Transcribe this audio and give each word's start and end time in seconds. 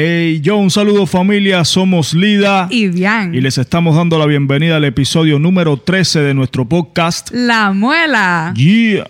Hey, 0.00 0.40
yo, 0.40 0.56
un 0.58 0.70
saludo 0.70 1.06
familia, 1.06 1.64
somos 1.64 2.14
Lida 2.14 2.68
Y 2.70 2.86
bien. 2.86 3.34
y 3.34 3.40
les 3.40 3.58
estamos 3.58 3.96
dando 3.96 4.16
la 4.16 4.26
bienvenida 4.26 4.76
al 4.76 4.84
episodio 4.84 5.40
número 5.40 5.76
13 5.76 6.20
de 6.20 6.34
nuestro 6.34 6.68
podcast. 6.68 7.30
La 7.32 7.72
muela. 7.72 8.54
Yeah. 8.54 9.08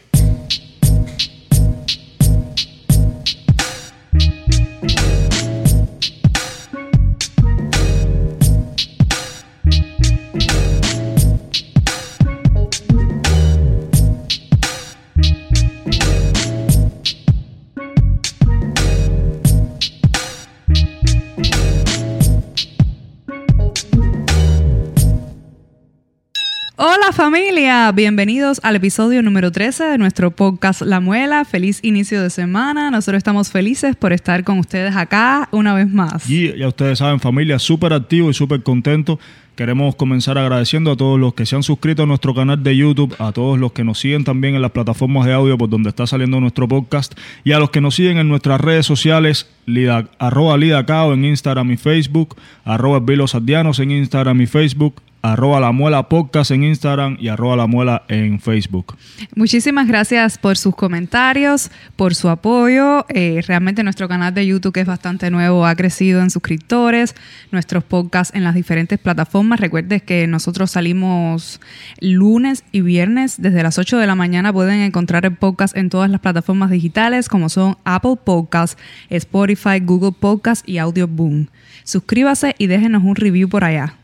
Familia, 27.31 27.93
bienvenidos 27.93 28.59
al 28.63 28.77
episodio 28.77 29.23
número 29.23 29.53
13 29.53 29.85
de 29.85 29.99
nuestro 29.99 30.31
podcast 30.31 30.81
La 30.81 30.99
Muela. 30.99 31.45
Feliz 31.45 31.79
inicio 31.83 32.23
de 32.23 32.31
semana. 32.31 32.91
Nosotros 32.91 33.19
estamos 33.19 33.51
felices 33.51 33.97
por 33.97 34.15
estar 34.15 34.45
con 34.45 34.59
ustedes 34.59 34.97
acá 34.97 35.47
una 35.53 35.75
vez 35.75 35.91
más. 35.91 36.31
Y 36.31 36.57
ya 36.57 36.69
ustedes 36.69 37.01
saben, 37.01 37.21
familia, 37.21 37.59
súper 37.59 37.93
activo 37.93 38.31
y 38.31 38.33
súper 38.33 38.63
contento. 38.63 39.21
Queremos 39.57 39.95
comenzar 39.95 40.39
agradeciendo 40.39 40.93
a 40.93 40.97
todos 40.97 41.21
los 41.21 41.35
que 41.35 41.45
se 41.45 41.55
han 41.55 41.63
suscrito 41.63 42.05
a 42.05 42.07
nuestro 42.07 42.35
canal 42.35 42.63
de 42.63 42.75
YouTube, 42.75 43.15
a 43.19 43.33
todos 43.33 43.59
los 43.59 43.73
que 43.73 43.85
nos 43.85 43.99
siguen 43.99 44.25
también 44.25 44.55
en 44.55 44.63
las 44.63 44.71
plataformas 44.71 45.27
de 45.27 45.35
audio 45.35 45.59
por 45.59 45.69
donde 45.69 45.91
está 45.91 46.07
saliendo 46.07 46.41
nuestro 46.41 46.67
podcast 46.67 47.13
y 47.45 47.53
a 47.53 47.59
los 47.59 47.69
que 47.69 47.83
nos 47.83 47.97
siguen 47.97 48.17
en 48.17 48.29
nuestras 48.29 48.59
redes 48.59 48.87
sociales, 48.87 49.51
Lida, 49.67 50.09
arroba 50.19 50.57
Lidacao 50.57 51.13
en 51.13 51.27
Instagram 51.27 51.73
y 51.73 51.77
Facebook, 51.77 52.37
arroba 52.65 53.03
Ardianos 53.35 53.81
en 53.81 53.91
Instagram 53.91 54.41
y 54.41 54.47
Facebook, 54.47 55.03
arroba 55.23 55.61
La 55.61 55.73
Muela 55.73 56.09
Podcast 56.09 56.51
en 56.51 56.65
Instagram 56.65 57.17
y 57.21 57.29
arroba 57.29 57.57
La 57.57 57.67
Muela 57.67 58.03
en 58.09 58.41
Facebook. 58.41 58.97
Muchísimas 59.35 59.89
gracias 59.89 60.39
por 60.39 60.57
sus 60.57 60.75
comentarios, 60.75 61.71
por 61.97 62.15
su 62.15 62.29
apoyo. 62.29 63.05
Eh, 63.09 63.43
realmente 63.47 63.83
nuestro 63.83 64.09
canal 64.09 64.33
de 64.35 64.47
YouTube, 64.47 64.73
que 64.73 64.81
es 64.81 64.87
bastante 64.87 65.31
nuevo, 65.31 65.67
ha 65.67 65.75
crecido 65.75 66.21
en 66.21 66.31
suscriptores. 66.31 67.15
Nuestros 67.51 67.85
podcasts 67.85 68.35
en 68.35 68.45
las 68.45 68.55
diferentes 68.55 68.99
plataformas. 68.99 69.61
Recuerden 69.61 70.01
que 70.01 70.27
nosotros 70.27 70.71
salimos 70.71 71.61
lunes 72.01 72.65
y 72.73 72.81
viernes 72.81 73.41
desde 73.41 73.63
las 73.63 73.79
8 73.79 73.99
de 73.99 74.07
la 74.07 74.15
mañana. 74.15 74.53
Pueden 74.53 74.81
encontrar 74.81 75.25
el 75.25 75.37
podcast 75.37 75.77
en 75.77 75.91
todas 75.91 76.11
las 76.11 76.21
plataformas 76.21 76.71
digitales 76.71 77.29
como 77.29 77.49
son 77.49 77.77
Apple 77.85 78.17
Podcasts, 78.23 78.81
Spotify, 79.11 79.81
Google 79.81 80.13
Podcasts 80.13 80.63
y 80.67 80.79
Audio 80.79 81.09
Boom. 81.09 81.49
Suscríbase 81.85 82.55
y 82.59 82.67
déjenos 82.67 83.03
un 83.03 83.17
review 83.17 83.49
por 83.49 83.65
allá. 83.65 83.95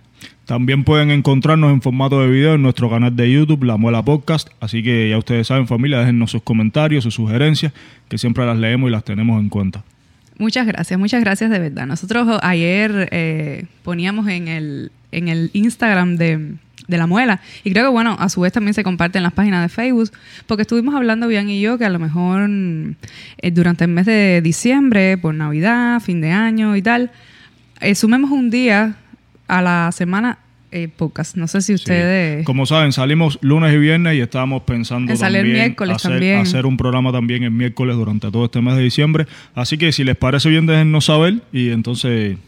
También 0.46 0.84
pueden 0.84 1.10
encontrarnos 1.10 1.72
en 1.72 1.80
formato 1.80 2.20
de 2.20 2.28
video 2.28 2.54
en 2.54 2.62
nuestro 2.62 2.90
canal 2.90 3.16
de 3.16 3.32
YouTube, 3.32 3.64
La 3.64 3.78
Muela 3.78 4.02
Podcast. 4.02 4.48
Así 4.60 4.82
que 4.82 5.08
ya 5.08 5.16
ustedes 5.16 5.46
saben, 5.46 5.66
familia, 5.66 6.00
déjennos 6.00 6.32
sus 6.32 6.42
comentarios, 6.42 7.04
sus 7.04 7.14
sugerencias, 7.14 7.72
que 8.08 8.18
siempre 8.18 8.44
las 8.44 8.58
leemos 8.58 8.88
y 8.88 8.92
las 8.92 9.04
tenemos 9.04 9.40
en 9.40 9.48
cuenta. 9.48 9.82
Muchas 10.38 10.66
gracias, 10.66 11.00
muchas 11.00 11.22
gracias 11.22 11.50
de 11.50 11.58
verdad. 11.58 11.86
Nosotros 11.86 12.38
ayer 12.42 13.08
eh, 13.10 13.66
poníamos 13.84 14.28
en 14.28 14.48
el, 14.48 14.92
en 15.12 15.28
el 15.28 15.48
Instagram 15.54 16.16
de, 16.16 16.56
de 16.88 16.98
la 16.98 17.06
muela. 17.06 17.40
Y 17.62 17.70
creo 17.70 17.84
que, 17.84 17.90
bueno, 17.90 18.16
a 18.18 18.28
su 18.28 18.42
vez 18.42 18.52
también 18.52 18.74
se 18.74 18.84
comparte 18.84 19.18
en 19.18 19.24
las 19.24 19.32
páginas 19.32 19.62
de 19.62 19.68
Facebook, 19.70 20.10
porque 20.46 20.62
estuvimos 20.62 20.94
hablando 20.94 21.26
bien 21.26 21.48
y 21.48 21.60
yo 21.60 21.78
que 21.78 21.86
a 21.86 21.90
lo 21.90 21.98
mejor 21.98 22.50
eh, 22.50 23.50
durante 23.50 23.84
el 23.84 23.90
mes 23.90 24.04
de 24.04 24.42
diciembre, 24.42 25.16
por 25.16 25.34
Navidad, 25.34 26.00
fin 26.00 26.20
de 26.20 26.32
año 26.32 26.76
y 26.76 26.82
tal, 26.82 27.10
eh, 27.80 27.94
sumemos 27.94 28.30
un 28.30 28.50
día 28.50 28.96
a 29.48 29.62
la 29.62 29.92
semana 29.92 30.38
eh, 30.70 30.88
podcast. 30.88 31.36
No 31.36 31.46
sé 31.46 31.62
si 31.62 31.72
ustedes... 31.72 32.40
Sí. 32.40 32.44
Como 32.44 32.66
saben, 32.66 32.92
salimos 32.92 33.38
lunes 33.42 33.72
y 33.72 33.78
viernes 33.78 34.16
y 34.16 34.20
estábamos 34.20 34.64
pensando 34.64 35.12
En 35.12 35.16
salir 35.16 35.42
también 35.42 35.56
miércoles 35.56 35.96
hacer, 35.96 36.10
también. 36.10 36.38
hacer 36.38 36.66
un 36.66 36.76
programa 36.76 37.12
también 37.12 37.44
el 37.44 37.52
miércoles 37.52 37.96
durante 37.96 38.30
todo 38.30 38.46
este 38.46 38.60
mes 38.60 38.74
de 38.76 38.82
diciembre. 38.82 39.26
Así 39.54 39.78
que 39.78 39.92
si 39.92 40.02
les 40.02 40.16
parece 40.16 40.48
bien, 40.48 40.66
déjennos 40.66 41.04
saber 41.04 41.42
y 41.52 41.70
entonces 41.70 42.38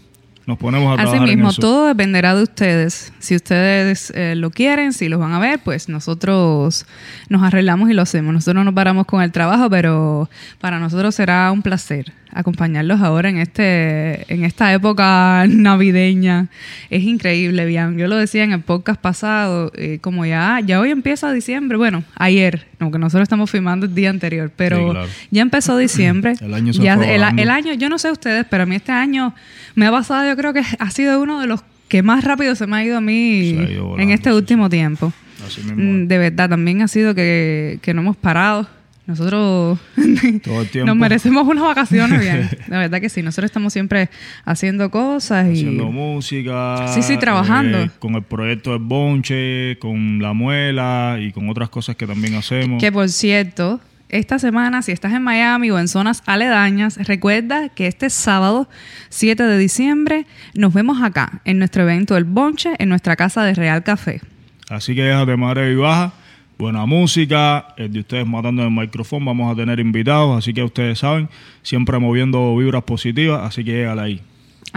nos 0.46 0.58
ponemos 0.58 0.88
a 0.90 0.92
Así 0.94 1.02
trabajar 1.10 1.28
en 1.28 1.34
mismo, 1.34 1.50
eso. 1.50 1.60
todo 1.60 1.86
dependerá 1.88 2.34
de 2.34 2.42
ustedes. 2.44 3.12
Si 3.18 3.34
ustedes 3.34 4.12
eh, 4.14 4.34
lo 4.36 4.50
quieren, 4.50 4.92
si 4.92 5.08
los 5.08 5.18
van 5.18 5.32
a 5.32 5.38
ver, 5.38 5.58
pues 5.58 5.88
nosotros 5.88 6.86
nos 7.28 7.42
arreglamos 7.42 7.90
y 7.90 7.94
lo 7.94 8.02
hacemos. 8.02 8.32
Nosotros 8.32 8.54
no 8.56 8.64
nos 8.64 8.74
paramos 8.74 9.06
con 9.06 9.22
el 9.22 9.32
trabajo, 9.32 9.68
pero 9.68 10.30
para 10.60 10.78
nosotros 10.78 11.14
será 11.14 11.50
un 11.52 11.62
placer 11.62 12.12
acompañarlos 12.32 13.00
ahora 13.00 13.30
en 13.30 13.38
este 13.38 14.30
en 14.32 14.44
esta 14.44 14.70
época 14.72 15.46
navideña. 15.48 16.48
Es 16.90 17.02
increíble, 17.02 17.64
bien. 17.64 17.96
Yo 17.98 18.08
lo 18.08 18.16
decía 18.16 18.44
en 18.44 18.52
el 18.52 18.60
podcast 18.60 19.00
pasado, 19.00 19.72
eh, 19.74 19.98
como 20.02 20.26
ya 20.26 20.60
ya 20.64 20.78
hoy 20.80 20.90
empieza 20.90 21.32
diciembre, 21.32 21.78
bueno, 21.78 22.04
ayer, 22.14 22.66
aunque 22.78 22.98
nosotros 22.98 23.22
estamos 23.22 23.50
filmando 23.50 23.86
el 23.86 23.94
día 23.94 24.10
anterior, 24.10 24.52
pero 24.54 24.76
Sí, 24.76 24.90
claro. 24.90 25.08
ya 25.30 25.42
empezó 25.42 25.76
diciembre. 25.78 26.34
El 26.40 26.52
año 26.54 26.72
se 26.74 26.82
ya 26.82 26.94
el, 26.94 27.50
año, 27.50 27.72
yo 27.72 27.88
no 27.88 27.98
sé 27.98 28.10
ustedes, 28.10 28.44
pero 28.50 28.64
a 28.64 28.66
mí 28.66 28.76
este 28.76 28.92
año 28.92 29.34
me 29.74 29.86
ha 29.86 29.90
pasado, 29.90 30.35
yo 30.36 30.42
creo 30.42 30.52
que 30.52 30.62
ha 30.78 30.90
sido 30.90 31.20
uno 31.22 31.40
de 31.40 31.46
los 31.46 31.62
que 31.88 32.02
más 32.02 32.24
rápido 32.24 32.54
se 32.54 32.66
me 32.66 32.76
ha 32.76 32.84
ido 32.84 32.96
a 32.98 33.00
mí 33.00 33.50
ido 33.50 33.84
volando, 33.84 34.02
en 34.02 34.10
este 34.10 34.30
sí, 34.30 34.36
último 34.36 34.68
tiempo. 34.68 35.12
Así 35.46 35.62
mismo. 35.62 35.76
Mm, 35.82 36.08
De 36.08 36.18
verdad, 36.18 36.48
también 36.48 36.82
ha 36.82 36.88
sido 36.88 37.14
que, 37.14 37.78
que 37.82 37.94
no 37.94 38.00
hemos 38.02 38.16
parado. 38.16 38.68
Nosotros 39.06 39.78
Todo 40.42 40.62
el 40.62 40.68
tiempo. 40.68 40.86
nos 40.88 40.96
merecemos 40.96 41.46
unas 41.46 41.62
vacaciones 41.62 42.20
bien. 42.20 42.48
De 42.66 42.76
verdad 42.76 43.00
que 43.00 43.08
sí, 43.08 43.22
nosotros 43.22 43.48
estamos 43.50 43.72
siempre 43.72 44.10
haciendo 44.44 44.90
cosas 44.90 45.46
y... 45.46 45.52
Haciendo 45.52 45.92
música. 45.92 46.88
Sí, 46.88 47.02
sí, 47.02 47.16
trabajando. 47.16 47.78
eh, 47.82 47.90
con 48.00 48.16
el 48.16 48.22
proyecto 48.24 48.70
del 48.72 48.80
Bonche, 48.82 49.78
con 49.78 50.20
La 50.20 50.32
Muela 50.32 51.18
y 51.20 51.30
con 51.30 51.48
otras 51.48 51.68
cosas 51.68 51.94
que 51.94 52.04
también 52.06 52.34
hacemos. 52.34 52.80
Que 52.82 52.90
por 52.90 53.08
cierto, 53.08 53.80
esta 54.08 54.38
semana, 54.38 54.82
si 54.82 54.92
estás 54.92 55.12
en 55.12 55.22
Miami 55.22 55.70
o 55.70 55.78
en 55.78 55.88
zonas 55.88 56.22
aledañas, 56.26 56.96
recuerda 57.08 57.68
que 57.70 57.86
este 57.86 58.08
sábado 58.10 58.68
7 59.08 59.42
de 59.42 59.58
diciembre 59.58 60.26
nos 60.54 60.72
vemos 60.72 61.02
acá, 61.02 61.40
en 61.44 61.58
nuestro 61.58 61.82
evento 61.82 62.16
El 62.16 62.24
Bonche, 62.24 62.74
en 62.78 62.88
nuestra 62.88 63.16
casa 63.16 63.42
de 63.44 63.54
Real 63.54 63.82
Café. 63.82 64.20
Así 64.68 64.94
que 64.94 65.02
déjate 65.02 65.36
madre 65.36 65.72
y 65.72 65.76
baja. 65.76 66.12
Buena 66.58 66.86
música, 66.86 67.74
el 67.76 67.92
de 67.92 68.00
ustedes 68.00 68.26
matando 68.26 68.62
el 68.62 68.70
micrófono. 68.70 69.26
Vamos 69.26 69.52
a 69.52 69.56
tener 69.56 69.78
invitados, 69.78 70.38
así 70.38 70.54
que 70.54 70.62
ustedes 70.62 71.00
saben, 71.00 71.28
siempre 71.62 71.98
moviendo 71.98 72.56
vibras 72.56 72.82
positivas, 72.84 73.42
así 73.42 73.62
que 73.62 73.72
llegale 73.72 74.00
ahí. 74.00 74.22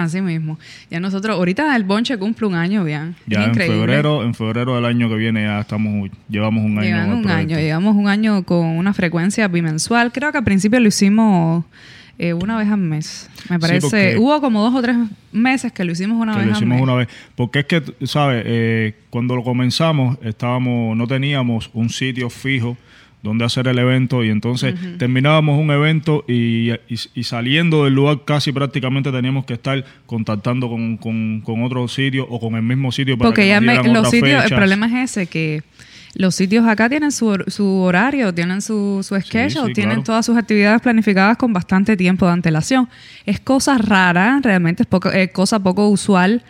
Así 0.03 0.21
mismo. 0.21 0.57
Ya 0.89 0.99
nosotros, 0.99 1.35
ahorita 1.37 1.75
el 1.75 1.83
Bonche 1.83 2.17
cumple 2.17 2.47
un 2.47 2.55
año, 2.55 2.83
bien. 2.83 3.15
Ya 3.27 3.45
en 3.45 3.53
febrero, 3.55 4.23
en 4.23 4.33
febrero 4.33 4.75
del 4.75 4.85
año 4.85 5.09
que 5.09 5.15
viene 5.15 5.43
ya 5.43 5.59
estamos, 5.59 6.09
llevamos 6.29 6.63
un 6.63 6.79
año. 6.79 6.87
Llevamos 6.87 7.15
un 7.17 7.23
proyecto. 7.23 7.53
año, 7.53 7.59
llevamos 7.59 7.95
un 7.95 8.07
año 8.07 8.43
con 8.43 8.65
una 8.65 8.93
frecuencia 8.93 9.47
bimensual. 9.47 10.11
Creo 10.11 10.31
que 10.31 10.37
al 10.37 10.43
principio 10.43 10.79
lo 10.79 10.87
hicimos 10.87 11.65
eh, 12.17 12.33
una 12.33 12.57
vez 12.57 12.69
al 12.69 12.77
mes. 12.79 13.29
Me 13.49 13.59
parece. 13.59 14.17
Hubo 14.17 14.39
como 14.41 14.61
dos 14.61 14.73
o 14.75 14.81
tres 14.81 14.97
meses 15.31 15.71
que 15.71 15.83
lo 15.83 15.91
hicimos 15.91 16.17
una 16.21 16.33
que 16.33 16.39
vez 16.39 16.47
lo 16.47 16.53
al 16.53 16.57
hicimos 16.57 16.75
mes. 16.75 16.83
una 16.83 16.95
vez. 16.95 17.07
Porque 17.35 17.59
es 17.59 17.65
que, 17.65 17.83
¿sabes? 18.05 18.43
Eh, 18.45 18.95
cuando 19.09 19.35
lo 19.35 19.43
comenzamos, 19.43 20.17
estábamos, 20.23 20.95
no 20.95 21.07
teníamos 21.07 21.69
un 21.73 21.89
sitio 21.89 22.29
fijo 22.29 22.77
donde 23.21 23.43
hacer 23.43 23.67
el 23.67 23.77
evento 23.77 24.23
y 24.23 24.29
entonces 24.29 24.75
terminábamos 24.97 25.59
un 25.59 25.71
evento 25.71 26.23
y, 26.27 26.71
y- 26.87 26.99
y 27.15 27.23
saliendo 27.23 27.83
del 27.83 27.93
lugar 27.93 28.19
casi 28.25 28.51
prácticamente 28.53 29.11
teníamos 29.11 29.43
que 29.45 29.53
estar 29.53 29.83
contactando 30.05 30.69
con, 30.69 30.95
con, 30.97 31.41
con 31.41 31.63
otro 31.63 31.87
sitio 31.89 32.25
o 32.29 32.39
con 32.39 32.55
el 32.55 32.61
mismo 32.63 32.91
sitio 32.91 33.17
para 33.17 33.27
Porque 33.29 33.41
que 33.41 33.47
ya 33.49 33.59
nos 33.59 33.65
me- 33.83 33.89
los 33.89 33.97
otras 33.99 34.11
sitios, 34.11 34.43
el 34.45 34.55
problema 34.55 34.85
es 35.03 35.11
ese, 35.11 35.27
que 35.27 35.63
los 36.15 36.33
sitios 36.33 36.65
acá 36.65 36.89
tienen 36.89 37.11
su, 37.11 37.43
su 37.47 37.67
horario, 37.81 38.33
tienen 38.33 38.61
su, 38.61 39.01
su 39.03 39.19
schedule, 39.19 39.67
sí, 39.67 39.73
tienen 39.73 39.95
claro. 39.97 40.03
todas 40.03 40.25
sus 40.25 40.37
actividades 40.37 40.81
planificadas 40.81 41.37
con 41.37 41.53
bastante 41.53 41.95
tiempo 41.97 42.25
de 42.25 42.31
antelación. 42.31 42.89
Es 43.25 43.39
cosa 43.39 43.77
rara, 43.77 44.39
realmente 44.41 44.83
es 44.83 44.87
poco, 44.87 45.11
eh, 45.11 45.29
cosa 45.29 45.59
poco 45.59 45.87
usual 45.89 46.41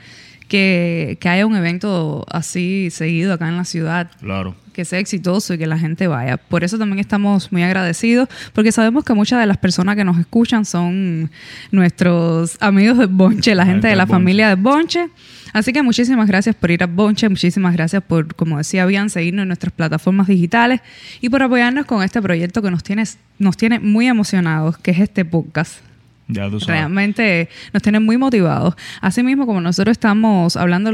que, 0.49 1.17
que 1.21 1.29
haya 1.29 1.45
un 1.45 1.55
evento 1.55 2.25
así 2.29 2.89
seguido 2.91 3.33
acá 3.33 3.47
en 3.47 3.55
la 3.55 3.63
ciudad 3.63 4.11
Claro. 4.19 4.55
que 4.73 4.83
sea 4.83 4.99
exitoso 4.99 5.53
y 5.53 5.57
que 5.57 5.67
la 5.67 5.77
gente 5.77 6.07
vaya. 6.07 6.35
Por 6.37 6.65
eso 6.65 6.77
también 6.77 6.99
estamos 6.99 7.51
muy 7.53 7.63
agradecidos, 7.63 8.27
porque 8.53 8.71
sabemos 8.73 9.05
que 9.05 9.13
muchas 9.13 9.39
de 9.39 9.45
las 9.45 9.57
personas 9.57 9.95
que 9.95 10.03
nos 10.03 10.17
escuchan 10.17 10.65
son 10.65 11.31
nuestros 11.71 12.57
amigos 12.59 12.97
del 12.97 13.07
Bonche, 13.07 13.55
la, 13.55 13.65
gente 13.65 13.87
de 13.87 13.95
la 13.95 14.07
familia 14.07 14.49
del 14.49 14.57
Bonche. 14.57 15.07
Así 15.53 15.73
que 15.73 15.81
muchísimas 15.81 16.27
gracias 16.27 16.55
por 16.55 16.69
ir 16.71 16.83
al 16.83 16.89
Bonche, 16.89 17.27
muchísimas 17.29 17.73
gracias 17.73 18.03
por, 18.03 18.35
como 18.35 18.57
decía 18.57 18.85
bien, 18.85 19.09
seguirnos 19.09 19.43
en 19.43 19.47
nuestras 19.49 19.73
plataformas 19.73 20.27
digitales 20.27 20.81
y 21.21 21.29
por 21.29 21.41
apoyarnos 21.41 21.85
con 21.85 22.03
este 22.03 22.21
proyecto 22.21 22.61
que 22.61 22.69
nos 22.69 22.83
tiene, 22.83 23.03
nos 23.39 23.57
tiene 23.57 23.79
muy 23.79 24.07
emocionados, 24.07 24.77
que 24.77 24.91
es 24.91 24.99
este 24.99 25.25
podcast. 25.25 25.88
Realmente 26.29 27.49
nos 27.73 27.81
tienen 27.81 28.03
muy 28.03 28.17
motivados. 28.17 28.75
Asimismo, 29.01 29.45
como 29.45 29.61
nosotros 29.61 29.93
estamos 29.93 30.55
hablando 30.55 30.91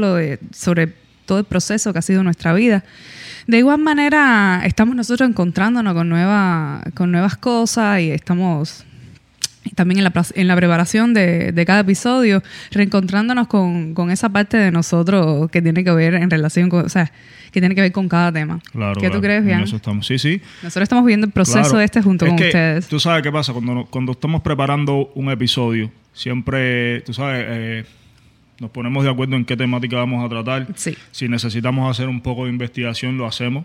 sobre 0.52 0.94
todo 1.26 1.38
el 1.38 1.44
proceso 1.44 1.92
que 1.92 1.98
ha 1.98 2.02
sido 2.02 2.22
nuestra 2.22 2.54
vida, 2.54 2.84
de 3.46 3.58
igual 3.58 3.78
manera 3.78 4.62
estamos 4.64 4.96
nosotros 4.96 5.28
encontrándonos 5.28 5.94
con, 5.94 6.08
nueva, 6.08 6.82
con 6.94 7.12
nuevas 7.12 7.36
cosas 7.36 8.00
y 8.00 8.10
estamos 8.10 8.84
también 9.74 9.98
en 9.98 10.04
la, 10.04 10.12
en 10.34 10.48
la 10.48 10.56
preparación 10.56 11.14
de, 11.14 11.52
de 11.52 11.66
cada 11.66 11.80
episodio, 11.80 12.42
reencontrándonos 12.70 13.46
con, 13.48 13.94
con 13.94 14.10
esa 14.10 14.28
parte 14.28 14.56
de 14.56 14.70
nosotros 14.70 15.50
que 15.50 15.62
tiene 15.62 15.82
que 15.84 15.90
ver 15.92 16.14
en 16.14 16.30
relación 16.30 16.68
con, 16.68 16.84
o 16.86 16.88
sea, 16.88 17.10
que 17.52 17.60
tiene 17.60 17.74
que 17.74 17.80
ver 17.80 17.92
con 17.92 18.08
cada 18.08 18.30
tema. 18.32 18.60
Claro, 18.72 18.94
¿Qué 18.94 19.00
claro, 19.00 19.14
tú 19.16 19.20
crees, 19.22 19.44
Bian? 19.44 19.62
eso 19.62 19.76
estamos. 19.76 20.06
Sí, 20.06 20.18
sí. 20.18 20.40
Nosotros 20.62 20.82
estamos 20.82 21.04
viendo 21.06 21.26
el 21.26 21.32
proceso 21.32 21.60
Claro. 21.62 21.80
este 21.80 22.02
junto 22.02 22.24
Es 22.26 22.30
con 22.30 22.38
que 22.38 22.46
ustedes. 22.46 22.86
Tú 22.88 23.00
sabes 23.00 23.22
qué 23.22 23.32
pasa 23.32 23.52
cuando, 23.52 23.86
cuando 23.90 24.12
estamos 24.12 24.42
preparando 24.42 25.10
un 25.14 25.30
episodio, 25.30 25.90
siempre, 26.12 27.00
tú 27.02 27.14
sabes, 27.14 27.44
eh, 27.48 27.84
nos 28.60 28.70
ponemos 28.70 29.04
de 29.04 29.10
acuerdo 29.10 29.36
en 29.36 29.44
qué 29.44 29.56
temática 29.56 29.96
vamos 29.96 30.24
a 30.24 30.28
tratar. 30.28 30.66
Sí. 30.74 30.96
Si 31.12 31.28
necesitamos 31.28 31.90
hacer 31.90 32.08
un 32.08 32.20
poco 32.20 32.44
de 32.44 32.50
investigación, 32.50 33.16
lo 33.18 33.26
hacemos. 33.26 33.64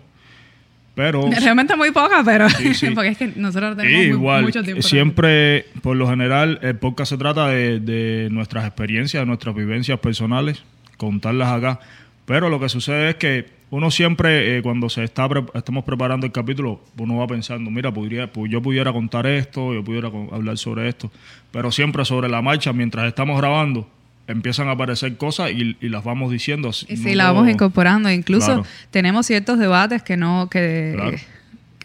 Pero 0.94 1.30
Realmente 1.40 1.74
muy 1.76 1.90
poca, 1.90 2.22
pero 2.24 2.48
Sí, 2.50 2.74
sí. 2.74 2.90
porque 2.94 3.08
es 3.10 3.18
que 3.18 3.32
nosotros 3.36 3.76
tenemos 3.76 3.98
muy- 3.98 4.06
igual, 4.08 4.42
mucho 4.44 4.62
tiempo. 4.62 4.82
siempre, 4.82 5.66
por 5.82 5.96
lo 5.96 6.08
general, 6.08 6.58
el 6.62 6.76
podcast 6.76 7.10
se 7.10 7.18
trata 7.18 7.48
de, 7.48 7.80
de 7.80 8.28
nuestras 8.30 8.66
experiencias, 8.66 9.22
de 9.22 9.26
nuestras 9.26 9.54
vivencias 9.54 9.98
personales, 10.00 10.62
contarlas 10.98 11.48
acá. 11.48 11.80
Pero 12.26 12.48
lo 12.48 12.60
que 12.60 12.68
sucede 12.68 13.10
es 13.10 13.14
que 13.16 13.46
uno 13.70 13.90
siempre, 13.90 14.58
eh, 14.58 14.62
cuando 14.62 14.90
se 14.90 15.02
está 15.02 15.26
pre- 15.28 15.44
estamos 15.54 15.82
preparando 15.84 16.26
el 16.26 16.32
capítulo, 16.32 16.82
uno 16.98 17.16
va 17.16 17.26
pensando, 17.26 17.70
mira, 17.70 17.90
podría, 17.90 18.30
pues 18.30 18.52
yo 18.52 18.60
pudiera 18.60 18.92
contar 18.92 19.26
esto, 19.26 19.72
yo 19.72 19.82
pudiera 19.82 20.08
hablar 20.30 20.58
sobre 20.58 20.88
esto. 20.88 21.10
Pero 21.50 21.72
siempre 21.72 22.04
sobre 22.04 22.28
la 22.28 22.42
marcha, 22.42 22.72
mientras 22.74 23.06
estamos 23.06 23.38
grabando, 23.40 23.88
empiezan 24.32 24.68
a 24.68 24.72
aparecer 24.72 25.16
cosas 25.16 25.50
y, 25.52 25.76
y 25.80 25.88
las 25.88 26.02
vamos 26.04 26.30
diciendo. 26.32 26.70
Y 26.88 26.96
no 26.96 27.02
sí, 27.02 27.14
la 27.14 27.24
todo- 27.26 27.34
vamos 27.34 27.50
incorporando. 27.50 28.10
Incluso 28.10 28.46
Claro. 28.46 28.66
tenemos 28.90 29.26
ciertos 29.26 29.58
debates 29.58 30.02
que 30.02 30.16
no, 30.16 30.48
que, 30.50 30.92
Claro. 30.96 31.16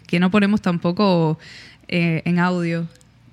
que 0.08 0.20
no 0.20 0.32
ponemos 0.32 0.62
tampoco 0.62 1.38
eh, 1.88 2.22
en 2.26 2.40
audio. 2.40 2.88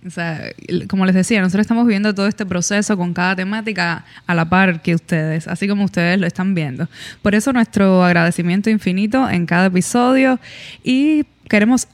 O 0.06 0.10
sea, 0.10 0.42
como 0.88 1.06
les 1.06 1.14
decía, 1.14 1.40
nosotros 1.40 1.62
estamos 1.62 1.86
viendo 1.86 2.14
todo 2.14 2.26
este 2.26 2.44
proceso 2.44 2.94
con 2.98 3.14
cada 3.14 3.34
temática 3.34 4.04
a 4.26 4.34
la 4.34 4.44
par 4.48 4.82
que 4.82 4.94
ustedes, 4.94 5.48
así 5.48 5.66
como 5.66 5.84
ustedes 5.84 6.20
lo 6.20 6.26
están 6.26 6.54
viendo. 6.54 6.88
Por 7.22 7.34
eso 7.34 7.54
nuestro 7.54 8.04
agradecimiento 8.04 8.68
infinito 8.68 9.30
en 9.30 9.46
cada 9.46 9.66
episodio 9.66 10.38
y 10.84 11.24
queremos 11.48 11.88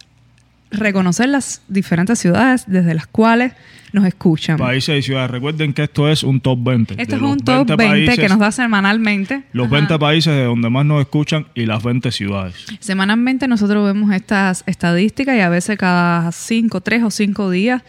reconocer 0.70 1.28
las 1.28 1.62
diferentes 1.68 2.18
ciudades 2.18 2.64
desde 2.66 2.94
las 2.94 3.06
cuales 3.06 3.52
nos 3.92 4.04
escuchan. 4.06 4.56
Países 4.56 5.00
y 5.00 5.02
ciudades. 5.02 5.30
Recuerden 5.32 5.72
que 5.74 5.82
esto 5.82 6.08
es 6.08 6.22
un 6.22 6.40
top 6.40 6.62
20. 6.62 6.94
Este 6.94 7.06
De 7.06 7.16
es 7.16 7.22
un 7.22 7.40
top 7.40 7.66
20, 7.66 7.76
países- 7.76 8.18
que 8.20 8.28
nos 8.28 8.38
da 8.38 8.52
semanalmente. 8.52 9.42
Los 9.52 9.66
Ajá. 9.66 9.74
20 9.76 9.98
países 9.98 10.32
de 10.32 10.44
donde 10.44 10.70
más 10.70 10.86
nos 10.86 11.00
escuchan 11.00 11.46
y 11.56 11.66
las 11.66 11.82
20 11.82 12.12
ciudades. 12.12 12.54
Semanalmente 12.78 13.48
nosotros 13.48 13.84
vemos 13.84 14.12
estas 14.14 14.62
estadísticas 14.66 15.36
y 15.36 15.40
a 15.40 15.48
veces 15.48 15.76
cada 15.76 16.30
cinco, 16.30 16.80
tres 16.80 17.02
o 17.02 17.10
cinco 17.10 17.50
días 17.50 17.82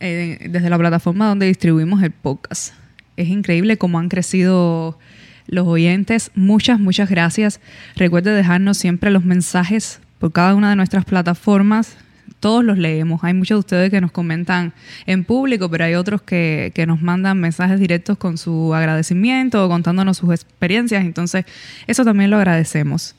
eh, 0.00 0.48
desde 0.50 0.70
la 0.70 0.78
plataforma 0.78 1.28
donde 1.28 1.46
distribuimos 1.46 2.02
el 2.02 2.10
podcast. 2.10 2.72
Es 3.18 3.28
increíble 3.28 3.76
cómo 3.76 3.98
han 3.98 4.08
crecido 4.08 4.98
los 5.46 5.66
oyentes. 5.66 6.30
Muchas, 6.34 6.80
muchas 6.80 7.10
gracias. 7.10 7.60
Recuerde 7.96 8.30
dejarnos 8.32 8.78
siempre 8.78 9.10
los 9.10 9.24
mensajes 9.26 10.00
por 10.18 10.32
cada 10.32 10.54
una 10.54 10.70
de 10.70 10.76
nuestras 10.76 11.04
plataformas. 11.04 11.98
Todos 12.44 12.62
los 12.62 12.76
leemos. 12.76 13.24
Hay 13.24 13.32
muchos 13.32 13.54
de 13.56 13.60
ustedes 13.60 13.90
que 13.90 14.02
nos 14.02 14.12
comentan 14.12 14.74
en 15.06 15.24
público, 15.24 15.70
pero 15.70 15.86
hay 15.86 15.94
otros 15.94 16.20
que, 16.20 16.72
que 16.74 16.84
nos 16.84 17.00
mandan 17.00 17.40
mensajes 17.40 17.80
directos 17.80 18.18
con 18.18 18.36
su 18.36 18.74
agradecimiento 18.74 19.64
o 19.64 19.68
contándonos 19.70 20.18
sus 20.18 20.30
experiencias. 20.30 21.06
Entonces, 21.06 21.46
eso 21.86 22.04
también 22.04 22.28
lo 22.28 22.36
agradecemos. 22.36 23.14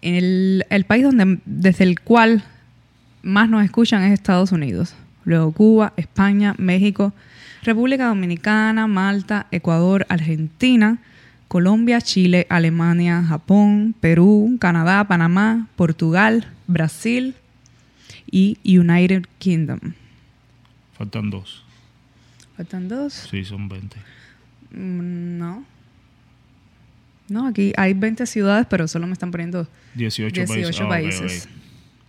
El, 0.00 0.64
el 0.70 0.84
país 0.84 1.04
donde, 1.04 1.40
desde 1.44 1.84
el 1.84 2.00
cual 2.00 2.42
más 3.22 3.50
nos 3.50 3.62
escuchan 3.62 4.02
es 4.02 4.14
Estados 4.14 4.50
Unidos. 4.50 4.94
Luego 5.26 5.52
Cuba, 5.52 5.92
España, 5.98 6.54
México, 6.56 7.12
República 7.64 8.06
Dominicana, 8.06 8.86
Malta, 8.86 9.46
Ecuador, 9.50 10.06
Argentina, 10.08 10.96
Colombia, 11.48 12.00
Chile, 12.00 12.46
Alemania, 12.48 13.22
Japón, 13.28 13.94
Perú, 14.00 14.56
Canadá, 14.58 15.04
Panamá, 15.04 15.68
Portugal, 15.76 16.46
Brasil 16.66 17.34
y 18.30 18.58
United 18.78 19.24
Kingdom. 19.38 19.80
Faltan 20.96 21.30
dos. 21.30 21.64
¿Faltan 22.56 22.88
dos? 22.88 23.12
Sí, 23.30 23.44
son 23.44 23.68
20. 23.68 23.96
Mm, 24.72 25.38
No. 25.38 25.64
No, 27.28 27.46
aquí 27.48 27.72
hay 27.78 27.94
20 27.94 28.26
ciudades, 28.26 28.66
pero 28.68 28.86
solo 28.86 29.06
me 29.06 29.14
están 29.14 29.30
poniendo 29.30 29.66
18, 29.94 30.42
18 30.44 30.46
países. 30.46 30.80
Ah, 30.84 30.88
países. 30.88 31.48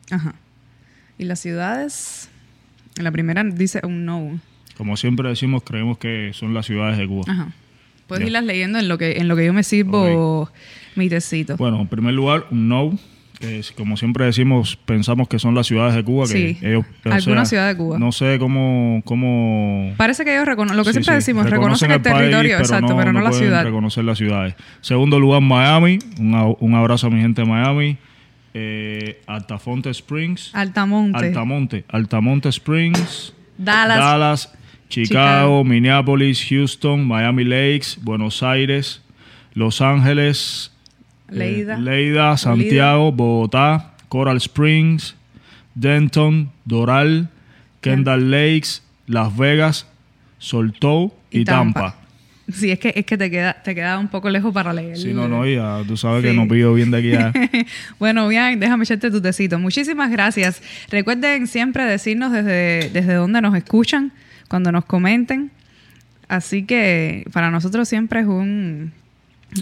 ok. 0.07 0.11
Ajá. 0.13 0.35
Y 1.17 1.23
las 1.23 1.39
ciudades, 1.39 2.29
en 2.97 3.05
la 3.05 3.11
primera 3.11 3.41
dice 3.45 3.79
un 3.85 4.03
no. 4.05 4.39
Como 4.75 4.97
siempre 4.97 5.29
decimos, 5.29 5.63
creemos 5.63 5.97
que 5.99 6.31
son 6.33 6.53
las 6.53 6.65
ciudades 6.65 6.97
de 6.97 7.07
Cuba. 7.07 7.23
Ajá. 7.31 7.53
Puedes 8.07 8.23
Ya. 8.23 8.27
irlas 8.27 8.43
leyendo 8.43 8.77
en 8.77 8.89
lo 8.89 8.97
que 8.97 9.13
en 9.13 9.29
lo 9.29 9.37
que 9.37 9.45
yo 9.45 9.53
me 9.53 9.63
sirvo 9.63 10.51
mi 10.97 11.07
tecito. 11.07 11.55
Bueno, 11.55 11.79
en 11.79 11.87
primer 11.87 12.13
lugar, 12.13 12.45
un 12.51 12.67
no. 12.67 12.99
Que 13.39 13.61
como 13.75 13.97
siempre 13.97 14.25
decimos, 14.25 14.77
pensamos 14.77 15.27
que 15.27 15.39
son 15.39 15.55
las 15.55 15.67
ciudades 15.67 15.93
de 15.95 16.03
Cuba. 16.03 16.25
Sí, 16.25 16.55
Que 16.55 16.69
ellos, 16.69 16.85
alguna 17.03 17.43
sea, 17.43 17.45
ciudad 17.45 17.67
de 17.67 17.77
Cuba. 17.77 17.99
No 17.99 18.11
sé 18.11 18.37
cómo. 18.39 19.01
cómo 19.05 19.93
Parece 19.97 20.23
que 20.23 20.33
ellos 20.33 20.45
reconocen, 20.45 20.77
lo 20.77 20.83
que 20.83 20.89
Sí, 20.89 20.93
siempre 20.93 21.13
sí, 21.13 21.17
decimos, 21.17 21.49
reconocen 21.49 21.91
el, 21.91 22.01
país, 22.01 22.15
territorio, 22.15 22.57
exacto, 22.59 22.95
pero 22.95 23.11
no, 23.11 23.21
la 23.21 23.29
pueden 23.29 23.45
ciudad. 23.45 23.63
reconocer 23.63 24.03
las 24.05 24.17
ciudades. 24.17 24.55
Segundo 24.81 25.19
lugar, 25.19 25.41
Miami. 25.41 25.99
Un, 26.19 26.55
un 26.59 26.75
abrazo 26.75 27.07
a 27.07 27.09
mi 27.09 27.21
gente 27.21 27.41
de 27.41 27.47
Miami. 27.47 27.97
Eh, 28.57 29.21
Altafonte 29.27 29.89
Springs. 29.89 30.51
Altamonte, 30.53 31.17
Altamonte. 31.17 31.83
Altamonte 31.89 32.49
Springs. 32.49 33.33
Dallas, 33.57 33.97
Dallas, 33.97 34.53
Chicago, 34.87 35.09
Chicago. 35.09 35.63
Minneapolis, 35.65 36.45
Houston, 36.49 37.05
Miami 37.05 37.43
Lakes, 37.43 37.97
Buenos 38.01 38.43
Aires, 38.43 39.01
Los 39.53 39.81
Ángeles, 39.81 40.71
eh, 41.29 41.35
Leida. 41.35 41.77
Leida, 41.77 42.37
Santiago, 42.37 43.11
Bogotá, 43.11 43.93
Coral 44.09 44.37
Springs, 44.37 45.15
Denton, 45.73 46.51
Doral, 46.65 47.29
Kendall 47.81 48.31
Lakes, 48.31 48.81
Las 49.07 49.35
Vegas, 49.35 49.87
Soltou 50.37 51.13
y, 51.31 51.41
Y 51.41 51.45
Tampa. 51.45 51.81
Tampa. 51.81 51.99
Sí, 52.51 52.69
es 52.69 52.77
que, 52.77 52.93
es 52.95 53.05
que 53.07 53.17
te 53.17 53.31
queda, 53.31 53.53
te 53.63 53.73
queda 53.73 53.97
un 53.97 54.07
poco 54.07 54.29
lejos 54.29 54.53
para 54.53 54.71
leer. 54.71 54.97
Si 54.97 55.13
no, 55.13 55.27
no, 55.27 55.47
ya, 55.47 55.81
tú 55.87 55.97
sabes 55.97 56.21
que 56.21 56.29
Sí. 56.29 56.37
no 56.37 56.47
pido 56.47 56.75
bien 56.75 56.91
de 56.91 56.97
aquí 56.99 57.13
a... 57.15 57.33
bueno, 57.99 58.27
bien, 58.27 58.59
déjame 58.59 58.83
echarte 58.83 59.09
tu 59.09 59.19
tecito. 59.19 59.57
Muchísimas 59.57 60.11
gracias. 60.11 60.61
Recuerden 60.91 61.47
siempre 61.47 61.85
decirnos 61.85 62.31
desde, 62.31 62.91
desde 62.93 63.15
dónde 63.15 63.41
nos 63.41 63.55
escuchan, 63.55 64.11
cuando 64.47 64.71
nos 64.71 64.85
comenten. 64.85 65.49
Así 66.27 66.65
que 66.65 67.25
para 67.33 67.49
nosotros 67.49 67.89
siempre 67.89 68.19
es 68.19 68.27
un 68.27 68.91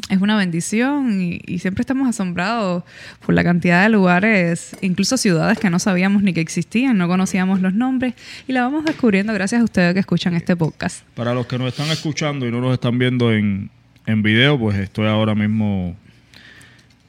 es 0.10 0.22
una 0.22 0.36
bendición 0.36 1.22
y, 1.22 1.42
y 1.46 1.60
siempre 1.60 1.82
estamos 1.82 2.08
asombrados 2.08 2.84
por 3.25 3.36
la 3.36 3.44
cantidad 3.44 3.84
de 3.84 3.90
lugares, 3.90 4.75
incluso 4.82 5.18
ciudades 5.18 5.60
que 5.60 5.70
no 5.70 5.80
sabíamos 5.80 6.24
ni 6.24 6.34
que 6.34 6.42
existían, 6.42 6.98
no 6.98 7.08
conocíamos 7.08 7.62
los 7.62 7.74
nombres 7.74 8.13
y 8.48 8.54
la 8.54 8.63
vamos 8.63 8.86
descubriendo 8.86 9.34
gracias 9.34 9.62
a 9.62 9.63
ustedes 9.63 9.94
que 9.94 10.00
escuchan 10.00 10.34
este 10.34 10.56
podcast. 10.56 11.06
Para 11.16 11.34
los 11.34 11.46
que 11.46 11.58
nos 11.58 11.68
están 11.68 11.90
escuchando 11.90 12.48
y 12.48 12.52
no 12.52 12.62
nos 12.62 12.74
están 12.74 12.98
viendo 12.98 13.32
en, 13.32 13.70
en 14.06 14.24
video, 14.24 14.60
pues 14.60 14.78
estoy 14.78 15.08
ahora 15.08 15.36
mismo 15.36 15.96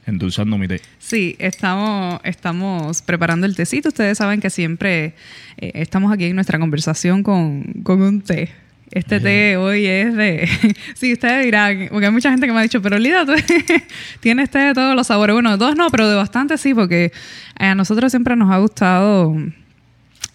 endulzando 0.05 0.57
mi 0.57 0.67
té. 0.67 0.81
Sí, 0.99 1.35
estamos, 1.39 2.19
estamos 2.23 3.01
preparando 3.01 3.45
el 3.45 3.55
tecito. 3.55 3.89
Ustedes 3.89 4.17
saben 4.17 4.39
que 4.39 4.49
siempre 4.49 5.15
eh, 5.57 5.71
estamos 5.75 6.11
aquí 6.13 6.25
en 6.25 6.35
nuestra 6.35 6.59
conversación 6.59 7.23
con, 7.23 7.63
con 7.83 8.01
un 8.01 8.21
té. 8.21 8.51
Este 8.95 9.19
té 9.19 9.57
hoy 9.57 9.85
es 9.85 10.15
de... 10.15 10.49
sí, 10.95 11.11
ustedes 11.13 11.43
dirán, 11.43 11.89
porque 11.91 12.05
hay 12.05 12.11
mucha 12.13 12.31
gente 12.31 12.47
que 12.47 12.53
me 12.53 12.59
ha 12.59 12.63
dicho, 12.63 12.81
pero 12.81 12.97
Lida, 12.97 13.25
tienes 14.21 14.49
té 14.49 14.59
de 14.59 14.73
todos 14.73 14.95
los 14.95 15.05
sabores. 15.05 15.33
Bueno, 15.33 15.51
de 15.51 15.57
todos 15.57 15.75
no, 15.75 15.89
pero 15.89 16.07
de 16.09 16.15
bastante 16.15 16.57
sí, 16.57 16.73
porque 16.73 17.11
a 17.59 17.75
nosotros 17.75 18.09
siempre 18.09 18.37
nos 18.37 18.49
ha 18.51 18.57
gustado, 18.57 19.35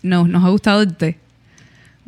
nos, 0.03 0.29
nos 0.29 0.45
ha 0.45 0.49
gustado 0.51 0.83
el 0.83 0.95
té 0.95 1.17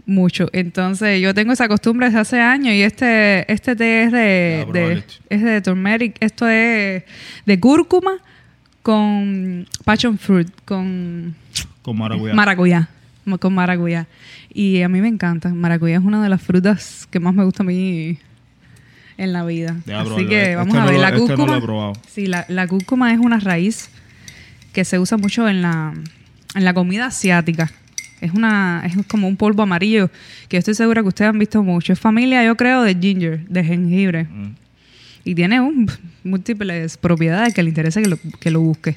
mucho. 0.05 0.51
Entonces, 0.53 1.23
yo 1.23 1.33
tengo 1.33 1.53
esa 1.53 1.69
costumbre 1.69 2.07
desde 2.09 2.21
hace 2.21 2.41
años 2.41 2.75
y 2.75 2.83
este, 2.83 3.51
este 3.51 3.75
té 3.75 4.05
es 4.05 4.13
de, 4.13 5.03
es 5.31 5.43
de 5.43 5.61
turmeric. 5.63 6.17
Esto 6.21 6.47
es 6.49 7.03
de 7.47 7.61
cúrcuma 7.61 8.13
con 8.83 9.67
passion 9.85 10.19
fruit, 10.19 10.49
con 10.65 11.35
Con 11.83 11.97
maracuyá. 11.97 12.35
maracuyá. 12.35 12.89
Con 13.41 13.55
maracuyá. 13.55 14.07
Y 14.55 14.83
a 14.83 14.89
mí 14.89 15.01
me 15.01 15.09
encanta. 15.09 15.49
Maracuyá 15.55 15.97
es 15.97 16.05
una 16.05 16.23
de 16.23 16.29
las 16.29 16.43
frutas 16.43 17.09
que 17.11 17.21
más 17.21 17.35
me 17.35 17.45
gusta 17.45 17.63
a 17.63 17.67
mí 17.67 18.19
en 19.17 19.33
la 19.33 19.45
vida. 19.45 19.77
Deja 19.87 20.01
Así 20.01 20.09
probarlo. 20.09 20.29
que 20.29 20.57
vamos 20.57 20.75
a 20.75 20.85
ver. 20.87 21.01
la 21.01 21.09
este 21.09 21.21
cúrcuma. 21.21 21.93
Sí, 22.09 22.27
la, 22.27 22.45
la 22.49 22.67
cúrcuma 22.67 23.13
es 23.13 23.19
una 23.19 23.39
raíz 23.39 23.91
que 24.73 24.85
se 24.85 24.99
usa 24.99 25.17
mucho 25.17 25.49
en 25.49 25.63
la, 25.63 25.95
en 26.55 26.65
la 26.65 26.75
comida 26.75 27.07
asiática. 27.07 27.71
Es 28.21 28.33
una 28.33 28.83
es 28.87 28.95
como 29.07 29.27
un 29.27 29.37
polvo 29.37 29.63
amarillo 29.63 30.09
que 30.49 30.57
yo 30.57 30.59
estoy 30.59 30.75
segura 30.75 31.03
que 31.03 31.09
ustedes 31.09 31.31
han 31.31 31.39
visto 31.39 31.63
mucho. 31.63 31.93
Es 31.93 32.01
familia, 32.01 32.45
yo 32.45 32.57
creo, 32.57 32.83
de 32.83 32.95
ginger, 32.95 33.47
de 33.49 33.65
jengibre. 33.65 34.25
Mm. 34.25 34.55
Y 35.25 35.35
tiene 35.35 35.61
un, 35.61 35.91
múltiples 36.25 36.97
propiedades 36.97 37.55
que 37.55 37.63
le 37.63 37.69
interesa 37.69 38.03
que 38.03 38.09
lo, 38.09 38.19
que 38.41 38.51
lo 38.51 38.61
busque. 38.61 38.97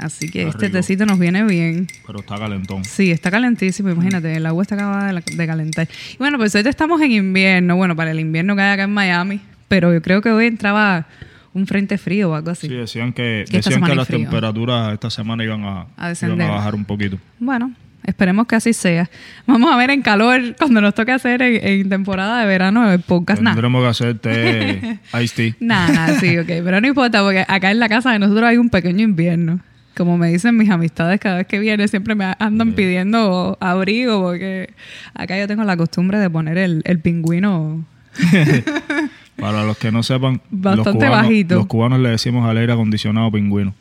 Así 0.00 0.30
que 0.30 0.40
Está 0.40 0.50
este 0.52 0.66
rico. 0.68 0.78
tecito 0.78 1.04
nos 1.06 1.18
viene 1.18 1.44
bien. 1.44 1.86
Pero 2.06 2.20
está 2.20 2.38
calentón. 2.38 2.84
Sí, 2.86 3.10
está 3.10 3.30
calentísimo, 3.30 3.90
imagínate, 3.90 4.34
el 4.34 4.46
agua 4.46 4.62
está 4.62 4.74
acabada 4.74 5.12
de, 5.12 5.46
calentar. 5.46 5.88
Y 6.14 6.16
bueno, 6.16 6.38
pues 6.38 6.54
hoy 6.54 6.62
estamos 6.66 7.00
en 7.02 7.12
invierno, 7.12 7.76
bueno, 7.76 7.94
para 7.94 8.10
el 8.10 8.18
invierno 8.18 8.56
que 8.56 8.62
hay 8.62 8.72
acá 8.72 8.84
en 8.84 8.94
Miami, 8.94 9.40
pero 9.68 9.92
yo 9.92 10.00
creo 10.00 10.22
que 10.22 10.30
hoy 10.30 10.46
entraba 10.46 11.06
un 11.52 11.66
frente 11.66 11.98
frío 11.98 12.30
o 12.30 12.34
algo 12.34 12.50
así. 12.50 12.66
Sí, 12.68 12.74
decían 12.74 13.12
que, 13.12 13.44
decían 13.50 13.82
que 13.82 13.94
las 13.94 14.06
frío. 14.06 14.20
temperaturas 14.20 14.94
esta 14.94 15.10
semana 15.10 15.44
iban 15.44 15.64
a, 15.64 15.86
A 15.98 16.08
descender. 16.08 16.38
iban 16.38 16.50
a 16.50 16.54
bajar 16.56 16.74
un 16.74 16.84
poquito. 16.86 17.18
Bueno, 17.38 17.72
esperemos 18.04 18.46
que 18.46 18.56
así 18.56 18.72
sea. 18.72 19.10
Vamos 19.46 19.70
a 19.70 19.76
ver 19.76 19.90
en 19.90 20.00
calor, 20.00 20.40
cuando 20.56 20.80
nos 20.80 20.94
toque 20.94 21.12
hacer 21.12 21.42
en, 21.42 21.62
en 21.82 21.88
temporada 21.90 22.40
de 22.40 22.46
verano 22.46 22.90
el 22.90 23.00
podcast. 23.00 23.42
Nada, 23.42 23.54
Tendremos 23.56 23.82
que 23.82 23.88
hacer 23.88 24.18
té 24.18 24.98
iced 25.22 25.34
tea. 25.36 25.54
nada, 25.60 25.92
nada, 25.92 26.20
sí, 26.20 26.38
ok. 26.38 26.46
Pero 26.46 26.80
no 26.80 26.86
importa, 26.86 27.22
porque 27.22 27.44
acá 27.46 27.70
en 27.70 27.80
la 27.80 27.88
casa 27.90 28.12
de 28.12 28.18
nosotros 28.18 28.44
hay 28.48 28.56
un 28.56 28.70
pequeño 28.70 29.02
invierno. 29.02 29.60
Como 29.96 30.16
me 30.16 30.28
dicen 30.28 30.56
mis 30.56 30.70
amistades 30.70 31.20
cada 31.20 31.38
vez 31.38 31.46
que 31.46 31.58
vienen, 31.58 31.88
siempre 31.88 32.14
me 32.14 32.34
andan 32.38 32.72
pidiendo 32.72 33.58
abrigo, 33.60 34.22
porque 34.22 34.72
acá 35.14 35.38
yo 35.38 35.46
tengo 35.48 35.64
la 35.64 35.76
costumbre 35.76 36.18
de 36.18 36.30
poner 36.30 36.58
el, 36.58 36.82
el 36.84 37.00
pingüino 37.00 37.84
Para 39.36 39.64
los 39.64 39.78
que 39.78 39.90
no 39.90 40.02
sepan, 40.02 40.40
los 40.50 40.60
Bastante 40.76 41.06
cubanos, 41.06 41.16
bajito. 41.22 41.54
los 41.54 41.66
cubanos 41.66 41.98
le 42.00 42.10
decimos 42.10 42.48
al 42.48 42.58
aire 42.58 42.72
acondicionado 42.72 43.30
pingüino. 43.32 43.74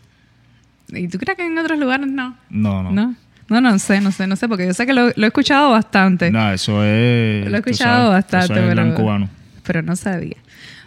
¿Y 0.89 1.07
tú 1.07 1.17
crees 1.19 1.37
que 1.37 1.45
en 1.45 1.57
otros 1.57 1.77
lugares 1.77 2.07
no? 2.07 2.35
No, 2.49 2.81
no. 2.83 2.91
¿No? 2.91 3.15
No, 3.49 3.61
no 3.61 3.79
sé, 3.79 3.99
no 3.99 4.11
sé, 4.11 4.27
no 4.27 4.35
sé, 4.35 4.47
porque 4.47 4.65
yo 4.67 4.73
sé 4.73 4.85
que 4.85 4.93
lo, 4.93 5.07
lo 5.15 5.23
he 5.23 5.27
escuchado 5.27 5.71
bastante. 5.71 6.31
Nada, 6.31 6.53
eso 6.53 6.83
es. 6.83 7.49
lo 7.49 7.55
he 7.55 7.59
escuchado 7.59 8.09
sabes, 8.11 8.25
bastante, 8.25 8.53
pero, 8.53 8.67
gran 8.67 8.93
cubano. 8.93 9.29
pero 9.63 9.81
no 9.81 9.95
sabía. 9.95 10.37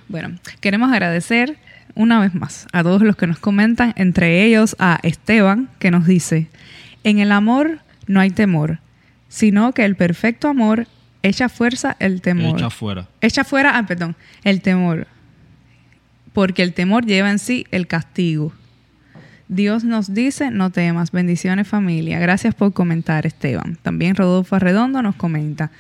Bueno, 0.09 0.31
queremos 0.61 0.93
agradecer 0.93 1.57
una 1.95 2.21
vez 2.21 2.35
más 2.35 2.67
a 2.73 2.83
todos 2.83 3.03
los 3.03 3.17
que 3.17 3.27
nos 3.27 3.39
comentan, 3.39 3.93
entre 3.97 4.45
ellos 4.45 4.77
a 4.79 4.99
Esteban, 5.03 5.69
que 5.79 5.91
nos 5.91 6.07
dice, 6.07 6.49
en 7.05 7.19
el 7.19 7.33
amor 7.33 7.81
no 8.07 8.21
hay 8.21 8.31
temor, 8.31 8.79
sino 9.29 9.73
que 9.73 9.85
el 9.85 9.97
perfecto 9.97 10.49
amor 10.49 10.87
echa 11.23 11.49
fuerza 11.49 11.97
el 11.99 12.21
temor. 12.21 12.59
Echa 12.59 12.67
afuera. 12.67 13.09
Echa 13.21 13.45
fuera, 13.45 13.79
ah, 13.79 13.87
perdón, 13.87 14.17
el 14.45 14.61
temor. 14.61 15.07
Porque 16.33 16.63
el 16.63 16.73
temor 16.73 17.05
lleva 17.05 17.31
en 17.31 17.39
sí 17.39 17.67
el 17.71 17.87
castigo. 17.87 18.53
Dios 19.49 19.85
nos 19.85 20.15
dice, 20.15 20.51
no 20.51 20.71
temas. 20.71 21.13
Bendiciones 21.13 21.69
familia. 21.69 22.19
Gracias 22.19 22.55
por 22.55 22.73
comentar, 22.73 23.27
Esteban. 23.27 23.77
También 23.83 24.17
Rodolfo 24.17 24.57
Arredondo 24.57 25.03
nos 25.03 25.15
comenta. 25.15 25.71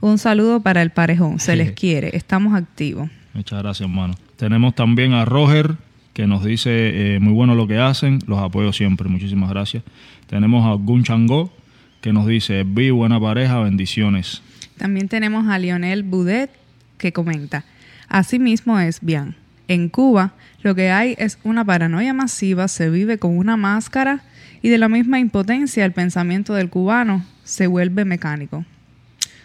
Un 0.00 0.18
saludo 0.18 0.60
para 0.60 0.82
el 0.82 0.90
parejón. 0.90 1.40
Se 1.40 1.56
les 1.56 1.72
quiere. 1.72 2.14
Estamos 2.14 2.54
activos. 2.54 3.08
Muchas 3.32 3.62
gracias, 3.62 3.88
hermano. 3.88 4.14
Tenemos 4.42 4.74
también 4.74 5.12
a 5.12 5.24
Roger, 5.24 5.76
que 6.14 6.26
nos 6.26 6.42
dice 6.42 7.14
eh, 7.14 7.20
muy 7.20 7.32
bueno 7.32 7.54
lo 7.54 7.68
que 7.68 7.78
hacen, 7.78 8.18
los 8.26 8.40
apoyo 8.40 8.72
siempre, 8.72 9.08
muchísimas 9.08 9.48
gracias. 9.50 9.84
Tenemos 10.26 10.66
a 10.66 10.72
Gun 10.82 11.04
Changó, 11.04 11.52
que 12.00 12.12
nos 12.12 12.26
dice, 12.26 12.64
vi 12.66 12.90
buena 12.90 13.20
pareja, 13.20 13.60
bendiciones. 13.60 14.42
También 14.78 15.06
tenemos 15.06 15.46
a 15.46 15.60
Lionel 15.60 16.02
Boudet 16.02 16.50
que 16.98 17.12
comenta, 17.12 17.64
asimismo 18.08 18.80
es 18.80 18.98
bien. 19.00 19.36
En 19.68 19.88
Cuba 19.88 20.32
lo 20.64 20.74
que 20.74 20.90
hay 20.90 21.14
es 21.18 21.38
una 21.44 21.64
paranoia 21.64 22.12
masiva, 22.12 22.66
se 22.66 22.90
vive 22.90 23.18
con 23.18 23.38
una 23.38 23.56
máscara 23.56 24.24
y 24.60 24.70
de 24.70 24.78
la 24.78 24.88
misma 24.88 25.20
impotencia 25.20 25.84
el 25.84 25.92
pensamiento 25.92 26.54
del 26.54 26.68
cubano 26.68 27.24
se 27.44 27.68
vuelve 27.68 28.04
mecánico. 28.04 28.64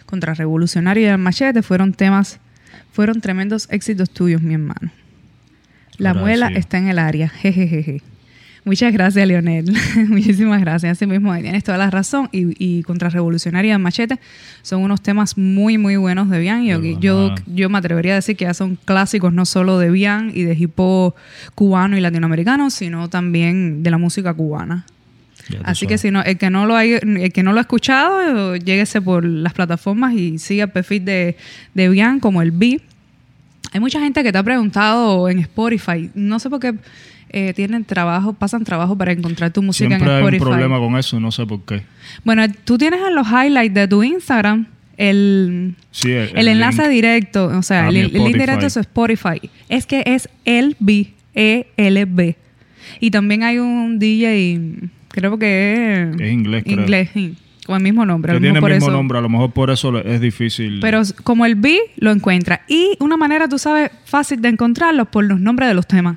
Contrarrevolucionario 0.06 1.04
y 1.04 1.06
el 1.06 1.18
machete 1.18 1.62
fueron 1.62 1.92
temas, 1.92 2.40
fueron 2.98 3.20
tremendos 3.20 3.68
éxitos 3.70 4.10
tuyos, 4.10 4.42
mi 4.42 4.54
hermano. 4.54 4.90
La 5.98 6.14
muela 6.14 6.46
Agradecido. 6.46 6.58
está 6.58 6.78
en 6.78 6.88
el 6.88 6.98
área, 6.98 7.28
jejejeje. 7.28 8.02
Muchas 8.64 8.92
gracias, 8.92 9.24
Leonel. 9.24 9.72
Muchísimas 10.08 10.60
gracias. 10.60 10.98
Así 10.98 11.06
mismo, 11.06 11.32
tienes 11.36 11.62
toda 11.62 11.78
la 11.78 11.90
razón. 11.90 12.28
Y, 12.32 12.56
y 12.58 12.82
Contrarrevolucionaria 12.82 13.74
de 13.74 13.78
Machete 13.78 14.18
son 14.62 14.82
unos 14.82 15.00
temas 15.00 15.38
muy, 15.38 15.78
muy 15.78 15.94
buenos 15.94 16.28
de 16.28 16.40
Bian. 16.40 16.64
Yo, 16.64 16.80
yo, 16.82 17.36
yo 17.46 17.70
me 17.70 17.78
atrevería 17.78 18.14
a 18.14 18.16
decir 18.16 18.36
que 18.36 18.46
ya 18.46 18.54
son 18.54 18.76
clásicos 18.84 19.32
no 19.32 19.46
solo 19.46 19.78
de 19.78 19.92
Bian 19.92 20.32
y 20.34 20.42
de 20.42 20.54
hip 20.54 20.72
hop 20.74 21.14
cubano 21.54 21.96
y 21.96 22.00
latinoamericano, 22.00 22.68
sino 22.68 23.08
también 23.08 23.84
de 23.84 23.92
la 23.92 23.98
música 23.98 24.34
cubana. 24.34 24.86
Así 25.64 25.86
que 25.86 25.98
si 25.98 26.10
no, 26.10 26.22
el 26.22 26.36
que 26.38 26.50
no 26.50 26.66
lo 26.66 26.76
hay, 26.76 26.92
el 26.92 27.32
que 27.32 27.42
no 27.42 27.52
lo 27.52 27.58
ha 27.58 27.62
escuchado, 27.62 28.56
lléguese 28.56 29.00
por 29.00 29.24
las 29.24 29.52
plataformas 29.54 30.14
y 30.14 30.38
siga 30.38 30.64
el 30.64 30.70
perfil 30.70 31.04
de, 31.04 31.36
de 31.74 31.88
Bian 31.88 32.20
como 32.20 32.42
el 32.42 32.50
B. 32.50 32.80
Hay 33.72 33.80
mucha 33.80 34.00
gente 34.00 34.22
que 34.22 34.32
te 34.32 34.38
ha 34.38 34.42
preguntado 34.42 35.28
en 35.28 35.38
Spotify. 35.40 36.10
No 36.14 36.38
sé 36.38 36.48
por 36.50 36.60
qué 36.60 36.74
eh, 37.30 37.52
tienen 37.54 37.84
trabajo, 37.84 38.32
pasan 38.32 38.64
trabajo 38.64 38.96
para 38.96 39.12
encontrar 39.12 39.50
tu 39.52 39.62
música 39.62 39.88
Siempre 39.88 40.06
en 40.10 40.16
hay 40.16 40.22
un 40.22 40.28
Spotify. 40.34 40.44
problema 40.50 40.78
con 40.78 40.96
eso, 40.96 41.20
no 41.20 41.30
sé 41.30 41.44
por 41.46 41.62
qué. 41.64 41.82
Bueno, 42.24 42.44
tú 42.64 42.78
tienes 42.78 43.00
en 43.06 43.14
los 43.14 43.26
highlights 43.28 43.74
de 43.74 43.88
tu 43.88 44.02
Instagram 44.02 44.66
el, 44.96 45.74
Sí, 45.90 46.10
el, 46.10 46.30
el, 46.36 46.48
enlace 46.48 46.82
link. 46.82 46.90
directo, 46.90 47.46
o 47.46 47.62
sea, 47.62 47.88
el, 47.88 47.96
el 47.96 48.02
link 48.04 48.14
Spotify. 48.16 48.38
directo 48.38 48.70
su 48.70 48.80
Spotify. 48.80 49.50
Es 49.68 49.86
que 49.86 50.02
es 50.06 50.28
el 50.44 50.76
B, 50.80 51.12
E 51.34 51.66
L 51.76 52.04
B. 52.06 52.36
Y 53.00 53.10
también 53.10 53.42
hay 53.42 53.58
un 53.58 53.98
DJ, 53.98 54.88
creo 55.18 55.38
que 55.38 56.10
Es 56.18 56.32
inglés, 56.32 56.64
creo. 56.64 56.80
inglés, 56.80 57.10
sí, 57.12 57.34
con 57.66 57.76
el 57.76 57.82
mismo 57.82 58.04
nombre. 58.06 58.32
Que 58.32 58.40
tiene 58.40 58.58
el 58.58 58.60
por 58.60 58.70
mismo 58.70 58.86
eso- 58.86 58.96
nombre, 58.96 59.18
a 59.18 59.20
lo 59.20 59.28
mejor 59.28 59.52
por 59.52 59.70
eso 59.70 59.96
es 59.98 60.20
difícil. 60.20 60.78
Pero 60.80 61.02
como 61.24 61.44
el 61.46 61.54
B 61.54 61.78
lo 61.96 62.10
encuentra. 62.10 62.62
Y 62.68 62.96
una 63.00 63.16
manera, 63.16 63.48
tú 63.48 63.58
sabes, 63.58 63.90
fácil 64.04 64.40
de 64.40 64.48
encontrarlos 64.48 65.08
por 65.08 65.24
los 65.24 65.40
nombres 65.40 65.68
de 65.68 65.74
los 65.74 65.86
temas. 65.86 66.16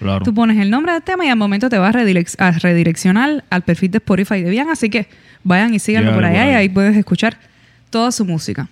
claro. 0.00 0.24
Tú 0.24 0.32
pones 0.32 0.58
el 0.58 0.70
nombre 0.70 0.92
del 0.92 1.02
tema 1.02 1.24
y 1.26 1.28
al 1.28 1.36
momento 1.36 1.68
te 1.68 1.76
va 1.78 1.88
a, 1.88 1.92
redirec- 1.92 2.36
a 2.38 2.52
redireccionar 2.52 3.44
al 3.50 3.62
perfil 3.62 3.90
de 3.90 3.98
Spotify 3.98 4.42
de 4.42 4.50
Bian. 4.50 4.68
Así 4.70 4.90
que 4.90 5.06
vayan 5.44 5.74
y 5.74 5.78
síganlo 5.78 6.14
por 6.14 6.24
allá 6.24 6.50
y 6.50 6.54
ahí. 6.54 6.68
puedes 6.68 6.96
escuchar 6.96 7.36
toda 7.90 8.12
su 8.12 8.24
música. 8.24 8.68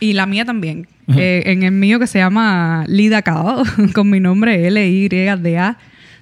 Y 0.00 0.14
la 0.14 0.26
mía 0.26 0.44
también. 0.44 0.88
Eh, 1.16 1.42
en 1.46 1.62
el 1.64 1.72
mío 1.72 1.98
que 1.98 2.06
se 2.06 2.18
llama 2.18 2.84
Lida 2.88 3.22
Cao, 3.22 3.62
con 3.94 4.08
mi 4.10 4.18
nombre 4.20 4.66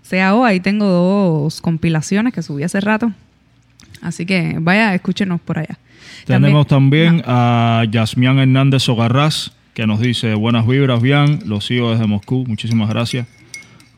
L-Y-D-A-C-A-O. 0.02 0.45
Ahí 0.45 0.61
tengo 0.61 0.87
dos 0.87 1.61
compilaciones 1.61 2.33
que 2.33 2.42
subí 2.42 2.62
hace 2.62 2.80
rato. 2.80 3.12
Así 4.02 4.26
que 4.26 4.57
vaya, 4.61 4.95
escúchenos 4.95 5.40
por 5.40 5.59
allá. 5.59 5.78
Tenemos 6.26 6.66
también 6.66 7.23
a 7.26 7.85
Yasmián 7.90 8.38
Hernández 8.38 8.83
Sogarraz, 8.85 9.52
que 9.75 9.87
nos 9.87 10.00
dice 10.00 10.35
buenas 10.35 10.66
vibras, 10.66 11.00
bien, 11.00 11.40
los 11.47 11.66
sigo 11.66 11.90
desde 11.90 12.07
Moscú, 12.07 12.45
muchísimas 12.47 12.88
gracias. 12.88 13.26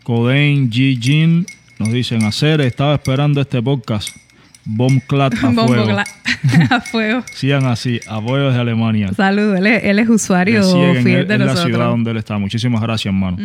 Codain 0.03 0.71
G. 0.71 0.99
Jin 1.01 1.47
nos 1.79 1.93
dicen 1.93 2.25
hacer, 2.25 2.61
estaba 2.61 2.95
esperando 2.95 3.41
este 3.41 3.63
podcast. 3.63 4.17
Bombclat 4.65 5.35
a 5.35 5.47
Bombo 5.51 5.67
fuego. 5.69 5.99
A 6.71 6.81
fuego. 6.81 7.25
Sigan 7.33 7.67
así, 7.67 8.01
apoyo 8.09 8.49
desde 8.49 8.61
Alemania. 8.61 9.13
Saludos, 9.15 9.59
él 9.59 9.67
es, 9.69 9.85
él 9.85 9.99
es 10.01 10.09
usuario 10.09 10.63
fiel 11.03 11.05
de 11.29 11.35
es 11.35 11.39
la 11.41 11.47
nosotros. 11.47 11.65
ciudad 11.67 11.87
donde 11.87 12.11
él 12.11 12.17
está. 12.17 12.37
Muchísimas 12.37 12.83
gracias, 12.83 13.15
hermano. 13.15 13.37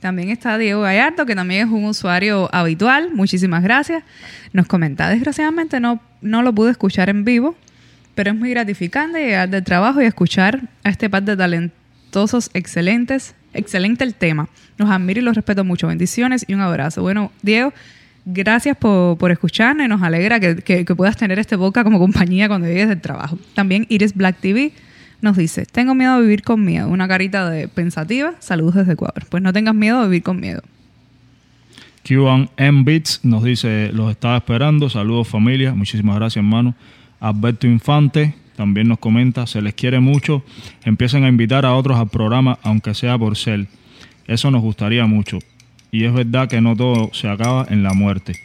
También 0.00 0.30
está 0.30 0.56
Diego 0.56 0.80
Gallardo, 0.82 1.26
que 1.26 1.34
también 1.34 1.66
es 1.66 1.72
un 1.72 1.84
usuario 1.84 2.48
habitual. 2.54 3.10
Muchísimas 3.14 3.62
gracias. 3.62 4.02
Nos 4.54 4.66
comenta, 4.66 5.10
desgraciadamente 5.10 5.78
no, 5.78 6.00
no 6.22 6.42
lo 6.42 6.54
pude 6.54 6.70
escuchar 6.70 7.10
en 7.10 7.24
vivo, 7.24 7.54
pero 8.14 8.30
es 8.30 8.36
muy 8.36 8.48
gratificante 8.50 9.22
llegar 9.22 9.50
del 9.50 9.62
trabajo 9.64 10.00
y 10.00 10.06
escuchar 10.06 10.62
a 10.84 10.88
este 10.90 11.10
par 11.10 11.22
de 11.22 11.36
talentosos, 11.36 12.50
excelentes. 12.54 13.34
Excelente 13.52 14.04
el 14.04 14.14
tema. 14.14 14.48
Los 14.78 14.90
admiro 14.90 15.20
y 15.20 15.22
los 15.22 15.34
respeto 15.34 15.64
mucho. 15.64 15.86
Bendiciones 15.86 16.44
y 16.46 16.54
un 16.54 16.60
abrazo. 16.60 17.00
Bueno, 17.02 17.30
Diego, 17.42 17.72
gracias 18.26 18.76
por, 18.76 19.16
por 19.16 19.30
escucharnos 19.30 19.86
y 19.86 19.88
nos 19.88 20.02
alegra 20.02 20.38
que, 20.40 20.56
que- 20.56 20.84
que 20.84 20.94
puedas 20.94 21.16
tener 21.16 21.38
este 21.38 21.56
boca 21.56 21.82
como 21.84 21.98
compañía 21.98 22.48
cuando 22.48 22.66
llegues 22.66 22.88
del 22.88 23.00
trabajo. 23.00 23.38
También 23.54 23.86
Iris 23.88 24.14
Black 24.14 24.36
TV 24.40 24.72
nos 25.22 25.36
dice, 25.38 25.64
tengo 25.64 25.94
miedo 25.94 26.16
de 26.16 26.22
vivir 26.22 26.42
con 26.42 26.62
miedo. 26.64 26.88
Una 26.88 27.08
carita 27.08 27.48
de 27.48 27.68
pensativa. 27.68 28.34
Saludos 28.40 28.74
desde 28.74 28.92
Ecuador. 28.92 29.24
Pues 29.30 29.42
no 29.42 29.52
tengas 29.52 29.74
miedo 29.74 30.02
de 30.02 30.08
vivir 30.08 30.22
con 30.22 30.38
miedo. 30.40 30.60
Q1M 32.04 32.84
Beats 32.84 33.20
nos 33.24 33.42
dice, 33.42 33.90
los 33.92 34.10
estaba 34.10 34.36
esperando. 34.36 34.88
Saludos 34.90 35.28
familia. 35.28 35.74
Muchísimas 35.74 36.16
gracias, 36.16 36.36
hermano. 36.44 36.74
Alberto 37.18 37.66
Infante 37.66 38.34
también 38.56 38.88
nos 38.88 38.98
comenta, 38.98 39.46
se 39.46 39.60
les 39.60 39.74
quiere 39.74 39.98
mucho. 40.00 40.44
Empiecen 40.84 41.24
a 41.24 41.28
invitar 41.28 41.66
a 41.66 41.74
otros 41.74 41.98
al 41.98 42.08
programa, 42.08 42.58
aunque 42.62 42.94
sea 42.94 43.18
por 43.18 43.36
ser. 43.36 43.66
Eso 44.26 44.50
nos 44.50 44.62
gustaría 44.62 45.06
mucho. 45.06 45.38
Y 45.96 46.04
es 46.04 46.12
verdad 46.12 46.46
que 46.46 46.60
no 46.60 46.76
todo 46.76 47.08
se 47.14 47.26
acaba 47.26 47.66
en 47.70 47.82
la 47.82 47.94
muerte. 47.94 48.38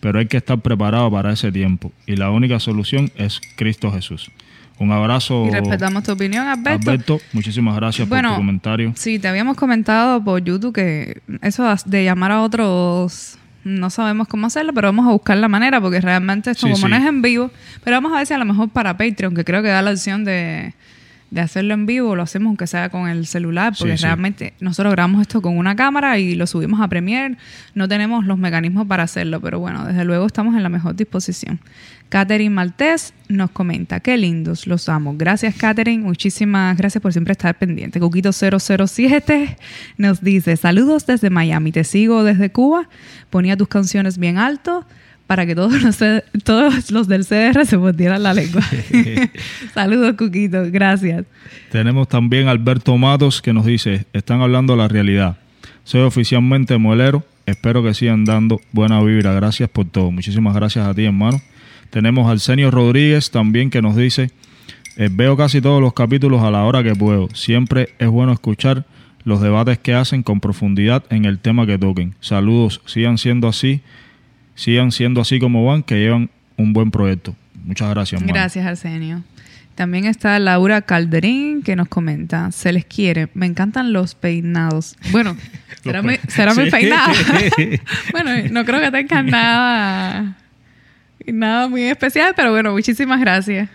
Pero 0.00 0.18
hay 0.18 0.28
que 0.28 0.38
estar 0.38 0.58
preparado 0.60 1.10
para 1.10 1.30
ese 1.30 1.52
tiempo. 1.52 1.92
Y 2.06 2.16
la 2.16 2.30
única 2.30 2.58
solución 2.58 3.12
es 3.16 3.38
Cristo 3.56 3.92
Jesús. 3.92 4.30
Un 4.78 4.92
abrazo, 4.92 5.44
Y 5.46 5.50
respetamos 5.50 6.04
tu 6.04 6.12
opinión, 6.12 6.46
Alberto. 6.48 6.90
Alberto. 6.90 7.20
Muchísimas 7.34 7.76
gracias 7.76 8.08
por 8.08 8.18
tu 8.18 8.34
comentario. 8.36 8.94
Sí, 8.96 9.18
te 9.18 9.28
habíamos 9.28 9.58
comentado 9.58 10.24
por 10.24 10.42
YouTube 10.42 10.74
que 10.74 11.20
eso 11.42 11.66
de 11.84 12.04
llamar 12.04 12.32
a 12.32 12.40
otros 12.40 13.36
no 13.62 13.90
sabemos 13.90 14.26
cómo 14.26 14.46
hacerlo, 14.46 14.72
pero 14.72 14.88
vamos 14.88 15.06
a 15.06 15.10
buscar 15.10 15.36
la 15.36 15.48
manera 15.48 15.82
porque 15.82 16.00
realmente 16.00 16.52
esto 16.52 16.66
Sí, 16.66 16.72
como 16.72 16.86
sí. 16.86 16.90
no 16.90 16.96
es 16.96 17.04
en 17.04 17.20
vivo, 17.20 17.50
pero 17.84 17.98
vamos 17.98 18.12
a 18.12 18.16
ver 18.16 18.26
si 18.26 18.32
a 18.32 18.38
lo 18.38 18.46
mejor 18.46 18.70
para 18.70 18.96
Patreon, 18.96 19.34
que 19.34 19.44
creo 19.44 19.60
que 19.60 19.68
da 19.68 19.82
la 19.82 19.90
opción 19.90 20.24
de, 20.24 20.72
de 21.30 21.40
hacerlo 21.40 21.74
en 21.74 21.86
vivo, 21.86 22.14
lo 22.14 22.22
hacemos 22.22 22.48
aunque 22.50 22.66
sea 22.66 22.88
con 22.88 23.08
el 23.08 23.26
celular, 23.26 23.74
porque 23.76 23.92
Sí, 23.94 23.98
sí. 23.98 24.04
realmente 24.04 24.54
nosotros 24.60 24.92
grabamos 24.92 25.22
esto 25.22 25.42
con 25.42 25.58
una 25.58 25.74
cámara 25.74 26.18
y 26.18 26.34
lo 26.36 26.46
subimos 26.46 26.80
a 26.80 26.88
Premiere. 26.88 27.36
No 27.74 27.88
tenemos 27.88 28.24
los 28.26 28.38
mecanismos 28.38 28.86
para 28.86 29.02
hacerlo, 29.02 29.40
pero 29.40 29.58
bueno, 29.58 29.84
desde 29.86 30.04
luego 30.04 30.26
estamos 30.26 30.54
en 30.56 30.62
la 30.62 30.68
mejor 30.68 30.94
disposición. 30.94 31.58
Catherine 32.08 32.54
Maltés 32.54 33.12
nos 33.28 33.50
comenta, 33.50 33.98
qué 33.98 34.16
lindos, 34.16 34.68
los 34.68 34.88
amo. 34.88 35.14
Gracias, 35.16 35.56
Catherine. 35.56 36.04
Muchísimas 36.04 36.76
gracias 36.76 37.02
por 37.02 37.12
siempre 37.12 37.32
estar 37.32 37.58
pendiente. 37.58 38.00
Coquito007 38.00 39.56
nos 39.96 40.20
dice, 40.22 40.56
saludos 40.56 41.06
desde 41.06 41.30
Miami, 41.30 41.72
te 41.72 41.82
sigo 41.82 42.22
desde 42.22 42.50
Cuba. 42.50 42.88
Ponía 43.30 43.56
tus 43.56 43.66
canciones 43.68 44.18
bien 44.18 44.38
alto 44.38 44.86
para 45.26 45.44
que 45.46 45.54
todos 45.54 45.82
los, 45.82 45.98
todos 46.44 46.90
los 46.90 47.08
del 47.08 47.24
CDR 47.24 47.66
se 47.66 47.76
mordieran 47.76 48.22
la 48.22 48.34
lengua. 48.34 48.62
saludos, 49.74 50.14
Cuquito. 50.16 50.62
Gracias. 50.70 51.24
Tenemos 51.70 52.08
también 52.08 52.48
a 52.48 52.52
Alberto 52.52 52.96
Matos 52.96 53.42
que 53.42 53.52
nos 53.52 53.66
dice, 53.66 54.06
están 54.12 54.40
hablando 54.40 54.76
la 54.76 54.88
realidad. 54.88 55.38
Soy 55.84 56.02
oficialmente 56.02 56.78
muelero, 56.78 57.24
espero 57.46 57.82
que 57.82 57.94
sigan 57.94 58.24
dando 58.24 58.60
buena 58.72 59.00
vibra. 59.02 59.32
Gracias 59.34 59.68
por 59.68 59.86
todo. 59.86 60.10
Muchísimas 60.10 60.54
gracias 60.54 60.86
a 60.86 60.94
ti, 60.94 61.04
hermano. 61.04 61.40
Tenemos 61.90 62.28
al 62.28 62.40
Senio 62.40 62.70
Rodríguez 62.70 63.30
también 63.30 63.70
que 63.70 63.82
nos 63.82 63.96
dice, 63.96 64.30
eh, 64.96 65.08
veo 65.10 65.36
casi 65.36 65.60
todos 65.60 65.80
los 65.80 65.92
capítulos 65.92 66.42
a 66.42 66.50
la 66.50 66.64
hora 66.64 66.82
que 66.82 66.94
puedo. 66.94 67.28
Siempre 67.34 67.90
es 67.98 68.08
bueno 68.08 68.32
escuchar 68.32 68.84
los 69.24 69.40
debates 69.40 69.78
que 69.78 69.94
hacen 69.94 70.22
con 70.22 70.40
profundidad 70.40 71.04
en 71.10 71.24
el 71.24 71.38
tema 71.38 71.66
que 71.66 71.78
toquen. 71.78 72.14
Saludos, 72.20 72.80
sigan 72.86 73.18
siendo 73.18 73.48
así, 73.48 73.80
sigan 74.56 74.90
siendo 74.90 75.20
así 75.20 75.38
como 75.38 75.64
van, 75.64 75.84
que 75.84 75.94
llevan 75.94 76.28
un 76.56 76.72
buen 76.72 76.90
proyecto. 76.90 77.36
Muchas 77.64 77.88
gracias. 77.90 78.20
Gracias, 78.24 78.66
Arsenio. 78.66 79.22
También 79.76 80.06
está 80.06 80.38
Laura 80.38 80.80
Calderín 80.82 81.62
que 81.62 81.76
nos 81.76 81.86
comenta, 81.88 82.50
se 82.50 82.72
les 82.72 82.86
quiere, 82.86 83.28
me 83.34 83.44
encantan 83.44 83.92
los 83.92 84.14
peinados. 84.14 84.96
Bueno, 85.12 85.36
será, 85.82 86.00
mi, 86.02 86.16
pe- 86.16 86.64
mi 86.64 86.70
peinado. 86.70 87.12
bueno, 88.12 88.30
no 88.50 88.64
creo 88.64 88.80
que 88.80 88.90
tenga 88.90 89.22
nada, 89.22 90.36
nada 91.26 91.68
muy 91.68 91.82
especial, 91.82 92.32
pero 92.34 92.52
bueno, 92.52 92.72
muchísimas 92.72 93.20
gracias. 93.20 93.68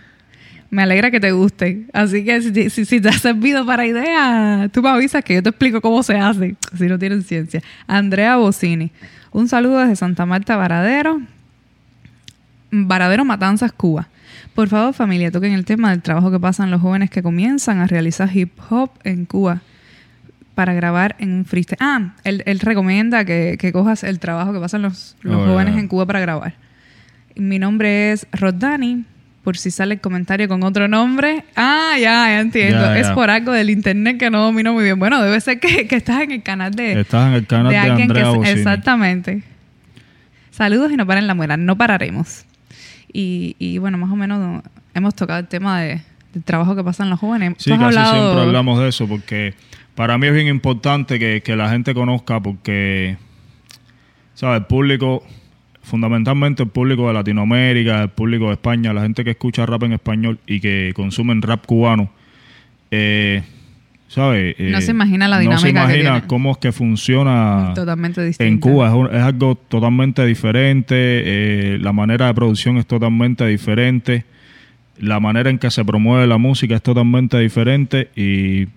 Me 0.72 0.82
alegra 0.82 1.10
que 1.10 1.20
te 1.20 1.32
guste. 1.32 1.84
Así 1.92 2.24
que 2.24 2.40
si, 2.40 2.70
si- 2.70 2.84
si 2.86 2.98
te 3.00 3.10
ha 3.10 3.12
servido 3.12 3.66
para 3.66 3.84
idea, 3.86 4.70
tú 4.72 4.80
me 4.82 4.88
avisas 4.88 5.22
que 5.22 5.34
yo 5.34 5.42
te 5.42 5.50
explico 5.50 5.82
cómo 5.82 6.02
se 6.02 6.16
hace, 6.18 6.56
si 6.78 6.86
no 6.86 6.98
tienen 6.98 7.22
ciencia. 7.22 7.60
Andrea 7.86 8.36
Bocini. 8.36 8.90
Un 9.32 9.48
saludo 9.48 9.80
desde 9.80 9.96
Santa 9.96 10.24
Marta 10.24 10.56
Varadero. 10.56 11.20
Varadero 12.70 13.24
Matanzas, 13.24 13.70
Cuba. 13.72 14.08
Por 14.54 14.68
favor, 14.68 14.94
familia, 14.94 15.30
toquen 15.30 15.52
el 15.52 15.64
tema 15.66 15.90
del 15.90 16.00
trabajo 16.00 16.30
que 16.30 16.40
pasan 16.40 16.70
los 16.70 16.80
jóvenes 16.80 17.10
que 17.10 17.22
comienzan 17.22 17.78
a 17.80 17.86
realizar 17.86 18.34
hip 18.34 18.52
hop 18.70 18.90
en 19.04 19.26
Cuba 19.26 19.60
para 20.54 20.72
grabar 20.74 21.16
en 21.18 21.32
un 21.32 21.44
freestyle. 21.44 21.78
Ah, 21.80 22.14
él, 22.24 22.42
él 22.46 22.60
recomienda 22.60 23.24
que, 23.26 23.56
que 23.58 23.72
cojas 23.72 24.04
el 24.04 24.18
trabajo 24.18 24.52
que 24.54 24.58
pasan 24.60 24.82
los, 24.82 25.16
los 25.22 25.36
Oh, 25.36 25.46
jóvenes 25.52 25.76
en 25.76 25.88
Cuba 25.88 26.06
para 26.06 26.20
grabar. 26.20 26.54
Mi 27.36 27.58
nombre 27.58 28.12
es 28.12 28.26
Rodani, 28.32 29.04
por 29.42 29.56
si 29.58 29.70
sale 29.72 29.94
el 29.94 30.00
comentario 30.00 30.46
con 30.48 30.62
otro 30.62 30.86
nombre. 30.88 31.44
Ah, 31.56 31.92
ya, 31.94 32.26
ya 32.28 32.40
entiendo. 32.40 32.78
Ya, 32.80 32.98
Es 32.98 33.08
por 33.10 33.28
algo 33.30 33.50
del 33.52 33.70
internet 33.70 34.18
que 34.18 34.30
no 34.30 34.42
domino 34.42 34.72
muy 34.72 34.84
bien. 34.84 34.98
Bueno, 34.98 35.20
debe 35.22 35.40
ser 35.40 35.58
que, 35.58 35.88
que 35.88 35.96
estás 35.96 36.22
en 36.22 36.30
el 36.32 36.42
canal 36.42 36.72
de, 36.72 37.00
Estás 37.00 37.28
en 37.28 37.34
el 37.34 37.46
canal 37.46 37.70
de, 37.72 37.78
alguien 37.78 38.02
Andrea 38.10 38.24
que 38.24 38.28
Bocini. 38.38 38.48
exactamente 38.58 39.42
saludos 40.50 40.92
y 40.92 40.96
no 40.96 41.06
paren 41.06 41.26
la 41.26 41.34
muela 41.34 41.56
no 41.56 41.76
pararemos 41.78 42.44
y, 43.12 43.56
y 43.58 43.78
bueno 43.78 43.96
más 43.98 44.10
o 44.10 44.16
menos 44.16 44.62
hemos 44.94 45.14
tocado 45.14 45.40
el 45.40 45.48
tema 45.48 45.80
de, 45.80 46.02
del 46.34 46.42
trabajo 46.44 46.76
que 46.76 46.84
pasan 46.84 47.08
los 47.10 47.18
jóvenes 47.18 47.54
Sí, 47.58 47.70
casi 47.70 47.82
hablado- 47.84 48.12
siempre 48.22 48.42
hablamos 48.42 48.78
de 48.80 48.88
eso 48.88 49.08
porque 49.08 49.54
para 49.94 50.18
mí 50.18 50.26
es 50.26 50.34
bien 50.34 50.48
importante 50.48 51.18
que, 51.18 51.42
que 51.42 51.56
la 51.56 51.70
gente 51.70 51.94
conozca 51.94 52.40
porque, 52.40 53.16
¿sabes? 54.34 54.60
El 54.60 54.66
público, 54.66 55.22
fundamentalmente 55.82 56.62
el 56.62 56.68
público 56.68 57.08
de 57.08 57.14
Latinoamérica, 57.14 58.02
el 58.04 58.08
público 58.10 58.46
de 58.46 58.52
España, 58.54 58.92
la 58.92 59.02
gente 59.02 59.24
que 59.24 59.30
escucha 59.30 59.66
rap 59.66 59.82
en 59.82 59.92
español 59.92 60.38
y 60.46 60.60
que 60.60 60.92
consumen 60.94 61.42
rap 61.42 61.66
cubano, 61.66 62.10
eh, 62.90 63.42
¿sabes? 64.08 64.54
No 64.58 64.78
Eh, 64.78 64.82
se 64.82 64.90
imagina 64.92 65.26
la 65.28 65.36
No 65.42 65.58
se 65.58 65.68
dinámica 65.68 65.86
que 65.92 66.00
imagina 66.00 66.26
cómo 66.26 66.52
es 66.52 66.58
que 66.58 66.70
funciona 66.72 67.72
totalmente 67.74 68.30
en 68.38 68.58
Cuba. 68.58 68.88
Es, 68.88 68.94
un- 68.94 69.06
es 69.14 69.22
algo 69.22 69.54
totalmente 69.56 70.24
diferente, 70.24 70.94
eh, 70.96 71.78
la 71.80 71.92
manera 71.92 72.26
de 72.26 72.34
producción 72.34 72.76
es 72.78 72.86
totalmente 72.86 73.46
diferente, 73.46 74.24
la 74.98 75.18
manera 75.20 75.50
en 75.50 75.58
que 75.58 75.70
se 75.70 75.84
promueve 75.84 76.26
la 76.26 76.38
música 76.38 76.76
es 76.76 76.82
totalmente 76.82 77.38
diferente 77.38 78.10
y 78.14 78.68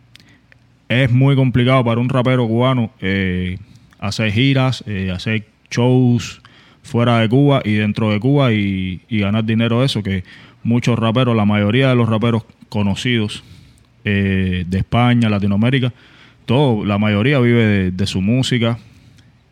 es 0.90 1.12
muy 1.12 1.36
complicado 1.36 1.84
para 1.84 2.00
un 2.00 2.10
rapero 2.10 2.48
cubano 2.48 2.92
eh, 3.02 3.58
hacer 4.00 4.32
giras, 4.32 4.84
hacer 5.14 5.46
shows 5.70 6.42
fuera 6.86 7.20
de 7.20 7.28
Cuba 7.28 7.62
y 7.66 7.74
dentro 7.74 8.12
de 8.12 8.20
Cuba 8.20 8.54
y, 8.54 9.02
y 9.10 9.20
ganar 9.20 9.44
dinero 9.44 9.84
eso, 9.84 10.04
que 10.04 10.24
muchos 10.64 10.98
raperos, 10.98 11.36
la 11.36 11.46
mayoría 11.46 11.90
de 11.90 11.96
los 11.96 12.08
raperos 12.08 12.46
conocidos 12.70 13.44
eh, 14.04 14.66
de 14.68 14.78
España, 14.78 15.30
Latinoamérica, 15.30 15.92
todo, 16.46 16.86
la 16.86 17.00
mayoría 17.00 17.40
vive 17.40 17.66
de, 17.66 17.92
de 17.92 18.06
su 18.06 18.22
música. 18.22 18.78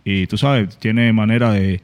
Y 0.05 0.27
tú 0.27 0.37
sabes, 0.37 0.77
tiene 0.77 1.11
manera 1.11 1.51
de, 1.51 1.81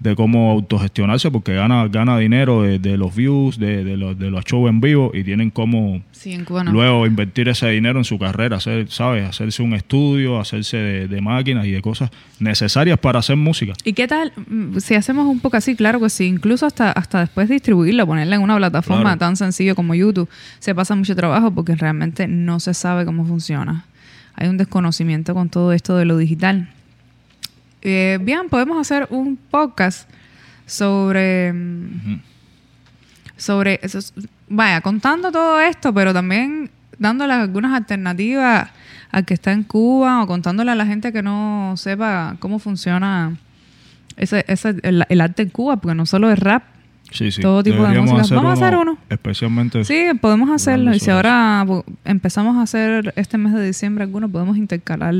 de 0.00 0.16
cómo 0.16 0.50
autogestionarse 0.50 1.30
porque 1.30 1.54
gana, 1.54 1.86
gana 1.88 2.16
dinero 2.18 2.62
de, 2.62 2.78
de 2.78 2.96
los 2.96 3.14
views, 3.14 3.58
de, 3.58 3.84
de 3.84 3.98
los, 3.98 4.18
de 4.18 4.30
los 4.30 4.44
shows 4.46 4.68
en 4.70 4.80
vivo 4.80 5.10
y 5.14 5.22
tienen 5.24 5.50
cómo 5.50 6.00
sí 6.10 6.38
luego 6.72 7.06
invertir 7.06 7.48
ese 7.50 7.68
dinero 7.68 7.98
en 7.98 8.04
su 8.04 8.18
carrera, 8.18 8.56
hacer, 8.56 8.88
¿sabes? 8.90 9.28
Hacerse 9.28 9.62
un 9.62 9.74
estudio, 9.74 10.40
hacerse 10.40 10.78
de, 10.78 11.06
de 11.08 11.20
máquinas 11.20 11.66
y 11.66 11.70
de 11.72 11.82
cosas 11.82 12.10
necesarias 12.38 12.98
para 12.98 13.18
hacer 13.18 13.36
música. 13.36 13.74
¿Y 13.84 13.92
qué 13.92 14.08
tal 14.08 14.32
mm, 14.36 14.78
si 14.78 14.94
hacemos 14.94 15.26
un 15.26 15.38
poco 15.38 15.58
así? 15.58 15.76
Claro 15.76 16.00
que 16.00 16.08
sí, 16.08 16.24
incluso 16.24 16.64
hasta, 16.64 16.92
hasta 16.92 17.20
después 17.20 17.48
de 17.48 17.54
distribuirlo, 17.54 18.06
ponerla 18.06 18.36
en 18.36 18.42
una 18.42 18.56
plataforma 18.56 19.02
Claro. 19.02 19.18
tan 19.18 19.36
sencillo 19.36 19.74
como 19.74 19.94
YouTube, 19.94 20.28
se 20.60 20.74
pasa 20.74 20.94
mucho 20.94 21.14
trabajo 21.14 21.50
porque 21.50 21.74
realmente 21.76 22.26
no 22.26 22.58
se 22.58 22.72
sabe 22.72 23.04
cómo 23.04 23.26
funciona. 23.26 23.84
Hay 24.34 24.48
un 24.48 24.56
desconocimiento 24.56 25.34
con 25.34 25.50
todo 25.50 25.74
esto 25.74 25.96
de 25.98 26.06
lo 26.06 26.16
digital. 26.16 26.70
Eh, 27.82 28.18
bien, 28.20 28.48
podemos 28.48 28.78
hacer 28.78 29.06
un 29.10 29.36
podcast 29.36 30.08
sobre... 30.66 31.54
sobre 33.36 33.80
esos, 33.82 34.12
vaya, 34.48 34.80
contando 34.80 35.32
todo 35.32 35.60
esto, 35.60 35.94
pero 35.94 36.12
también 36.12 36.70
dándole 36.98 37.32
algunas 37.32 37.72
alternativas 37.72 38.68
al 39.10 39.24
que 39.24 39.34
está 39.34 39.52
en 39.52 39.64
Cuba 39.64 40.22
o 40.22 40.26
contándole 40.26 40.70
a 40.70 40.74
la 40.74 40.86
gente 40.86 41.12
que 41.12 41.22
no 41.22 41.74
sepa 41.76 42.36
cómo 42.38 42.58
funciona 42.58 43.36
ese, 44.16 44.44
ese, 44.46 44.76
el, 44.82 45.04
el 45.08 45.20
arte 45.20 45.42
en 45.42 45.48
Cuba, 45.48 45.76
porque 45.76 45.94
no 45.94 46.06
solo 46.06 46.30
es 46.30 46.38
rap. 46.38 46.62
Sí, 47.10 47.30
sí. 47.32 47.42
Todo 47.42 47.62
tipo 47.62 47.76
de 47.76 47.82
Deberíamos 47.82 48.12
música. 48.12 48.36
Vamos 48.36 48.50
a 48.60 48.64
hacer 48.64 48.78
uno. 48.78 48.96
Especialmente. 49.08 49.84
Sí, 49.84 50.06
podemos 50.20 50.48
hacerlo. 50.50 50.94
Y 50.94 51.00
si 51.00 51.10
ahora 51.10 51.66
empezamos 52.04 52.56
a 52.56 52.62
hacer 52.62 53.12
este 53.16 53.36
mes 53.38 53.52
de 53.52 53.66
diciembre 53.66 54.04
alguno, 54.04 54.28
podemos 54.28 54.56
intercalar 54.56 55.14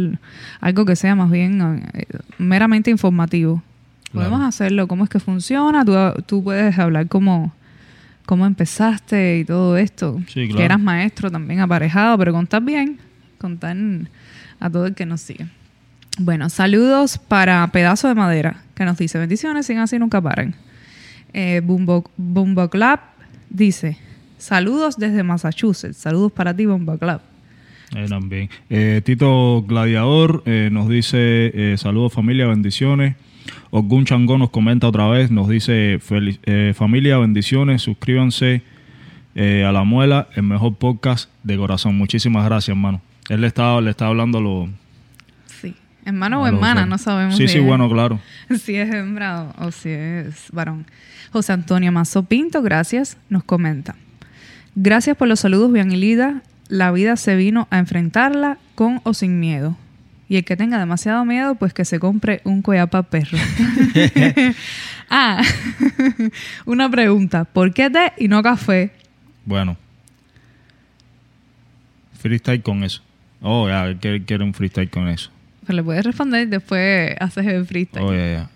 algo 0.61 0.85
que 0.85 0.94
sea 0.96 1.14
más 1.16 1.31
bien 1.31 1.83
eh, 1.92 2.05
meramente 2.38 2.90
informativo. 2.90 3.62
Podemos 4.12 4.38
Claro. 4.38 4.48
hacerlo, 4.48 4.88
cómo 4.88 5.05
es 5.05 5.11
que 5.11 5.20
funciona. 5.20 5.85
Tú, 5.85 5.94
tú 6.26 6.44
puedes 6.44 6.79
hablar 6.79 7.07
cómo, 7.09 7.53
cómo 8.26 8.46
empezaste 8.46 9.38
y 9.38 9.44
todo 9.44 9.76
esto. 9.76 10.18
Sí, 10.29 10.46
claro. 10.46 10.57
Que 10.59 10.64
eras 10.64 10.81
maestro 10.81 11.31
también 11.31 11.61
aparejado, 11.61 12.16
pero 12.18 12.33
contar 12.33 12.62
bien, 12.62 12.98
contar 13.38 13.76
a 14.61 14.70
todo 14.70 14.87
el 14.87 14.94
que 14.94 15.07
nos 15.07 15.20
sigue. 15.20 15.46
Bueno, 16.18 16.50
saludos 16.50 17.18
para 17.18 17.66
Pedazo 17.68 18.09
de 18.09 18.14
Madera, 18.14 18.62
que 18.74 18.85
nos 18.85 18.98
dice 18.98 19.18
bendiciones, 19.18 19.66
sin 19.66 19.79
así 19.79 19.98
nunca 19.98 20.20
paren. 20.20 20.55
Eh, 21.33 21.61
Bumbo, 21.64 22.11
Bumbo 22.16 22.69
Club 22.69 22.99
dice, 23.49 23.97
saludos 24.38 24.97
desde 24.97 25.23
Massachusetts, 25.23 25.97
saludos 25.97 26.33
para 26.33 26.55
ti 26.55 26.66
Bumbo 26.66 26.99
Club. 26.99 27.21
Eh, 27.97 28.07
también. 28.09 28.49
Eh, 28.69 29.01
Tito 29.05 29.62
Gladiador 29.66 30.43
eh, 30.47 30.69
nos 30.71 30.88
dice 30.88 31.19
eh, 31.55 31.77
saludos 31.79 32.12
familia, 32.12 32.47
bendiciones. 32.47 33.16
Ogun 33.71 34.05
Changó 34.05 34.38
nos 34.38 34.51
comenta 34.51 34.87
otra 34.88 35.09
vez, 35.09 35.31
nos 35.31 35.49
dice 35.49 35.99
"Feliz- 36.01 36.38
eh, 36.45 36.73
familia, 36.77 37.19
bendiciones, 37.19 37.83
suscríbanse 37.83 38.62
a 39.37 39.73
La 39.73 39.85
Muela, 39.85 40.29
el 40.35 40.43
mejor 40.43 40.75
podcast 40.75 41.31
de 41.45 41.57
corazón. 41.57 41.97
Muchísimas 41.97 42.45
gracias, 42.45 42.77
hermano. 42.77 43.01
Él 43.29 43.40
le 43.40 43.47
está, 43.47 43.81
le 43.81 43.90
está 43.90 44.07
hablando 44.09 44.40
lo... 44.40 44.69
Sí, 45.47 45.75
hermano 46.05 46.43
o 46.43 46.45
a 46.45 46.49
hermana, 46.49 46.85
no 46.85 46.99
sabemos 46.99 47.37
Sí, 47.37 47.47
si 47.47 47.55
sí, 47.55 47.59
es- 47.61 47.64
bueno, 47.64 47.88
claro. 47.88 48.21
si 48.62 48.75
es 48.77 48.93
hembra 48.93 49.45
o, 49.59 49.66
o 49.66 49.71
si 49.71 49.88
es 49.88 50.49
varón. 50.53 50.85
José 51.33 51.53
Antonio 51.53 51.93
Mazo 51.93 52.25
Pinto, 52.25 52.61
gracias, 52.62 53.16
nos 53.29 53.45
comenta. 53.45 53.95
Gracias 54.75 55.16
por 55.16 55.29
los 55.29 55.40
saludos, 55.40 55.73
Bianilida. 55.73 56.43
La 56.69 56.90
vida 56.93 57.16
se 57.16 57.37
vino 57.37 57.69
a 57.71 57.79
enfrentarla 57.79 58.59
con 58.75 59.01
o 59.05 59.14
sin 59.14 59.40
miedo. 59.40 59.77
Y 60.29 60.37
el 60.37 60.45
que 60.45 60.57
tenga 60.57 60.79
demasiado 60.79 61.25
miedo, 61.25 61.57
pues 61.57 61.75
que 61.75 61.85
se 61.85 61.99
compre 61.99 62.40
un 62.45 62.62
coyapa 62.62 63.03
perro. 63.03 63.37
ah, 65.11 65.43
una 66.66 66.88
pregunta. 66.88 67.45
¿Por 67.45 67.75
qué 67.75 67.90
té 67.90 68.12
y 68.16 68.29
no 68.29 68.43
café? 68.43 68.93
Bueno. 69.45 69.77
Freestyle 72.19 72.62
con 72.62 72.85
eso. 72.85 73.03
Oh, 73.43 73.69
ya, 73.69 73.93
quiere 73.99 74.45
un 74.45 74.55
freestyle 74.55 74.90
con 74.90 75.09
eso. 75.09 75.31
Pues 75.64 75.75
le 75.75 75.83
puedes 75.83 76.05
responder 76.05 76.47
y 76.47 76.51
después 76.51 77.16
haces 77.19 77.47
el 77.47 77.66
freestyle. 77.66 78.05
Oh, 78.05 78.14
ya, 78.14 78.33
ya. 78.33 78.51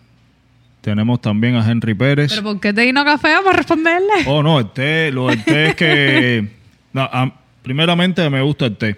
Tenemos 0.85 1.19
también 1.23 1.55
a 1.57 1.67
Henry 1.71 1.95
Pérez. 1.95 2.31
¿Pero 2.31 2.43
por 2.43 2.61
qué 2.61 2.75
te 2.75 2.85
vino 2.85 3.03
café 3.07 3.29
para 3.43 3.57
responderle? 3.57 4.07
Oh, 4.27 4.43
no, 4.43 4.59
el 4.59 4.69
té, 4.71 5.11
lo 5.11 5.29
del 5.29 5.43
té 5.43 5.69
es 5.69 5.75
que... 5.77 6.47
no, 6.93 7.01
a- 7.03 7.33
primeramente 7.63 8.29
me 8.29 8.43
gusta 8.43 8.67
el 8.67 8.77
té. 8.77 8.97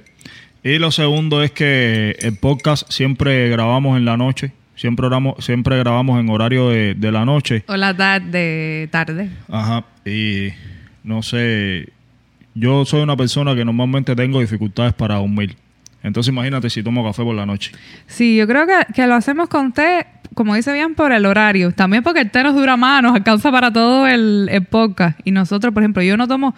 Y 0.65 0.79
lo 0.81 0.91
segundo 0.91 1.45
es 1.45 1.53
que 1.53 2.17
el 2.19 2.37
podcast 2.39 2.91
siempre 2.91 3.49
grabamos 3.51 3.97
en 3.97 4.05
la 4.05 4.17
noche. 4.17 4.51
Siempre, 4.75 5.07
oramos- 5.07 5.37
siempre 5.45 5.79
grabamos 5.79 6.19
en 6.19 6.29
horario 6.29 6.71
de, 6.71 6.95
de 6.97 7.13
la 7.13 7.25
noche. 7.25 7.63
O 7.69 7.77
la 7.77 7.97
tarde, 7.97 8.89
tarde. 8.91 9.31
Ajá. 9.49 9.85
Y 10.05 10.49
no 11.05 11.23
sé, 11.23 11.91
yo 12.55 12.85
soy 12.85 13.03
una 13.03 13.17
persona 13.17 13.55
que 13.55 13.65
normalmente 13.65 14.17
tengo 14.17 14.41
dificultades 14.41 14.93
para 14.93 15.15
dormir. 15.15 15.55
Entonces 16.03 16.33
imagínate 16.33 16.71
si 16.71 16.83
tomo 16.85 17.05
café 17.05 17.23
por 17.25 17.35
la 17.35 17.47
noche. 17.47 17.73
Sí, 18.07 18.37
yo 18.37 18.47
creo 18.47 18.65
que, 18.67 18.93
que 18.93 19.07
lo 19.09 19.15
hacemos 19.15 19.49
con 19.49 19.73
té, 19.73 20.07
como 20.37 20.55
dice 20.55 20.71
bien, 20.75 20.95
por 20.95 21.13
el 21.13 21.25
horario. 21.25 21.73
También 21.73 22.03
porque 22.03 22.21
el 22.21 22.31
té 22.31 22.43
nos 22.43 22.55
dura 22.55 22.77
más, 22.77 23.03
nos 23.03 23.15
alcanza 23.15 23.51
para 23.51 23.73
todo 23.73 24.07
el, 24.07 24.67
podcast. 24.69 25.19
Y 25.25 25.31
nosotros, 25.31 25.73
por 25.73 25.83
ejemplo, 25.83 26.03
yo 26.03 26.19
no 26.19 26.29
tomo... 26.29 26.55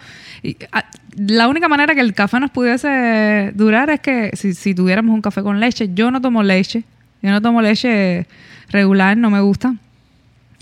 ah, 0.73 0.83
la 1.15 1.47
única 1.47 1.69
manera 1.69 1.95
que 1.95 2.01
el 2.01 2.13
café 2.13 2.41
nos 2.41 2.51
pudiese 2.51 3.53
durar 3.55 3.89
es 3.89 4.01
que 4.01 4.31
si, 4.35 4.75
tuviéramos 4.75 5.15
un 5.15 5.21
café 5.21 5.41
con 5.43 5.61
leche. 5.61 5.89
Yo 5.93 6.11
no 6.11 6.19
tomo 6.19 6.43
leche. 6.43 6.83
Yo 7.21 7.31
no 7.31 7.41
tomo 7.41 7.61
leche 7.61 8.27
regular, 8.69 9.15
no 9.15 9.29
me 9.29 9.39
gusta. 9.39 9.73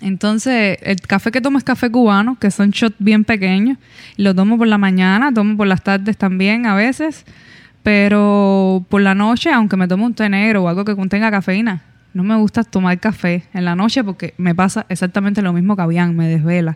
Entonces, 0.02 0.78
el 0.84 1.02
café 1.02 1.32
que 1.32 1.42
tomo 1.42 1.58
es 1.58 1.64
café 1.64 1.90
cubano, 1.90 2.38
que 2.40 2.52
son 2.52 2.70
shots 2.70 2.98
bien 3.00 3.24
pequeños. 3.24 3.80
Lo 4.18 4.36
tomo 4.36 4.60
por 4.60 4.68
la 4.68 4.78
mañana, 4.78 5.34
tomo 5.34 5.58
por 5.58 5.66
las 5.66 5.82
tardes 5.82 6.18
también 6.18 6.68
a 6.68 6.76
veces. 6.76 7.26
Pero 7.82 8.86
por 8.90 9.02
la 9.02 9.16
noche, 9.16 9.52
aunque 9.52 9.76
me 9.76 9.88
tomo 9.88 10.06
un 10.06 10.14
té 10.14 10.56
o 10.56 10.70
algo 10.70 10.86
que 10.86 10.96
contenga 10.96 11.32
cafeína, 11.32 11.82
no 12.18 12.24
me 12.24 12.36
gusta 12.36 12.64
tomar 12.64 13.00
café 13.00 13.44
en 13.54 13.64
la 13.64 13.76
noche 13.76 14.04
porque 14.04 14.34
me 14.40 14.56
pasa 14.56 14.88
exactamente 14.90 15.44
lo 15.44 15.54
mismo 15.54 15.76
que 15.76 15.84
a 15.84 15.86
Bian, 15.86 16.16
me 16.16 16.28
desvela. 16.28 16.76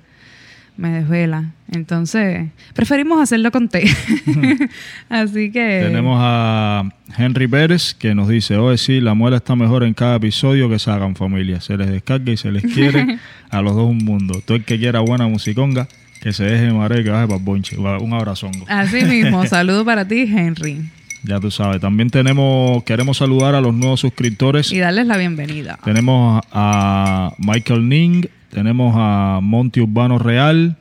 Me 0.78 0.90
desvela. 0.92 1.52
Entonces, 1.72 2.50
preferimos 2.76 3.20
hacerlo 3.20 3.52
con 3.52 3.68
té. 3.68 3.90
Así 5.10 5.52
que... 5.52 5.82
Tenemos 5.84 6.20
a 6.22 6.84
Henry 7.18 7.48
Pérez 7.48 7.96
que 7.96 8.14
nos 8.14 8.30
dice, 8.30 8.58
oye 8.58 8.78
sí, 8.78 9.02
la 9.02 9.16
muela 9.16 9.38
está 9.38 9.56
mejor 9.56 9.84
en 9.84 9.96
cada 9.96 10.18
episodio 10.18 10.70
que 10.70 10.78
se 10.78 10.92
hagan 10.92 11.16
familia. 11.16 11.60
Se 11.60 11.76
les 11.76 11.90
descarga 11.90 12.32
y 12.32 12.38
se 12.38 12.52
les 12.52 12.64
quiere 12.64 13.18
a 13.50 13.62
los 13.64 13.76
dos 13.76 13.90
un 13.90 13.98
mundo. 13.98 14.44
Todo 14.46 14.58
el 14.58 14.64
que 14.64 14.78
quiera 14.78 15.00
buena 15.00 15.28
musiconga, 15.28 15.88
que 16.22 16.34
se 16.34 16.44
deje 16.44 16.72
marear 16.72 17.02
y 17.02 17.04
que 17.04 17.10
baje 17.10 17.28
para 17.28 17.40
bonche. 17.40 17.78
Un 17.78 18.14
abrazongo. 18.14 18.64
Así 18.70 19.04
mismo, 19.06 19.44
saludo 19.48 19.84
para 19.84 20.08
ti, 20.08 20.22
Henry. 20.22 20.88
Ya 21.24 21.40
tú 21.40 21.52
sabes. 21.52 21.80
También 21.82 22.10
tenemos, 22.10 22.84
queremos 22.84 23.18
saludar 23.18 23.56
a 23.56 23.62
los 23.62 23.74
nuevos 23.74 24.00
suscriptores. 24.00 24.72
Y 24.72 24.80
darles 24.80 25.06
la 25.06 25.18
bienvenida. 25.18 25.78
Tenemos 25.84 26.42
a 26.52 27.34
Michael 27.38 27.88
Ning, 27.88 28.26
tenemos 28.50 28.96
a 28.98 29.40
Monty 29.42 29.82
Urbano 29.82 30.18
Real, 30.18 30.78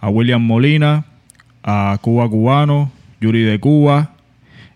a 0.00 0.08
William 0.08 0.42
Molina, 0.42 1.04
a 1.62 1.98
Cuba 2.00 2.28
Cubano, 2.28 2.90
Yuri 3.20 3.42
de 3.42 3.60
Cuba, 3.60 4.12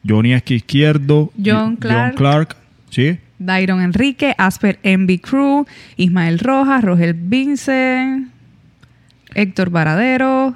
Johnny 0.06 0.32
Esqui 0.32 0.56
Izquierdo, 0.56 1.32
John 1.42 1.76
Clark. 1.76 2.14
Clark, 2.14 2.56
¿sí? 2.90 3.18
Dairon 3.38 3.82
Enrique, 3.82 4.34
Asper 4.38 4.78
MB 4.82 5.20
Crew, 5.20 5.66
Ismael 5.96 6.38
Rojas, 6.38 6.84
Rogel 6.84 7.14
Vincent, 7.14 8.28
Héctor 9.34 9.70
Varadero. 9.70 10.54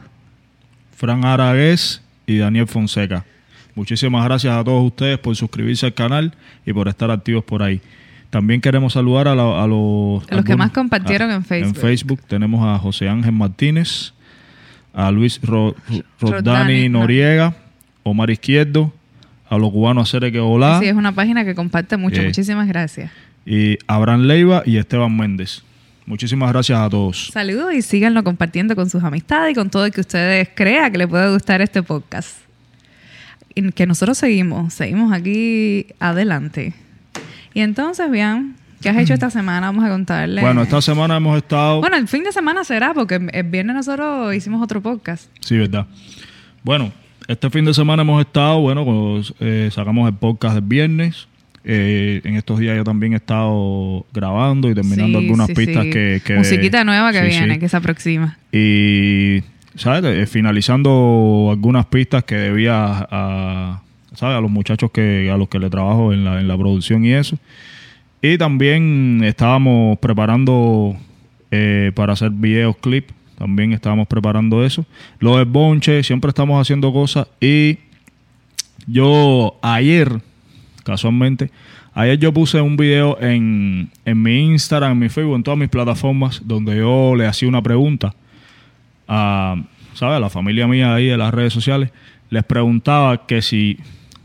Fran 0.96 1.25
Aragués 1.25 2.03
y 2.27 2.38
Daniel 2.38 2.66
Fonseca. 2.66 3.25
Muchísimas 3.75 4.25
gracias 4.25 4.53
a 4.55 4.63
todos 4.65 4.85
ustedes 4.85 5.19
por 5.19 5.35
suscribirse 5.37 5.87
al 5.87 5.95
canal 5.95 6.35
y 6.67 6.73
por 6.73 6.89
estar 6.89 7.11
activos 7.11 7.45
por 7.45 7.63
ahí. 7.63 7.81
También 8.31 8.61
queremos 8.61 8.93
saludar 8.93 9.27
a, 9.29 9.35
la- 9.35 9.63
a 9.63 9.67
los... 9.67 10.23
A 10.31 10.37
los 10.37 10.45
que 10.45 10.57
más 10.57 10.71
compartieron 10.71 11.31
en 11.31 11.45
Facebook. 11.45 11.75
En 11.77 11.81
Facebook 11.81 12.21
tenemos 12.29 12.65
a 12.67 12.79
José 12.79 13.09
Ángel 13.09 13.33
Martínez, 13.33 14.13
a 14.93 15.11
Luis 15.11 15.41
Ro- 15.43 15.75
Ro- 15.89 16.03
Rodani, 16.21 16.37
Rodani 16.43 16.89
no. 16.89 17.01
Noriega, 17.01 17.55
Omar 18.05 18.31
Izquierdo, 18.31 18.93
a 19.49 19.59
los 19.59 19.71
cubanos 19.73 20.09
Acere 20.09 20.31
que 20.31 20.39
Hola, 20.39 20.79
Sí, 20.81 20.87
es 20.87 20.95
una 20.95 21.13
página 21.13 21.45
que 21.45 21.55
comparte 21.57 21.97
mucho. 21.97 22.21
Eh. 22.21 22.27
Muchísimas 22.27 22.69
gracias. 22.69 23.11
y 23.45 23.79
Abraham 23.89 24.23
Leiva 24.23 24.63
y 24.65 24.77
Esteban 24.77 25.17
Méndez. 25.17 25.63
Muchísimas 26.07 26.53
gracias 26.53 26.79
a 26.79 26.89
todos. 26.89 27.31
Saludos 27.33 27.73
y 27.75 27.83
síganlo 27.83 28.23
compartiendo 28.25 28.75
con 28.77 28.89
sus 28.91 29.03
amistades 29.03 29.53
y 29.53 29.55
con 29.55 29.71
todo 29.71 29.87
el 29.87 29.93
que 29.93 30.01
ustedes 30.01 30.49
crean 30.55 30.91
que 30.93 30.99
le 30.99 31.09
puede 31.09 31.33
gustar 31.33 31.61
este 31.63 31.83
podcast. 31.83 32.37
Y 33.68 33.73
que 33.73 33.87
nosotros 33.87 34.16
seguimos, 34.18 34.73
seguimos 34.75 35.12
aquí 35.12 35.87
adelante. 35.99 36.73
Y 37.53 37.61
entonces, 37.61 38.11
bien, 38.11 38.55
¿qué 38.81 38.88
has 38.88 38.96
hecho 38.96 39.12
esta 39.14 39.31
semana? 39.31 39.66
Vamos 39.66 39.85
a 39.85 39.88
contarle. 39.90 40.40
Bueno, 40.40 40.62
esta 40.62 40.81
semana 40.81 41.16
hemos 41.16 41.37
estado... 41.37 41.81
Bueno, 41.81 41.96
el 41.96 42.09
fin 42.09 42.23
de 42.25 42.33
semana 42.33 42.64
será, 42.64 42.94
porque 42.94 43.20
el 43.33 43.42
viernes 43.44 43.77
nosotros 43.77 44.35
hicimos 44.35 44.62
otro 44.62 44.81
podcast. 44.81 45.29
Sí, 45.40 45.57
verdad. 45.59 45.87
Bueno, 46.62 46.92
este 47.29 47.51
fin 47.51 47.64
de 47.64 47.75
semana 47.75 48.03
hemos 48.03 48.20
estado, 48.25 48.61
bueno, 48.61 48.85
pues, 48.85 49.35
eh, 49.40 49.68
sacamos 49.73 50.09
el 50.09 50.14
podcast 50.16 50.55
del 50.55 50.64
viernes. 50.64 51.27
Eh, 51.62 52.23
en 52.25 52.37
estos 52.37 52.59
días 52.59 52.75
yo 52.75 52.85
también 52.85 53.12
he 53.12 53.16
estado 53.16 54.07
grabando 54.14 54.70
y 54.70 54.75
terminando 54.75 55.18
Sí, 55.18 55.25
algunas 55.27 55.46
sí, 55.49 55.53
pistas 55.55 55.85
sí. 55.85 55.90
que, 55.90 56.23
que- 56.25 56.37
Musiquita 56.37 56.85
nueva 56.85 57.12
que 57.12 57.20
viene, 57.20 57.59
que 57.59 57.68
se 57.68 57.77
aproxima. 57.77 58.38
Y, 58.51 59.42
Eh, 59.75 60.27
Finalizando 60.27 61.49
algunas 61.51 61.87
pistas 61.87 62.25
que 62.25 62.35
debía 62.35 63.07
a, 63.11 63.83
¿sabes? 64.15 64.37
A 64.37 64.41
los 64.41 64.51
muchachos 64.51 64.91
que 64.91 65.31
a 65.33 65.37
los 65.37 65.49
que 65.49 65.59
le 65.59 65.71
trabajo 65.71 66.13
en 66.13 66.25
la, 66.25 66.41
en 66.41 66.49
la 66.49 66.57
producción 66.57 67.05
y 67.05 67.13
eso. 67.13 67.39
Y 68.21 68.37
también 68.37 69.23
estábamos 69.25 69.99
preparando 69.99 70.97
eh, 71.51 71.93
para 71.95 72.15
hacer 72.15 72.31
videos, 72.31 72.77
clip. 72.77 73.11
También 73.39 73.73
estábamos 73.73 74.07
preparando 74.07 74.65
eso. 74.65 74.85
Lo 75.19 75.39
del 75.39 75.47
bonche, 75.47 76.03
siempre 76.03 76.29
estamos 76.29 76.61
haciendo 76.61 76.93
cosas. 76.93 77.29
Y 77.41 77.79
yo 78.87 79.57
ayer, 79.63 80.21
casualmente, 80.85 81.51
ayer 81.95 82.19
yo 82.19 82.35
puse 82.35 82.61
un 82.61 82.77
video 82.77 83.19
en, 83.19 83.89
en 84.05 84.23
mi 84.23 84.41
Instagram, 84.41 84.93
en 84.93 84.99
mi 84.99 85.09
Facebook, 85.09 85.37
en 85.37 85.43
todas 85.43 85.59
mis 85.59 85.71
plataformas, 85.71 86.43
donde 86.45 86.77
yo 86.77 87.15
le 87.17 87.27
hacía 87.27 87.49
una 87.49 87.63
pregunta 87.63 88.15
a, 89.11 89.57
¿sabes? 89.94 90.16
a 90.16 90.20
la 90.20 90.31
familia 90.31 90.66
mía 90.66 90.94
ahí 90.94 91.07
de 91.07 91.16
las 91.18 91.35
redes 91.35 91.53
sociales. 91.53 91.90
Les 92.31 92.44
preguntaba 92.44 93.27
que 93.27 93.42
si 93.42 93.79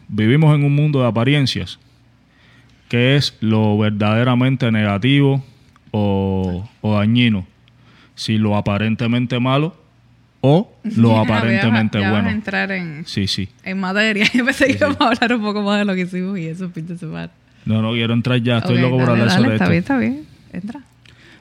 vivimos 0.07 0.53
en 0.55 0.63
un 0.63 0.73
mundo 0.75 1.01
de 1.01 1.07
apariencias, 1.07 1.79
¿qué 2.87 3.15
es 3.15 3.35
lo 3.41 3.77
verdaderamente 3.77 4.71
negativo 4.71 5.43
o, 5.91 6.69
o 6.81 6.95
dañino? 6.97 7.47
Si 8.13 8.37
lo 8.37 8.55
aparentemente 8.55 9.39
malo 9.39 9.75
o 10.41 10.71
lo 10.83 11.09
Ya, 11.15 11.21
aparentemente 11.21 11.99
ya 11.99 12.03
vas 12.05 12.11
bueno. 12.11 12.29
a 12.29 12.31
entrar 12.31 12.71
en, 12.71 13.03
Sí, 13.07 13.25
sí. 13.27 13.49
en 13.63 13.79
materia. 13.79 14.25
Yo 14.33 14.45
pensé 14.45 14.67
que 14.67 14.73
íbamos 14.73 15.01
a 15.01 15.07
hablar 15.07 15.33
un 15.33 15.41
poco 15.41 15.61
más 15.63 15.79
de 15.79 15.85
lo 15.85 15.95
que 15.95 16.01
hicimos 16.01 16.37
y 16.37 16.45
eso 16.47 16.69
fin 16.69 16.85
de 16.87 16.97
semana. 16.97 17.31
No, 17.65 17.81
no 17.81 17.93
quiero 17.93 18.13
entrar 18.13 18.39
ya, 18.41 18.59
estoy 18.59 18.75
Ok, 18.75 18.81
loco 18.83 18.97
por 18.99 19.07
dale, 19.07 19.21
hablar 19.23 19.27
dale, 19.29 19.43
sobre 19.43 19.55
está 19.55 19.65
esto. 19.65 19.71
bien, 19.71 19.81
está 19.81 19.97
bien. 19.97 20.25
Entra. 20.53 20.81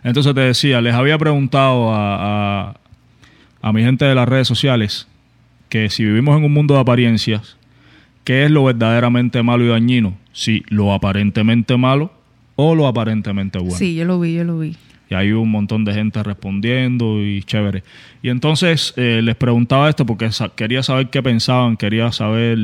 Entonces 0.02 0.34
te 0.34 0.40
decía, 0.40 0.80
les 0.80 0.94
había 0.94 1.18
preguntado 1.18 1.92
a, 1.94 2.70
a, 2.70 2.74
a 3.64 3.72
mi 3.72 3.82
gente 3.82 4.04
de 4.04 4.14
las 4.14 4.28
redes 4.28 4.46
sociales 4.46 5.08
que 5.68 5.88
si 5.88 6.04
vivimos 6.04 6.36
en 6.38 6.44
un 6.44 6.52
mundo 6.52 6.74
de 6.74 6.80
apariencias, 6.80 7.56
¿qué 8.24 8.44
es 8.44 8.50
lo 8.50 8.64
verdaderamente 8.64 9.42
malo 9.42 9.64
y 9.64 9.68
dañino? 9.68 10.14
Si 10.32 10.62
lo 10.68 10.92
aparentemente 10.92 11.76
malo 11.76 12.12
o 12.56 12.74
lo 12.74 12.86
aparentemente 12.86 13.58
bueno. 13.58 13.74
Sí, 13.76 13.94
yo 13.94 14.04
lo 14.04 14.20
vi, 14.20 14.34
yo 14.34 14.44
lo 14.44 14.58
vi. 14.58 14.76
Y 15.10 15.14
hay 15.14 15.32
un 15.32 15.50
montón 15.50 15.84
de 15.84 15.92
gente 15.94 16.22
respondiendo 16.22 17.22
y 17.22 17.42
chévere. 17.42 17.82
Y 18.22 18.28
entonces 18.28 18.92
eh, 18.96 19.20
les 19.22 19.34
preguntaba 19.36 19.88
esto 19.88 20.04
porque 20.06 20.30
sa- 20.32 20.48
quería 20.50 20.82
saber 20.82 21.08
qué 21.10 21.22
pensaban, 21.22 21.76
quería 21.76 22.10
saber, 22.12 22.58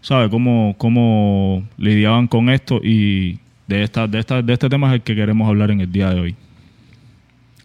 ¿sabe? 0.00 0.30
Cómo, 0.30 0.74
cómo 0.78 1.64
lidiaban 1.76 2.26
con 2.28 2.48
esto 2.50 2.80
y 2.82 3.38
de, 3.66 3.82
esta, 3.82 4.06
de, 4.06 4.18
esta, 4.20 4.42
de 4.42 4.52
este 4.52 4.68
tema 4.68 4.88
es 4.88 4.94
el 4.94 5.02
que 5.02 5.14
queremos 5.14 5.48
hablar 5.48 5.70
en 5.70 5.80
el 5.80 5.90
día 5.92 6.10
de 6.10 6.20
hoy. 6.20 6.34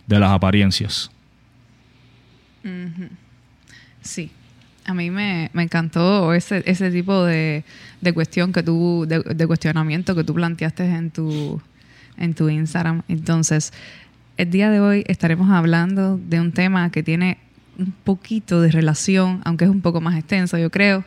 De 0.07 0.19
las 0.19 0.31
apariencias. 0.31 1.11
Sí. 4.01 4.31
A 4.85 4.93
mí 4.93 5.11
me, 5.11 5.51
me 5.53 5.63
encantó 5.63 6.33
ese, 6.33 6.63
ese 6.65 6.89
tipo 6.89 7.23
de, 7.23 7.63
de 8.01 8.13
cuestión 8.13 8.51
que 8.51 8.63
tú, 8.63 9.05
de, 9.07 9.47
cuestionamiento 9.47 10.15
que 10.15 10.23
tú 10.23 10.33
planteaste 10.33 10.83
en 10.83 11.11
tu, 11.11 11.61
en 12.17 12.33
tu 12.33 12.49
Instagram. 12.49 13.03
Entonces, 13.07 13.71
el 14.37 14.49
día 14.49 14.71
de 14.71 14.79
hoy 14.79 15.03
estaremos 15.07 15.49
hablando 15.51 16.17
de 16.17 16.39
un 16.39 16.51
tema 16.53 16.89
que 16.91 17.03
tiene 17.03 17.37
un 17.77 17.91
poquito 17.91 18.61
de 18.61 18.71
relación, 18.71 19.41
aunque 19.45 19.65
es 19.65 19.71
un 19.71 19.81
poco 19.81 20.01
más 20.01 20.17
extenso, 20.17 20.57
yo 20.57 20.69
creo, 20.69 21.03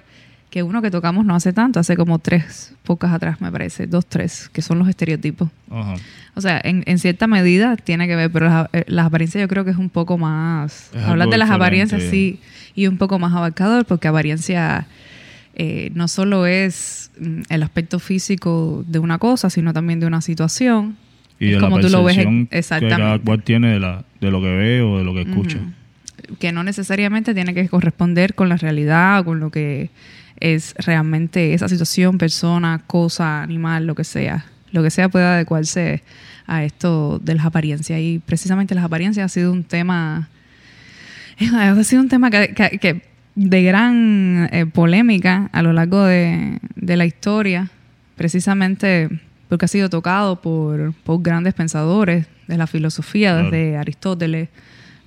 que 0.53 0.63
uno 0.63 0.83
que 0.83 0.91
tocamos 0.91 1.25
no 1.25 1.35
hace 1.35 1.55
tanto, 1.55 1.81
hace 1.81 1.97
como 1.97 2.19
tres 2.19 2.75
pocas 2.83 3.11
atrás, 3.11 3.41
me 3.41 3.51
parece, 3.51 3.87
dos, 3.87 4.05
tres, 4.05 4.51
que 4.53 4.61
son 4.61 4.79
los 4.79 4.87
estereotipos. 4.87 5.49
Ajá. 5.71 5.95
O 6.35 6.43
sea, 6.43 6.61
en, 6.63 6.83
en 6.85 6.99
cierta 6.99 7.27
medida 7.27 7.77
tiene 7.79 8.07
que 8.07 8.15
ver, 8.17 8.31
pero 8.31 8.51
las, 8.51 8.69
eh, 8.75 8.85
las 8.87 9.07
apariencias 9.07 9.41
yo 9.41 9.49
creo 9.49 9.65
que 9.65 9.71
es 9.71 9.79
un 9.79 9.89
poco 9.89 10.19
más... 10.19 10.91
Es 10.95 11.03
hablar 11.05 11.29
de 11.31 11.39
las 11.39 11.49
diferente. 11.49 11.55
apariencias 11.55 12.03
sí, 12.11 12.39
y 12.75 12.87
un 12.87 12.99
poco 12.99 13.19
más 13.19 13.33
abarcador, 13.33 13.87
porque 13.87 14.09
apariencia 14.09 14.87
eh, 15.55 15.91
no 15.95 16.07
solo 16.07 16.45
es 16.45 17.11
mm, 17.19 17.43
el 17.49 17.63
aspecto 17.63 17.99
físico 17.99 18.85
de 18.87 18.99
una 18.99 19.17
cosa, 19.17 19.49
sino 19.49 19.73
también 19.73 20.01
de 20.01 20.07
una 20.07 20.21
situación. 20.21 20.99
Y 21.41 21.47
Es 21.49 21.55
de 21.55 21.61
como 21.61 21.79
la 21.79 21.83
tú 21.83 21.89
lo 21.89 22.05
ves 22.05 22.19
en- 22.19 22.47
que 22.47 22.51
cada 22.51 22.59
exactamente. 22.59 23.25
cual 23.25 23.43
tiene 23.43 23.73
de, 23.73 23.81
la, 23.81 24.05
de 24.21 24.31
lo 24.31 24.43
que 24.43 24.51
ve 24.55 24.83
o 24.83 24.99
de 24.99 25.05
lo 25.05 25.15
que 25.15 25.23
escucha. 25.23 25.57
que 26.39 26.53
no 26.53 26.63
necesariamente 26.63 27.33
tiene 27.33 27.55
que 27.55 27.67
corresponder 27.71 28.35
con 28.35 28.51
la 28.51 28.57
realidad 28.59 29.21
o 29.21 29.25
con 29.25 29.41
lo 29.41 29.51
que 29.51 29.89
es 30.43 30.75
realmente 30.77 31.55
esa 31.55 31.69
situación, 31.69 32.19
persona, 32.19 32.83
cosa, 32.87 33.43
animal, 33.43 33.87
lo 33.87 33.95
que 33.95 34.05
sea. 34.05 34.45
Lo 34.73 34.83
que 34.83 34.91
sea 34.91 35.09
puede 35.09 35.25
adecuarse 35.25 36.03
a 36.47 36.65
esto 36.65 37.19
de 37.21 37.35
las 37.37 37.47
apariencias. 37.47 38.01
Y 38.01 38.21
precisamente 38.25 38.75
las 38.75 38.85
apariencias 38.85 39.27
ha 39.27 39.29
sido 39.29 39.53
un 39.53 39.63
tema, 39.65 40.29
ha 41.55 41.85
sido 41.85 42.03
un 42.03 42.09
tema 42.09 42.31
que, 42.31 42.55
que- 42.55 42.79
que 42.79 43.03
de 43.35 43.63
gran 43.63 44.49
eh, 44.53 44.67
polémica 44.67 45.49
a 45.53 45.63
lo 45.63 45.73
largo 45.73 46.05
de, 46.05 46.59
de 46.77 46.97
la 46.97 47.07
historia, 47.07 47.71
precisamente 48.17 49.09
porque 49.49 49.65
ha 49.67 49.69
sido 49.69 49.89
tocado 49.91 50.41
por, 50.41 50.93
por 51.05 51.23
grandes 51.23 51.55
pensadores 51.55 52.27
de 52.47 52.57
la 52.59 52.67
filosofía, 52.67 53.33
Claro. 53.35 53.51
desde 53.51 53.77
Aristóteles, 53.77 54.49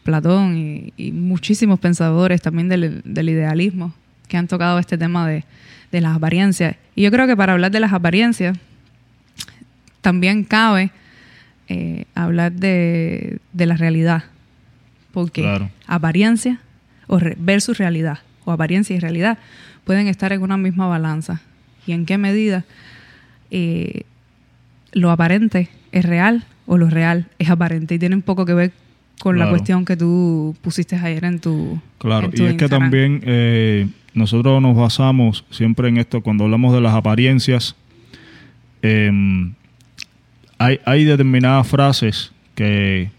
Platón 0.03 0.55
y, 0.57 0.93
y 0.97 1.11
muchísimos 1.11 1.79
pensadores 1.79 2.41
también 2.41 2.67
del, 2.69 3.01
del 3.05 3.29
idealismo 3.29 3.93
que 4.27 4.37
han 4.37 4.47
tocado 4.47 4.79
este 4.79 4.97
tema 4.97 5.27
de, 5.27 5.43
de 5.91 6.01
las 6.01 6.15
apariencias. 6.15 6.75
Y 6.95 7.03
yo 7.03 7.11
creo 7.11 7.27
que 7.27 7.35
para 7.37 7.53
hablar 7.53 7.71
de 7.71 7.79
las 7.79 7.93
apariencias 7.93 8.57
también 10.01 10.43
cabe 10.43 10.91
eh, 11.67 12.05
hablar 12.15 12.51
de, 12.51 13.39
de 13.53 13.65
la 13.65 13.75
realidad. 13.77 14.23
Porque 15.11 15.41
Claro. 15.41 15.69
apariencia 15.87 16.59
o 17.07 17.19
re- 17.19 17.35
versus 17.39 17.77
realidad, 17.77 18.19
o 18.43 18.51
apariencia 18.51 18.95
y 18.95 18.99
realidad, 18.99 19.37
pueden 19.83 20.07
estar 20.07 20.31
en 20.33 20.41
una 20.41 20.57
misma 20.57 20.87
balanza. 20.87 21.41
¿Y 21.87 21.93
en 21.93 22.05
qué 22.05 22.17
medida 22.17 22.65
eh, 23.51 24.01
lo 24.91 25.11
aparente 25.11 25.69
es 25.91 26.03
real 26.05 26.43
o 26.65 26.77
lo 26.77 26.89
real 26.89 27.27
es 27.39 27.49
aparente? 27.49 27.95
Y 27.95 27.99
tiene 27.99 28.15
un 28.15 28.21
poco 28.23 28.45
que 28.45 28.53
ver 28.53 28.71
con 29.19 29.39
la 29.39 29.49
cuestión 29.49 29.85
que 29.85 29.95
tú 29.95 30.55
pusiste 30.61 30.95
ayer 30.97 31.23
en 31.23 31.39
tu. 31.39 31.79
Claro, 31.99 32.25
en 32.25 32.31
tu 32.31 32.43
y 32.43 32.47
es 32.47 32.55
que 32.57 32.67
también 32.67 33.21
eh, 33.23 33.87
nosotros 34.15 34.61
nos 34.61 34.75
basamos 34.75 35.45
siempre 35.51 35.89
en 35.89 35.97
esto, 35.97 36.21
cuando 36.21 36.45
hablamos 36.45 36.73
de 36.73 36.81
las 36.81 36.93
apariencias, 36.95 37.75
em, 38.81 39.53
hay, 40.57 40.79
hay 40.85 41.03
determinadas 41.03 41.67
frases 41.67 42.31
que, 42.55 43.09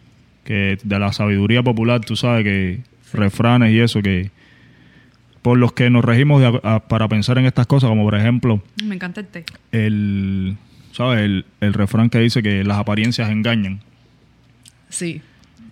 que 0.44 0.78
de 0.82 0.98
la 0.98 1.12
sabiduría 1.12 1.62
popular, 1.62 2.00
tú 2.00 2.16
sabes, 2.16 2.44
que 2.44 2.80
refranes 3.12 3.72
y 3.72 3.80
eso, 3.80 4.00
que 4.02 4.30
por 5.42 5.59
los 5.59 5.72
que 5.72 5.90
nos 5.90 6.04
regimos 6.04 6.40
de 6.40 6.46
a- 6.46 6.74
a- 6.76 6.80
para 6.88 7.09
pensar 7.09 7.38
en 7.38 7.46
estas 7.46 7.66
cosas, 7.66 7.88
como 7.88 8.02
por 8.04 8.14
ejemplo 8.16 8.62
Me 8.82 8.94
encanta 8.96 9.20
el 9.20 9.26
té. 9.26 9.44
el, 9.72 10.56
¿sabes? 10.92 11.20
El, 11.20 11.44
el 11.61 11.72
refrán 11.74 12.11
que 12.11 12.18
dice 12.18 12.42
que 12.42 12.64
las 12.64 12.78
apariencias 12.78 13.30
engañan. 13.30 13.80
Sí, 14.88 15.20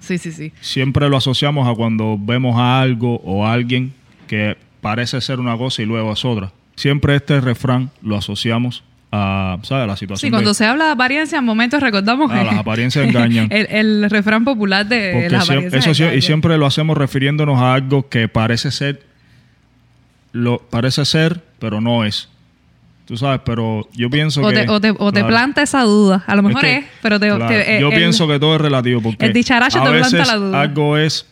sí, 0.00 0.18
sí, 0.18 0.30
sí. 0.32 0.52
siempre 0.60 1.08
lo 1.08 1.16
asociamos 1.16 1.66
a 1.68 1.74
cuando 1.74 2.18
vemos 2.20 2.56
a 2.58 2.80
algo 2.80 3.16
o 3.24 3.46
a 3.46 3.52
alguien 3.52 3.92
que 4.28 4.56
parece 4.84 5.18
ser 5.22 5.40
una 5.40 5.56
cosa 5.56 5.80
y 5.80 5.86
luego 5.86 6.12
es 6.12 6.22
otra. 6.26 6.52
Siempre 6.76 7.16
este 7.16 7.40
refrán 7.40 7.90
lo 8.02 8.16
asociamos 8.16 8.84
a, 9.10 9.56
¿sabes? 9.62 9.84
a 9.84 9.86
la 9.86 9.96
Sí, 9.96 10.00
situación. 10.00 10.30
cuando 10.30 10.50
de, 10.50 10.54
se 10.54 10.66
habla 10.66 10.84
de 10.86 10.90
apariencia, 10.92 11.38
en 11.38 11.44
momentos 11.46 11.80
recordamos 11.80 12.30
Ah, 12.30 12.38
que 12.40 12.44
las 12.44 12.54
apariencias 12.58 13.06
engañan. 13.06 13.48
el, 13.50 13.66
el 13.70 14.10
refrán 14.10 14.44
popular 14.44 14.84
de 14.86 15.10
porque 15.14 15.30
las 15.30 15.48
eso 15.72 15.94
sí- 15.94 16.04
y 16.04 16.20
siempre 16.20 16.58
lo 16.58 16.66
hacemos 16.66 16.98
refiriéndonos 16.98 17.58
a 17.60 17.72
algo 17.72 18.08
que 18.10 18.28
parece 18.28 18.70
ser, 18.70 19.02
lo 20.32 20.58
parece 20.58 21.04
ser, 21.04 21.42
pero 21.58 21.80
no 21.80 22.04
es. 22.04 22.28
Tú 23.06 23.16
sabes, 23.16 23.40
pero 23.44 23.88
yo 23.94 24.10
pienso 24.10 24.40
o 24.42 24.48
que... 24.48 24.54
te, 24.64 24.68
o 24.70 24.80
te, 24.80 24.94
o 24.98 25.12
te 25.12 25.24
planta 25.24 25.62
esa 25.62 25.82
duda. 25.82 26.24
A 26.26 26.34
lo 26.36 26.42
mejor 26.42 26.60
que, 26.62 26.76
es, 26.78 26.84
pero 27.02 27.20
te, 27.20 27.28
claro, 27.28 27.46
te- 27.48 27.76
eh, 27.76 27.80
yo 27.80 27.88
el- 27.90 27.96
pienso 27.96 28.26
que 28.26 28.38
todo 28.38 28.56
es 28.56 28.60
relativo 28.60 29.00
porque 29.00 29.24
el 29.26 29.32
dicharacho 29.32 29.78
a 29.80 29.84
te 29.84 29.90
planta 29.90 30.08
veces 30.10 30.26
la 30.26 30.36
duda. 30.36 30.60
algo 30.60 30.96
es 30.98 31.26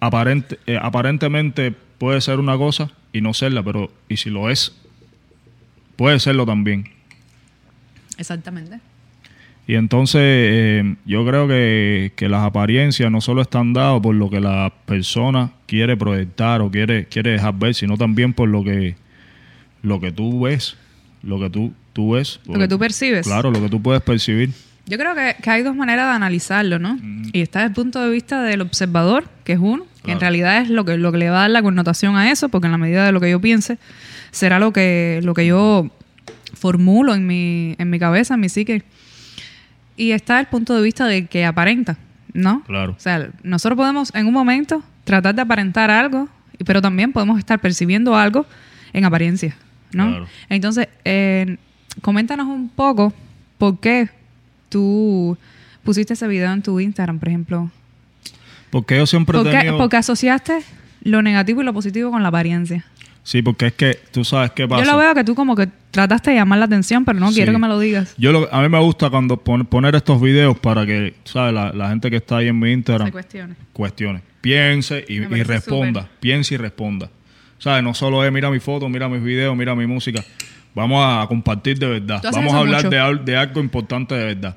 aparente, 0.00 0.58
eh, 0.66 0.78
aparentemente 0.80 1.74
puede 1.98 2.20
ser 2.20 2.38
una 2.38 2.56
cosa 2.56 2.90
y 3.12 3.20
no 3.20 3.34
serla, 3.34 3.62
pero 3.62 3.90
y 4.08 4.16
si 4.16 4.30
lo 4.30 4.50
es, 4.50 4.74
puede 5.96 6.18
serlo 6.20 6.46
también. 6.46 6.90
Exactamente. 8.18 8.80
Y 9.66 9.76
entonces 9.76 10.20
eh, 10.22 10.96
yo 11.06 11.24
creo 11.24 11.48
que, 11.48 12.12
que 12.16 12.28
las 12.28 12.44
apariencias 12.44 13.10
no 13.10 13.20
solo 13.20 13.40
están 13.40 13.72
dadas 13.72 14.00
por 14.02 14.14
lo 14.14 14.28
que 14.28 14.40
la 14.40 14.72
persona 14.84 15.52
quiere 15.66 15.96
proyectar 15.96 16.60
o 16.60 16.70
quiere, 16.70 17.06
quiere 17.06 17.30
dejar 17.30 17.54
ver, 17.58 17.74
sino 17.74 17.96
también 17.96 18.34
por 18.34 18.48
lo 18.48 18.62
que, 18.62 18.96
lo 19.82 20.00
que 20.00 20.12
tú 20.12 20.42
ves, 20.42 20.76
lo 21.22 21.40
que 21.40 21.48
tú, 21.48 21.72
tú 21.94 22.12
ves. 22.12 22.40
Lo 22.46 22.58
que 22.58 22.68
tú 22.68 22.78
percibes. 22.78 23.26
Claro, 23.26 23.50
lo 23.50 23.60
que 23.62 23.70
tú 23.70 23.80
puedes 23.80 24.02
percibir. 24.02 24.50
Yo 24.86 24.98
creo 24.98 25.14
que, 25.14 25.36
que 25.42 25.50
hay 25.50 25.62
dos 25.62 25.74
maneras 25.74 26.08
de 26.08 26.16
analizarlo, 26.16 26.78
¿no? 26.78 26.98
Y 27.32 27.40
está 27.40 27.60
desde 27.60 27.68
el 27.68 27.74
punto 27.74 28.00
de 28.02 28.10
vista 28.10 28.42
del 28.42 28.60
observador, 28.60 29.24
que 29.44 29.54
es 29.54 29.58
uno, 29.58 29.86
que 30.04 30.12
en 30.12 30.20
realidad 30.20 30.60
es 30.60 30.68
lo 30.68 30.84
que, 30.84 30.98
lo 30.98 31.10
que 31.10 31.18
le 31.18 31.30
va 31.30 31.38
a 31.38 31.40
dar 31.42 31.50
la 31.50 31.62
connotación 31.62 32.16
a 32.16 32.30
eso, 32.30 32.50
porque 32.50 32.66
en 32.66 32.72
la 32.72 32.78
medida 32.78 33.06
de 33.06 33.12
lo 33.12 33.20
que 33.20 33.30
yo 33.30 33.40
piense, 33.40 33.78
será 34.30 34.58
lo 34.58 34.72
que, 34.72 35.20
lo 35.22 35.32
que 35.32 35.46
yo 35.46 35.90
formulo 36.54 37.14
en 37.14 37.26
mi, 37.26 37.74
en 37.78 37.88
mi 37.88 37.98
cabeza, 37.98 38.34
en 38.34 38.40
mi 38.40 38.50
psique. 38.50 38.82
Y 39.96 40.10
está 40.10 40.38
el 40.40 40.46
punto 40.46 40.74
de 40.74 40.82
vista 40.82 41.06
de 41.06 41.26
que 41.26 41.46
aparenta, 41.46 41.96
¿no? 42.34 42.62
Claro. 42.64 42.92
O 42.92 43.00
sea, 43.00 43.30
nosotros 43.42 43.76
podemos 43.78 44.14
en 44.14 44.26
un 44.26 44.34
momento 44.34 44.82
tratar 45.04 45.34
de 45.34 45.42
aparentar 45.42 45.90
algo, 45.90 46.28
pero 46.66 46.82
también 46.82 47.12
podemos 47.12 47.38
estar 47.38 47.58
percibiendo 47.58 48.14
algo 48.14 48.44
en 48.92 49.04
apariencia, 49.04 49.56
¿no? 49.92 50.08
Claro. 50.08 50.26
Entonces, 50.50 50.88
eh, 51.04 51.56
coméntanos 52.02 52.46
un 52.46 52.68
poco 52.68 53.14
por 53.56 53.80
qué 53.80 54.08
tú 54.78 55.38
pusiste 55.84 56.14
ese 56.14 56.26
video 56.26 56.52
en 56.52 56.62
tu 56.62 56.80
Instagram, 56.80 57.18
por 57.20 57.28
ejemplo. 57.28 57.70
Porque 58.70 58.96
yo 58.96 59.06
siempre 59.06 59.38
he 59.38 59.42
¿Por 59.42 59.50
qué? 59.52 59.58
tenido... 59.58 59.78
Porque 59.78 59.96
asociaste 59.96 60.60
lo 61.02 61.22
negativo 61.22 61.62
y 61.62 61.64
lo 61.64 61.72
positivo 61.72 62.10
con 62.10 62.22
la 62.22 62.28
apariencia. 62.28 62.84
Sí, 63.22 63.40
porque 63.40 63.68
es 63.68 63.72
que 63.74 63.98
tú 64.12 64.24
sabes 64.24 64.50
qué 64.50 64.66
pasa. 64.68 64.84
Yo 64.84 64.90
lo 64.92 64.98
veo 64.98 65.14
que 65.14 65.24
tú 65.24 65.34
como 65.34 65.54
que 65.56 65.68
trataste 65.90 66.30
de 66.32 66.36
llamar 66.36 66.58
la 66.58 66.64
atención, 66.66 67.04
pero 67.04 67.18
no 67.20 67.28
Sí. 67.28 67.36
quiero 67.36 67.52
que 67.52 67.58
me 67.58 67.68
lo 67.68 67.78
digas. 67.78 68.14
Yo 68.18 68.32
lo- 68.32 68.52
a 68.52 68.60
mí 68.60 68.68
me 68.68 68.78
gusta 68.80 69.08
cuando 69.10 69.36
pon- 69.38 69.64
poner 69.64 69.94
estos 69.94 70.20
videos 70.20 70.58
para 70.58 70.84
que, 70.84 71.14
¿sabes? 71.24 71.54
La, 71.54 71.72
la 71.72 71.88
gente 71.90 72.10
que 72.10 72.16
está 72.16 72.38
ahí 72.38 72.48
en 72.48 72.58
mi 72.58 72.72
Instagram 72.72 73.06
Se 73.08 73.12
cuestione. 73.12 73.54
cuestione, 73.72 74.20
piense 74.42 75.04
y, 75.08 75.20
responda, 75.20 76.08
piense 76.20 76.54
y 76.54 76.58
responda. 76.58 77.08
¿Sabes? 77.58 77.82
No 77.82 77.94
solo 77.94 78.22
es 78.24 78.30
mira 78.32 78.50
mi 78.50 78.58
foto, 78.60 78.88
mira 78.90 79.08
mis 79.08 79.22
videos, 79.22 79.56
mira 79.56 79.74
mi 79.74 79.86
música. 79.86 80.22
Vamos 80.74 81.04
a 81.06 81.26
compartir 81.28 81.78
de 81.78 81.86
verdad. 81.86 82.20
Vamos 82.36 82.52
a 82.54 82.58
hablar 82.58 82.80
de, 82.90 82.98
al- 82.98 83.24
de 83.24 83.36
algo 83.36 83.60
importante 83.60 84.14
de 84.14 84.24
verdad. 84.34 84.56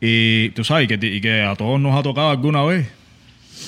Y 0.00 0.50
tú 0.50 0.64
sabes, 0.64 0.86
que, 0.88 0.94
y 1.06 1.20
que 1.20 1.42
a 1.42 1.54
todos 1.56 1.80
nos 1.80 1.98
ha 1.98 2.02
tocado 2.02 2.30
alguna 2.30 2.62
vez. 2.62 2.88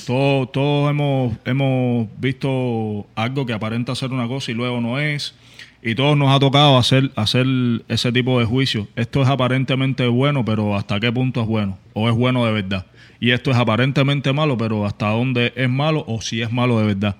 Todos, 0.06 0.52
todos 0.52 0.90
hemos, 0.90 1.36
hemos 1.44 2.08
visto 2.18 3.06
algo 3.14 3.46
que 3.46 3.52
aparenta 3.52 3.94
ser 3.94 4.12
una 4.12 4.28
cosa 4.28 4.50
y 4.50 4.54
luego 4.54 4.80
no 4.80 4.98
es. 4.98 5.34
Y 5.82 5.94
todos 5.94 6.16
nos 6.16 6.34
ha 6.34 6.38
tocado 6.40 6.76
hacer, 6.78 7.10
hacer 7.16 7.46
ese 7.88 8.12
tipo 8.12 8.38
de 8.40 8.44
juicio. 8.44 8.88
Esto 8.96 9.22
es 9.22 9.28
aparentemente 9.28 10.06
bueno, 10.08 10.44
pero 10.44 10.76
¿hasta 10.76 10.98
qué 11.00 11.10
punto 11.12 11.40
es 11.42 11.46
bueno? 11.46 11.78
¿O 11.92 12.08
es 12.08 12.14
bueno 12.14 12.44
de 12.44 12.52
verdad? 12.52 12.86
Y 13.20 13.30
esto 13.30 13.50
es 13.50 13.56
aparentemente 13.56 14.32
malo, 14.32 14.58
pero 14.58 14.84
¿hasta 14.84 15.08
dónde 15.10 15.52
es 15.56 15.70
malo 15.70 16.04
o 16.06 16.20
si 16.20 16.42
es 16.42 16.50
malo 16.52 16.78
de 16.80 16.86
verdad? 16.86 17.16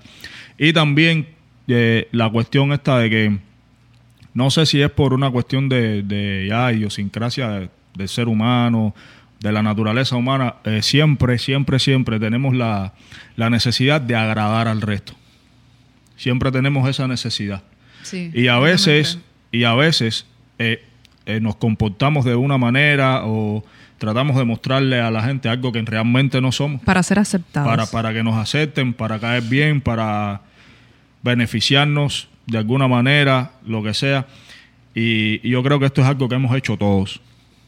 Y 0.58 0.72
también 0.72 1.28
eh, 1.68 2.08
la 2.12 2.28
cuestión 2.28 2.72
esta 2.72 2.98
de 2.98 3.08
que 3.10 3.38
no 4.36 4.50
sé 4.50 4.66
si 4.66 4.80
es 4.82 4.90
por 4.90 5.12
una 5.14 5.30
cuestión 5.30 5.68
de, 5.68 6.02
de 6.02 6.46
ya, 6.48 6.70
idiosincrasia 6.72 7.48
de- 7.48 7.70
del 7.94 8.08
ser 8.08 8.28
humano, 8.28 8.94
de 9.40 9.50
la 9.52 9.62
naturaleza 9.62 10.14
humana, 10.16 10.56
eh, 10.64 10.82
siempre, 10.82 11.38
siempre, 11.38 11.78
siempre 11.78 12.20
tenemos 12.20 12.54
la, 12.54 12.92
la 13.36 13.48
necesidad 13.50 14.00
de 14.00 14.14
agradar 14.14 14.68
al 14.68 14.82
resto. 14.82 15.14
Siempre 16.16 16.52
tenemos 16.52 16.88
esa 16.88 17.08
necesidad. 17.08 17.62
Sí. 18.02 18.30
Y 18.34 18.48
a 18.48 18.58
veces, 18.58 19.18
y 19.52 19.64
a 19.64 19.74
veces 19.74 20.26
eh, 20.58 20.84
eh, 21.26 21.40
nos 21.40 21.56
comportamos 21.56 22.24
de 22.24 22.34
una 22.34 22.56
manera 22.58 23.22
o 23.24 23.64
tratamos 23.98 24.36
de 24.36 24.44
mostrarle 24.44 25.00
a 25.00 25.10
la 25.10 25.22
gente 25.22 25.48
algo 25.48 25.72
que 25.72 25.80
realmente 25.82 26.40
no 26.42 26.52
somos 26.52 26.82
Para 26.82 27.02
ser 27.02 27.18
aceptados. 27.18 27.68
para, 27.68 27.86
para 27.86 28.12
que 28.12 28.22
nos 28.22 28.36
acepten, 28.36 28.92
para 28.92 29.18
caer 29.18 29.42
bien, 29.42 29.80
para 29.80 30.42
beneficiarnos 31.22 32.28
de 32.46 32.58
alguna 32.58 32.88
manera, 32.88 33.52
lo 33.66 33.82
que 33.82 33.92
sea. 33.94 34.26
Y, 34.94 35.40
y 35.46 35.50
yo 35.50 35.62
creo 35.62 35.78
que 35.78 35.86
esto 35.86 36.00
es 36.00 36.06
algo 36.06 36.28
que 36.28 36.34
hemos 36.36 36.56
hecho 36.56 36.76
todos. 36.76 37.20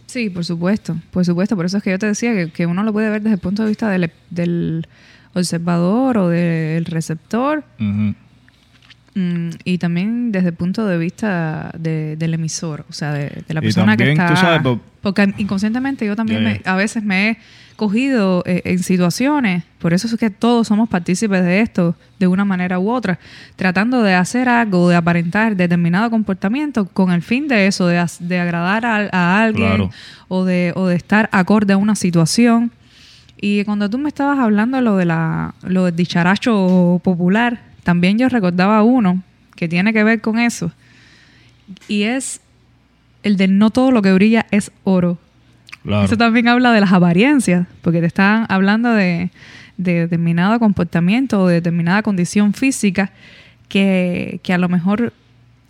Sí, 0.06 0.30
por 0.30 0.44
supuesto, 0.44 0.96
por 1.10 1.24
supuesto. 1.24 1.54
Por 1.56 1.66
eso 1.66 1.76
es 1.76 1.82
que 1.82 1.90
yo 1.90 1.98
te 1.98 2.06
decía 2.06 2.32
que, 2.34 2.50
que 2.50 2.64
uno 2.66 2.82
lo 2.82 2.92
puede 2.92 3.10
ver 3.10 3.20
desde 3.22 3.34
el 3.34 3.40
punto 3.40 3.62
de 3.64 3.68
vista 3.68 3.90
del, 3.90 4.10
del 4.30 4.86
observador 5.34 6.16
o 6.16 6.28
del 6.28 6.84
receptor. 6.86 7.64
Mm, 9.14 9.50
y 9.64 9.78
también 9.78 10.30
desde 10.32 10.48
el 10.50 10.54
punto 10.54 10.86
de 10.86 10.96
vista 10.96 11.72
de- 11.78 12.16
del 12.16 12.34
emisor, 12.34 12.84
o 12.88 12.92
sea, 12.92 13.12
de, 13.12 13.42
de 13.46 13.54
la 13.54 13.60
persona 13.60 13.96
que 13.96 14.12
está... 14.12 14.36
sabes, 14.36 14.78
porque 15.00 15.34
inconscientemente 15.38 16.06
yo 16.06 16.14
también 16.14 16.44
me- 16.44 16.60
a 16.64 16.76
veces 16.76 17.02
me 17.02 17.30
he 17.30 17.38
cogido 17.78 18.42
eh, 18.44 18.60
en 18.64 18.80
situaciones, 18.80 19.62
por 19.78 19.94
eso 19.94 20.08
es 20.08 20.16
que 20.16 20.30
todos 20.30 20.66
somos 20.66 20.88
partícipes 20.88 21.42
de 21.44 21.60
esto, 21.60 21.94
de 22.18 22.26
una 22.26 22.44
manera 22.44 22.80
u 22.80 22.90
otra, 22.90 23.18
tratando 23.54 24.02
de 24.02 24.14
hacer 24.14 24.48
algo, 24.48 24.88
de 24.88 24.96
aparentar 24.96 25.54
determinado 25.56 26.10
comportamiento 26.10 26.86
con 26.86 27.12
el 27.12 27.22
fin 27.22 27.46
de 27.46 27.68
eso, 27.68 27.86
de, 27.86 28.04
de 28.18 28.40
agradar 28.40 28.84
a, 28.84 29.08
a 29.12 29.42
alguien 29.44 29.68
Claro. 29.68 29.90
o, 30.26 30.44
de, 30.44 30.72
o 30.74 30.88
de 30.88 30.96
estar 30.96 31.28
acorde 31.32 31.72
a 31.72 31.76
una 31.76 31.94
situación. 31.94 32.72
Y 33.40 33.62
cuando 33.64 33.88
tú 33.88 33.96
me 33.98 34.08
estabas 34.08 34.40
hablando 34.40 34.80
lo 34.80 34.96
de 34.96 35.04
la 35.04 35.54
lo 35.62 35.84
del 35.84 35.94
dicharacho 35.94 37.00
popular, 37.04 37.60
también 37.84 38.18
yo 38.18 38.28
recordaba 38.28 38.82
uno 38.82 39.22
que 39.54 39.68
tiene 39.68 39.92
que 39.92 40.02
ver 40.02 40.20
con 40.20 40.40
eso. 40.40 40.72
Y 41.86 42.02
es 42.02 42.40
el 43.22 43.36
de 43.36 43.46
no 43.46 43.70
todo 43.70 43.92
lo 43.92 44.02
que 44.02 44.12
brilla 44.12 44.46
es 44.50 44.72
oro. 44.82 45.18
Claro. 45.88 46.04
Eso 46.04 46.18
también 46.18 46.48
habla 46.48 46.70
de 46.72 46.80
las 46.80 46.92
apariencias, 46.92 47.66
porque 47.80 48.00
te 48.00 48.06
están 48.06 48.44
hablando 48.50 48.92
de, 48.92 49.30
de 49.78 50.00
determinado 50.00 50.58
comportamiento 50.58 51.40
o 51.40 51.46
de 51.48 51.54
determinada 51.54 52.02
condición 52.02 52.52
física 52.52 53.10
que, 53.68 54.38
que 54.42 54.52
a 54.52 54.58
lo 54.58 54.68
mejor 54.68 55.14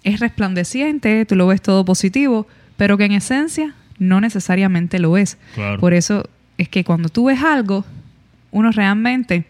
es 0.03 0.19
resplandeciente, 0.19 1.25
tú 1.25 1.37
lo 1.37 1.47
ves 1.47 1.63
todo 1.63 1.85
positivo, 1.85 2.49
pero 2.77 2.99
que 2.99 3.05
en 3.05 3.13
esencia 3.13 3.75
no 4.01 4.21
necesariamente 4.21 4.99
lo 4.99 5.17
es. 5.17 5.39
Claro. 5.55 5.79
Por 5.79 5.95
eso 5.95 6.29
es 6.57 6.69
que 6.69 6.83
cuando 6.83 7.11
tú 7.11 7.27
ves 7.27 7.41
algo, 7.45 7.85
uno 8.51 8.73
realmente, 8.73 9.45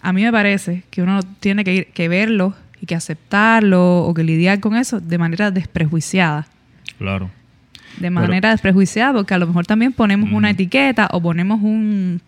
a 0.00 0.14
mí 0.14 0.22
me 0.22 0.32
parece 0.32 0.84
que 0.88 1.02
uno 1.02 1.20
tiene 1.40 1.62
que, 1.62 1.74
ir, 1.74 1.86
que 1.88 2.08
verlo 2.08 2.54
y 2.80 2.86
que 2.86 2.94
aceptarlo 2.94 3.98
o 3.98 4.14
que 4.14 4.24
lidiar 4.24 4.60
con 4.60 4.76
eso 4.76 4.98
de 4.98 5.18
manera 5.18 5.50
desprejuiciada 5.50 6.46
Claro. 6.98 7.30
De 8.00 8.10
manera 8.10 8.50
desprejuiciada, 8.50 9.12
porque 9.12 9.34
a 9.34 9.38
lo 9.38 9.46
mejor 9.46 9.66
también 9.66 9.92
ponemos 9.92 10.30
una 10.32 10.50
etiqueta 10.50 11.08
o 11.12 11.20
ponemos 11.20 11.60
un, 11.62 12.20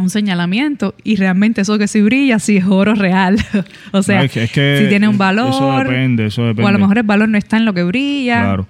un 0.00 0.10
señalamiento 0.10 0.94
y 1.04 1.16
realmente 1.16 1.60
eso 1.60 1.78
que 1.78 1.86
sí 1.88 2.00
brilla 2.02 2.38
sí 2.38 2.56
es 2.56 2.64
oro 2.66 2.94
real. 2.94 3.36
o 3.92 4.02
sea, 4.02 4.18
No, 4.18 4.24
es 4.24 4.32
que- 4.32 4.44
es 4.44 4.52
que 4.52 4.78
si 4.82 4.88
tiene 4.88 5.06
un 5.08 5.14
eso 5.14 5.18
valor, 5.18 5.86
depende, 5.86 6.26
eso 6.26 6.42
o 6.42 6.44
a 6.44 6.48
depende. 6.48 6.72
lo 6.72 6.78
mejor 6.78 6.98
el 6.98 7.04
valor 7.04 7.28
no 7.28 7.38
está 7.38 7.56
en 7.56 7.64
lo 7.64 7.74
que 7.74 7.82
brilla. 7.84 8.40
Claro. 8.42 8.66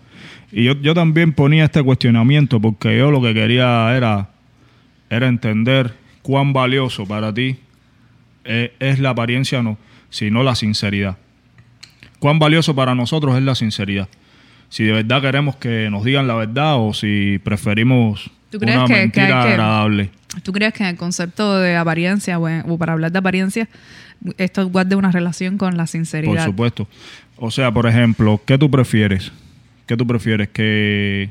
Y 0.50 0.64
yo, 0.64 0.74
yo 0.80 0.92
también 0.94 1.32
ponía 1.32 1.64
este 1.64 1.82
cuestionamiento 1.82 2.60
porque 2.60 2.98
yo 2.98 3.10
lo 3.10 3.22
que 3.22 3.32
quería 3.32 3.96
era, 3.96 4.28
era 5.08 5.26
entender 5.26 5.94
cuán 6.20 6.52
valioso 6.52 7.06
para 7.06 7.32
ti 7.32 7.56
eh, 8.44 8.74
es 8.78 8.98
la 8.98 9.10
apariencia 9.10 9.62
no, 9.62 9.78
sino 10.10 10.42
la 10.42 10.54
sinceridad. 10.54 11.16
Cuán 12.18 12.38
valioso 12.38 12.74
para 12.74 12.94
nosotros 12.94 13.36
es 13.36 13.42
la 13.42 13.54
sinceridad. 13.54 14.08
Si 14.72 14.84
de 14.84 14.92
verdad 14.92 15.20
queremos 15.20 15.56
que 15.56 15.90
nos 15.90 16.02
digan 16.02 16.26
la 16.26 16.34
verdad 16.34 16.76
o 16.78 16.94
si 16.94 17.38
preferimos 17.44 18.30
¿Tú 18.50 18.58
crees 18.58 18.78
una 18.78 18.86
que- 18.86 18.94
mentira 18.94 19.26
que- 19.26 19.32
agradable. 19.34 20.10
¿Tú 20.42 20.50
crees 20.50 20.72
que 20.72 20.82
en 20.82 20.88
el 20.88 20.96
concepto 20.96 21.58
de 21.58 21.76
apariencia 21.76 22.38
o, 22.38 22.48
en- 22.48 22.64
o 22.66 22.78
para 22.78 22.94
hablar 22.94 23.12
de 23.12 23.18
apariencia, 23.18 23.68
esto 24.38 24.66
guarde 24.70 24.96
una 24.96 25.12
relación 25.12 25.58
con 25.58 25.76
la 25.76 25.82
Por 25.82 25.88
sinceridad? 25.88 26.46
supuesto. 26.46 26.88
O 27.36 27.50
sea, 27.50 27.70
por 27.70 27.86
ejemplo, 27.86 28.40
¿qué 28.46 28.56
tú 28.56 28.70
prefieres? 28.70 29.30
¿Qué 29.86 29.94
tú 29.94 30.06
prefieres? 30.06 30.48
Que, 30.48 31.28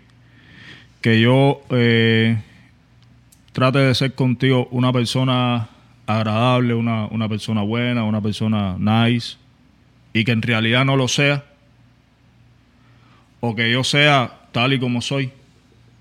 que 1.02 1.20
yo 1.20 1.62
eh, 1.72 2.38
trate 3.54 3.80
de 3.80 3.96
ser 3.96 4.14
contigo 4.14 4.68
una 4.70 4.94
persona 4.94 5.68
agradable, 6.06 6.76
una, 6.76 7.08
una 7.08 7.28
persona 7.28 7.64
buena, 7.64 8.04
una 8.04 8.22
persona 8.22 8.76
nice, 8.78 9.38
y 10.14 10.26
que 10.26 10.32
en 10.32 10.44
realidad 10.44 10.86
no 10.86 10.96
lo 10.96 11.08
sea. 11.08 11.44
O 13.42 13.56
que 13.56 13.70
yo 13.70 13.84
sea 13.84 14.32
tal 14.54 14.72
y 14.72 14.80
como 14.80 15.02
soy. 15.02 15.32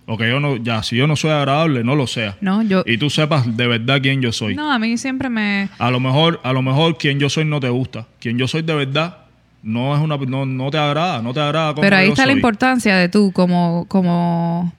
O 0.07 0.17
que 0.17 0.29
yo 0.29 0.41
no, 0.41 0.57
ya, 0.57 0.83
si 0.83 0.97
yo 0.97 1.07
no 1.07 1.17
soy 1.17 1.31
agradable, 1.31 1.85
no 1.85 1.95
lo 1.95 2.07
sea. 2.07 2.37
No, 2.41 2.63
yo... 2.63 2.83
Y 2.87 2.99
tú 2.99 3.11
sepas 3.11 3.57
de 3.57 3.67
verdad 3.67 4.01
quién 4.03 4.21
yo 4.21 4.33
soy. 4.33 4.55
No, 4.55 4.73
a 4.73 4.79
mí 4.79 4.99
siempre 4.99 5.29
me... 5.29 5.69
A 5.79 5.91
lo 5.91 6.01
mejor, 6.01 6.41
a 6.43 6.53
lo 6.53 6.63
mejor 6.63 6.99
quien 6.99 7.19
yo 7.21 7.29
soy 7.29 7.45
no 7.45 7.61
te 7.61 7.69
gusta. 7.69 8.07
Quien 8.19 8.37
yo 8.37 8.49
soy 8.49 8.63
de 8.63 8.75
verdad 8.75 9.19
no 9.63 9.95
es 9.95 10.03
una 10.03 10.17
no, 10.17 10.47
no 10.47 10.71
te 10.71 10.79
agrada, 10.79 11.23
no 11.23 11.33
te 11.33 11.41
agrada 11.41 11.75
como 11.75 11.83
Pero 11.83 11.97
ahí 11.97 12.07
yo 12.07 12.13
está 12.13 12.27
la 12.27 12.33
importancia 12.33 12.97
de 12.97 13.09
tú 13.09 13.31
como, 13.33 13.85
como, 13.89 14.73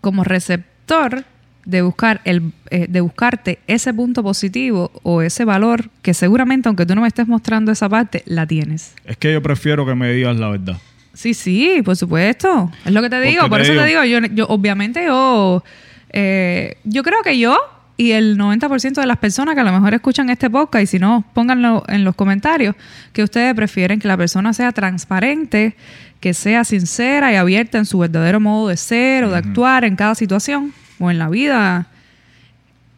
como 0.00 0.24
receptor 0.24 1.24
de 1.64 1.82
buscar 1.82 2.20
el, 2.24 2.52
eh, 2.70 2.86
de 2.88 3.00
buscarte 3.00 3.58
ese 3.66 3.92
punto 3.92 4.22
positivo 4.22 4.90
o 5.02 5.22
ese 5.22 5.44
valor 5.44 5.90
que 6.02 6.14
seguramente, 6.14 6.68
aunque 6.68 6.86
tú 6.86 6.94
no 6.94 7.02
me 7.02 7.08
estés 7.08 7.28
mostrando 7.28 7.70
esa 7.70 7.88
parte, 7.88 8.22
la 8.24 8.46
tienes. 8.46 8.94
Es 9.04 9.16
que 9.18 9.32
yo 9.32 9.42
prefiero 9.42 9.84
que 9.84 9.94
me 9.94 10.10
digas 10.12 10.36
la 10.36 10.48
verdad. 10.48 10.78
Sí, 11.18 11.34
sí, 11.34 11.82
por 11.84 11.96
supuesto. 11.96 12.70
Es 12.84 12.92
lo 12.92 13.02
que 13.02 13.10
te 13.10 13.20
digo. 13.20 13.48
Por 13.48 13.60
te 13.60 13.64
eso 13.64 13.80
te 13.80 13.88
digo, 13.88 14.04
yo, 14.04 14.20
yo 14.20 14.46
obviamente 14.46 15.04
yo, 15.04 15.64
eh, 16.10 16.76
yo 16.84 17.02
creo 17.02 17.24
que 17.24 17.36
yo 17.36 17.58
y 17.96 18.12
el 18.12 18.38
90% 18.38 19.00
de 19.00 19.06
las 19.08 19.16
personas 19.16 19.56
que 19.56 19.62
a 19.62 19.64
lo 19.64 19.72
mejor 19.72 19.94
escuchan 19.94 20.30
este 20.30 20.48
podcast, 20.48 20.84
y 20.84 20.86
si 20.86 21.00
no, 21.00 21.24
pónganlo 21.34 21.82
en 21.88 22.04
los 22.04 22.14
comentarios, 22.14 22.76
que 23.12 23.24
ustedes 23.24 23.52
prefieren 23.54 23.98
que 23.98 24.06
la 24.06 24.16
persona 24.16 24.52
sea 24.52 24.70
transparente, 24.70 25.74
que 26.20 26.34
sea 26.34 26.62
sincera 26.62 27.32
y 27.32 27.34
abierta 27.34 27.78
en 27.78 27.84
su 27.84 27.98
verdadero 27.98 28.38
modo 28.38 28.68
de 28.68 28.76
ser 28.76 29.24
o 29.24 29.30
de 29.32 29.38
actuar 29.38 29.84
en 29.84 29.96
cada 29.96 30.14
situación 30.14 30.72
o 31.00 31.10
en 31.10 31.18
la 31.18 31.28
vida, 31.28 31.88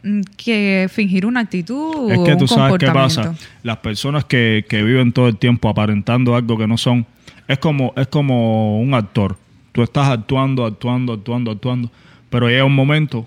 mm, 0.02 0.20
que 0.36 0.90
fingir 0.92 1.24
una 1.24 1.40
actitud 1.40 2.12
es 2.12 2.18
o 2.18 2.24
que 2.24 2.32
un 2.32 2.38
tú 2.38 2.46
sabes 2.46 2.76
qué 2.76 2.86
pasa. 2.88 3.22
comportamiento. 3.22 3.44
Las 3.62 3.78
personas 3.78 4.26
que, 4.26 4.66
que 4.68 4.82
viven 4.82 5.12
todo 5.12 5.28
el 5.28 5.38
tiempo 5.38 5.70
aparentando 5.70 6.36
algo 6.36 6.58
que 6.58 6.66
no 6.66 6.76
son, 6.76 7.06
es 7.52 7.58
como, 7.58 7.92
es 7.96 8.06
como 8.08 8.80
un 8.80 8.94
actor. 8.94 9.36
Tú 9.72 9.82
estás 9.82 10.08
actuando, 10.08 10.64
actuando, 10.64 11.12
actuando, 11.14 11.50
actuando, 11.50 11.90
pero 12.28 12.48
llega 12.48 12.64
un 12.64 12.74
momento 12.74 13.26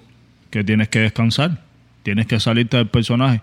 que 0.50 0.64
tienes 0.64 0.90
que 0.90 1.00
descansar, 1.00 1.62
tienes 2.04 2.28
que 2.28 2.40
salirte 2.40 2.78
del 2.78 2.88
personaje. 2.88 3.42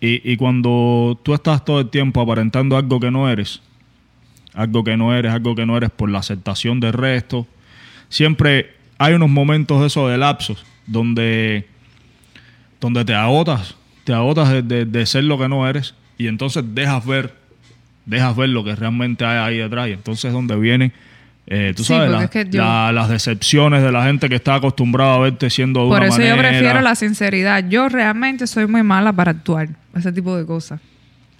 Y, 0.00 0.20
y 0.30 0.36
cuando 0.36 1.18
tú 1.22 1.34
estás 1.34 1.64
todo 1.64 1.80
el 1.80 1.88
tiempo 1.90 2.20
aparentando 2.20 2.76
algo 2.76 2.98
que 3.00 3.10
no 3.10 3.28
eres, 3.28 3.60
algo 4.54 4.82
que 4.84 4.96
no 4.96 5.14
eres, 5.14 5.32
algo 5.32 5.54
que 5.54 5.64
no 5.66 5.76
eres 5.76 5.90
por 5.90 6.10
la 6.10 6.18
aceptación 6.18 6.80
del 6.80 6.92
resto, 6.92 7.46
siempre 8.08 8.72
hay 8.98 9.14
unos 9.14 9.30
momentos 9.30 9.80
de 9.80 9.86
esos 9.86 10.10
de 10.10 10.18
lapsos 10.18 10.64
donde, 10.86 11.66
donde 12.80 13.04
te 13.04 13.14
agotas, 13.14 13.76
te 14.04 14.12
agotas 14.12 14.50
de, 14.50 14.62
de- 14.62 14.84
de 14.84 15.06
ser 15.06 15.24
lo 15.24 15.38
que 15.38 15.48
no 15.48 15.66
eres 15.68 15.94
y 16.18 16.26
entonces 16.26 16.64
dejas 16.74 17.06
ver, 17.06 17.34
dejas 18.06 18.36
ver 18.36 18.48
lo 18.50 18.64
que 18.64 18.74
realmente 18.74 19.24
hay 19.24 19.38
ahí 19.38 19.58
detrás 19.58 19.88
y 19.88 19.92
entonces 19.92 20.26
es 20.26 20.32
donde 20.32 20.56
vienen, 20.56 20.92
eh, 21.46 21.72
tú 21.76 21.82
Sí, 21.84 21.88
sabes, 21.92 22.10
la- 22.10 22.24
es 22.24 22.30
que 22.30 22.46
yo- 22.48 22.62
la- 22.62 22.92
las 22.92 23.08
decepciones 23.08 23.82
de 23.82 23.90
la 23.92 24.04
gente 24.04 24.28
que 24.28 24.34
está 24.36 24.54
acostumbrada 24.56 25.14
a 25.14 25.18
verte 25.18 25.50
siendo 25.50 25.82
de 25.84 25.88
Por 25.88 25.98
una 25.98 26.06
eso 26.08 26.18
manera. 26.18 26.36
yo 26.36 26.42
prefiero 26.42 26.80
la 26.80 26.94
sinceridad. 26.94 27.64
Yo 27.68 27.88
realmente 27.88 28.46
soy 28.46 28.66
muy 28.66 28.82
mala 28.82 29.12
para 29.12 29.30
actuar, 29.32 29.68
ese 29.94 30.12
tipo 30.12 30.36
de 30.36 30.46
cosas. 30.46 30.80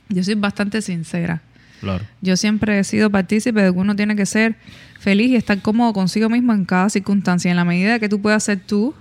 Yo 0.09 0.23
soy 0.25 0.35
bastante 0.35 0.83
sincera. 0.83 1.41
Claro. 1.81 2.05
Yo 2.21 2.37
siempre 2.37 2.79
he 2.79 2.85
sido 2.85 3.11
partícipe 3.11 3.61
de 3.63 3.73
que 3.73 3.79
uno 3.79 3.97
tiene 3.97 4.15
que 4.15 4.27
ser 4.27 4.55
feliz 5.01 5.31
y 5.31 5.37
estar 5.37 5.61
cómodo 5.63 5.93
consigo 5.93 6.29
mismo 6.29 6.53
en 6.53 6.65
cada 6.65 6.89
circunstancia. 6.91 7.51
En 7.51 7.57
la 7.57 7.65
medida 7.65 7.99
que 7.99 8.09
tú 8.09 8.21
puedas 8.23 8.45
ser 8.45 8.61
tú, 8.61 8.95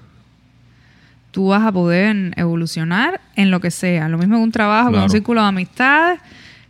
tú 1.32 1.48
vas 1.48 1.64
a 1.64 1.72
poder 1.72 2.34
evolucionar 2.38 3.22
en 3.36 3.52
lo 3.52 3.60
que 3.60 3.72
sea. 3.72 4.10
Lo 4.10 4.18
mismo 4.18 4.36
en 4.38 4.42
un 4.44 4.52
trabajo, 4.52 4.86
con 4.86 4.94
Claro. 4.94 5.06
un 5.06 5.10
círculo 5.12 5.42
de 5.42 5.48
amistades. 5.48 6.20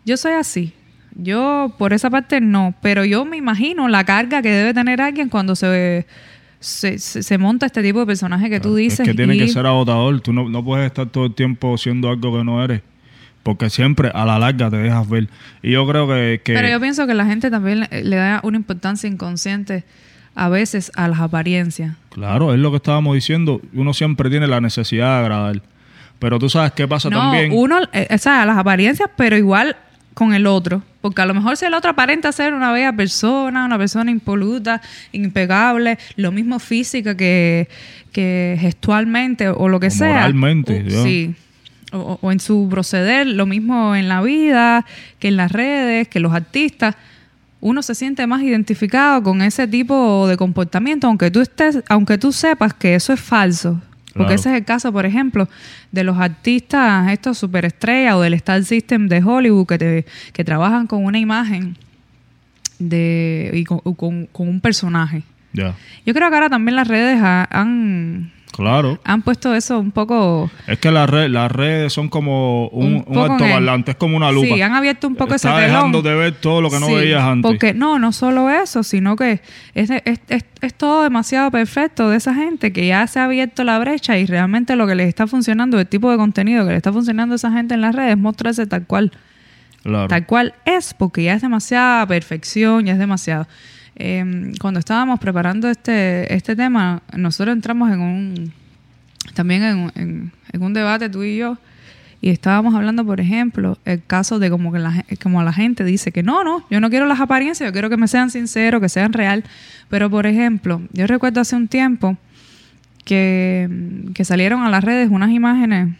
Yo 0.05 0.17
soy 0.17 0.33
así. 0.33 0.73
Yo, 1.15 1.73
por 1.77 1.93
esa 1.93 2.09
parte, 2.09 2.41
no. 2.41 2.73
Pero 2.81 3.05
yo 3.05 3.25
me 3.25 3.37
imagino 3.37 3.87
la 3.87 4.03
carga 4.05 4.41
que 4.41 4.49
debe 4.51 4.73
tener 4.73 5.01
alguien 5.01 5.29
cuando 5.29 5.55
se, 5.55 6.05
se, 6.59 6.99
se- 6.99 7.23
se 7.23 7.37
monta 7.37 7.65
este 7.65 7.83
tipo 7.83 7.99
de 7.99 8.05
personaje 8.05 8.49
que 8.49 8.59
tú 8.59 8.75
dices. 8.75 9.01
Es 9.01 9.07
que 9.07 9.13
tiene 9.13 9.35
y- 9.35 9.39
que 9.39 9.47
ser 9.49 9.65
agotador. 9.65 10.21
Tú 10.21 10.31
no, 10.33 10.47
no 10.49 10.63
puedes 10.63 10.85
estar 10.85 11.07
todo 11.07 11.25
el 11.25 11.33
tiempo 11.35 11.77
siendo 11.77 12.09
algo 12.09 12.37
que 12.37 12.43
no 12.43 12.63
eres. 12.63 12.81
Porque 13.43 13.69
siempre 13.71 14.11
a 14.13 14.23
la 14.25 14.37
larga 14.37 14.69
te 14.69 14.77
dejas 14.77 15.09
ver. 15.09 15.27
Y 15.63 15.71
yo 15.71 15.87
creo 15.87 16.07
que... 16.07 16.41
que 16.43 16.53
Pero 16.53 16.69
yo 16.69 16.79
pienso 16.79 17.07
que 17.07 17.15
la 17.15 17.25
gente 17.25 17.49
también 17.49 17.79
le, 17.81 18.03
le 18.03 18.15
da 18.15 18.39
una 18.43 18.55
importancia 18.57 19.09
inconsciente 19.09 19.83
a 20.35 20.47
veces 20.47 20.91
a 20.95 21.07
las 21.07 21.19
apariencias. 21.19 21.95
Claro, 22.11 22.53
es 22.53 22.59
lo 22.59 22.69
que 22.69 22.77
estábamos 22.77 23.15
diciendo. 23.15 23.59
Uno 23.73 23.93
siempre 23.95 24.29
tiene 24.29 24.45
la 24.47 24.61
necesidad 24.61 25.17
de 25.17 25.19
agradar. 25.25 25.61
Pero 26.19 26.37
tú 26.37 26.49
sabes 26.49 26.71
qué 26.73 26.87
pasa 26.87 27.09
No, 27.09 27.17
también. 27.17 27.51
uno, 27.51 27.79
eh, 27.93 28.07
o 28.13 28.17
sea, 28.19 28.45
las 28.45 28.57
apariencias, 28.59 29.09
pero 29.17 29.35
igual 29.35 29.75
con 30.13 30.33
el 30.33 30.45
otro. 30.47 30.83
Porque 31.01 31.21
a 31.21 31.25
lo 31.25 31.33
mejor 31.33 31.57
si 31.57 31.65
el 31.65 31.73
otro 31.73 31.91
aparenta 31.91 32.31
ser 32.31 32.53
una 32.53 32.71
bella 32.71 32.93
persona, 32.93 33.65
una 33.65 33.77
persona 33.77 34.11
impoluta, 34.11 34.81
impecable, 35.11 35.97
lo 36.15 36.31
mismo 36.31 36.59
física 36.59 37.15
que, 37.17 37.67
que 38.11 38.57
gestualmente 38.59 39.49
o 39.49 39.67
lo 39.67 39.79
que 39.79 39.87
O 39.87 39.91
sea. 39.91 40.13
moralmente, 40.13 40.85
O- 40.87 41.03
sí. 41.03 41.33
O, 41.93 41.97
o- 41.97 42.19
o 42.21 42.31
en 42.31 42.39
su 42.39 42.67
proceder, 42.69 43.27
lo 43.27 43.45
mismo 43.45 43.95
en 43.95 44.07
la 44.07 44.21
vida, 44.21 44.85
que 45.19 45.27
en 45.29 45.37
las 45.37 45.51
redes, 45.51 46.07
que 46.07 46.19
los 46.19 46.33
artistas. 46.33 46.95
Uno 47.63 47.83
se 47.83 47.93
siente 47.95 48.25
más 48.27 48.41
identificado 48.41 49.21
con 49.21 49.41
ese 49.43 49.67
tipo 49.67 50.27
de 50.27 50.35
comportamiento, 50.37 51.05
aunque 51.07 51.29
tú 51.29 51.41
estés, 51.41 51.83
aunque 51.89 52.17
tú 52.17 52.31
sepas 52.31 52.73
que 52.73 52.95
eso 52.95 53.13
es 53.13 53.19
falso. 53.19 53.79
Porque 54.13 54.25
Claro. 54.27 54.33
ese 54.35 54.49
es 54.51 54.55
el 54.57 54.65
caso, 54.65 54.91
por 54.91 55.05
ejemplo, 55.05 55.47
de 55.91 56.03
los 56.03 56.17
artistas, 56.17 57.09
estos 57.11 57.37
superestrellas 57.37 58.15
o 58.15 58.21
del 58.21 58.33
Star 58.33 58.63
System 58.63 59.07
de 59.07 59.23
Hollywood 59.23 59.65
que, 59.67 59.77
te, 59.77 60.05
que 60.33 60.43
trabajan 60.43 60.85
con 60.87 61.05
una 61.05 61.17
imagen 61.17 61.77
de 62.79 63.51
y 63.53 63.63
con, 63.63 63.79
con- 63.95 64.25
con 64.27 64.47
un 64.49 64.59
personaje. 64.59 65.23
Ya. 65.53 65.75
Yo 66.05 66.13
creo 66.13 66.29
que 66.29 66.35
ahora 66.35 66.49
también 66.49 66.75
las 66.75 66.87
redes 66.87 67.19
ha- 67.21 67.47
han, 67.51 68.31
Claro. 68.51 68.99
han 69.05 69.21
puesto 69.21 69.55
eso 69.55 69.79
un 69.79 69.91
poco... 69.91 70.51
Es 70.67 70.77
que 70.77 70.91
las 70.91 71.09
red- 71.09 71.29
las 71.29 71.49
redes 71.51 71.93
son 71.93 72.09
como 72.09 72.67
un, 72.67 72.95
Un 73.07 73.17
un 73.17 73.31
altoparlante, 73.31 73.91
es 73.91 73.97
como 73.97 74.17
una 74.17 74.29
lupa. 74.31 74.47
Sí, 74.55 74.61
han 74.61 74.73
abierto 74.73 75.07
un 75.07 75.15
poco 75.15 75.35
Está 75.35 75.51
ese 75.51 75.61
telón. 75.67 75.71
dejando 75.91 76.01
de 76.01 76.15
ver 76.15 76.33
todo 76.35 76.61
lo 76.61 76.69
que 76.69 76.79
no 76.79 76.87
Sí, 76.87 76.93
veías 76.95 77.23
antes. 77.23 77.49
Porque 77.49 77.73
no, 77.73 77.97
no 77.97 78.11
solo 78.11 78.49
eso, 78.49 78.83
sino 78.83 79.15
que 79.15 79.41
es, 79.73 79.89
es, 79.89 80.19
es- 80.27 80.45
es 80.61 80.73
todo 80.75 81.01
demasiado 81.03 81.49
perfecto 81.49 82.09
de 82.09 82.17
esa 82.17 82.33
gente 82.35 82.71
que 82.73 82.85
ya 82.85 83.07
se 83.07 83.19
ha 83.19 83.25
abierto 83.25 83.63
la 83.63 83.79
brecha 83.79 84.17
y 84.17 84.25
realmente 84.25 84.75
lo 84.75 84.85
que 84.85 84.95
les 84.95 85.07
está 85.07 85.27
funcionando, 85.27 85.79
el 85.79 85.87
tipo 85.87 86.11
de 86.11 86.17
contenido 86.17 86.65
que 86.65 86.71
le 86.71 86.77
está 86.77 86.91
funcionando 86.91 87.33
a 87.33 87.37
esa 87.37 87.51
gente 87.51 87.73
en 87.73 87.81
las 87.81 87.95
redes 87.95 88.11
es 88.11 88.17
mostrarse 88.17 88.67
tal 88.67 88.85
cual. 88.85 89.11
Claro. 89.83 90.07
Tal 90.09 90.25
cual 90.27 90.53
es, 90.65 90.93
porque 90.93 91.23
ya 91.23 91.33
es 91.33 91.41
demasiada 91.41 92.05
perfección, 92.05 92.85
ya 92.85 92.93
es 92.93 92.99
demasiado. 92.99 93.47
Eh, 93.95 94.53
cuando 94.59 94.79
estábamos 94.79 95.19
preparando 95.19 95.69
este, 95.69 96.33
este 96.33 96.55
tema, 96.55 97.01
nosotros 97.15 97.55
entramos 97.55 97.91
en 97.91 97.99
un 97.99 98.53
también 99.35 99.63
en, 99.63 99.91
en- 99.95 100.31
en 100.51 100.61
un 100.63 100.73
debate 100.73 101.09
tú 101.09 101.23
y 101.23 101.37
yo 101.37 101.57
y 102.21 102.29
estábamos 102.29 102.75
hablando, 102.75 103.05
por 103.05 103.19
ejemplo, 103.19 103.77
el 103.85 104.03
caso 104.05 104.37
de 104.39 104.49
como 104.49 104.71
que 104.71 104.79
la, 104.79 105.05
como 105.23 105.41
la 105.43 105.53
gente 105.53 105.83
dice 105.83 106.11
que 106.11 106.21
no, 106.23 106.43
no, 106.43 106.65
yo 106.69 106.79
no 106.79 106.89
quiero 106.89 107.05
las 107.07 107.19
apariencias, 107.19 107.67
yo 107.67 107.71
quiero 107.73 107.89
que 107.89 107.97
me 107.97 108.07
sean 108.07 108.29
sinceros, 108.29 108.79
que 108.81 108.89
sean 108.89 109.11
real. 109.13 109.43
Pero, 109.89 110.09
por 110.09 110.25
ejemplo, 110.27 110.81
yo 110.93 111.07
recuerdo 111.07 111.41
hace 111.41 111.55
un 111.55 111.67
tiempo 111.67 112.17
que, 113.05 113.67
que 114.13 114.23
salieron 114.25 114.61
a 114.63 114.69
las 114.69 114.83
redes 114.83 115.09
unas 115.09 115.31
imágenes 115.31 115.95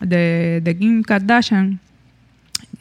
de, 0.00 0.60
de 0.64 0.76
Kim 0.76 1.02
Kardashian 1.02 1.78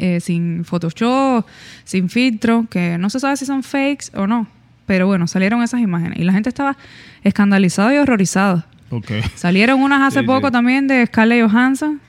eh, 0.01 0.19
sin 0.19 0.65
Photoshop, 0.65 1.45
sin 1.85 2.09
filtro, 2.09 2.65
que 2.69 2.97
no 2.97 3.09
se 3.09 3.19
sabe 3.21 3.37
si 3.37 3.45
son 3.45 3.63
fakes 3.63 4.07
o 4.15 4.27
no. 4.27 4.47
Pero 4.85 5.07
bueno, 5.07 5.27
salieron 5.27 5.61
esas 5.63 5.79
imágenes 5.79 6.19
y 6.19 6.23
la 6.23 6.33
gente 6.33 6.49
estaba 6.49 6.75
escandalizada 7.23 7.93
y 7.93 7.97
horrorizada. 7.97 8.65
Ok. 8.89 9.11
Salieron 9.35 9.81
unas 9.81 10.01
hace 10.01 10.19
Sí, 10.21 10.25
poco 10.25 10.47
sí. 10.47 10.51
también 10.51 10.87
de 10.87 11.05
Scarlett 11.05 11.49
Johansson, 11.49 12.01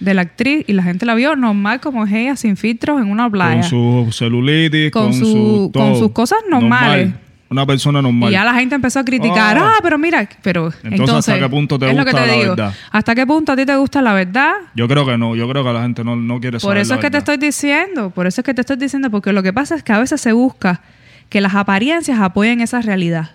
de 0.00 0.14
la 0.14 0.22
actriz, 0.22 0.64
y 0.66 0.72
la 0.72 0.82
gente 0.82 1.06
la 1.06 1.14
vio 1.14 1.36
normal 1.36 1.80
como 1.80 2.04
es 2.04 2.12
ella, 2.12 2.34
sin 2.36 2.56
filtros, 2.56 3.00
en 3.00 3.08
una 3.10 3.30
playa. 3.30 3.60
Con 3.60 3.70
su 3.70 4.08
celulitis, 4.12 4.90
Con 4.90 5.04
con, 5.04 5.12
su- 5.14 5.24
su, 5.26 5.70
con 5.72 5.96
sus 5.96 6.10
cosas 6.10 6.38
normales. 6.50 7.06
Normal. 7.10 7.20
Una 7.50 7.66
persona 7.66 8.00
normal. 8.02 8.30
Y 8.30 8.32
ya 8.32 8.44
la 8.44 8.54
gente 8.54 8.74
empezó 8.74 8.98
a 9.00 9.04
criticar, 9.04 9.58
Oh. 9.58 9.64
ah, 9.64 9.74
pero 9.82 9.98
mira, 9.98 10.28
pero 10.42 10.66
Entonces, 10.82 10.92
entonces, 11.00 11.34
¿hasta 11.34 11.44
qué 11.44 11.50
punto 11.50 11.78
te 11.78 11.86
gusta 11.92 12.04
te 12.04 12.12
la 12.26 12.32
digo. 12.32 12.48
verdad? 12.56 12.74
¿Hasta 12.90 13.14
qué 13.14 13.26
punto 13.26 13.52
a 13.52 13.56
ti 13.56 13.66
te 13.66 13.76
gusta 13.76 14.02
la 14.02 14.12
verdad? 14.14 14.52
Yo 14.74 14.88
creo 14.88 15.04
que 15.06 15.16
no. 15.18 15.36
Yo 15.36 15.48
creo 15.48 15.62
que 15.62 15.72
la 15.72 15.82
gente 15.82 16.02
no, 16.04 16.16
no 16.16 16.40
quiere 16.40 16.58
saber 16.58 16.74
Por 16.74 16.80
eso 16.80 16.94
la 16.94 17.00
es 17.00 17.04
que 17.04 17.10
te 17.10 17.18
estoy 17.18 17.36
diciendo, 17.36 18.10
por 18.10 18.26
eso 18.26 18.40
es 18.40 18.44
que 18.44 18.54
te 18.54 18.62
estoy 18.62 18.76
diciendo, 18.76 19.10
porque 19.10 19.32
lo 19.32 19.42
que 19.42 19.52
pasa 19.52 19.74
es 19.76 19.82
que 19.82 19.92
a 19.92 19.98
veces 19.98 20.20
se 20.20 20.32
busca 20.32 20.80
que 21.28 21.40
las 21.40 21.54
apariencias 21.54 22.18
apoyen 22.18 22.60
esa 22.60 22.80
realidad. 22.80 23.30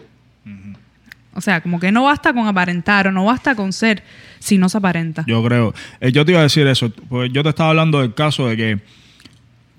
O 1.36 1.42
sea, 1.42 1.62
como 1.62 1.80
que 1.80 1.92
no 1.92 2.04
basta 2.04 2.34
con 2.34 2.48
aparentar 2.48 3.08
o 3.08 3.12
no 3.12 3.24
basta 3.26 3.56
con 3.56 3.72
ser 3.72 4.04
si 4.40 4.58
no 4.58 4.68
se 4.68 4.78
aparenta. 4.80 5.24
Yo 5.28 5.42
creo. 5.44 5.74
Eh, 6.02 6.12
yo 6.12 6.26
te 6.26 6.32
iba 6.32 6.40
a 6.42 6.44
decir 6.44 6.66
eso. 6.68 6.92
Pues 7.08 7.32
yo 7.32 7.44
te 7.44 7.50
estaba 7.50 7.70
hablando 7.70 8.02
del 8.02 8.14
caso 8.14 8.48
de 8.48 8.58
que, 8.58 8.80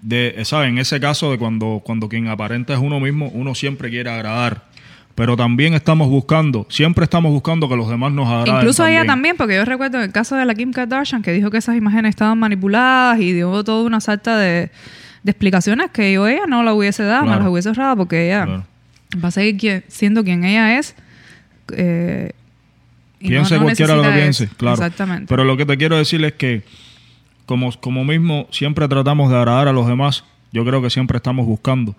de, 0.03 0.36
¿sabes? 0.44 0.68
En 0.70 0.78
ese 0.78 0.98
caso 1.01 1.30
de 1.30 1.38
cuando, 1.38 1.82
cuando 1.84 2.09
quien 2.09 2.28
aparenta 2.28 2.72
es 2.72 2.78
uno 2.80 3.01
mismo, 3.01 3.28
uno 3.34 3.55
siempre 3.55 3.90
quiere 3.90 4.11
agradar. 4.11 4.68
Pero 5.14 5.36
también 5.36 5.74
estamos 5.74 6.09
buscando, 6.09 6.66
siempre 6.70 7.05
estamos 7.05 7.30
buscando 7.32 7.68
que 7.68 7.76
los 7.76 7.88
demás 7.90 8.11
nos 8.12 8.26
agraden. 8.28 8.55
Incluso 8.57 8.86
ella 8.86 9.05
también, 9.05 9.36
porque 9.36 9.57
yo 9.57 9.64
recuerdo 9.64 9.98
en 9.98 10.05
el 10.05 10.12
caso 10.12 10.36
de 10.36 10.44
la 10.46 10.55
Kim 10.55 10.72
Kardashian, 10.72 11.20
que 11.20 11.32
dijo 11.32 11.51
que 11.51 11.59
esas 11.59 11.76
imágenes 11.76 12.11
estaban 12.11 12.38
manipuladas 12.38 13.20
y 13.20 13.32
dio 13.32 13.62
toda 13.64 13.84
una 13.84 14.01
salta 14.01 14.38
de, 14.38 14.70
de 15.22 15.30
explicaciones 15.30 15.90
que 15.90 16.12
yo 16.14 16.26
ella 16.26 16.46
no 16.48 16.62
la 16.62 16.72
hubiese 16.72 17.03
dado, 17.03 17.22
me 17.22 17.28
Claro. 17.28 17.42
las 17.42 17.51
hubiese 17.53 17.68
ahorrado, 17.68 17.96
porque 17.96 18.26
ella 18.28 18.44
Claro. 18.46 18.64
va 19.22 19.28
a 19.28 19.32
seguir 19.32 19.84
siendo 19.88 20.24
quien 20.24 20.44
ella 20.44 20.78
es. 20.78 20.94
eh, 21.76 22.32
y 23.18 23.24
no- 23.24 23.30
Piense 23.30 23.57
no 23.57 23.62
cualquiera 23.64 23.96
lo 23.96 24.03
que 24.03 24.09
piense, 24.11 24.44
eso. 24.44 24.55
claro. 24.57 24.74
Exactamente. 24.76 25.26
Pero 25.28 25.44
lo 25.44 25.57
que 25.59 25.66
te 25.66 25.76
quiero 25.76 25.98
decir 25.98 26.24
es 26.24 26.32
que, 26.32 26.62
como, 27.51 27.72
como 27.80 28.05
mismo 28.05 28.46
siempre 28.53 28.86
tratamos 28.86 29.28
de 29.28 29.36
agradar 29.36 29.66
a 29.66 29.72
los 29.72 29.88
demás, 29.88 30.22
yo 30.53 30.64
creo 30.64 30.80
que 30.80 30.88
siempre 30.88 31.16
estamos 31.16 31.46
buscando 31.46 31.96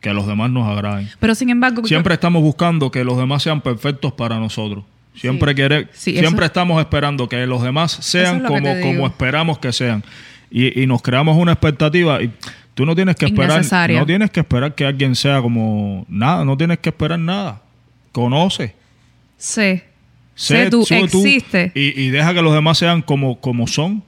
que 0.00 0.14
los 0.14 0.28
demás 0.28 0.48
nos 0.50 0.68
agraden. 0.68 1.08
Pero 1.18 1.34
sin 1.34 1.50
embargo, 1.50 1.84
Siempre 1.84 2.14
estamos 2.14 2.40
buscando 2.40 2.88
que 2.92 3.02
los 3.02 3.18
demás 3.18 3.42
sean 3.42 3.60
perfectos 3.60 4.12
para 4.12 4.38
nosotros. 4.38 4.84
Siempre 5.16 5.50
Sí. 5.50 5.56
quiere- 5.56 5.88
Sí, 5.92 6.12
siempre 6.12 6.44
eso- 6.46 6.52
estamos 6.52 6.78
esperando 6.80 7.28
que 7.28 7.44
los 7.48 7.62
demás 7.64 7.90
sean 8.00 8.36
es 8.36 8.42
lo 8.42 8.48
que 8.48 8.54
como, 8.54 8.80
como 8.80 9.06
esperamos 9.08 9.58
que 9.58 9.72
sean. 9.72 10.04
Y, 10.52 10.80
y 10.80 10.86
nos 10.86 11.02
creamos 11.02 11.36
una 11.36 11.50
expectativa 11.52 12.22
y 12.22 12.30
tú 12.74 12.86
no 12.86 12.94
tienes 12.94 13.16
que 13.16 13.26
esperar, 13.26 13.64
no 13.90 14.06
tienes 14.06 14.30
que 14.30 14.38
esperar 14.40 14.74
que 14.76 14.84
alguien 14.86 15.16
sea 15.16 15.42
como 15.42 16.06
nada, 16.08 16.44
no 16.44 16.56
tienes 16.56 16.78
que 16.78 16.90
esperar 16.90 17.18
nada. 17.18 17.60
Conoce. 18.12 18.74
sé, 19.36 19.84
sé 20.34 20.70
tú, 20.70 20.82
existe. 20.82 21.72
y, 21.74 22.00
y 22.00 22.10
deja 22.10 22.32
que 22.34 22.42
los 22.42 22.54
demás 22.54 22.78
sean 22.78 23.02
como, 23.02 23.40
como 23.40 23.66
son. 23.66 24.02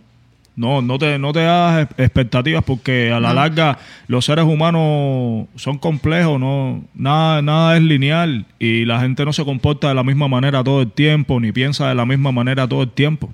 No, 0.57 0.81
no 0.83 0.99
te, 0.99 1.19
no 1.19 1.33
te 1.33 1.41
hagas 1.45 1.83
ex- 1.91 1.99
expectativas 1.99 2.63
porque 2.63 3.11
a 3.11 3.19
la 3.19 3.31
No. 3.31 3.35
larga 3.35 3.77
los 4.07 4.25
seres 4.25 4.45
humanos 4.45 5.49
son 5.57 5.79
complejos, 5.79 6.39
no, 6.39 6.85
nada, 6.95 7.43
nada 7.43 7.77
es 7.77 7.83
lineal 7.83 8.47
y 8.61 8.85
la 8.85 9.01
gente 9.01 9.25
no 9.25 9.33
se 9.33 9.45
comporta 9.45 9.89
de 9.89 9.95
la 9.95 10.05
misma 10.05 10.29
manera 10.29 10.63
todo 10.63 10.83
el 10.83 10.93
tiempo, 10.93 11.41
ni 11.41 11.51
piensa 11.51 11.89
de 11.89 11.97
la 11.97 12.07
misma 12.07 12.31
manera 12.31 12.69
todo 12.69 12.83
el 12.85 12.91
tiempo. 12.91 13.33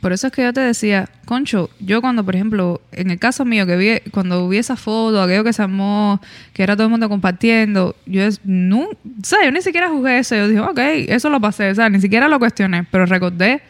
Por 0.00 0.12
eso 0.12 0.26
es 0.26 0.32
que 0.32 0.42
yo 0.42 0.52
te 0.52 0.60
decía, 0.60 1.08
Concho, 1.26 1.70
yo 1.78 2.00
cuando, 2.00 2.24
por 2.24 2.34
ejemplo, 2.34 2.80
en 2.90 3.10
el 3.10 3.18
caso 3.20 3.44
mío, 3.44 3.66
que 3.66 3.76
vi, 3.76 4.10
cuando 4.10 4.48
vi 4.48 4.56
esa 4.56 4.74
foto, 4.74 5.22
aquello 5.22 5.44
que 5.44 5.52
se 5.52 5.62
armó, 5.62 6.20
que 6.54 6.62
era 6.64 6.74
todo 6.74 6.86
el 6.86 6.90
mundo 6.90 7.08
compartiendo, 7.08 7.94
yo, 8.04 8.22
no, 8.44 8.80
o 8.80 8.88
sea, 9.22 9.44
yo 9.44 9.52
ni 9.52 9.62
siquiera 9.62 9.88
juzgué 9.88 10.18
eso. 10.18 10.34
Yo 10.34 10.48
dije, 10.48 10.60
ok, 10.60 10.78
eso 11.08 11.28
lo 11.30 11.40
pasé, 11.40 11.70
o 11.70 11.74
sea, 11.74 11.88
ni 11.88 12.00
siquiera 12.00 12.26
lo 12.28 12.38
cuestioné, 12.40 12.82
pero 12.90 13.06
recordé 13.06 13.60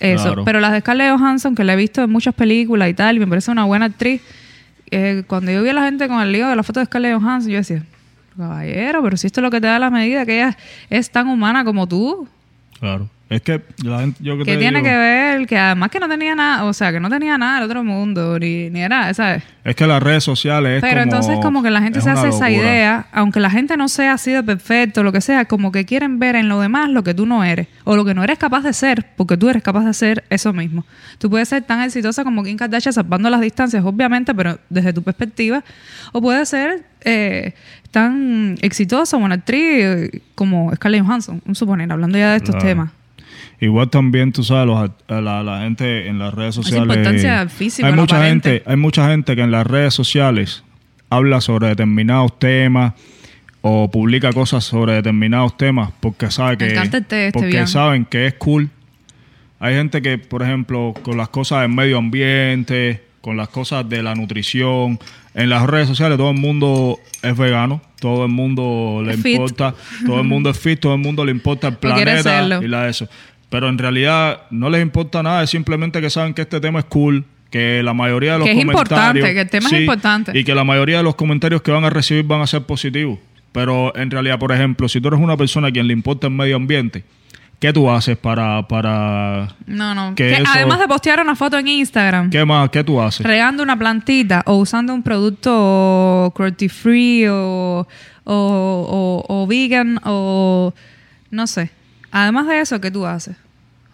eso. 0.00 0.24
Claro. 0.24 0.44
Pero 0.44 0.60
las 0.60 0.72
de 0.72 0.80
Scarlett 0.80 1.16
Johansson, 1.16 1.54
que 1.54 1.64
la 1.64 1.74
he 1.74 1.76
visto 1.76 2.02
en 2.02 2.10
muchas 2.10 2.34
películas 2.34 2.88
y 2.88 2.94
tal, 2.94 3.16
y 3.16 3.20
me 3.20 3.26
parece 3.26 3.50
una 3.50 3.64
buena 3.64 3.86
actriz, 3.86 4.22
eh, 4.90 5.22
cuando 5.26 5.50
yo 5.50 5.62
vi 5.62 5.68
a 5.68 5.74
la 5.74 5.84
gente 5.84 6.08
con 6.08 6.20
el 6.20 6.32
lío 6.32 6.48
de 6.48 6.56
la 6.56 6.62
foto 6.62 6.80
de 6.80 6.86
Scarlett 6.86 7.20
Johansson, 7.20 7.50
yo 7.50 7.58
decía, 7.58 7.82
caballero, 8.36 9.02
pero 9.02 9.16
si 9.16 9.26
esto 9.26 9.40
es 9.40 9.42
lo 9.42 9.50
que 9.50 9.60
te 9.60 9.66
da 9.66 9.78
la 9.78 9.90
medida, 9.90 10.24
que 10.24 10.36
ella 10.36 10.56
es 10.90 11.10
tan 11.10 11.28
humana 11.28 11.64
como 11.64 11.86
tú, 11.86 12.28
Claro. 12.78 13.08
Es 13.30 13.42
que 13.42 13.62
la 13.84 14.00
gente, 14.00 14.18
yo 14.24 14.38
que 14.38 14.44
que 14.44 14.52
te 14.52 14.58
tiene 14.58 14.78
digo, 14.78 14.88
que 14.90 14.96
ver, 14.96 15.46
que 15.46 15.58
además 15.58 15.90
que 15.90 16.00
no 16.00 16.08
tenía 16.08 16.34
nada, 16.34 16.64
o 16.64 16.72
sea, 16.72 16.90
que 16.92 16.98
no 16.98 17.10
tenía 17.10 17.36
nada 17.36 17.56
del 17.60 17.64
otro 17.64 17.84
mundo, 17.84 18.38
ni, 18.38 18.70
ni 18.70 18.80
era, 18.80 19.12
¿sabes? 19.12 19.42
es 19.64 19.76
que 19.76 19.86
las 19.86 20.02
redes 20.02 20.24
sociales 20.24 20.76
es 20.76 20.80
Pero 20.80 21.02
como- 21.02 21.02
entonces 21.02 21.38
como 21.42 21.62
que 21.62 21.70
la 21.70 21.82
gente 21.82 22.00
se 22.00 22.08
hace 22.08 22.28
esa 22.28 22.50
idea, 22.50 23.06
aunque 23.12 23.38
la 23.38 23.50
gente 23.50 23.76
no 23.76 23.88
sea 23.88 24.14
así 24.14 24.32
de 24.32 24.42
perfecto, 24.42 25.02
lo 25.02 25.12
que 25.12 25.20
sea, 25.20 25.44
como 25.44 25.70
que 25.72 25.84
quieren 25.84 26.18
ver 26.18 26.36
en 26.36 26.48
lo 26.48 26.58
demás 26.58 26.88
lo 26.88 27.04
que 27.04 27.12
tú 27.12 27.26
no 27.26 27.44
eres, 27.44 27.66
o 27.84 27.96
lo 27.96 28.06
que 28.06 28.14
no 28.14 28.24
eres 28.24 28.38
capaz 28.38 28.62
de 28.62 28.72
ser, 28.72 29.04
porque 29.14 29.36
tú 29.36 29.50
eres 29.50 29.62
capaz 29.62 29.84
de 29.84 29.90
hacer 29.90 30.24
eso 30.30 30.54
mismo. 30.54 30.86
Tú 31.18 31.28
puedes 31.28 31.50
ser 31.50 31.62
tan 31.64 31.82
exitosa 31.82 32.24
como 32.24 32.42
Kim 32.42 32.56
Kardashian 32.56 32.94
salvando 32.94 33.28
las 33.28 33.42
distancias, 33.42 33.84
obviamente, 33.84 34.34
pero 34.34 34.58
desde 34.70 34.94
tu 34.94 35.02
perspectiva, 35.02 35.62
o 36.12 36.22
puedes 36.22 36.48
ser 36.48 36.84
eh, 37.04 37.52
tan 37.90 38.56
exitosa 38.62 39.18
una 39.18 39.34
actriz 39.34 40.10
como 40.34 40.74
Scarlett 40.74 41.04
Johansson, 41.04 41.42
un 41.46 41.54
suponer, 41.54 41.92
hablando 41.92 42.16
ya 42.16 42.30
de 42.30 42.36
estos 42.38 42.54
Claro. 42.54 42.68
temas. 42.68 42.90
Igual 43.60 43.90
también, 43.90 44.32
tú 44.32 44.44
sabes, 44.44 44.66
los 44.66 44.90
a 45.08 45.20
la, 45.20 45.42
la 45.42 45.60
gente 45.62 46.06
en 46.06 46.18
las 46.18 46.32
redes 46.32 46.54
sociales. 46.54 46.82
importancia 46.82 47.48
físico, 47.48 47.86
hay 47.86 47.94
mucha 47.94 48.16
aparente. 48.16 48.50
gente, 48.50 48.70
hay 48.70 48.76
mucha 48.76 49.08
gente 49.08 49.34
que 49.34 49.42
en 49.42 49.50
las 49.50 49.66
redes 49.66 49.94
sociales 49.94 50.62
habla 51.10 51.40
sobre 51.40 51.68
determinados 51.68 52.38
temas 52.38 52.94
o 53.60 53.90
publica 53.90 54.32
cosas 54.32 54.64
sobre 54.64 54.94
determinados 54.94 55.56
temas 55.56 55.90
porque 56.00 56.30
sabe 56.30 56.56
que 56.56 56.66
té 56.68 57.26
este, 57.26 57.32
porque 57.32 57.66
saben 57.66 58.04
que 58.04 58.26
es 58.26 58.34
cool. 58.34 58.70
Hay 59.60 59.74
gente 59.74 60.00
que, 60.02 60.18
por 60.18 60.42
ejemplo, 60.42 60.94
con 61.02 61.16
las 61.16 61.30
cosas 61.30 61.62
del 61.62 61.70
medio 61.70 61.98
ambiente, 61.98 63.02
con 63.20 63.36
las 63.36 63.48
cosas 63.48 63.88
de 63.88 64.04
la 64.04 64.14
nutrición, 64.14 65.00
en 65.34 65.50
las 65.50 65.66
redes 65.66 65.88
sociales 65.88 66.16
todo 66.16 66.30
el 66.30 66.38
mundo 66.38 67.00
es 67.22 67.36
vegano, 67.36 67.80
todo 68.00 68.24
el 68.24 68.30
mundo 68.30 69.02
le 69.04 69.16
fit. 69.16 69.32
importa, 69.32 69.74
todo 70.06 70.20
el 70.20 70.26
mundo 70.26 70.50
es 70.50 70.58
fit, 70.58 70.78
todo 70.78 70.94
el 70.94 71.00
mundo 71.00 71.24
le 71.24 71.32
importa 71.32 71.68
el 71.68 71.76
planeta 71.78 72.60
y 72.62 72.68
la 72.68 72.84
de 72.84 72.90
eso. 72.90 73.08
Pero 73.50 73.68
en 73.68 73.78
realidad 73.78 74.42
no 74.50 74.68
les 74.70 74.82
importa 74.82 75.22
nada, 75.22 75.42
es 75.42 75.50
simplemente 75.50 76.00
que 76.00 76.10
saben 76.10 76.34
que 76.34 76.42
este 76.42 76.60
tema 76.60 76.80
es 76.80 76.84
cool, 76.84 77.24
que 77.50 77.82
la 77.82 77.94
mayoría 77.94 78.32
de 78.34 78.38
los 78.40 78.46
Que 78.46 78.52
es 78.52 78.58
comentarios... 78.58 78.90
importante, 78.90 79.34
que 79.34 79.40
el 79.40 79.48
tema 79.50 79.68
es 79.68 79.80
importante. 79.80 80.38
Y 80.38 80.44
que 80.44 80.54
la 80.54 80.64
mayoría 80.64 80.98
de 80.98 81.02
los 81.02 81.14
comentarios 81.14 81.62
que 81.62 81.70
van 81.70 81.84
a 81.84 81.90
recibir 81.90 82.24
van 82.24 82.42
a 82.42 82.46
ser 82.46 82.62
positivos. 82.64 83.18
Pero 83.52 83.96
en 83.96 84.10
realidad, 84.10 84.38
por 84.38 84.52
ejemplo, 84.52 84.86
si 84.88 85.00
tú 85.00 85.08
eres 85.08 85.18
una 85.20 85.36
persona 85.38 85.68
a 85.68 85.70
quien 85.70 85.86
le 85.86 85.94
importa 85.94 86.26
el 86.26 86.34
medio 86.34 86.56
ambiente, 86.56 87.04
¿qué 87.58 87.72
tú 87.72 87.90
haces 87.90 88.18
para... 88.18 88.68
para 88.68 89.48
No, 89.66 89.94
no. 89.94 90.14
Que 90.14 90.28
Que 90.28 90.34
eso- 90.42 90.52
Además 90.54 90.78
de 90.80 90.86
postear 90.86 91.18
una 91.22 91.34
foto 91.34 91.58
en 91.58 91.68
Instagram, 91.68 92.28
¿Qué 92.28 92.44
más? 92.44 92.68
¿Qué 92.68 92.84
tú 92.84 93.00
haces? 93.00 93.24
regando 93.26 93.62
una 93.62 93.78
plantita 93.78 94.42
o 94.44 94.56
usando 94.56 94.92
un 94.92 95.02
producto 95.02 96.32
cruelty 96.36 96.68
free 96.68 97.26
o, 97.28 97.88
o, 98.24 98.34
o- 98.34 99.24
o 99.26 99.46
vegan 99.46 99.98
o 100.04 100.74
no 101.30 101.46
sé. 101.46 101.70
Además 102.10 102.46
de 102.46 102.60
eso, 102.60 102.80
¿qué 102.80 102.90
tú 102.90 103.06
haces? 103.06 103.36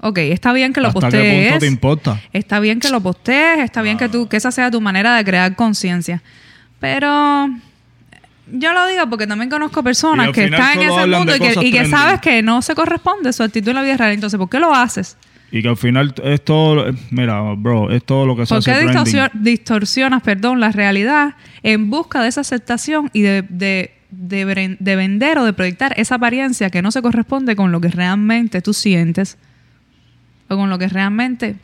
Ok, 0.01 0.19
está 0.19 0.53
bien 0.53 0.73
que 0.73 0.81
lo 0.81 0.89
¿Hasta 0.89 1.01
postees. 1.01 1.23
qué 1.23 1.51
punto 1.51 1.61
te 1.61 1.67
importa? 1.67 2.21
Está 2.33 2.61
bien 2.61 2.79
que 2.79 2.91
lo 2.91 3.01
postees, 3.01 3.61
está 3.61 3.81
bien 3.83 3.97
que 3.97 4.09
tú, 4.09 4.29
que 4.29 4.37
esa 4.37 4.51
sea 4.51 4.71
tu 4.71 4.81
manera 4.81 5.17
de 5.17 5.25
crear 5.25 5.57
conciencia. 5.57 6.23
Pero 6.79 7.49
yo 8.53 8.73
lo 8.75 8.87
digo 8.87 9.09
porque 9.09 9.27
también 9.27 9.49
conozco 9.49 9.83
personas 9.83 10.31
que 10.33 10.45
están 10.45 10.81
en 10.81 10.91
ese 10.91 11.07
mundo 11.07 11.35
y 11.35 11.41
que, 11.41 11.67
y 11.67 11.87
sabes 11.87 12.21
que 12.21 12.43
no 12.43 12.61
se 12.61 12.75
corresponde 12.75 13.33
su 13.33 13.43
actitud 13.43 13.71
en 13.71 13.77
la 13.77 13.83
vida 13.83 13.97
real. 13.97 14.12
Entonces, 14.12 14.39
¿por 14.39 14.51
qué 14.51 14.61
lo 14.61 14.75
haces? 14.75 15.17
Y 15.51 15.62
que 15.62 15.69
al 15.69 15.77
final 15.77 16.12
es 16.23 16.45
todo, 16.45 16.93
mira, 17.11 17.41
bro, 17.57 17.91
es 17.91 18.05
todo 18.05 18.27
lo 18.27 18.37
que 18.37 18.45
se 18.45 18.49
¿Por 18.51 18.59
hace 18.59 18.73
qué 18.73 19.31
distorsionas 19.35 20.23
perdón, 20.23 20.59
la 20.61 20.73
realidad 20.73 21.37
en 21.62 21.91
busca 21.91 22.23
de 22.23 22.29
esa 22.29 22.41
aceptación 22.41 23.09
y 23.12 23.23
de, 23.23 23.43
de, 23.49 23.94
de, 24.17 24.45
vender 24.97 25.39
o 25.39 25.45
de 25.45 25.53
proyectar 25.53 25.95
esa 25.97 26.17
apariencia 26.17 26.71
que 26.71 26.83
no 26.83 26.91
se 26.91 27.03
corresponde 27.03 27.57
con 27.57 27.73
lo 27.73 27.81
que 27.81 27.89
realmente 27.89 28.62
tú 28.62 28.73
sientes 28.73 29.39
o 30.49 30.57
con 30.57 30.71
lo 30.71 30.79
que 30.79 30.89
realmente 30.89 31.57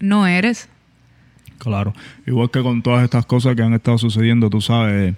no 0.00 0.26
eres? 0.26 0.68
Claro, 1.58 1.94
igual 2.26 2.50
que 2.50 2.62
con 2.62 2.82
todas 2.82 3.04
estas 3.04 3.24
cosas 3.26 3.54
que 3.54 3.62
han 3.62 3.74
estado 3.74 3.98
sucediendo, 3.98 4.50
tú 4.50 4.60
sabes, 4.60 5.14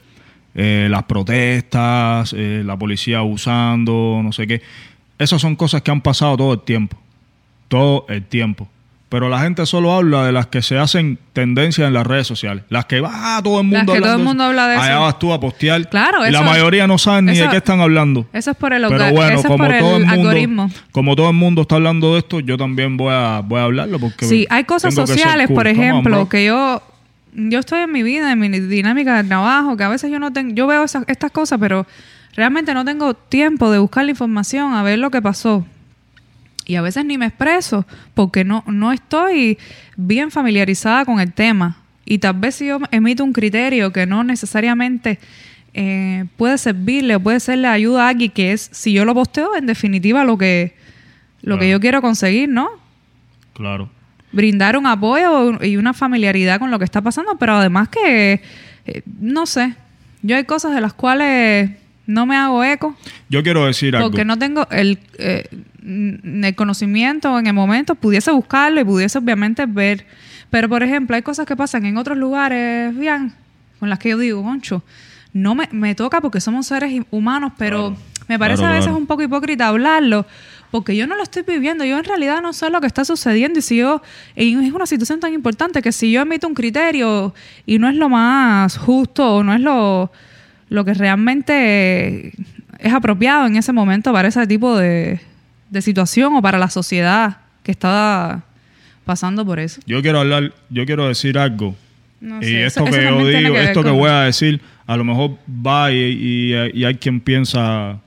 eh, 0.55 0.89
las 0.91 1.05
protestas, 1.05 2.35
eh, 2.37 2.63
la 2.65 2.79
policía 2.79 3.19
abusando, 3.19 4.21
no 4.23 4.31
sé 4.33 4.47
qué. 4.47 4.63
Esas 5.19 5.41
son 5.41 5.57
cosas 5.57 5.83
que 5.83 5.91
han 5.91 6.01
pasado 6.01 6.37
todo 6.37 6.53
el 6.53 6.61
tiempo, 6.61 6.99
todo 7.69 8.05
el 8.09 8.25
tiempo. 8.25 8.69
Pero 9.15 9.29
la 9.29 9.39
gente 9.39 9.65
solo 9.65 9.93
habla 9.95 10.27
de 10.27 10.33
las 10.33 10.49
que 10.49 10.61
se 10.61 10.77
hacen 10.77 11.21
tendencias 11.33 11.87
en 11.87 11.95
las 11.95 12.05
redes 12.05 12.27
sociales. 12.27 12.65
Las 12.69 12.87
que 12.87 13.01
va 13.01 13.41
todo 13.45 13.61
el 13.61 13.67
mundo 13.69 13.93
Las 13.93 13.95
que 13.95 14.01
todo 14.03 14.17
el 14.17 14.25
mundo 14.25 14.43
eso. 14.43 14.49
habla 14.51 14.67
de 14.67 14.75
Allá 14.77 14.93
eso. 14.95 15.01
vas 15.03 15.19
tú 15.21 15.33
a 15.33 15.39
postear. 15.39 15.89
Claro, 15.89 16.27
y 16.27 16.33
la 16.33 16.39
eso- 16.41 16.45
mayoría 16.51 16.89
no 16.89 16.99
saben 16.99 17.27
ni 17.27 17.35
de 17.37 17.43
eso- 17.43 17.51
qué 17.53 17.59
están 17.59 17.81
hablando. 17.81 18.27
Eso 18.33 18.51
es 18.51 18.57
por 18.57 18.73
el, 18.73 18.83
Pero 18.89 19.13
bueno, 19.13 19.23
eso 19.29 19.39
es 19.39 19.47
como 19.47 19.59
por 19.59 19.79
todo 19.79 19.97
el 19.99 20.03
el 20.03 20.09
mundo, 20.09 20.29
algoritmo. 20.31 20.71
como 20.91 21.15
todo 21.15 21.29
el 21.29 21.37
mundo 21.37 21.63
está 21.63 21.77
hablando 21.77 22.15
de 22.15 22.19
esto, 22.19 22.41
yo 22.41 22.57
también 22.59 22.97
voy 22.97 23.13
a, 23.15 23.41
voy 23.45 23.61
a 23.61 23.63
hablarlo 23.63 24.01
porque 24.01 24.27
Sí, 24.27 24.49
hay 24.51 24.65
cosas 24.65 24.93
sociales, 24.93 25.47
cool. 25.47 25.55
por 25.55 25.67
on, 25.69 25.73
ejemplo, 25.73 26.29
que 26.29 26.45
yo 26.47 26.83
yo 27.37 27.61
estoy 27.61 27.83
en 27.83 27.93
mi 27.93 28.03
vida, 28.03 28.33
en 28.33 28.39
mi 28.41 28.49
dinámica 28.49 29.23
de 29.23 29.29
trabajo, 29.29 29.77
que 29.77 29.85
a 29.85 29.89
veces 29.89 30.11
yo 30.11 30.19
no 30.19 30.33
tengo, 30.33 30.55
yo 30.57 30.67
veo 30.67 30.83
esas, 30.83 31.05
estas 31.07 31.31
cosas, 31.31 31.61
pero 31.61 31.87
realmente 32.35 32.75
no 32.75 32.85
tengo 32.85 33.15
tiempo 33.15 33.71
de 33.71 33.79
buscar 33.79 34.05
la 34.05 34.11
información, 34.11 34.73
a 34.75 34.83
ver 34.83 34.99
lo 34.99 35.13
que 35.13 35.23
pasó. 35.23 35.65
Y 36.67 36.77
a 36.77 36.83
veces 36.83 37.05
ni 37.05 37.19
me 37.19 37.27
expreso 37.27 37.87
porque 38.15 38.45
no, 38.45 38.65
no 38.67 38.93
estoy 38.93 39.59
bien 39.97 40.31
familiarizada 40.31 41.05
con 41.05 41.21
el 41.21 41.33
tema. 41.33 41.79
Y 42.07 42.19
tal 42.19 42.35
vez 42.35 42.57
si 42.57 42.67
yo 42.67 42.79
emito 42.91 43.25
un 43.25 43.33
criterio 43.33 43.93
que 43.93 44.07
no 44.07 44.25
necesariamente 44.25 45.19
eh, 45.73 46.27
puede 46.37 46.57
servirle 46.59 47.17
o 47.17 47.21
puede 47.21 47.41
serle 47.41 47.69
ayuda 47.69 48.07
a 48.07 48.09
alguien, 48.11 48.31
que 48.31 48.53
es, 48.53 48.69
si 48.73 48.93
yo 48.93 49.05
lo 49.05 49.15
posteo, 49.15 49.57
en 49.57 49.67
definitiva 49.67 50.25
lo 50.25 50.39
que, 50.39 50.75
lo 51.43 51.59
que 51.59 51.69
yo 51.69 51.81
quiero 51.81 52.01
conseguir, 52.01 52.49
¿no? 52.49 52.69
Claro. 53.55 53.89
brindar 54.33 54.77
un 54.77 54.87
apoyo 54.87 55.63
y 55.63 55.77
una 55.77 55.95
familiaridad 55.95 56.59
con 56.59 56.71
lo 56.73 56.79
que 56.81 56.85
está 56.85 57.01
pasando, 57.03 57.37
pero 57.39 57.55
además 57.55 57.89
que, 57.89 58.43
eh, 58.85 59.03
no 59.21 59.47
sé, 59.47 59.75
yo 60.23 60.37
hay 60.37 60.45
cosas 60.45 60.75
de 60.75 60.81
las 60.81 60.93
cuales 60.93 61.71
no 62.07 62.27
me 62.27 62.37
hago 62.37 62.63
eco 62.65 62.97
Yo 63.29 63.43
quiero 63.43 63.65
decir 63.67 63.97
algo. 63.97 64.11
porque 64.11 64.25
no 64.25 64.39
tengo 64.39 64.67
el, 64.71 64.99
eh, 65.19 65.49
el 65.83 66.55
conocimiento 66.55 67.39
en 67.39 67.47
el 67.47 67.53
momento, 67.55 67.95
pudiese 67.95 68.31
buscarlo 68.33 68.81
y 68.81 68.85
pudiese 68.85 69.19
obviamente 69.19 69.65
ver, 69.67 70.07
pero 70.51 70.69
por 70.69 70.83
ejemplo 70.83 71.17
hay 71.17 71.23
cosas 71.23 71.47
que 71.47 71.57
pasan 71.57 71.85
en 71.87 71.97
otros 71.97 72.17
lugares, 72.19 72.97
bien, 72.97 73.33
con 73.81 73.89
las 73.91 73.99
que 73.99 74.11
yo 74.11 74.19
digo, 74.19 74.43
concho, 74.43 74.83
no 75.33 75.55
me, 75.55 75.69
me 75.73 75.95
toca 75.95 76.21
porque 76.21 76.41
somos 76.41 76.67
seres 76.67 77.03
humanos, 77.11 77.53
pero 77.59 77.89
Claro. 77.91 77.97
me 78.29 78.39
parece 78.39 78.59
Claro, 78.61 78.73
a 78.73 78.77
veces 78.77 78.87
claro. 78.89 78.99
un 78.99 79.07
poco 79.07 79.23
hipócrita 79.23 79.69
hablarlo, 79.69 80.27
porque 80.71 80.97
yo 80.97 81.07
no 81.07 81.17
lo 81.17 81.23
estoy 81.23 81.43
viviendo, 81.43 81.85
yo 81.85 81.99
en 81.99 82.05
realidad 82.05 82.41
no 82.43 82.53
sé 82.53 82.69
lo 82.71 82.81
que 82.81 82.87
está 82.87 83.05
sucediendo 83.05 83.59
y 83.59 83.63
si 83.63 83.77
yo, 83.77 84.03
y 84.37 84.55
es 84.55 84.73
una 84.73 84.87
situación 84.87 85.21
tan 85.21 85.33
importante 85.33 85.83
que 85.83 85.93
si 85.93 86.11
yo 86.13 86.23
emito 86.23 86.47
un 86.49 86.55
criterio 86.55 87.35
y 87.67 87.79
no 87.79 87.89
es 87.89 87.95
lo 87.97 88.09
más 88.09 88.77
justo 88.79 89.37
o 89.37 89.45
no 89.45 89.55
es 89.55 89.61
lo, 89.61 90.11
lo 90.75 90.85
que 90.85 90.95
realmente 90.95 92.33
es 92.79 92.93
apropiado 92.93 93.47
en 93.47 93.57
ese 93.57 93.73
momento 93.73 94.13
para 94.13 94.29
ese 94.29 94.47
tipo 94.47 94.77
de, 94.77 95.21
de 95.71 95.83
situación 95.83 96.35
o 96.37 96.43
para 96.43 96.59
la 96.59 96.69
sociedad 96.69 97.39
que 97.63 97.71
está 97.73 98.43
pasando 99.05 99.45
por 99.47 99.59
eso. 99.59 99.81
Yo 99.87 100.03
quiero 100.03 100.21
hablar, 100.21 100.53
yo 100.71 100.85
quiero 100.87 101.07
decir 101.09 101.39
algo. 101.39 101.75
No 102.21 102.41
y 102.41 102.45
sé, 102.47 102.67
esto 102.67 102.81
eso- 102.87 102.89
eso 102.89 102.99
que 102.99 103.05
yo 103.05 103.27
digo, 103.39 103.55
que 103.55 103.63
esto 103.65 103.83
que 103.83 103.91
voy 103.91 104.11
a 104.11 104.21
decir, 104.23 104.61
a 104.87 104.97
lo 104.97 105.05
mejor 105.05 105.37
va 105.49 105.93
y, 105.93 105.97
y- 105.97 106.55
y 106.81 106.85
hay 106.85 106.95
quien 106.97 107.21
piensa, 107.21 107.99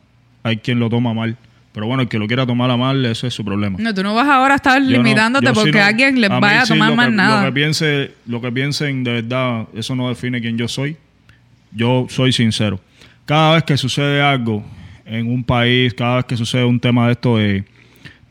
hay 0.43 0.57
quien 0.57 0.79
lo 0.79 0.89
toma 0.89 1.13
mal. 1.13 1.37
Pero 1.73 1.85
bueno, 1.85 2.01
el 2.01 2.09
que 2.09 2.17
lo 2.17 2.25
quiera 2.25 2.45
tomar 2.47 2.71
a 2.71 2.77
mal, 2.77 3.05
ese 3.05 3.27
es 3.27 3.33
su 3.35 3.45
problema. 3.45 3.77
No, 3.79 3.93
tú 3.93 4.01
no 4.01 4.15
vas 4.15 4.27
ahora 4.27 4.55
a 4.55 4.57
estar 4.57 4.81
Yo 4.81 4.89
limitándote 4.89 5.47
sí 5.47 5.53
porque 5.53 5.71
no- 5.71 5.83
alguien 5.85 6.19
le 6.19 6.27
vaya 6.27 6.61
a 6.63 6.65
sí 6.65 6.73
tomar 6.73 6.89
lo 6.89 6.95
más 6.95 7.05
que- 7.09 7.13
nada. 7.15 7.41
Lo 7.41 7.47
que, 7.47 7.51
piense, 7.53 8.11
lo 8.25 8.41
que 8.41 8.51
piensen 8.51 9.03
de 9.03 9.13
verdad, 9.21 9.67
eso 9.75 9.95
no 9.95 10.09
define 10.09 10.41
quién 10.41 10.57
yo 10.57 10.67
soy. 10.67 10.97
Yo 11.77 12.07
soy 12.09 12.31
sincero. 12.33 12.79
Cada 13.25 13.53
vez 13.55 13.63
que 13.63 13.77
sucede 13.77 14.21
algo 14.21 14.63
en 15.05 15.27
un 15.31 15.43
país, 15.43 15.93
cada 15.93 16.17
vez 16.17 16.25
que 16.25 16.35
sucede 16.37 16.65
un 16.65 16.79
tema 16.79 17.05
de 17.05 17.11
esto 17.13 17.37
de, 17.37 17.63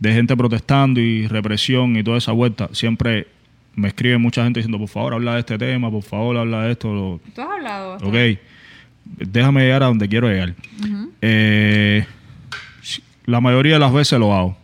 de 0.01 0.13
gente 0.13 0.37
protestando 0.37 1.01
y 1.01 1.27
represión 1.29 1.97
y 1.97 2.03
toda 2.03 2.19
esa 2.19 2.33
vuelta, 2.33 2.69
siempre 2.73 3.29
me 3.75 3.89
escribe 3.89 4.19
mucha 4.19 4.43
gente 4.43 4.59
diciendo, 4.61 4.79
por 4.79 4.89
favor, 4.89 5.15
habla 5.15 5.35
de 5.35 5.41
este 5.41 5.59
tema, 5.59 5.91
por 5.91 6.03
favor, 6.03 6.37
habla 6.37 6.63
de 6.65 6.73
esto. 6.73 6.93
lo- 6.93 7.21
Tú 7.35 7.41
has 7.43 7.49
hablado 7.49 7.97
Ok, 7.99 8.15
déjame 9.31 9.63
llegar 9.63 9.83
a 9.83 9.87
donde 9.87 10.09
quiero 10.09 10.29
llegar. 10.29 10.55
Eh, 11.23 12.05
la 13.27 13.41
mayoría 13.41 13.75
de 13.75 13.79
las 13.81 13.93
veces 13.93 14.19
lo 14.19 14.35
hago. 14.35 14.57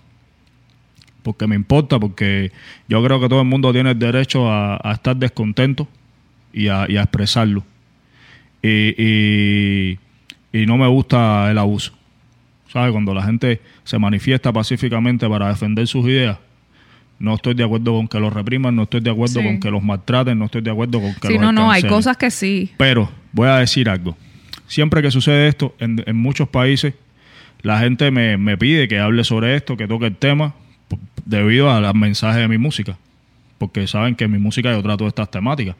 Porque 1.22 1.46
me 1.46 1.54
importa, 1.54 2.00
porque 2.00 2.50
yo 2.88 3.02
creo 3.04 3.20
que 3.20 3.28
todo 3.28 3.40
el 3.40 3.46
mundo 3.46 3.72
tiene 3.72 3.90
el 3.92 3.98
derecho 3.98 4.50
a, 4.50 4.76
a 4.82 4.92
estar 4.92 5.14
descontento 5.16 5.86
y 6.52 6.66
a, 6.68 6.86
y 6.88 6.96
a 6.96 7.02
expresarlo. 7.02 7.64
Y, 8.62 8.94
y- 8.96 9.98
y 10.52 10.66
no 10.66 10.76
me 10.76 10.86
gusta 10.86 11.50
el 11.50 11.58
abuso. 11.58 11.92
¿Sabes? 12.72 12.92
Cuando 12.92 13.12
la 13.14 13.22
gente 13.22 13.60
se 13.84 13.98
manifiesta 13.98 14.52
pacíficamente 14.52 15.28
para 15.28 15.48
defender 15.48 15.86
sus 15.86 16.06
ideas, 16.06 16.38
no 17.18 17.34
estoy 17.34 17.54
de 17.54 17.64
acuerdo 17.64 17.92
con 17.94 18.08
que 18.08 18.18
los 18.18 18.32
repriman, 18.32 18.74
no 18.74 18.84
estoy 18.84 19.00
de 19.00 19.10
acuerdo 19.10 19.40
Sí. 19.40 19.46
con 19.46 19.60
que 19.60 19.70
los 19.70 19.82
maltraten, 19.82 20.38
no 20.38 20.46
estoy 20.46 20.62
de 20.62 20.70
acuerdo 20.70 21.00
con 21.00 21.14
que 21.14 21.28
Sí, 21.28 21.34
los 21.34 21.42
no, 21.42 21.52
no, 21.52 21.70
hay 21.70 21.82
cosas 21.82 22.16
que 22.16 22.30
sí. 22.30 22.70
Pero 22.78 23.10
voy 23.32 23.48
a 23.48 23.56
decir 23.58 23.88
algo. 23.88 24.16
Siempre 24.66 25.02
que 25.02 25.10
sucede 25.10 25.48
esto, 25.48 25.74
en, 25.78 26.02
en 26.06 26.16
muchos 26.16 26.48
países, 26.48 26.94
la 27.60 27.78
gente 27.78 28.10
me, 28.10 28.36
me 28.38 28.56
pide 28.56 28.88
que 28.88 28.98
hable 28.98 29.22
sobre 29.24 29.54
esto, 29.54 29.76
que 29.76 29.86
toque 29.86 30.06
el 30.06 30.16
tema, 30.16 30.54
debido 31.26 31.70
a 31.70 31.80
los 31.80 31.94
mensajes 31.94 32.40
de 32.40 32.48
mi 32.48 32.58
música. 32.58 32.96
Porque 33.58 33.86
saben 33.86 34.14
que 34.16 34.24
en 34.24 34.32
mi 34.32 34.38
música 34.38 34.72
yo 34.72 34.82
trato 34.82 35.06
estas 35.06 35.30
temáticas. 35.30 35.76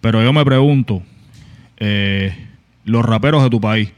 Pero 0.00 0.22
yo 0.22 0.32
me 0.32 0.44
pregunto, 0.44 1.02
eh, 1.78 2.34
los 2.84 3.04
raperos 3.04 3.42
de 3.42 3.50
tu 3.50 3.60
país, 3.60 3.90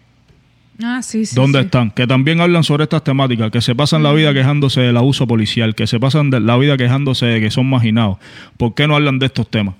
Ah, 0.83 1.03
sí, 1.03 1.27
sí. 1.27 1.35
¿Dónde 1.35 1.59
sí. 1.59 1.65
están? 1.65 1.91
Que 1.91 2.07
también 2.07 2.41
hablan 2.41 2.63
sobre 2.63 2.85
estas 2.85 3.03
temáticas, 3.03 3.51
que 3.51 3.61
se 3.61 3.75
pasan 3.75 4.05
la 4.05 4.13
vida 4.13 4.33
quejándose 4.33 4.81
del 4.81 4.97
abuso 4.97 5.27
policial, 5.27 5.75
que 5.75 5.89
se 5.89 5.99
pasan 5.99 6.31
la 6.47 6.57
vida 6.57 6.77
quejándose 6.77 7.27
de 7.27 7.41
que 7.41 7.51
son 7.51 7.69
marginados. 7.69 8.19
¿Por 8.57 8.75
qué 8.75 8.87
no 8.87 8.95
hablan 8.95 9.19
de 9.19 9.27
estos 9.27 9.51
temas? 9.51 9.75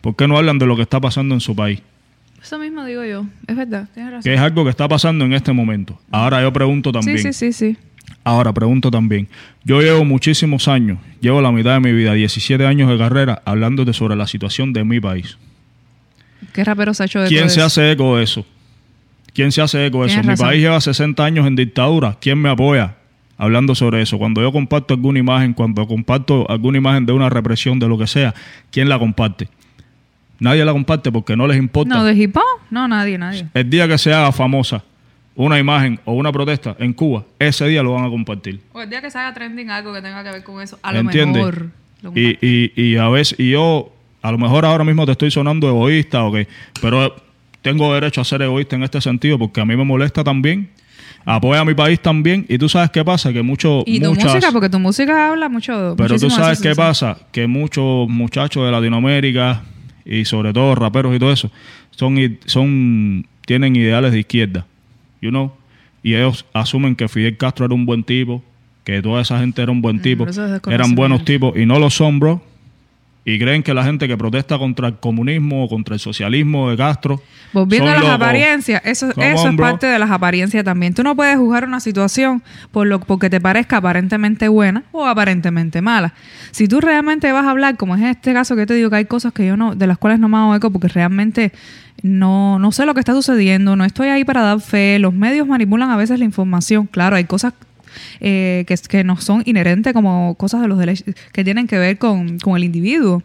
¿Por 0.00 0.16
qué 0.16 0.26
no 0.26 0.36
hablan 0.36 0.58
de 0.58 0.66
lo 0.66 0.74
que 0.74 0.82
está 0.82 1.00
pasando 1.00 1.34
en 1.34 1.40
su 1.40 1.54
país? 1.54 1.80
Eso 2.42 2.58
mismo 2.58 2.84
digo 2.84 3.04
yo. 3.04 3.26
Es 3.46 3.56
verdad, 3.56 3.88
tienes 3.94 4.12
razón. 4.12 4.22
Que 4.24 4.34
es 4.34 4.40
algo 4.40 4.64
que 4.64 4.70
está 4.70 4.88
pasando 4.88 5.24
en 5.24 5.34
este 5.34 5.52
momento. 5.52 6.00
Ahora 6.10 6.42
yo 6.42 6.52
pregunto 6.52 6.90
también. 6.90 7.18
Sí, 7.18 7.32
sí, 7.32 7.52
sí, 7.52 7.72
sí. 7.72 7.76
Ahora 8.24 8.52
pregunto 8.52 8.90
también. 8.90 9.28
Yo 9.64 9.80
llevo 9.80 10.04
muchísimos 10.04 10.66
años, 10.66 10.98
llevo 11.20 11.40
la 11.40 11.52
mitad 11.52 11.74
de 11.74 11.80
mi 11.80 11.92
vida, 11.92 12.12
17 12.14 12.66
años 12.66 12.90
de 12.90 12.98
carrera, 12.98 13.40
hablándote 13.44 13.92
sobre 13.92 14.16
la 14.16 14.26
situación 14.26 14.72
de 14.72 14.84
mi 14.84 14.98
país. 15.00 15.38
¿Qué 16.58 16.64
rapero 16.64 16.92
se 16.92 17.04
ha 17.04 17.06
hecho 17.06 17.20
de 17.20 17.28
¿Quién 17.28 17.42
todo 17.42 17.50
se 17.50 17.60
eso? 17.60 17.66
hace 17.66 17.92
eco 17.92 18.16
de 18.16 18.24
eso? 18.24 18.44
¿Quién 19.32 19.52
se 19.52 19.62
hace 19.62 19.86
eco 19.86 20.00
de 20.00 20.06
eso? 20.08 20.14
Tienes 20.14 20.26
Mi 20.26 20.30
razón. 20.32 20.46
país 20.48 20.60
lleva 20.60 20.80
60 20.80 21.24
años 21.24 21.46
en 21.46 21.54
dictadura. 21.54 22.16
¿Quién 22.20 22.36
me 22.42 22.48
apoya 22.48 22.96
hablando 23.36 23.76
sobre 23.76 24.02
eso? 24.02 24.18
Cuando 24.18 24.42
yo 24.42 24.50
comparto 24.50 24.94
alguna 24.94 25.20
imagen, 25.20 25.52
cuando 25.54 25.86
comparto 25.86 26.50
alguna 26.50 26.78
imagen 26.78 27.06
de 27.06 27.12
una 27.12 27.30
represión, 27.30 27.78
de 27.78 27.86
lo 27.86 27.96
que 27.96 28.08
sea, 28.08 28.34
¿quién 28.72 28.88
la 28.88 28.98
comparte? 28.98 29.48
Nadie 30.40 30.64
la 30.64 30.72
comparte 30.72 31.12
porque 31.12 31.36
no 31.36 31.46
les 31.46 31.58
importa. 31.58 31.94
No, 31.94 32.02
de 32.04 32.14
hip 32.14 32.36
hop. 32.36 32.42
No, 32.70 32.88
nadie, 32.88 33.18
nadie. 33.18 33.46
El 33.54 33.70
día 33.70 33.86
que 33.86 33.96
se 33.96 34.12
haga 34.12 34.32
famosa 34.32 34.82
una 35.36 35.60
imagen 35.60 36.00
o 36.06 36.14
una 36.14 36.32
protesta 36.32 36.74
en 36.80 36.92
Cuba, 36.92 37.22
ese 37.38 37.68
día 37.68 37.84
lo 37.84 37.92
van 37.92 38.04
a 38.04 38.08
compartir. 38.08 38.60
O 38.72 38.82
el 38.82 38.90
día 38.90 39.00
que 39.00 39.12
se 39.12 39.18
haga 39.18 39.32
trending 39.32 39.70
algo 39.70 39.94
que 39.94 40.02
tenga 40.02 40.24
que 40.24 40.32
ver 40.32 40.42
con 40.42 40.60
eso, 40.60 40.76
a 40.82 40.92
lo 40.92 40.98
¿Entiendes? 40.98 41.36
mejor. 41.36 41.70
lo 42.02 42.10
Y, 42.16 42.36
y, 42.42 42.72
y 42.82 42.96
a 42.96 43.08
veces, 43.10 43.38
y 43.38 43.50
yo, 43.50 43.92
a 44.22 44.32
lo 44.32 44.38
mejor 44.38 44.64
ahora 44.64 44.84
mismo 44.84 45.06
te 45.06 45.12
estoy 45.12 45.30
sonando 45.30 45.68
egoísta, 45.68 46.24
ok, 46.24 46.38
pero 46.80 47.14
tengo 47.62 47.92
derecho 47.94 48.20
a 48.20 48.24
ser 48.24 48.42
egoísta 48.42 48.76
en 48.76 48.82
este 48.82 49.00
sentido 49.00 49.38
porque 49.38 49.60
a 49.60 49.64
mí 49.64 49.76
me 49.76 49.84
molesta 49.84 50.24
también. 50.24 50.70
Apoya 51.24 51.60
a 51.60 51.64
mi 51.64 51.74
país 51.74 52.00
también. 52.00 52.46
Y 52.48 52.56
tú 52.56 52.70
sabes 52.70 52.90
qué 52.90 53.04
pasa, 53.04 53.32
que 53.32 53.42
muchos. 53.42 53.82
Y 53.86 54.00
tu 54.00 54.08
muchas, 54.08 54.32
música, 54.32 54.52
porque 54.52 54.70
tu 54.70 54.78
música 54.78 55.28
habla 55.28 55.50
mucho. 55.50 55.94
Pero 55.98 56.18
tú 56.18 56.30
sabes 56.30 56.58
qué 56.60 56.74
pasa, 56.74 57.18
que 57.32 57.46
muchos 57.46 58.08
muchachos 58.08 58.64
de 58.64 58.72
Latinoamérica 58.72 59.62
y 60.08 60.24
sobre 60.24 60.52
todo 60.52 60.74
raperos 60.74 61.14
y 61.14 61.18
todo 61.18 61.30
eso, 61.30 61.50
son, 61.90 62.38
son 62.46 63.26
tienen 63.46 63.76
ideales 63.76 64.12
de 64.12 64.20
izquierda, 64.20 64.66
you 65.20 65.30
know, 65.30 65.52
y 66.02 66.14
ellos 66.14 66.46
asumen 66.54 66.96
que 66.96 67.08
Fidel 67.08 67.36
Castro 67.36 67.66
era 67.66 67.74
un 67.74 67.84
buen 67.84 68.02
tipo, 68.02 68.42
que 68.84 69.02
toda 69.02 69.20
esa 69.20 69.38
gente 69.38 69.62
era 69.62 69.70
un 69.70 69.82
buen 69.82 70.00
tipo, 70.00 70.26
eran 70.66 70.94
buenos 70.94 71.24
tipos 71.24 71.56
y 71.56 71.66
no 71.66 71.78
lo 71.78 71.90
son, 71.90 72.18
bro. 72.18 72.42
Y 73.28 73.38
creen 73.38 73.62
que 73.62 73.74
la 73.74 73.84
gente 73.84 74.08
que 74.08 74.16
protesta 74.16 74.56
contra 74.56 74.88
el 74.88 74.96
comunismo 74.96 75.64
o 75.64 75.68
contra 75.68 75.92
el 75.92 76.00
socialismo 76.00 76.70
de 76.70 76.78
Castro. 76.78 77.20
Volviendo 77.52 77.90
a 77.90 77.92
las 77.92 78.02
locos. 78.02 78.14
apariencias, 78.14 78.80
eso, 78.86 79.12
Come 79.12 79.32
eso 79.32 79.42
on, 79.42 79.50
es 79.50 79.56
bro. 79.56 79.66
parte 79.66 79.86
de 79.86 79.98
las 79.98 80.10
apariencias 80.10 80.64
también. 80.64 80.94
Tú 80.94 81.02
no 81.02 81.14
puedes 81.14 81.36
juzgar 81.36 81.66
una 81.66 81.78
situación 81.80 82.42
por 82.72 82.86
lo 82.86 83.00
porque 83.00 83.28
te 83.28 83.38
parezca 83.38 83.76
aparentemente 83.76 84.48
buena 84.48 84.84
o 84.92 85.04
aparentemente 85.04 85.82
mala. 85.82 86.14
Si 86.52 86.68
tú 86.68 86.80
realmente 86.80 87.30
vas 87.30 87.44
a 87.44 87.50
hablar, 87.50 87.76
como 87.76 87.96
es 87.96 88.02
este 88.02 88.32
caso 88.32 88.56
que 88.56 88.64
te 88.64 88.72
digo 88.72 88.88
que 88.88 88.96
hay 88.96 89.04
cosas 89.04 89.34
que 89.34 89.46
yo 89.46 89.58
no, 89.58 89.74
de 89.74 89.86
las 89.86 89.98
cuales 89.98 90.20
no 90.20 90.30
me 90.30 90.38
hago 90.38 90.54
eco 90.54 90.70
porque 90.70 90.88
realmente 90.88 91.52
no, 92.02 92.58
no 92.58 92.72
sé 92.72 92.86
lo 92.86 92.94
que 92.94 93.00
está 93.00 93.12
sucediendo, 93.12 93.76
no 93.76 93.84
estoy 93.84 94.08
ahí 94.08 94.24
para 94.24 94.40
dar 94.40 94.60
fe, 94.62 94.98
los 94.98 95.12
medios 95.12 95.46
manipulan 95.46 95.90
a 95.90 95.98
veces 95.98 96.18
la 96.18 96.24
información, 96.24 96.86
claro, 96.86 97.16
hay 97.16 97.24
cosas 97.24 97.52
eh, 98.20 98.64
que, 98.66 98.74
que 98.88 99.04
no 99.04 99.16
son 99.20 99.42
inherentes 99.46 99.92
como 99.92 100.34
cosas 100.36 100.60
de 100.60 100.68
los 100.68 100.78
derechos 100.78 101.14
que 101.32 101.44
tienen 101.44 101.66
que 101.66 101.78
ver 101.78 101.98
con, 101.98 102.38
con 102.38 102.56
el 102.56 102.64
individuo 102.64 103.22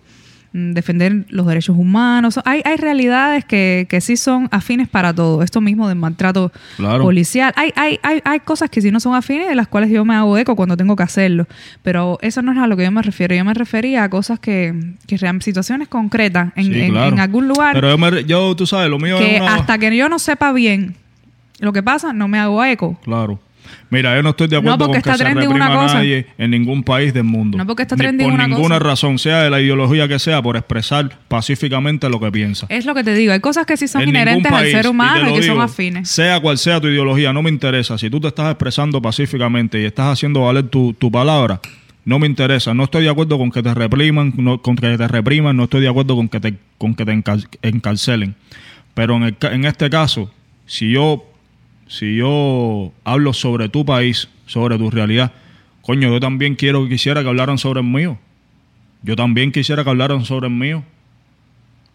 mm, 0.53 0.71
defender 0.73 1.25
los 1.29 1.47
derechos 1.47 1.75
humanos. 1.77 2.39
Hay, 2.45 2.61
hay 2.65 2.77
realidades 2.77 3.43
que, 3.45 3.87
que 3.89 4.01
sí 4.01 4.17
son 4.17 4.47
afines 4.51 4.87
para 4.87 5.13
todo. 5.13 5.41
Esto 5.43 5.61
mismo 5.61 5.87
del 5.87 5.97
maltrato 5.97 6.51
Claro. 6.77 7.03
policial. 7.03 7.51
Hay, 7.55 7.71
hay, 7.75 7.99
hay, 8.03 8.21
hay 8.23 8.39
cosas 8.41 8.69
que 8.69 8.81
sí 8.81 8.91
no 8.91 8.99
son 8.99 9.15
afines 9.15 9.47
de 9.47 9.55
las 9.55 9.67
cuales 9.67 9.89
yo 9.89 10.05
me 10.05 10.13
hago 10.15 10.37
eco 10.37 10.55
cuando 10.55 10.77
tengo 10.77 10.95
que 10.95 11.03
hacerlo. 11.03 11.47
Pero 11.81 12.17
eso 12.21 12.41
no 12.41 12.51
es 12.51 12.57
a 12.59 12.67
lo 12.67 12.77
que 12.77 12.83
yo 12.83 12.91
me 12.91 13.01
refiero. 13.01 13.33
Yo 13.35 13.43
me 13.45 13.53
refería 13.55 14.03
a 14.03 14.09
cosas 14.09 14.39
que, 14.39 14.73
que 15.07 15.17
real- 15.17 15.41
situaciones 15.41 15.87
concretas 15.87 16.51
en, 16.55 16.65
Sí, 16.65 16.81
en- 16.81 16.91
claro. 16.91 17.13
en 17.15 17.19
algún 17.19 17.47
lugar 17.47 17.73
Pero 17.73 17.89
yo, 17.89 17.97
me- 17.97 18.23
yo, 18.25 18.55
tú 18.55 18.67
sabes, 18.67 18.89
lo 18.89 18.99
mío 18.99 19.17
que 19.17 19.35
es 19.37 19.41
una... 19.41 19.55
hasta 19.55 19.77
que 19.79 19.95
yo 19.95 20.07
no 20.09 20.19
sepa 20.19 20.51
bien 20.53 20.95
lo 21.59 21.71
que 21.73 21.81
pasa, 21.81 22.11
no 22.13 22.27
me 22.27 22.39
hago 22.39 22.63
eco. 22.65 22.99
Claro. 23.03 23.39
Mira, 23.89 24.15
yo 24.15 24.23
no 24.23 24.29
estoy 24.31 24.47
de 24.47 24.57
acuerdo 24.57 24.77
No 24.77 24.85
con 24.87 25.01
que 25.01 25.11
se 25.17 25.23
reprima 25.23 25.65
a 25.67 25.75
cosa. 25.83 25.95
nadie 25.95 26.25
en 26.37 26.51
ningún 26.51 26.83
país 26.83 27.13
del 27.13 27.23
mundo. 27.25 27.57
No 27.57 27.65
porque 27.67 27.83
está 27.83 27.95
Ni 27.95 28.01
trending 28.01 28.27
por 28.27 28.33
una 28.33 28.47
ninguna 28.47 28.77
cosa. 28.79 28.89
razón, 28.89 29.19
sea 29.19 29.43
de 29.43 29.49
la 29.49 29.61
ideología 29.61 30.07
que 30.07 30.19
sea, 30.19 30.41
por 30.41 30.57
expresar 30.57 31.17
pacíficamente 31.27 32.09
lo 32.09 32.19
que 32.19 32.31
piensa. 32.31 32.65
Es 32.69 32.85
lo 32.85 32.95
que 32.95 33.03
te 33.03 33.13
digo. 33.13 33.33
Hay 33.33 33.39
cosas 33.39 33.65
que 33.65 33.77
sí 33.77 33.87
son 33.87 34.01
En 34.03 34.09
inherentes 34.09 34.51
al 34.51 34.67
ser 34.71 34.87
humano 34.87 35.29
y, 35.31 35.35
que 35.39 35.43
son 35.43 35.61
afines. 35.61 36.09
Sea 36.09 36.39
cual 36.39 36.57
sea 36.57 36.79
tu 36.81 36.87
ideología, 36.87 37.33
no 37.33 37.41
me 37.43 37.49
interesa. 37.49 37.97
Si 37.97 38.09
tú 38.09 38.19
te 38.19 38.27
estás 38.29 38.49
expresando 38.49 39.01
pacíficamente 39.01 39.81
y 39.81 39.85
estás 39.85 40.07
haciendo 40.13 40.41
valer 40.41 40.67
tu, 40.69 40.93
tu 40.93 41.11
palabra, 41.11 41.59
no 42.05 42.19
me 42.19 42.27
interesa. 42.27 42.73
No 42.73 42.83
estoy 42.85 43.03
de 43.03 43.09
acuerdo 43.09 43.37
con 43.37 43.51
que 43.51 43.61
te 43.63 43.73
repriman, 43.73 44.33
no, 44.37 44.61
con 44.61 44.75
que 44.75 44.97
te 44.97 45.07
repriman, 45.07 45.55
no 45.55 45.63
estoy 45.65 45.81
de 45.81 45.87
acuerdo 45.89 46.15
con 46.15 46.27
que 46.29 46.39
te, 46.39 46.55
con 46.77 46.95
que 46.95 47.05
te 47.05 47.11
encar- 47.13 47.47
encarcelen. 47.61 48.35
Pero 48.93 49.15
en, 49.17 49.23
el 49.23 49.35
en 49.41 49.65
este 49.65 49.89
caso, 49.89 50.31
si 50.65 50.91
yo, 50.91 51.25
si 51.93 52.15
yo 52.15 52.91
hablo 53.03 53.33
sobre 53.33 53.69
tu 53.69 53.85
país, 53.85 54.27
sobre 54.47 54.79
tu 54.79 54.89
realidad, 54.89 55.31
coño, 55.83 56.09
yo 56.09 56.19
también 56.19 56.55
quiero 56.55 56.89
quisiera 56.89 57.21
que 57.21 57.29
hablaran 57.29 57.59
sobre 57.59 57.81
el 57.81 57.85
mío. 57.85 58.17
Yo 59.03 59.15
también 59.15 59.51
quisiera 59.51 59.83
que 59.83 59.91
hablaran 59.91 60.25
sobre 60.25 60.47
el 60.47 60.53
mío. 60.53 60.83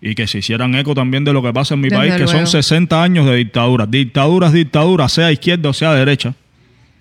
Y 0.01 0.15
que 0.15 0.29
se 0.29 0.39
hicieran 0.39 0.77
eco 0.77 0.95
también 0.95 1.25
de 1.25 1.33
lo 1.33 1.43
que 1.43 1.53
pasa 1.53 1.75
en 1.75 1.81
mi 1.81 1.89
Desde 1.89 1.99
país, 1.99 2.13
que 2.15 2.27
son 2.29 2.35
luego. 2.35 2.47
60 2.47 3.03
años 3.03 3.27
de 3.27 3.35
dictadura. 3.35 3.87
Dictaduras, 3.87 4.53
dictaduras, 4.53 5.11
sea 5.11 5.33
izquierda 5.33 5.71
o 5.71 5.73
sea 5.73 5.93
derecha. 5.93 6.33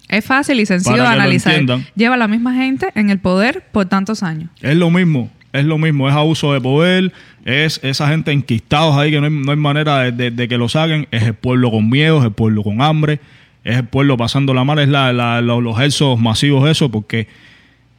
Es 0.10 0.26
fácil 0.26 0.60
y 0.60 0.66
sencillo 0.66 1.04
de 1.04 1.08
analizar. 1.08 1.64
Lleva 1.96 2.18
la 2.18 2.28
misma 2.28 2.56
gente 2.56 2.88
en 2.96 3.12
el 3.12 3.20
poder 3.20 3.68
por 3.72 3.86
tantos 3.86 4.24
años. 4.24 4.50
Es 4.62 4.76
lo 4.76 4.90
mismo, 4.90 5.30
es 5.58 5.66
lo 5.66 5.78
mismo, 5.78 6.08
es 6.10 6.16
abuso 6.16 6.54
de 6.54 6.62
poder, 6.62 7.12
es 7.46 7.80
esa 7.84 8.08
gente 8.10 8.32
enquistados 8.32 8.96
ahí 8.96 9.12
que 9.12 9.20
no 9.20 9.26
hay, 9.28 9.32
no 9.34 9.52
hay 9.52 9.58
manera 9.58 10.00
de, 10.04 10.12
de- 10.12 10.32
de 10.32 10.48
que 10.48 10.58
lo 10.58 10.70
saquen, 10.70 11.08
es 11.12 11.24
el 11.24 11.34
pueblo 11.34 11.72
con 11.72 11.90
miedo, 11.90 12.20
es 12.20 12.26
el 12.26 12.32
pueblo 12.32 12.64
con 12.64 12.82
hambre, 12.82 13.20
es 13.64 13.78
el 13.78 13.86
pueblo 13.86 14.16
pasando 14.18 14.54
la 14.54 14.64
mar, 14.64 14.80
es 14.80 14.88
la, 14.90 15.12
la- 15.14 15.42
lo- 15.42 15.62
los 15.62 15.78
ejercicios 15.78 16.20
masivos 16.20 16.70
eso, 16.70 16.90
porque 16.90 17.28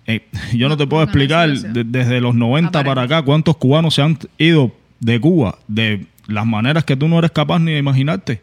eh, 0.06 0.22
yo 0.54 0.68
no, 0.68 0.76
te 0.76 0.86
puedo 0.86 1.02
explicar 1.02 1.50
de- 1.50 1.84
desde 1.84 2.20
los 2.20 2.34
90 2.34 2.68
Aparente. 2.68 2.88
para 2.88 3.02
acá 3.02 3.22
cuántos 3.22 3.56
cubanos 3.56 3.94
se 3.94 4.02
han 4.02 4.18
ido 4.38 4.72
de 5.00 5.20
Cuba, 5.20 5.58
de 5.68 6.06
las 6.26 6.46
maneras 6.46 6.84
que 6.84 6.96
tú 6.96 7.08
no 7.08 7.18
eres 7.18 7.30
capaz 7.30 7.58
ni 7.60 7.72
de 7.72 7.78
imaginarte. 7.78 8.40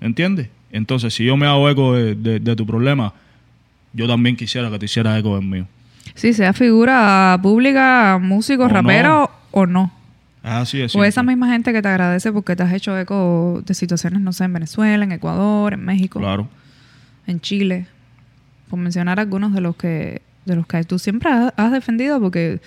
¿Entiendes? 0.00 0.48
Entonces, 0.72 1.12
si 1.14 1.24
yo 1.24 1.36
me 1.36 1.46
hago 1.46 1.68
eco 1.68 1.94
de, 1.94 2.14
de- 2.14 2.40
de 2.40 2.56
tu 2.56 2.64
problema, 2.66 3.12
yo 3.92 4.06
también 4.06 4.36
quisiera 4.36 4.70
que 4.70 4.78
te 4.78 4.84
hicieras 4.86 5.18
eco 5.18 5.36
del 5.36 5.44
mío. 5.46 5.66
Sí, 6.20 6.34
sea 6.34 6.52
figura 6.52 7.38
pública, 7.42 8.18
músico, 8.20 8.64
O 8.64 8.68
rapero 8.68 9.30
o 9.52 9.64
no. 9.64 9.90
Así 10.42 10.82
es. 10.82 10.94
O 10.94 11.02
esa 11.02 11.22
misma 11.22 11.48
gente 11.50 11.72
que 11.72 11.80
te 11.80 11.88
agradece 11.88 12.30
porque 12.30 12.56
te 12.56 12.62
has 12.62 12.72
hecho 12.74 12.96
eco 12.98 13.62
de 13.64 13.72
situaciones, 13.72 14.20
no 14.20 14.34
sé, 14.34 14.44
en 14.44 14.52
Venezuela, 14.52 15.02
en 15.04 15.12
Ecuador, 15.12 15.72
en 15.72 15.82
México, 15.84 16.18
Claro. 16.20 16.46
en 17.26 17.40
Chile. 17.40 17.86
Por 18.68 18.78
mencionar 18.78 19.18
algunos 19.18 19.54
de 19.54 19.62
los 19.62 19.76
que 19.76 20.20
de 20.44 20.56
los 20.56 20.66
que 20.66 20.84
tú 20.84 20.98
siempre 20.98 21.30
has, 21.56 21.72
defendido, 21.72 22.20
porque 22.20 22.60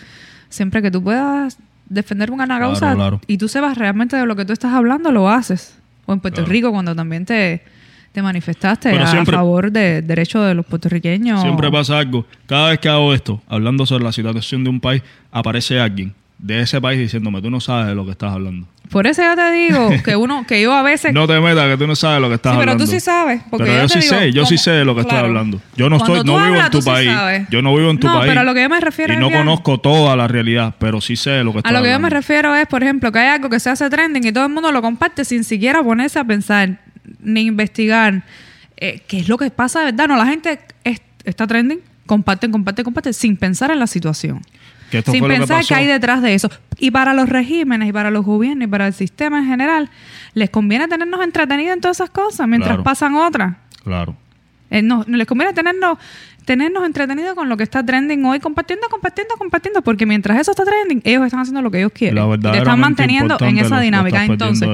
siempre 0.49 0.81
que 0.81 0.89
tú 0.89 1.03
puedas 1.03 1.57
defender 1.89 2.31
una 2.31 2.45
Claro, 2.45 2.67
causa 2.69 2.95
claro. 2.95 3.21
y 3.27 3.37
tú 3.37 3.47
sepas 3.47 3.77
realmente 3.77 4.15
de 4.15 4.25
lo 4.25 4.35
que 4.35 4.45
tú 4.45 4.53
estás 4.53 4.73
hablando, 4.73 5.11
lo 5.11 5.29
haces. 5.29 5.77
O 6.07 6.13
en 6.13 6.19
Puerto 6.21 6.37
Claro. 6.41 6.51
Rico, 6.51 6.71
cuando 6.71 6.95
también 6.95 7.25
te, 7.25 7.61
te 8.13 8.21
manifestaste 8.21 8.91
Pero 8.91 9.03
a 9.03 9.07
siempre- 9.07 9.35
favor 9.35 9.71
de 9.71 10.01
derechos 10.01 10.45
de 10.47 10.53
los 10.53 10.65
puertorriqueños. 10.65 11.41
Siempre 11.41 11.69
pasa 11.71 11.97
algo. 11.99 12.25
Cada 12.45 12.69
vez 12.69 12.79
que 12.79 12.87
hago 12.87 13.13
esto, 13.13 13.41
hablando 13.49 13.85
sobre 13.85 14.03
la 14.05 14.11
situación 14.11 14.63
de 14.63 14.69
un 14.69 14.79
país, 14.79 15.01
aparece 15.31 15.79
alguien 15.79 16.13
de 16.37 16.61
ese 16.61 16.79
país 16.79 16.99
diciéndome, 16.99 17.41
tú 17.41 17.49
no 17.49 17.59
sabes 17.59 17.87
de 17.87 17.95
lo 17.95 18.05
que 18.05 18.11
estás 18.11 18.31
hablando. 18.33 18.67
Por 18.91 19.07
eso 19.07 19.23
yo 19.23 19.35
te 19.35 19.51
digo 19.53 19.89
que 20.05 20.15
uno, 20.15 20.45
que 20.45 20.61
yo 20.61 20.73
a 20.73 20.83
veces 20.83 21.11
No 21.13 21.25
te 21.25 21.39
metas 21.39 21.67
que 21.71 21.77
tú 21.77 21.87
no 21.87 21.95
sabes 21.95 22.17
de 22.17 22.21
lo 22.21 22.27
que 22.27 22.35
estás 22.35 22.51
Sí, 22.53 22.59
pero 22.59 22.71
hablando. 22.73 22.85
tú 22.85 22.91
sí 22.91 22.99
sabes. 22.99 23.41
Porque 23.49 23.63
Pero 23.65 23.77
yo 23.81 23.87
te 23.87 23.93
sí 23.93 23.99
digo, 24.07 24.19
sé, 24.21 24.31
yo 24.33 24.45
sí 24.45 24.55
como- 24.55 24.63
sé 24.63 24.71
de 24.71 24.85
lo 24.85 24.95
que 24.95 25.03
claro. 25.05 25.27
hablando. 25.27 25.59
Yo 25.75 25.89
no 25.89 25.95
estoy, 25.95 26.23
no 26.23 26.35
vivo 26.43 26.57
en 26.57 26.69
tu 26.69 26.81
sí 26.83 26.89
país. 26.89 27.47
Yo 27.49 27.61
no 27.63 27.75
vivo 27.75 27.89
en 27.89 27.97
tu 27.99 28.05
No, 28.07 28.13
país. 28.19 28.27
pero 28.29 28.41
a 28.41 28.43
lo 28.43 28.53
que 28.53 28.61
yo 28.61 28.69
me 28.69 28.79
refiero 28.79 29.13
y 29.13 29.17
no 29.17 29.31
conozco 29.31 29.79
toda 29.79 30.15
la 30.15 30.27
realidad, 30.27 30.75
pero 30.77 31.01
sí 31.01 31.15
sé 31.15 31.31
de 31.31 31.43
lo 31.43 31.51
que 31.53 31.57
A 31.57 31.61
estoy 31.61 31.73
lo 31.73 31.79
que 31.79 31.85
yo 31.89 31.95
hablando. 31.95 32.05
me 32.05 32.09
refiero 32.11 32.53
es, 32.55 32.67
por 32.67 32.83
ejemplo, 32.83 33.11
que 33.11 33.17
hay 33.19 33.29
algo 33.29 33.49
que 33.49 33.59
se 33.59 33.71
hace 33.71 33.89
trending 33.89 34.27
y 34.27 34.31
todo 34.31 34.45
el 34.45 34.51
mundo 34.51 34.71
lo 34.71 34.81
comparte 34.83 35.25
sin 35.25 35.43
siquiera 35.43 35.81
ponerse 35.81 36.19
a 36.19 36.23
pensar 36.25 36.77
ni 37.23 37.41
investigar 37.41 38.23
eh, 38.77 39.01
qué 39.07 39.19
es 39.19 39.29
lo 39.29 39.37
que 39.37 39.49
pasa 39.51 39.79
de 39.79 39.85
verdad. 39.85 40.07
No, 40.07 40.15
la 40.17 40.25
gente 40.25 40.59
es- 40.83 41.01
está 41.23 41.47
trending, 41.47 41.79
comparten, 42.05 42.51
comparten, 42.51 42.83
comparten, 42.85 43.13
sin 43.13 43.37
pensar 43.37 43.71
en 43.71 43.79
la 43.79 43.87
situación. 43.87 44.41
Que 44.91 44.99
esto 44.99 45.11
sin 45.11 45.21
fue 45.21 45.29
que 45.29 45.37
pensar 45.37 45.57
pasó. 45.57 45.67
que 45.69 45.75
hay 45.75 45.87
detrás 45.87 46.21
de 46.21 46.33
eso. 46.35 46.49
Y 46.77 46.91
para 46.91 47.13
los 47.13 47.27
regímenes 47.29 47.89
y 47.89 47.93
para 47.93 48.11
los 48.11 48.23
gobiernos 48.25 48.67
y 48.67 48.69
para 48.69 48.85
el 48.87 48.93
sistema 48.93 49.39
en 49.39 49.45
general, 49.47 49.89
les 50.33 50.49
conviene 50.49 50.87
tenernos 50.87 51.23
entretenidos 51.23 51.73
en 51.75 51.81
todas 51.81 51.97
esas 51.97 52.09
cosas 52.11 52.47
mientras 52.47 52.69
Claro. 52.71 52.83
pasan 52.83 53.15
otras. 53.15 53.55
Claro. 53.83 54.15
Eh, 54.69 54.81
no, 54.81 55.03
no 55.07 55.17
les 55.17 55.27
conviene 55.27 55.53
tenernos, 55.53 55.97
tenernos 56.45 56.85
entretenidos 56.85 57.35
con 57.35 57.49
lo 57.49 57.57
que 57.57 57.63
está 57.63 57.85
trending 57.85 58.23
hoy, 58.25 58.39
compartiendo, 58.39 58.87
compartiendo, 58.89 59.35
compartiendo, 59.37 59.81
porque 59.81 60.05
mientras 60.05 60.39
eso 60.39 60.51
está 60.51 60.63
trending, 60.63 61.01
ellos 61.03 61.25
están 61.25 61.39
haciendo 61.39 61.61
lo 61.61 61.71
que 61.71 61.79
ellos 61.79 61.91
quieren. 61.93 62.15
La 62.15 62.35
Y 62.35 62.39
te 62.39 62.57
están 62.57 62.79
manteniendo 62.79 63.37
en 63.39 63.57
esa 63.57 63.79
dinámica. 63.79 64.25
Entonces, 64.25 64.67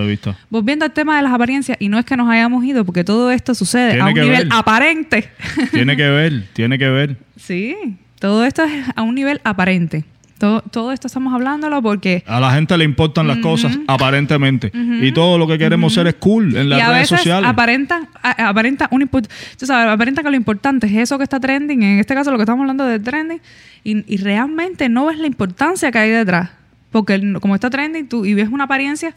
volviendo 0.49 0.85
al 0.85 0.91
tema 0.91 1.17
de 1.17 1.23
las 1.23 1.33
apariencias, 1.33 1.77
y 1.79 1.89
no 1.89 1.99
es 1.99 2.05
que 2.05 2.17
nos 2.17 2.29
hayamos 2.29 2.63
ido, 2.63 2.85
porque 2.85 3.03
todo 3.03 3.31
esto 3.31 3.53
sucede 3.53 3.91
Tiene 3.91 4.03
a 4.03 4.07
un 4.07 4.13
nivel 4.13 4.43
ver. 4.45 4.47
aparente. 4.51 5.29
tiene 5.71 5.95
que 5.95 6.09
ver, 6.09 6.47
tiene 6.53 6.77
que 6.77 6.89
ver. 6.89 7.17
sí, 7.37 7.75
todo 8.19 8.45
esto 8.45 8.63
es 8.63 8.85
a 8.95 9.01
un 9.01 9.15
nivel 9.15 9.41
aparente. 9.43 10.03
Todo, 10.39 10.61
todo 10.61 10.91
esto 10.93 11.05
estamos 11.07 11.33
hablándolo 11.33 11.81
porque 11.81 12.23
A 12.25 12.39
la 12.39 12.51
gente 12.53 12.75
le 12.77 12.85
importan 12.85 13.27
las 13.27 13.37
cosas, 13.39 13.77
aparentemente. 13.87 14.71
Y 14.73 15.11
todo 15.11 15.37
lo 15.37 15.45
que 15.47 15.57
queremos 15.57 15.93
ser 15.93 16.07
es 16.07 16.15
cool 16.15 16.55
en 16.55 16.69
las 16.69 16.79
y 16.79 16.81
a 16.81 16.87
redes 16.87 17.01
veces 17.01 17.19
sociales. 17.19 17.49
aparentan, 17.49 18.07
a- 18.23 18.47
aparenta 18.47 18.87
un 18.91 19.07
tú 19.09 19.65
sabes, 19.65 19.93
aparenta 19.93 20.23
que 20.23 20.29
lo 20.29 20.37
importante 20.37 20.87
es 20.87 20.93
eso 20.95 21.17
que 21.17 21.23
está 21.25 21.39
trending, 21.41 21.83
en 21.83 21.99
este 21.99 22.15
caso 22.15 22.31
lo 22.31 22.37
que 22.37 22.43
estamos 22.43 22.61
hablando 22.61 22.85
de 22.85 22.99
trending, 22.99 23.41
y, 23.83 24.13
y 24.13 24.17
realmente 24.17 24.87
no 24.89 25.05
ves 25.07 25.17
la 25.19 25.27
importancia 25.27 25.91
que 25.91 25.99
hay 25.99 26.09
detrás. 26.09 26.49
Porque 26.91 27.21
como 27.41 27.53
está 27.55 27.69
trending 27.69 28.07
tú, 28.07 28.25
y 28.25 28.33
ves 28.33 28.47
una 28.49 28.63
apariencia, 28.63 29.11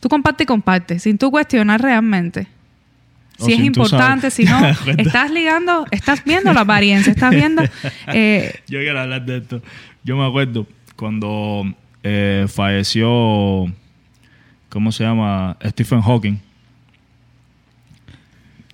tú 0.00 0.08
compartes 0.10 0.44
y 0.44 0.46
compartes, 0.46 1.02
sin 1.02 1.16
tú 1.18 1.30
cuestionar 1.30 1.80
realmente. 1.80 2.46
O 3.40 3.44
Si 3.46 3.52
es 3.54 3.60
importante, 3.60 4.30
si 4.30 4.44
no, 4.44 4.60
estás 4.98 5.30
ligando, 5.30 5.86
estás 5.92 6.24
viendo 6.24 6.52
la 6.52 6.60
apariencia, 6.60 7.12
estás 7.12 7.30
viendo... 7.30 7.62
eh, 8.12 8.54
Yo 8.68 8.80
quiero 8.80 9.00
hablar 9.00 9.24
de 9.24 9.38
esto. 9.38 9.62
Yo 10.04 10.16
me 10.16 10.26
acuerdo 10.26 10.66
cuando 10.96 11.64
eh, 12.02 12.46
falleció, 12.48 13.66
¿cómo 14.68 14.92
se 14.92 15.04
llama? 15.04 15.56
Stephen 15.64 16.00
Hawking. 16.00 16.38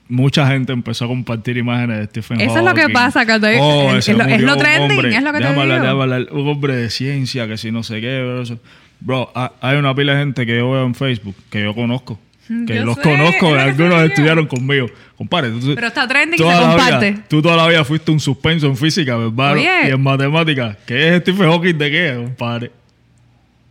Mucha 0.06 0.46
gente 0.46 0.72
empezó 0.72 1.06
a 1.06 1.08
compartir 1.08 1.56
imágenes 1.56 1.98
de 1.98 2.04
Stephen 2.06 2.40
Eso 2.40 2.50
Hawking. 2.54 2.68
es 2.68 2.74
lo 2.74 2.86
que 2.88 2.92
pasa 2.92 3.24
cuando 3.24 3.46
hay- 3.46 3.56
Oh, 3.58 3.96
es- 3.96 4.06
lo- 4.08 4.22
es 4.24 4.36
trending, 4.58 4.98
hombre. 4.98 5.16
es 5.16 5.22
lo 5.22 5.32
que 5.32 5.38
te 5.38 5.44
hablar, 5.46 5.64
digo. 5.66 5.80
déjame 5.82 6.02
hablar. 6.02 6.26
Un 6.30 6.48
hombre 6.48 6.76
de 6.76 6.90
ciencia, 6.90 7.48
que 7.48 7.56
si 7.56 7.72
no 7.72 7.82
sé 7.82 8.00
qué. 8.02 8.20
Bro, 8.22 8.42
eso. 8.42 8.58
Bro, 9.00 9.32
ha- 9.34 9.52
hay 9.62 9.76
una 9.78 9.94
pila 9.94 10.12
de 10.12 10.18
gente 10.20 10.44
que 10.46 10.56
yo 10.58 10.70
veo 10.70 10.84
en 10.84 10.94
Facebook, 10.94 11.34
que 11.50 11.62
yo 11.62 11.74
conozco. 11.74 12.18
Que 12.66 12.74
Yo 12.76 12.84
los 12.84 12.96
sé, 12.96 13.02
conozco, 13.02 13.54
algunos 13.58 14.02
estudiaron 14.02 14.46
conmigo. 14.46 14.86
Compadre, 15.16 15.50
tú, 15.50 15.74
Pero 15.74 15.86
está 15.86 16.06
trending 16.06 16.34
y 16.34 16.42
se 16.42 16.44
la 16.48 16.60
comparte. 16.60 17.10
vida- 17.12 17.24
tú 17.28 17.40
toda 17.40 17.56
la 17.56 17.68
vida 17.68 17.84
fuiste 17.84 18.10
un 18.10 18.20
suspenso 18.20 18.66
en 18.66 18.76
física, 18.76 19.16
¿verdad? 19.16 19.52
Oye. 19.52 19.88
Y 19.88 19.90
en 19.90 20.02
matemáticas. 20.02 20.76
¿Qué 20.86 21.08
es 21.16 21.20
Stephen 21.22 21.48
Hawking 21.50 21.78
de 21.78 21.90
qué, 21.90 22.14
compadre? 22.16 22.70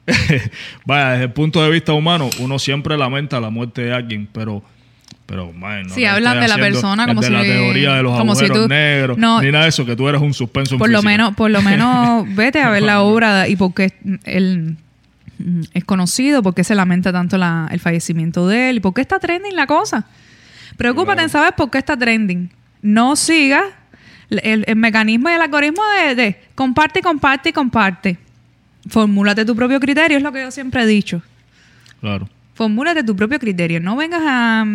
Vaya, 0.85 1.11
desde 1.11 1.23
el 1.25 1.31
punto 1.31 1.63
de 1.63 1.69
vista 1.69 1.93
humano, 1.93 2.29
uno 2.39 2.59
siempre 2.59 2.97
lamenta 2.97 3.39
la 3.39 3.49
muerte 3.49 3.83
de 3.83 3.93
alguien, 3.93 4.27
pero 4.31 4.63
Pero, 5.25 5.53
man, 5.53 5.83
no 5.87 5.93
Sí, 5.95 6.03
hablan 6.05 6.41
de 6.41 6.47
la 6.49 6.57
persona 6.57 7.03
el 7.03 7.09
como 7.09 7.21
de 7.21 7.27
si- 7.27 7.33
la 7.33 7.41
teoría 7.43 7.93
de 7.93 8.03
los 8.03 8.17
como 8.17 8.35
si 8.35 8.43
agujeros 8.45 8.63
tú- 8.65 8.69
negros, 8.69 9.17
no. 9.17 9.41
ni 9.41 9.51
nada 9.51 9.63
de 9.63 9.69
eso, 9.69 9.85
que 9.85 9.95
tú 9.95 10.07
eres 10.09 10.21
un 10.21 10.33
suspenso 10.33 10.75
en 10.75 10.79
por 10.79 10.89
lo 10.89 11.01
menos 11.01 11.33
por 11.35 11.49
lo 11.49 11.61
menos 11.61 12.25
vete 12.35 12.59
a 12.61 12.69
ver 12.69 12.83
la 12.83 13.01
obra 13.01 13.47
y 13.47 13.55
porque 13.55 13.93
él 14.25 14.75
mm, 14.77 14.82
es 15.73 15.83
conocido 15.83 16.41
porque 16.43 16.63
se 16.63 16.75
lamenta 16.75 17.11
tanto 17.11 17.37
la- 17.37 17.67
el 17.71 17.79
fallecimiento 17.79 18.47
de 18.47 18.69
él 18.69 18.81
por 18.81 18.93
qué 18.93 19.01
está 19.01 19.19
trending 19.19 19.55
la 19.55 19.67
cosa 19.67 20.05
preocúpate 20.77 21.21
en 21.23 21.29
saber 21.29 21.53
por 21.55 21.69
qué 21.69 21.77
está 21.79 21.97
trending 21.97 22.49
no 22.81 23.15
sigas 23.15 23.63
el, 24.29 24.63
el 24.67 24.75
mecanismo 24.75 25.29
y 25.29 25.33
el 25.33 25.41
algoritmo 25.41 25.81
de, 25.99 26.15
de 26.15 26.41
comparte 26.55 27.01
comparte 27.01 27.49
y 27.49 27.53
comparte 27.53 28.17
formúlate 28.89 29.45
tu 29.45 29.55
propio 29.55 29.79
criterio 29.79 30.17
es 30.17 30.23
lo 30.23 30.31
que 30.31 30.41
yo 30.41 30.51
siempre 30.51 30.83
he 30.83 30.85
dicho 30.87 31.21
Claro. 32.01 32.27
formúlate 32.53 33.01
tu 33.03 33.15
propio 33.15 33.39
criterio. 33.39 33.79
No 33.79 33.95
vengas 33.95 34.21
a, 34.25 34.65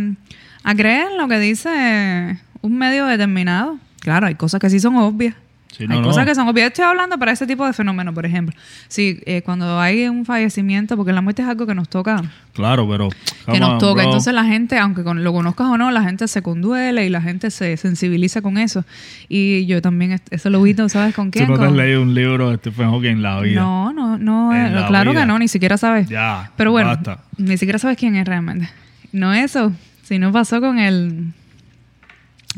a 0.65 0.75
creer 0.75 1.09
en 1.13 1.19
lo 1.19 1.29
que 1.29 1.39
dice 1.39 2.39
un 2.63 2.79
medio 2.79 3.05
determinado. 3.05 3.79
Claro, 4.01 4.27
hay 4.29 4.35
cosas 4.35 4.61
que 4.61 4.71
sí 4.71 4.81
son 4.81 4.97
obvias. 4.97 5.35
Sí, 5.71 5.85
hay 5.89 6.01
no. 6.01 6.03
cosas 6.03 6.25
que 6.25 6.35
son 6.35 6.49
obvias. 6.49 6.69
Estoy 6.69 6.85
hablando 6.87 7.19
para 7.19 7.31
ese 7.33 7.47
tipo 7.47 7.65
de 7.67 7.73
fenómenos, 7.75 8.15
por 8.15 8.25
ejemplo. 8.25 8.57
Sí, 8.89 9.21
eh, 9.27 9.43
cuando 9.43 9.79
hay 9.79 10.09
un 10.09 10.25
fallecimiento, 10.25 10.97
porque 10.97 11.13
la 11.13 11.21
muerte 11.21 11.43
es 11.43 11.49
algo 11.49 11.67
que 11.67 11.75
nos 11.75 11.89
toca, 11.89 12.23
Claro, 12.55 12.89
pero... 12.89 13.11
que 13.47 13.61
nos 13.61 13.73
on, 13.75 13.79
toca. 13.79 13.93
bro. 13.95 14.03
Entonces 14.05 14.33
la 14.35 14.45
gente, 14.45 14.79
aunque 14.79 15.05
con- 15.05 15.23
lo 15.23 15.33
conozcas 15.33 15.67
o 15.69 15.77
no, 15.79 15.91
la 15.91 16.03
gente 16.03 16.27
se 16.27 16.41
conduele 16.43 17.05
y 17.07 17.11
la 17.11 17.21
gente 17.21 17.51
se 17.51 17.77
sensibiliza 17.77 18.41
con 18.43 18.57
eso. 18.59 18.85
Y 19.29 19.67
yo 19.67 19.81
también, 19.83 20.21
eso 20.31 20.51
lo 20.51 20.63
vi, 20.63 20.73
¿tú 20.75 20.89
¿sabes 20.89 21.15
con 21.15 21.27
Tú 21.31 21.39
quién? 21.39 21.49
no 21.49 21.59
te 21.59 21.67
has 21.67 21.73
leído 21.73 22.03
un 22.03 22.15
libro 22.15 22.51
de 22.51 22.57
Stephen 22.57 22.91
Hawking 22.91 23.09
en 23.11 23.23
la 23.23 23.39
vida. 23.41 23.61
no, 23.61 23.93
no, 23.93 24.17
no, 24.19 24.55
eh, 24.55 24.71
la 24.71 24.87
claro 24.89 25.11
vida. 25.13 25.21
que 25.21 25.27
no, 25.27 25.39
ni 25.39 25.49
siquiera 25.49 25.77
sabes. 25.77 26.09
Ya, 26.09 26.51
Pero 26.57 26.71
bueno, 26.73 26.89
basta. 26.89 27.19
ni 27.37 27.57
siquiera 27.59 27.79
sabes 27.79 27.97
quién 27.99 28.17
es 28.17 28.27
realmente. 28.27 28.69
No 29.13 29.33
eso, 29.35 29.71
sino 30.03 30.33
pasó 30.33 30.61
con 30.61 30.79
el 30.79 31.27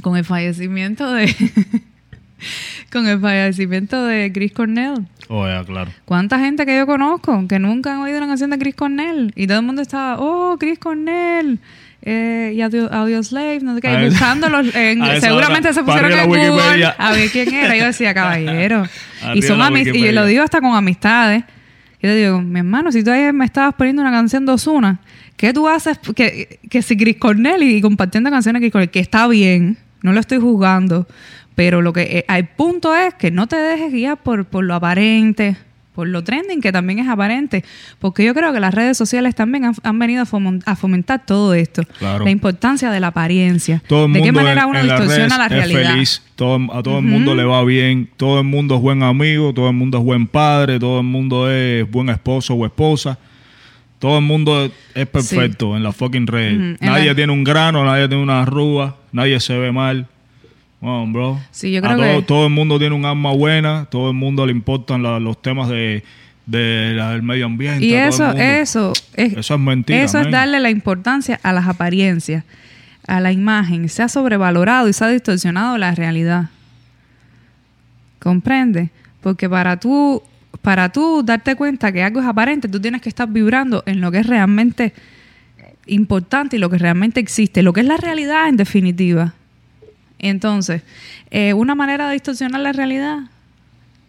con 0.02 0.16
el 0.16 0.24
fallecimiento 0.24 1.12
de 1.12 1.26
con 2.90 3.06
el 3.06 3.20
fallecimiento 3.20 4.04
de 4.04 4.30
Chris 4.32 4.52
Cornell. 4.52 5.06
Oh, 5.28 5.46
ya, 5.46 5.64
claro. 5.64 5.90
¿Cuánta 6.04 6.38
gente 6.38 6.66
que 6.66 6.76
yo 6.76 6.86
conozco 6.86 7.46
que 7.48 7.58
nunca 7.58 7.94
han 7.94 8.00
oído 8.00 8.18
una 8.18 8.26
canción 8.26 8.50
de 8.50 8.58
Chris 8.58 8.74
Cornell? 8.74 9.32
Y 9.36 9.46
todo 9.46 9.60
el 9.60 9.64
mundo 9.64 9.82
estaba, 9.82 10.16
oh, 10.18 10.56
Chris 10.58 10.78
Cornell. 10.78 11.60
Eh, 12.02 12.54
y 12.56 12.62
Audio, 12.62 12.90
Audio 12.92 13.22
Slave, 13.22 13.60
no 13.60 13.74
sé 13.74 13.82
qué, 13.82 14.08
buscándolos. 14.08 14.66
esa 14.74 15.20
seguramente 15.20 15.68
hora, 15.68 15.74
se 15.74 15.82
pusieron 15.84 16.12
en 16.12 16.28
Google 16.28 16.94
a 16.96 17.12
ver 17.12 17.30
quién 17.30 17.52
era. 17.52 17.76
Yo 17.76 17.84
decía, 17.84 18.14
caballero. 18.14 18.84
y 19.34 19.42
son 19.42 19.60
y 19.76 20.00
yo 20.04 20.12
lo 20.12 20.24
digo 20.24 20.42
hasta 20.42 20.60
con 20.60 20.74
amistades. 20.74 21.44
Yo 22.02 22.08
te 22.08 22.16
digo, 22.16 22.40
mi 22.40 22.60
hermano, 22.60 22.90
si 22.90 23.04
tú 23.04 23.10
ayer 23.10 23.34
me 23.34 23.44
estabas 23.44 23.74
poniendo 23.74 24.00
una 24.00 24.10
canción 24.10 24.46
de 24.46 24.52
Ozuna, 24.52 25.00
¿qué 25.36 25.52
tú 25.52 25.68
haces? 25.68 25.98
Que, 26.16 26.58
que 26.70 26.80
si 26.80 26.96
Chris 26.96 27.18
Cornell 27.18 27.62
y, 27.62 27.82
compartiendo 27.82 28.30
canciones 28.30 28.60
de 28.60 28.64
Chris 28.64 28.72
Cornell, 28.72 28.90
que 28.90 29.00
está 29.00 29.28
bien, 29.28 29.76
no 30.02 30.12
lo 30.14 30.20
estoy 30.20 30.38
juzgando, 30.38 31.06
pero 31.54 31.82
lo 31.82 31.92
que 31.92 32.02
eh, 32.02 32.24
el 32.28 32.46
punto 32.46 32.94
es 32.94 33.14
que 33.14 33.30
no 33.30 33.46
te 33.46 33.56
dejes 33.56 33.92
guiar 33.92 34.16
por, 34.18 34.44
por 34.46 34.64
lo 34.64 34.74
aparente, 34.74 35.56
por 35.94 36.06
lo 36.08 36.22
trending, 36.24 36.60
que 36.62 36.72
también 36.72 37.00
es 37.00 37.08
aparente, 37.08 37.64
porque 37.98 38.24
yo 38.24 38.32
creo 38.32 38.52
que 38.52 38.60
las 38.60 38.72
redes 38.72 38.96
sociales 38.96 39.34
también 39.34 39.64
han, 39.64 39.74
han 39.82 39.98
venido 39.98 40.22
a, 40.22 40.76
fomentar 40.76 41.26
todo 41.26 41.52
esto, 41.52 41.82
Claro. 41.98 42.24
la 42.24 42.30
importancia 42.30 42.90
de 42.90 43.00
la 43.00 43.08
apariencia, 43.08 43.82
Todo 43.86 44.06
el 44.06 44.12
de 44.12 44.18
mundo 44.20 44.32
qué 44.32 44.32
manera 44.44 44.62
en, 44.62 44.68
uno 44.70 44.78
en 44.78 44.86
distorsiona 44.86 45.36
la 45.36 45.48
realidad. 45.48 45.92
feliz, 45.92 46.22
todo, 46.36 46.72
a 46.72 46.82
todo 46.82 46.98
el 47.00 47.04
mundo 47.04 47.34
le 47.34 47.44
va 47.44 47.62
bien, 47.64 48.08
todo 48.16 48.38
el 48.38 48.46
mundo 48.46 48.76
es 48.76 48.80
buen 48.80 49.02
amigo, 49.02 49.52
todo 49.52 49.68
el 49.68 49.74
mundo 49.74 49.98
es 49.98 50.04
buen 50.04 50.26
padre, 50.28 50.78
todo 50.78 51.00
el 51.00 51.06
mundo 51.06 51.50
es 51.50 51.90
buen 51.90 52.08
esposo 52.08 52.54
o 52.54 52.64
esposa. 52.64 53.18
Todo 53.98 54.16
el 54.16 54.24
mundo 54.24 54.70
es- 54.94 55.06
perfecto 55.08 55.76
en 55.76 55.82
la 55.82 55.92
fucking 55.92 56.26
red. 56.26 56.76
Nadie 56.80 57.08
la- 57.08 57.14
tiene 57.14 57.32
un 57.34 57.44
grano, 57.44 57.84
nadie 57.84 58.08
tiene 58.08 58.22
una 58.22 58.40
arruga, 58.42 58.94
nadie 59.12 59.38
se 59.40 59.58
ve 59.58 59.72
mal. 59.72 60.06
Bueno, 60.80 61.06
bro. 61.12 61.40
Sí, 61.50 61.70
yo 61.72 61.78
A 61.80 61.82
creo 61.82 61.96
todo, 61.96 62.16
que- 62.20 62.22
todo 62.22 62.46
el 62.46 62.52
mundo 62.52 62.78
tiene 62.78 62.94
un 62.94 63.04
alma 63.04 63.32
buena, 63.32 63.86
todo 63.90 64.08
el 64.10 64.16
mundo 64.16 64.46
le 64.46 64.52
importan 64.52 65.02
la- 65.02 65.18
los 65.20 65.40
temas 65.42 65.68
de, 65.68 66.02
de 66.46 66.92
la- 66.94 67.10
del 67.12 67.22
medio 67.22 67.46
ambiente. 67.46 67.84
Y 67.84 67.92
eso, 67.94 68.32
eso 68.32 68.92
es, 69.14 69.36
Eso 69.36 69.54
es 69.54 69.60
mentira, 69.60 70.02
Eso 70.02 70.18
es 70.20 70.30
darle 70.30 70.58
la 70.58 70.70
importancia 70.70 71.38
a 71.42 71.52
las 71.52 71.68
apariencias, 71.68 72.44
a 73.06 73.20
la 73.20 73.30
imagen. 73.30 73.88
Se 73.90 74.02
ha 74.02 74.08
sobrevalorado 74.08 74.88
y 74.88 74.92
se 74.94 75.04
ha 75.04 75.08
distorsionado 75.08 75.76
la 75.76 75.94
realidad. 75.94 76.48
¿Comprende? 78.18 78.90
Porque 79.22 79.48
para 79.48 79.78
tú, 79.78 80.22
para 80.62 80.90
tú 80.90 81.22
darte 81.24 81.56
cuenta 81.56 81.92
que 81.92 82.02
algo 82.02 82.20
es 82.20 82.26
aparente, 82.26 82.68
tú 82.68 82.80
tienes 82.80 83.00
que 83.02 83.08
estar 83.08 83.28
vibrando 83.28 83.82
en 83.86 84.00
lo 84.00 84.10
que 84.10 84.18
es 84.18 84.26
realmente 84.26 84.92
importante 85.86 86.56
y 86.56 86.58
lo 86.58 86.70
que 86.70 86.78
realmente 86.78 87.20
existe, 87.20 87.62
lo 87.62 87.72
que 87.72 87.80
es 87.80 87.86
la 87.86 87.96
realidad 87.96 88.48
en 88.48 88.56
definitiva. 88.56 89.34
Entonces, 90.20 90.82
eh, 91.30 91.54
una 91.54 91.74
manera 91.74 92.06
de 92.08 92.14
distorsionar 92.14 92.60
la 92.60 92.72
realidad 92.72 93.20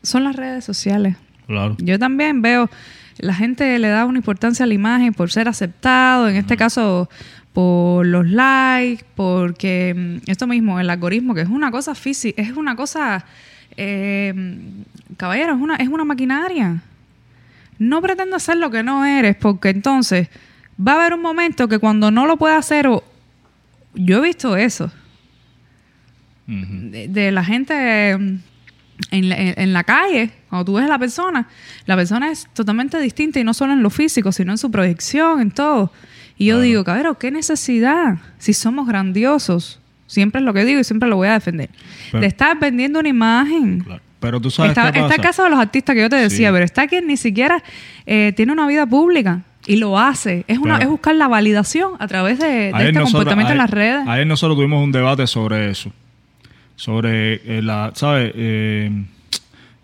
son 0.04 0.24
las 0.24 0.36
redes 0.36 0.64
sociales. 0.64 1.16
Claro. 1.48 1.76
Yo 1.80 1.98
también 1.98 2.42
veo, 2.42 2.70
la 3.18 3.34
gente 3.34 3.78
le 3.80 3.88
da 3.90 4.06
una 4.06 4.20
importancia 4.20 4.64
a 4.64 4.68
la 4.68 4.74
imagen 4.74 5.14
por 5.14 5.32
ser 5.32 5.48
aceptado, 5.48 6.28
en 6.28 6.36
este 6.36 6.58
caso 6.58 7.10
por 7.54 8.06
los 8.06 8.28
likes, 8.28 9.06
porque 9.16 9.94
mm, 9.96 10.30
esto 10.30 10.48
mismo, 10.48 10.80
el 10.80 10.90
algoritmo, 10.90 11.34
que 11.34 11.42
es 11.42 11.50
una 11.50 11.72
cosa 11.72 11.96
física, 11.96 12.42
es 12.42 12.56
una 12.56 12.76
cosa, 12.76 13.26
eh, 13.78 14.34
caballero, 15.18 15.56
es 15.56 15.62
una, 15.62 15.76
es 15.76 15.88
una 15.88 16.06
maquinaria. 16.06 16.82
No 17.78 18.02
pretendo 18.02 18.36
hacer 18.36 18.58
lo 18.58 18.70
que 18.70 18.84
no 18.84 19.06
eres, 19.06 19.36
porque 19.36 19.70
entonces 19.70 20.30
va 20.80 20.94
a 20.94 20.96
haber 20.96 21.14
un 21.14 21.22
momento 21.22 21.68
que 21.68 21.80
cuando 21.80 22.12
no 22.12 22.26
lo 22.26 22.38
pueda 22.38 22.58
hacer, 22.58 22.88
o 22.88 23.04
yo 23.94 24.20
he 24.20 24.22
visto 24.22 24.56
eso, 24.56 24.92
De, 26.92 27.08
de 27.08 27.32
la 27.32 27.44
gente 27.46 28.12
en 28.12 28.42
la, 29.30 29.36
en- 29.38 29.54
en 29.58 29.74
la 29.74 29.84
calle, 29.84 30.32
cuando 30.50 30.66
tú 30.66 30.74
ves 30.74 30.86
a 30.86 30.90
la 30.90 31.00
persona, 31.00 31.48
la 31.86 31.96
persona 31.96 32.30
es 32.32 32.48
totalmente 32.54 33.00
distinta 33.00 33.40
y 33.40 33.44
no 33.44 33.54
solo 33.54 33.74
en 33.74 33.82
lo 33.82 33.90
físico, 33.90 34.32
sino 34.32 34.52
en 34.52 34.58
su 34.58 34.70
proyección, 34.70 35.42
en 35.42 35.52
todo. 35.52 35.92
Y 36.38 36.48
yo 36.48 36.56
Claro. 36.56 36.62
digo, 36.64 36.84
cabrón, 36.84 37.18
¿qué 37.20 37.32
necesidad? 37.32 38.18
Si 38.38 38.54
somos 38.54 38.88
grandiosos, 38.88 39.80
siempre 40.08 40.40
es 40.40 40.46
lo 40.46 40.54
que 40.54 40.66
digo 40.66 40.80
y 40.80 40.84
siempre 40.84 41.08
lo 41.08 41.16
voy 41.16 41.30
a 41.30 41.34
defender, 41.34 41.70
Pero- 42.12 42.22
de 42.22 42.28
estar 42.28 42.60
vendiendo 42.60 43.00
una 43.00 43.10
imagen. 43.10 43.80
Claro. 43.82 44.02
Pero 44.20 44.40
tú 44.40 44.52
sabes 44.52 44.72
Está, 44.72 44.92
qué 44.92 45.00
está 45.00 45.16
el 45.16 45.22
caso 45.22 45.44
de 45.44 45.50
los 45.50 45.60
artistas 45.60 45.96
que 45.96 46.02
yo 46.02 46.10
te 46.10 46.16
decía, 46.18 46.50
Sí. 46.50 46.54
pero 46.54 46.64
está 46.66 46.86
quien 46.88 47.08
ni 47.08 47.18
siquiera 47.18 47.64
eh, 48.06 48.34
tiene 48.36 48.52
una 48.52 48.68
vida 48.68 48.86
pública 48.86 49.42
y 49.66 49.78
lo 49.78 49.98
hace. 49.98 50.44
Es, 50.48 50.60
una, 50.60 50.76
Pero- 50.76 50.84
es 50.84 50.90
buscar 50.92 51.16
la 51.16 51.28
validación 51.28 51.94
a 51.98 52.08
través 52.08 52.38
de, 52.38 52.68
este 52.68 52.92
nosotros- 52.92 53.12
comportamiento 53.14 53.52
en 53.54 53.58
las 53.58 53.70
redes. 53.72 54.08
Ayer 54.08 54.28
nosotros 54.28 54.58
tuvimos 54.58 54.84
un 54.84 54.92
debate 54.92 55.26
sobre 55.26 55.72
eso. 55.72 55.92
Sobre 56.82 57.36
eh, 57.46 57.62
la, 57.62 57.92
¿sabes? 57.94 58.32
Eh, 58.36 58.90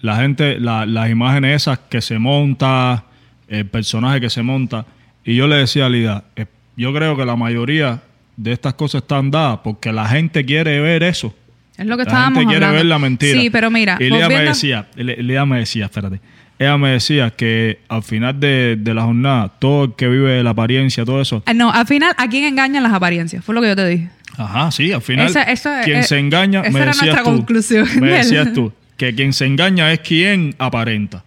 la 0.02 0.16
gente, 0.16 0.60
la- 0.60 0.88
las 0.88 1.12
imágenes 1.12 1.62
esas 1.62 1.78
que 1.78 2.02
se 2.02 2.18
monta, 2.18 3.04
el 3.48 3.68
personaje 3.68 4.20
que 4.20 4.32
se 4.32 4.41
monta. 4.41 4.84
Y 5.24 5.36
yo 5.36 5.45
le 5.48 5.58
decía 5.58 5.86
a 5.86 5.89
Lida, 5.89 6.24
eh, 6.36 6.48
yo 6.76 6.91
creo 6.95 7.16
que 7.16 7.24
la 7.24 7.36
mayoría 7.36 8.02
de 8.36 8.52
estas 8.52 8.74
cosas 8.74 9.04
están 9.04 9.30
dadas 9.30 9.60
porque 9.64 9.91
la 9.91 10.08
gente 10.08 10.43
quiere 10.43 10.80
ver 10.80 11.04
eso. 11.04 11.36
Es 11.78 11.86
lo 11.86 11.98
que 11.98 12.04
la 12.06 12.10
estábamos 12.10 12.39
gente 12.39 12.45
quiere 12.52 12.66
hablando. 12.66 12.78
ver 12.78 12.86
la 12.88 12.98
mentira. 13.00 13.39
Sí, 13.41 13.50
pero 13.52 13.70
mira, 13.70 13.98
Y 14.00 14.06
Lida 14.10 14.28
me 14.30 14.41
decía, 14.43 14.88
Li- 14.95 15.16
Lida 15.18 15.45
me 15.45 15.60
decía, 15.60 15.86
espérate. 15.86 16.20
Ella 16.58 16.76
me 16.80 16.89
decía 16.89 17.30
que 17.30 17.78
al 17.88 18.02
final 18.02 18.39
de, 18.39 18.76
de 18.80 18.93
la 18.95 19.04
jornada, 19.04 19.50
todo 19.60 19.84
el 19.86 19.93
que 19.93 20.08
vive 20.08 20.41
la 20.41 20.50
apariencia, 20.50 21.06
todo 21.06 21.22
eso, 21.22 21.43
Ah, 21.45 21.54
No, 21.54 21.72
al 21.72 21.86
final, 21.86 22.16
¿a 22.18 22.28
quién 22.28 22.45
engañan 22.45 22.82
las 22.82 22.93
apariencias? 22.93 23.45
Fue 23.45 23.54
lo 23.54 23.62
que 23.62 23.68
yo 23.68 23.76
te 23.76 23.88
dije. 23.88 24.10
Ajá, 24.38 24.72
sí, 24.72 24.92
al 24.92 25.02
final. 25.02 25.28
Esa- 25.28 25.82
quien 25.84 25.98
eh, 25.98 26.04
se 26.04 26.20
engaña, 26.20 26.62
esa 26.62 26.72
me 26.72 26.80
era 26.82 26.92
decías 26.92 27.18
tú. 27.18 27.24
conclusión 27.24 27.88
Me 28.00 28.08
del- 28.08 28.18
decías 28.18 28.54
tú. 28.54 28.72
Que 28.96 29.14
quien 29.14 29.34
se 29.34 29.46
engaña 29.46 29.92
es 29.92 30.00
quien 30.00 30.56
aparenta. 30.58 31.24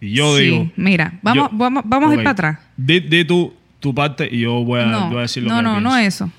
Y 0.00 0.12
yo 0.14 0.36
Sí, 0.36 0.44
digo. 0.44 0.70
mira, 0.76 1.12
vamos, 1.22 1.50
yo- 1.50 1.56
vamos, 1.56 1.82
vamos 1.86 2.10
a 2.10 2.14
ir 2.14 2.18
para 2.20 2.30
atrás. 2.30 2.58
Di, 2.76 3.00
di 3.00 3.24
tu, 3.24 3.52
tu 3.80 3.94
parte 3.94 4.28
y 4.30 4.40
yo 4.40 4.64
voy 4.64 4.80
a, 4.80 4.86
No, 4.86 5.08
voy 5.10 5.18
a 5.18 5.22
decir 5.22 5.42
lo 5.42 5.50
no, 5.50 5.56
que 5.56 5.62
no, 5.62 5.70
pienso. 5.72 5.88
no 5.90 5.96
eso. 5.98 6.30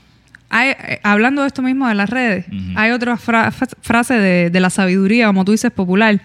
Hay, 0.50 0.70
eh, 0.72 1.00
hablando 1.04 1.42
de 1.42 1.48
esto 1.48 1.62
mismo 1.62 1.88
de 1.88 1.96
las 1.96 2.10
redes, 2.10 2.46
hay 2.76 2.92
otra 2.92 3.16
fra- 3.18 3.52
frase 3.52 4.16
de, 4.16 4.50
de 4.50 4.60
la 4.60 4.70
sabiduría, 4.70 5.28
como 5.28 5.46
tú 5.46 5.52
dices, 5.54 5.72
popular, 5.72 6.20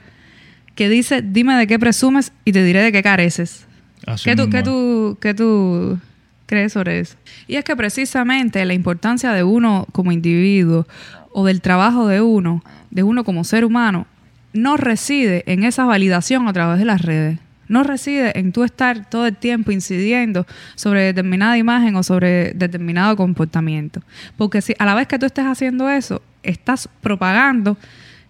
que 0.74 0.88
dice, 0.88 1.22
dime 1.22 1.54
de 1.54 1.66
qué 1.66 1.78
presumes 1.78 2.32
y 2.44 2.52
te 2.52 2.64
diré 2.64 2.82
de 2.82 2.90
qué 2.92 3.02
careces. 3.02 3.66
Así 4.06 4.24
¿Qué 4.24 4.36
tú, 4.36 4.48
qué, 4.50 4.62
tú, 4.62 5.18
¿Qué 5.20 5.34
tú 5.34 5.98
crees 6.46 6.72
sobre 6.72 7.00
eso? 7.00 7.16
Y 7.46 7.56
es 7.56 7.64
que 7.64 7.76
precisamente 7.76 8.64
la 8.64 8.74
importancia 8.74 9.32
de 9.32 9.44
uno 9.44 9.86
como 9.92 10.12
individuo 10.12 10.86
o 11.32 11.44
del 11.44 11.60
trabajo 11.60 12.06
de 12.06 12.22
uno, 12.22 12.62
de 12.90 13.02
uno 13.02 13.24
como 13.24 13.44
ser 13.44 13.64
humano, 13.64 14.06
no 14.52 14.76
reside 14.76 15.44
en 15.46 15.64
esa 15.64 15.84
validación 15.84 16.48
a 16.48 16.52
través 16.52 16.78
de 16.78 16.84
las 16.84 17.02
redes. 17.02 17.38
No 17.68 17.82
reside 17.82 18.38
en 18.38 18.52
tú 18.52 18.64
estar 18.64 19.10
todo 19.10 19.26
el 19.26 19.36
tiempo 19.36 19.72
incidiendo 19.72 20.46
sobre 20.76 21.02
determinada 21.02 21.58
imagen 21.58 21.96
o 21.96 22.02
sobre 22.02 22.52
determinado 22.52 23.16
comportamiento. 23.16 24.02
Porque 24.36 24.62
si 24.62 24.74
a 24.78 24.86
la 24.86 24.94
vez 24.94 25.08
que 25.08 25.18
tú 25.18 25.26
estés 25.26 25.46
haciendo 25.46 25.90
eso, 25.90 26.22
estás 26.42 26.88
propagando 27.00 27.76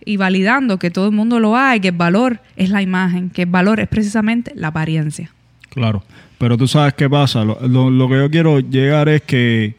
y 0.04 0.16
validando 0.16 0.78
que 0.78 0.90
todo 0.90 1.06
el 1.06 1.12
mundo 1.12 1.38
lo 1.38 1.56
haga 1.56 1.76
y 1.76 1.80
que 1.80 1.88
el 1.88 1.96
valor 1.96 2.40
es 2.56 2.70
la 2.70 2.80
imagen, 2.80 3.28
que 3.28 3.42
el 3.42 3.50
valor 3.50 3.80
es 3.80 3.88
precisamente 3.88 4.52
la 4.54 4.68
apariencia. 4.68 5.30
Claro. 5.68 6.02
Pero 6.38 6.56
tú 6.56 6.68
sabes 6.68 6.94
qué 6.94 7.08
pasa. 7.08 7.44
Lo, 7.44 7.58
lo- 7.66 7.90
lo 7.90 8.08
que 8.08 8.14
yo 8.16 8.30
quiero 8.30 8.60
llegar 8.60 9.08
es 9.08 9.22
que 9.22 9.74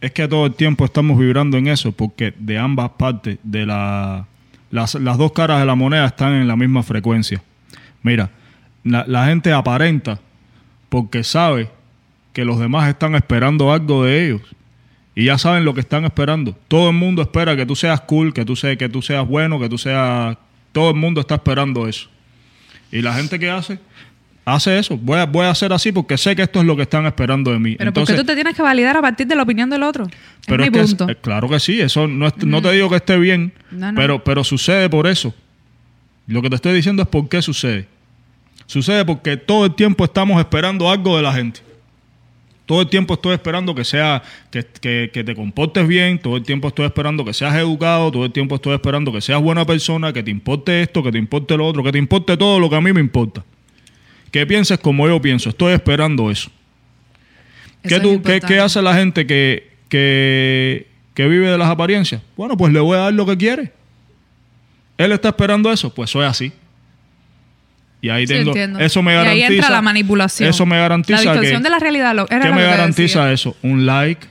es 0.00 0.12
que 0.12 0.26
todo 0.26 0.46
el 0.46 0.54
tiempo 0.54 0.84
estamos 0.86 1.18
vibrando 1.18 1.58
en 1.58 1.66
eso, 1.68 1.92
porque 1.92 2.32
de 2.38 2.56
ambas 2.58 2.90
partes, 2.92 3.38
de 3.42 3.66
la, 3.66 4.26
las, 4.70 4.94
las 4.94 5.18
dos 5.18 5.32
caras 5.32 5.60
de 5.60 5.66
la 5.66 5.74
moneda 5.74 6.06
están 6.06 6.32
en 6.32 6.48
la 6.48 6.56
misma 6.56 6.82
frecuencia. 6.82 7.42
Mira, 8.02 8.30
la, 8.82 9.04
la 9.06 9.26
gente 9.26 9.52
aparenta 9.52 10.18
porque 10.88 11.22
sabe 11.22 11.68
que 12.32 12.46
los 12.46 12.58
demás 12.58 12.88
están 12.88 13.14
esperando 13.14 13.72
algo 13.72 14.04
de 14.04 14.24
ellos. 14.26 14.40
Y 15.14 15.24
ya 15.24 15.36
saben 15.36 15.66
lo 15.66 15.74
que 15.74 15.80
están 15.80 16.04
esperando. 16.06 16.56
Todo 16.68 16.88
el 16.88 16.96
mundo 16.96 17.20
espera 17.20 17.54
que 17.54 17.66
tú 17.66 17.76
seas 17.76 18.00
cool, 18.00 18.32
que 18.32 18.46
tú, 18.46 18.56
seas, 18.56 18.78
que 18.78 18.88
tú 18.88 19.02
seas 19.02 19.26
bueno, 19.28 19.60
que 19.60 19.68
tú 19.68 19.76
seas... 19.76 20.38
Todo 20.72 20.90
el 20.90 20.96
mundo 20.96 21.20
está 21.20 21.34
esperando 21.34 21.86
eso. 21.88 22.08
Y 22.90 23.02
la 23.02 23.12
gente 23.12 23.38
que 23.38 23.50
hace, 23.50 23.78
hace 24.54 24.78
eso. 24.78 24.96
Voy 24.96 25.18
a, 25.18 25.26
voy 25.26 25.44
a 25.46 25.50
hacer 25.50 25.72
así 25.72 25.92
porque 25.92 26.16
sé 26.18 26.34
que 26.36 26.42
esto 26.42 26.60
es 26.60 26.66
lo 26.66 26.76
que 26.76 26.82
están 26.82 27.06
esperando 27.06 27.50
de 27.52 27.58
mí. 27.58 27.76
Pero 27.76 27.88
Entonces, 27.90 28.14
¿por 28.14 28.16
qué 28.16 28.22
tú 28.22 28.26
te 28.26 28.34
tienes 28.34 28.54
que 28.54 28.62
validar 28.62 28.96
a 28.96 29.00
partir 29.02 29.26
de 29.26 29.34
la 29.34 29.42
opinión 29.42 29.68
del 29.70 29.82
otro? 29.82 30.06
pero 30.46 30.62
es 30.62 30.68
es 30.68 30.72
mi 30.72 30.78
que 30.78 30.84
es- 30.84 30.94
punto. 30.94 31.12
eh, 31.12 31.16
claro 31.20 31.48
que 31.48 31.60
sí, 31.60 31.80
eso 31.80 32.06
no, 32.08 32.26
es- 32.26 32.36
no 32.44 32.60
te 32.62 32.72
digo 32.72 32.88
que 32.90 32.96
esté 32.96 33.18
bien, 33.18 33.52
No, 33.70 33.92
no. 33.92 33.96
Pero, 34.00 34.24
pero 34.24 34.44
sucede 34.44 34.88
por 34.90 35.06
eso. 35.06 35.34
Lo 36.26 36.42
que 36.42 36.48
te 36.50 36.56
estoy 36.56 36.74
diciendo 36.74 37.02
es 37.02 37.08
por 37.08 37.28
qué 37.28 37.42
sucede. 37.42 37.86
Sucede 38.66 39.04
porque 39.04 39.36
todo 39.36 39.64
el 39.66 39.74
tiempo 39.74 40.04
estamos 40.04 40.38
esperando 40.38 40.88
algo 40.90 41.16
de 41.16 41.22
la 41.22 41.32
gente. 41.32 41.60
Todo 42.66 42.82
el 42.82 42.88
tiempo 42.88 43.14
estoy 43.14 43.34
esperando 43.34 43.74
que 43.74 43.84
sea 43.84 44.22
que, 44.52 44.64
que- 44.80 45.10
que 45.12 45.24
te 45.24 45.34
comportes 45.34 45.88
bien, 45.88 46.20
todo 46.20 46.36
el 46.36 46.44
tiempo 46.44 46.68
estoy 46.68 46.86
esperando 46.86 47.24
que 47.24 47.34
seas 47.34 47.52
educado, 47.56 48.12
todo 48.12 48.24
el 48.24 48.30
tiempo 48.30 48.54
estoy 48.54 48.74
esperando 48.74 49.10
que 49.12 49.20
seas 49.20 49.42
buena 49.42 49.64
persona, 49.66 50.12
que 50.12 50.22
te 50.22 50.30
importe 50.30 50.82
esto, 50.82 51.02
que 51.02 51.10
te 51.10 51.18
importe 51.18 51.56
lo 51.56 51.66
otro, 51.66 51.82
que 51.82 51.90
te 51.90 51.98
importe 51.98 52.36
todo 52.36 52.60
lo 52.60 52.70
que 52.70 52.76
a 52.76 52.80
mí 52.80 52.92
me 52.92 53.00
importa. 53.00 53.44
Que 54.30 54.46
pienses 54.46 54.78
como 54.78 55.08
yo 55.08 55.20
pienso, 55.20 55.48
estoy 55.50 55.72
esperando 55.72 56.30
eso. 56.30 56.50
Eso 57.82 57.88
¿Qué, 57.88 57.94
es 57.96 58.02
tú, 58.02 58.08
qué, 58.08 58.14
importante. 58.14 58.46
qué 58.46 58.60
hace 58.60 58.82
la 58.82 58.94
gente 58.94 59.26
que, 59.26 59.70
que, 59.88 60.86
que 61.14 61.26
vive 61.28 61.48
de 61.50 61.58
las 61.58 61.68
apariencias? 61.68 62.22
Bueno, 62.36 62.56
pues 62.56 62.72
le 62.72 62.80
voy 62.80 62.96
a 62.96 63.00
dar 63.00 63.12
lo 63.12 63.26
que 63.26 63.36
quiere. 63.36 63.72
Él 64.98 65.12
está 65.12 65.28
esperando 65.30 65.72
eso, 65.72 65.92
pues 65.92 66.10
soy 66.10 66.26
así. 66.26 66.52
Y 68.02 68.08
ahí 68.08 68.26
Sí, 68.26 68.32
tengo, 68.34 68.78
eso 68.78 69.02
me 69.02 69.12
Y 69.12 69.16
ahí 69.16 69.24
garantiza. 69.40 69.52
entra 69.52 69.70
la 69.70 69.82
manipulación. 69.82 70.48
Eso 70.48 70.64
me 70.64 70.78
garantiza 70.78 71.16
La 71.22 71.32
distorsión 71.32 71.60
que, 71.62 71.64
de 71.64 71.70
la 71.70 71.78
realidad. 71.78 72.14
Lo, 72.14 72.26
era 72.30 72.40
¿Qué 72.40 72.50
me 72.52 72.62
garantiza 72.62 73.26
decía. 73.26 73.32
eso? 73.32 73.56
Un 73.62 73.84
like, 73.84 74.26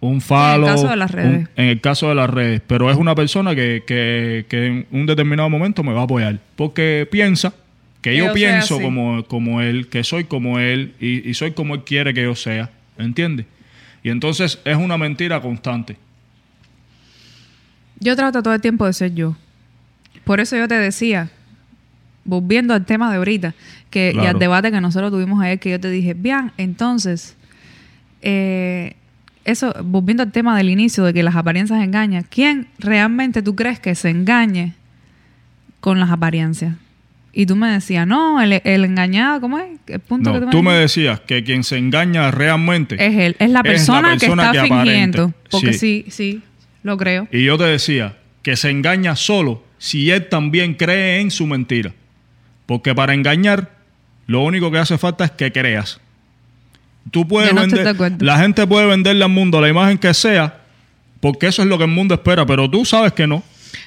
un 0.00 0.20
follow. 0.20 0.66
caso 0.66 0.88
de 0.88 0.96
las 0.96 1.10
redes. 1.10 1.30
un- 1.38 1.48
en 1.56 1.64
el 1.66 1.80
caso 1.80 2.08
de 2.08 2.14
las 2.14 2.30
redes. 2.30 2.62
Pero 2.66 2.90
es 2.90 2.96
una 2.96 3.14
persona 3.14 3.54
que, 3.56 3.82
que, 3.86 4.46
que 4.48 4.66
en 4.66 4.86
un 4.92 5.06
determinado 5.06 5.48
momento 5.50 5.82
me 5.82 5.92
va 5.92 6.00
a 6.02 6.04
apoyar. 6.04 6.38
Porque 6.56 7.08
piensa 7.10 7.52
que 8.00 8.10
Que 8.10 8.16
yo 8.16 8.32
pienso 8.32 8.80
como, 8.80 9.24
como 9.24 9.60
él, 9.60 9.88
que 9.88 10.04
soy 10.04 10.24
como 10.24 10.58
él 10.58 10.94
y, 11.00 11.28
y 11.28 11.34
soy 11.34 11.52
como 11.52 11.74
él 11.74 11.84
quiere 11.84 12.14
que 12.14 12.22
yo 12.22 12.34
sea. 12.34 12.70
¿Entiendes? 12.98 13.46
Y 14.02 14.10
entonces 14.10 14.58
es 14.64 14.76
una 14.76 14.96
mentira 14.96 15.40
constante. 15.40 15.96
Yo 17.98 18.16
trato 18.16 18.42
todo 18.42 18.54
el 18.54 18.60
tiempo 18.60 18.86
de 18.86 18.92
ser 18.92 19.14
yo. 19.14 19.36
Por 20.24 20.40
eso 20.40 20.56
yo 20.56 20.66
te 20.68 20.74
decía, 20.74 21.30
volviendo 22.24 22.72
al 22.74 22.86
tema 22.86 23.10
de 23.10 23.18
ahorita, 23.18 23.54
que, 23.90 24.12
y 24.14 24.26
al 24.26 24.38
debate 24.38 24.70
que 24.70 24.80
nosotros 24.80 25.10
tuvimos 25.10 25.42
ayer, 25.42 25.58
que 25.58 25.70
yo 25.70 25.80
te 25.80 25.90
dije, 25.90 26.14
bien, 26.14 26.52
entonces, 26.56 27.36
eh, 28.22 28.94
eso, 29.44 29.74
volviendo 29.84 30.22
al 30.22 30.32
tema 30.32 30.56
del 30.56 30.70
inicio 30.70 31.04
de 31.04 31.12
que 31.12 31.22
las 31.22 31.36
apariencias 31.36 31.82
engañan, 31.82 32.24
¿quién 32.28 32.68
realmente 32.78 33.42
tú 33.42 33.54
crees 33.54 33.80
que 33.80 33.94
se 33.94 34.10
engañe 34.10 34.74
con 35.80 36.00
las 36.00 36.10
apariencias? 36.10 36.76
Y 37.32 37.46
tú 37.46 37.54
me 37.54 37.68
decías, 37.70 38.06
no, 38.06 38.40
el, 38.42 38.60
el 38.64 38.84
engañado, 38.84 39.40
¿cómo 39.40 39.58
es? 39.58 39.66
El 39.86 40.00
punto 40.00 40.32
que 40.32 40.40
No, 40.40 40.46
tú, 40.46 40.50
tú 40.50 40.62
me 40.64 40.72
dijiste? 40.72 41.00
decías 41.02 41.20
que 41.20 41.44
quien 41.44 41.62
se 41.62 41.78
engaña 41.78 42.30
realmente 42.32 42.96
Es 42.96 43.16
él, 43.16 43.36
es 43.38 43.50
la 43.50 43.62
persona, 43.62 44.16
que 44.18 44.26
está 44.26 44.50
aparenta. 44.50 44.76
fingiendo. 44.82 45.32
Porque 45.50 45.72
Sí. 45.74 46.04
sí, 46.06 46.10
sí, 46.10 46.42
lo 46.82 46.96
creo. 46.96 47.28
Y 47.30 47.44
yo 47.44 47.56
te 47.56 47.64
decía 47.64 48.16
que 48.42 48.56
se 48.56 48.70
engaña 48.70 49.14
solo 49.14 49.62
si 49.78 50.10
él 50.10 50.28
también 50.28 50.74
cree 50.74 51.20
en 51.20 51.30
su 51.30 51.46
mentira. 51.46 51.92
Porque 52.66 52.94
para 52.94 53.14
engañar, 53.14 53.70
lo 54.26 54.42
único 54.42 54.70
que 54.72 54.78
hace 54.78 54.98
falta 54.98 55.24
es 55.24 55.30
que 55.30 55.52
creas. 55.52 56.00
Tú 57.10 57.26
puedes 57.26 57.54
no 57.54 57.60
vender, 57.62 57.96
la 58.22 58.38
gente 58.38 58.66
puede 58.66 58.86
venderle 58.86 59.24
al 59.24 59.30
mundo 59.30 59.60
la 59.60 59.68
imagen 59.68 59.98
que 59.98 60.12
sea, 60.14 60.58
porque 61.20 61.46
eso 61.46 61.62
es 61.62 61.68
lo 61.68 61.78
que 61.78 61.84
el 61.84 61.90
mundo 61.90 62.14
espera, 62.14 62.44
pero 62.44 62.68
tú 62.68 62.84
sabes 62.84 63.12
que 63.12 63.26
no. 63.26 63.42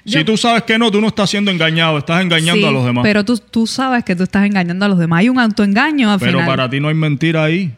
Si 0.06 0.12
Yo- 0.12 0.26
tú 0.26 0.36
sabes 0.38 0.64
que 0.64 0.78
no, 0.78 0.92
tú 0.92 1.00
no 1.02 1.08
estás 1.08 1.30
siendo 1.30 1.50
engañado, 1.52 1.98
estás 1.98 2.22
engañando 2.22 2.62
Sí, 2.62 2.66
a 2.68 2.72
los 2.72 2.86
demás. 2.86 3.04
Pero 3.04 3.24
tú, 3.24 3.38
tú 3.38 3.66
sabes 3.68 4.04
que 4.04 4.16
tú 4.16 4.24
estás 4.24 4.46
engañando 4.46 4.86
a 4.86 4.88
los 4.90 4.98
demás. 5.00 5.20
Hay 5.20 5.30
un 5.30 5.40
autoengaño 5.40 6.12
al 6.12 6.20
Pero 6.20 6.32
final. 6.40 6.46
para 6.48 6.70
ti 6.70 6.80
no 6.80 6.88
hay 6.90 6.96
mentira 6.96 7.44
ahí. 7.46 7.74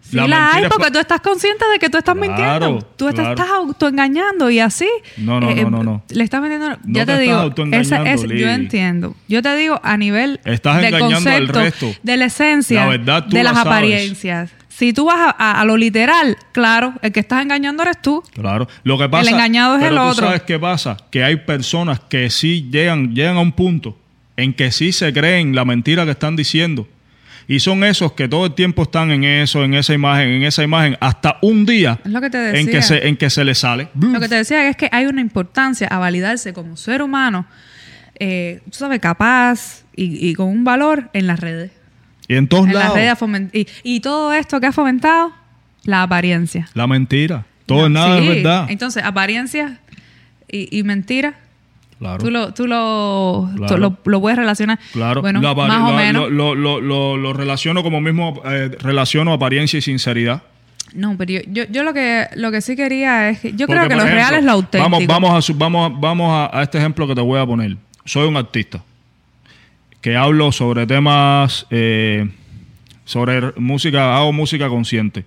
Sí 0.00 0.16
La 0.16 0.28
la, 0.28 0.52
hay 0.52 0.64
porque 0.68 0.90
tú 0.90 0.98
estás 0.98 1.22
consciente 1.22 1.64
de 1.72 1.78
que 1.78 1.88
tú 1.88 1.96
estás 1.96 2.14
Claro, 2.14 2.28
mintiendo. 2.34 2.86
Tú 2.96 3.06
claro. 3.08 3.30
estás 3.30 3.48
autoengañando 3.48 4.50
y 4.50 4.58
así. 4.60 4.84
eh, 4.84 5.12
No, 5.16 5.40
no, 5.40 5.54
no, 5.54 5.70
no, 5.70 5.82
no. 5.82 6.02
Le 6.10 6.24
estás 6.24 6.42
vendiendo. 6.42 6.68
No 6.68 6.76
ya 6.84 7.06
te 7.06 7.06
te, 7.06 7.12
estás 7.12 7.20
digo. 7.20 7.34
autoengañando, 7.36 8.10
esa- 8.10 8.26
yo 8.26 8.48
entiendo. 8.50 9.16
Yo 9.28 9.40
te 9.40 9.56
digo 9.56 9.80
a 9.82 9.96
nivel 9.96 10.40
Estás 10.44 10.76
del 10.76 10.86
engañando 10.94 11.16
al 11.16 11.22
concepto, 11.48 11.58
resto. 11.60 11.86
de 12.02 12.16
la 12.18 12.24
esencia, 12.26 12.80
La 12.84 12.86
verdad 12.90 13.24
tú 13.24 13.30
de 13.34 13.42
la 13.42 13.50
las 13.52 13.62
sabes. 13.62 13.66
apariencias. 13.72 14.50
Si 14.76 14.92
tú 14.92 15.04
vas 15.04 15.16
a, 15.18 15.30
a- 15.38 15.60
a 15.60 15.64
lo 15.64 15.76
literal, 15.76 16.36
claro, 16.52 16.94
el 17.02 17.12
que 17.12 17.20
estás 17.20 17.42
engañando 17.42 17.82
eres 17.84 18.02
tú. 18.02 18.22
Claro. 18.32 18.66
Lo 18.82 18.98
que 18.98 19.08
pasa, 19.08 19.30
engañado 19.30 19.76
es 19.76 19.82
pero 19.82 19.94
el 19.94 20.00
tú 20.00 20.06
otro. 20.08 20.26
¿Sabes 20.26 20.42
qué 20.42 20.58
pasa? 20.58 20.96
Que 21.10 21.22
hay 21.22 21.36
personas 21.36 22.00
que 22.00 22.28
sí 22.30 22.68
llegan, 22.72 23.14
llegan 23.14 23.36
a 23.36 23.40
un 23.40 23.52
punto 23.52 23.96
en 24.36 24.52
que 24.52 24.72
sí 24.72 24.90
se 24.90 25.12
creen 25.12 25.54
la 25.54 25.64
mentira 25.64 26.04
que 26.04 26.10
están 26.10 26.34
diciendo. 26.34 26.88
Y 27.46 27.60
son 27.60 27.84
esos 27.84 28.12
que 28.12 28.26
todo 28.26 28.46
el 28.46 28.54
tiempo 28.54 28.82
están 28.84 29.10
en 29.12 29.22
eso, 29.22 29.62
en 29.64 29.74
esa 29.74 29.92
imagen, 29.94 30.28
en 30.30 30.42
esa 30.44 30.62
imagen, 30.64 30.96
hasta 30.98 31.36
un 31.42 31.66
día 31.66 32.00
Es 32.04 32.10
lo 32.10 32.20
que 32.22 32.30
te 32.30 32.58
en 32.58 32.66
que 32.66 32.80
se, 32.82 33.06
en 33.06 33.16
que 33.18 33.28
se 33.30 33.44
le 33.44 33.54
sale. 33.54 33.88
Lo 33.94 34.18
que 34.18 34.28
te 34.30 34.34
decía 34.36 34.66
es 34.68 34.76
que 34.76 34.88
hay 34.90 35.04
una 35.06 35.20
importancia 35.20 35.86
a 35.88 35.98
validarse 35.98 36.52
como 36.54 36.76
ser 36.78 37.02
humano, 37.02 37.46
eh, 38.18 38.60
tú 38.64 38.78
sabes, 38.78 38.98
capaz 38.98 39.84
y, 39.94 40.26
y 40.28 40.34
con 40.34 40.48
un 40.48 40.64
valor 40.64 41.10
en 41.12 41.26
las 41.26 41.38
redes. 41.38 41.70
Y 42.28 42.36
en 42.36 42.48
todos 42.48 42.66
En 42.66 42.74
las 42.74 42.94
lados. 42.94 42.96
redes 42.96 43.50
y, 43.52 43.66
y 43.82 44.00
todo 44.00 44.32
esto 44.32 44.60
que 44.60 44.66
ha 44.66 44.72
fomentado, 44.72 45.32
la 45.84 46.02
apariencia. 46.02 46.68
La 46.74 46.86
mentira. 46.86 47.44
Todo 47.66 47.88
No, 47.88 48.00
nada 48.00 48.18
sí. 48.18 48.26
es 48.28 48.34
verdad. 48.36 48.66
Entonces, 48.70 49.02
apariencia 49.04 49.78
y, 50.50 50.76
y 50.78 50.82
mentira, 50.82 51.34
Claro. 51.98 52.18
tú, 52.18 52.30
lo, 52.30 52.52
tú, 52.52 52.66
lo, 52.66 53.48
tú 53.52 53.56
Claro. 53.58 53.76
lo, 53.78 53.98
lo 54.04 54.20
puedes 54.20 54.38
relacionar. 54.38 54.78
Claro, 54.92 55.20
Bueno, 55.22 55.40
La 55.40 55.54
más 55.54 55.90
o 55.90 55.94
menos. 55.94 56.30
Lo, 56.30 56.54
lo- 56.54 56.80
lo- 56.80 57.16
lo 57.16 57.32
relaciono 57.32 57.82
como 57.82 58.00
mismo 58.00 58.42
eh, 58.44 58.70
relaciono 58.80 59.32
apariencia 59.32 59.78
y 59.78 59.82
sinceridad. 59.82 60.42
no, 60.94 61.16
pero 61.16 61.32
yo, 61.32 61.40
yo, 61.46 61.64
yo 61.70 61.82
lo 61.82 61.94
que 61.94 62.26
lo 62.34 62.50
que 62.50 62.60
sí 62.60 62.76
quería 62.76 63.30
es 63.30 63.40
que 63.40 63.52
yo 63.52 63.66
Porque, 63.66 63.80
creo 63.80 63.88
que 63.88 63.94
lo 63.96 64.02
ejemplo, 64.02 64.16
real 64.16 64.34
es 64.34 64.44
lo 64.44 64.52
auténtico. 64.52 64.82
Vamos, 64.82 65.06
vamos, 65.06 65.50
a, 65.50 65.52
vamos, 65.54 66.00
vamos 66.00 66.32
a, 66.52 66.58
a 66.58 66.62
este 66.62 66.78
ejemplo 66.78 67.06
que 67.06 67.14
te 67.14 67.20
voy 67.20 67.40
a 67.40 67.46
poner. 67.46 67.76
Soy 68.04 68.26
un 68.28 68.36
artista 68.36 68.82
que 70.04 70.18
hablo 70.18 70.52
sobre 70.52 70.86
temas, 70.86 71.66
eh, 71.70 72.28
sobre 73.06 73.52
música, 73.56 74.18
hago 74.18 74.34
música 74.34 74.68
consciente. 74.68 75.24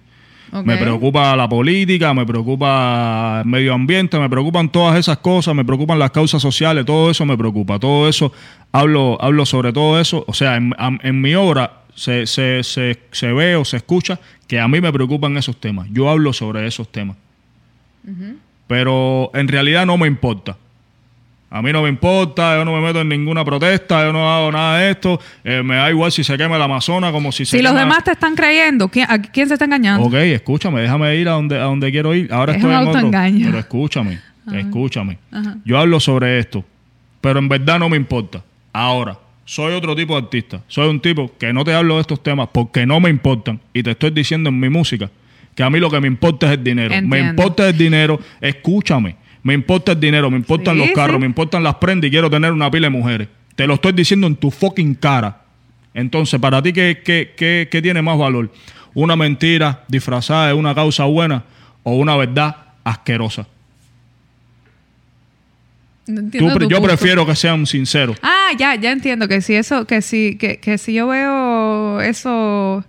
Me 0.63 0.78
preocupa 0.78 1.36
la 1.36 1.49
política, 1.49 2.13
me 2.13 2.28
preocupa 2.28 3.41
el 3.43 3.49
medio 3.49 3.73
ambiente, 3.73 4.19
me 4.19 4.30
preocupan 4.30 4.69
todas 4.69 4.99
esas 4.99 5.17
cosas, 5.17 5.55
me 5.55 5.65
preocupan 5.65 5.97
las 5.97 6.11
causas 6.11 6.43
sociales, 6.43 6.86
todo 6.86 7.09
eso 7.09 7.25
me 7.25 7.36
preocupa, 7.36 7.80
todo 7.80 8.07
eso, 8.07 8.32
hablo, 8.71 9.17
hablo 9.19 9.47
sobre 9.47 9.73
todo 9.73 9.99
eso. 9.99 10.23
O 10.28 10.34
sea, 10.36 10.57
en 10.57 11.21
mi 11.21 11.34
obra 11.34 11.82
se, 11.95 12.28
se, 12.28 12.63
se, 12.63 12.99
se 13.11 13.34
ve 13.34 13.55
o 13.55 13.65
se 13.65 13.78
escucha 13.78 14.19
que 14.45 14.59
a 14.59 14.67
mí 14.67 14.80
me 14.80 14.93
preocupan 14.93 15.38
esos 15.38 15.59
temas. 15.59 15.88
Yo 15.89 16.07
hablo 16.07 16.34
sobre 16.34 16.67
esos 16.67 16.91
temas. 16.91 17.17
Pero 18.67 19.32
en 19.34 19.47
realidad 19.47 19.88
no 19.88 19.97
me 19.97 20.05
importa. 20.05 20.55
A 21.49 21.61
mí 21.61 21.71
no 21.71 21.81
me 21.81 21.87
importa, 21.89 22.57
yo 22.57 22.65
no 22.65 22.73
me 22.75 22.81
meto 22.85 22.99
en 22.99 23.07
ninguna 23.07 23.45
protesta, 23.45 24.03
yo 24.05 24.11
no 24.11 24.29
hago 24.29 24.51
nada 24.51 24.79
de 24.79 24.91
esto. 24.91 25.19
eh, 25.45 25.63
me 25.63 25.75
da 25.77 25.89
igual 25.89 26.11
si 26.11 26.21
se 26.23 26.35
quema 26.37 26.57
el 26.57 26.61
Amazonas 26.61 27.11
como 27.13 27.31
si 27.31 27.45
se 27.45 27.57
Si 27.57 27.63
los 27.63 27.71
quema- 27.71 27.79
demás 27.79 28.03
te 28.03 28.11
están 28.11 28.35
creyendo, 28.35 28.89
¿quién, 28.89 29.09
¿a 29.09 29.21
quién 29.21 29.47
se 29.47 29.53
está 29.53 29.63
engañando? 29.65 30.05
Ok, 30.05 30.13
escúchame, 30.15 30.81
déjame 30.81 31.15
ir 31.15 31.29
a 31.29 31.33
donde, 31.33 31.55
a 31.57 31.63
donde 31.63 31.89
quiero 31.89 32.13
ir. 32.13 32.31
Ahora 32.33 32.51
Es 32.51 32.57
estoy 32.57 32.69
un 32.75 32.81
en 32.81 32.87
otro. 32.87 32.95
autoengaño. 32.99 33.45
Pero 33.45 33.59
escúchame, 33.59 34.19
escúchame. 34.53 35.17
Ajá. 35.31 35.55
Yo 35.63 35.77
hablo 35.79 35.99
sobre 36.01 36.37
esto, 36.39 36.65
pero 37.21 37.39
en 37.39 37.47
verdad 37.47 37.79
no 37.79 37.87
me 37.87 37.95
importa. 37.97 38.43
Ahora, 38.73 39.17
soy 39.45 39.73
otro 39.73 39.95
tipo 39.95 40.13
de 40.19 40.23
artista. 40.25 40.59
Soy 40.67 40.89
un 40.89 40.99
tipo 40.99 41.31
que 41.39 41.53
no 41.53 41.63
te 41.63 41.73
hablo 41.73 41.95
de 41.95 42.01
estos 42.01 42.21
temas 42.21 42.49
porque 42.51 42.85
no 42.85 42.99
me 42.99 43.09
importan. 43.09 43.61
Y 43.73 43.83
te 43.83 43.91
estoy 43.91 44.09
diciendo 44.11 44.49
en 44.49 44.59
mi 44.59 44.67
música 44.67 45.09
que 45.55 45.63
a 45.63 45.69
mí 45.69 45.79
lo 45.79 45.89
que 45.89 46.01
me 46.01 46.07
importa 46.07 46.47
es 46.47 46.57
el 46.57 46.63
dinero. 46.65 46.93
Me 47.03 47.19
importa 47.21 47.67
el 47.69 47.77
dinero. 47.77 48.19
Escúchame. 48.41 49.15
Me 49.47 49.53
importa 49.53 49.93
el 49.93 49.99
dinero, 50.01 50.29
me 50.29 50.35
importan 50.35 50.75
Sí, 50.75 50.79
los 50.81 50.91
carros, 50.91 51.15
sí. 51.15 51.19
me 51.21 51.25
importan 51.25 51.63
las 51.63 51.75
prendas 51.75 52.09
y 52.09 52.11
quiero 52.11 52.29
tener 52.29 52.51
una 52.51 52.69
pila 52.69 52.87
de 52.87 52.89
mujeres. 52.91 53.29
Te 53.55 53.65
lo 53.65 53.75
estoy 53.75 53.93
diciendo 53.93 54.27
en 54.27 54.35
tu 54.35 54.51
fucking 54.51 54.93
cara. 54.95 55.41
Entonces, 55.93 56.37
para 56.37 56.61
ti, 56.61 56.73
¿qué, 56.73 57.01
qué, 57.01 57.33
qué, 57.37 57.69
qué 57.71 57.81
tiene 57.81 58.01
más 58.01 58.17
valor? 58.17 58.51
¿Una 58.93 59.15
mentira 59.15 59.85
disfrazada 59.87 60.47
de 60.49 60.53
una 60.53 60.75
causa 60.75 61.05
buena 61.05 61.45
o 61.83 61.95
una 61.95 62.17
verdad 62.17 62.57
asquerosa? 62.83 63.47
Tú 66.05 66.67
yo 66.69 66.81
prefiero 66.81 67.25
que 67.25 67.33
sean 67.35 67.65
sinceros. 67.65 68.17
Ah, 68.21 68.49
ya, 68.57 68.75
ya 68.75 68.91
entiendo 68.91 69.29
que 69.29 69.39
si 69.39 69.55
eso, 69.55 69.85
que 69.87 70.01
si, 70.01 70.37
que, 70.37 70.57
que 70.57 70.77
si 70.77 70.93
yo 70.93 71.07
veo 71.07 72.01
eso, 72.01 72.83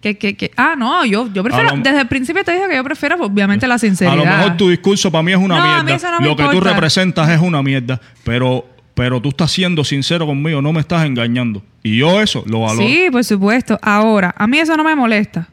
Que, 0.00 0.16
que, 0.16 0.36
que, 0.36 0.52
ah, 0.56 0.74
no, 0.78 1.04
yo, 1.04 1.28
yo 1.32 1.42
prefiero, 1.42 1.70
A 1.70 1.74
lo- 1.76 1.82
desde 1.82 2.00
el 2.02 2.06
principio 2.06 2.44
te 2.44 2.52
dije 2.52 2.68
que 2.68 2.76
yo 2.76 2.84
prefiero 2.84 3.16
pues, 3.16 3.30
obviamente 3.30 3.66
la 3.66 3.74
A 3.74 3.78
sinceridad. 3.78 4.16
lo 4.16 4.24
mejor 4.24 4.56
tu 4.56 4.70
discurso 4.70 5.10
para 5.10 5.22
mí 5.24 5.32
es 5.32 5.38
una 5.38 5.56
No, 5.56 5.62
a 5.62 5.66
mí 5.78 5.82
mierda. 5.86 5.94
eso 5.96 6.10
no 6.12 6.20
me 6.20 6.26
lo 6.28 6.36
que 6.36 6.44
tú 6.44 6.60
representas 6.60 7.28
es 7.30 7.40
una 7.40 7.62
mierda. 7.64 8.00
Pero, 8.22 8.64
pero 8.94 9.20
tú 9.20 9.30
estás 9.30 9.50
siendo 9.50 9.82
sincero 9.82 10.24
conmigo, 10.24 10.62
no 10.62 10.72
me 10.72 10.80
estás 10.80 11.04
engañando. 11.04 11.64
Y 11.82 11.96
yo 11.98 12.20
eso 12.20 12.44
lo 12.46 12.60
valoro. 12.60 12.86
Sí, 12.86 13.08
por 13.10 13.24
supuesto. 13.24 13.76
Ahora, 13.82 14.32
a 14.38 14.46
mí 14.46 14.58
eso 14.60 14.76
no 14.76 14.84
me 14.84 14.94
molesta. 14.94 15.48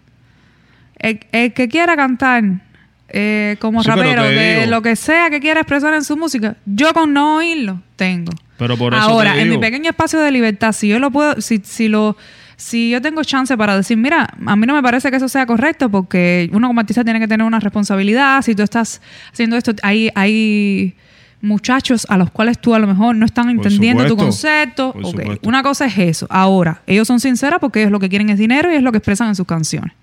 El, 0.99 1.19
el 1.31 1.53
que 1.53 1.67
quiera 1.67 1.95
cantar 1.95 2.43
eh, 3.09 3.57
como 3.59 3.81
Sí, 3.83 3.89
rapero, 3.89 4.23
de 4.23 4.59
digo. 4.61 4.71
lo 4.71 4.81
que 4.83 4.95
sea 4.95 5.29
que 5.31 5.39
quiera 5.39 5.61
expresar 5.61 5.93
en 5.95 6.03
su 6.03 6.17
música, 6.17 6.55
yo 6.65 6.93
con 6.93 7.13
no 7.13 7.37
oírlo 7.37 7.81
tengo. 7.95 8.31
Pero 8.57 8.77
por 8.77 8.93
eso 8.93 9.01
Ahora, 9.03 9.33
te 9.33 9.41
en 9.41 9.49
mi 9.49 9.57
pequeño 9.57 9.89
espacio 9.89 10.19
de 10.19 10.31
libertad, 10.31 10.71
si 10.71 10.87
yo 10.87 10.99
lo 10.99 11.11
puedo, 11.11 11.41
si, 11.41 11.61
si 11.63 11.87
lo, 11.87 12.15
si 12.57 12.89
yo 12.89 13.01
tengo 13.01 13.23
chance 13.23 13.55
para 13.57 13.75
decir, 13.75 13.97
mira, 13.97 14.29
a 14.45 14.55
mí 14.55 14.65
no 14.65 14.73
me 14.73 14.81
parece 14.83 15.09
que 15.11 15.17
eso 15.17 15.27
sea 15.27 15.45
correcto, 15.45 15.89
porque 15.89 16.49
uno 16.53 16.67
como 16.67 16.79
artista 16.79 17.03
tiene 17.03 17.19
que 17.19 17.27
tener 17.27 17.45
una 17.45 17.59
responsabilidad. 17.59 18.41
Si 18.41 18.55
tú 18.55 18.63
estás 18.63 19.01
haciendo 19.31 19.57
esto, 19.57 19.73
hay, 19.83 20.09
hay 20.15 20.95
muchachos 21.41 22.05
a 22.09 22.17
los 22.17 22.31
cuales 22.31 22.59
tú 22.59 22.73
a 22.73 22.79
lo 22.79 22.87
mejor 22.87 23.15
no 23.15 23.25
están 23.25 23.49
entendiendo 23.49 24.05
tu 24.05 24.17
concepto. 24.17 24.93
Por 24.93 25.05
Ok, 25.05 25.11
supuesto. 25.11 25.47
Una 25.49 25.63
cosa 25.63 25.85
es 25.85 25.97
eso. 25.97 26.27
Ahora, 26.29 26.81
ellos 26.87 27.07
son 27.07 27.19
sinceros 27.19 27.59
porque 27.59 27.81
ellos 27.81 27.91
lo 27.91 27.99
que 27.99 28.09
quieren 28.09 28.29
es 28.29 28.37
dinero 28.37 28.71
y 28.71 28.75
es 28.75 28.83
lo 28.83 28.91
que 28.91 28.97
expresan 28.97 29.27
en 29.29 29.35
sus 29.35 29.45
canciones. 29.45 29.93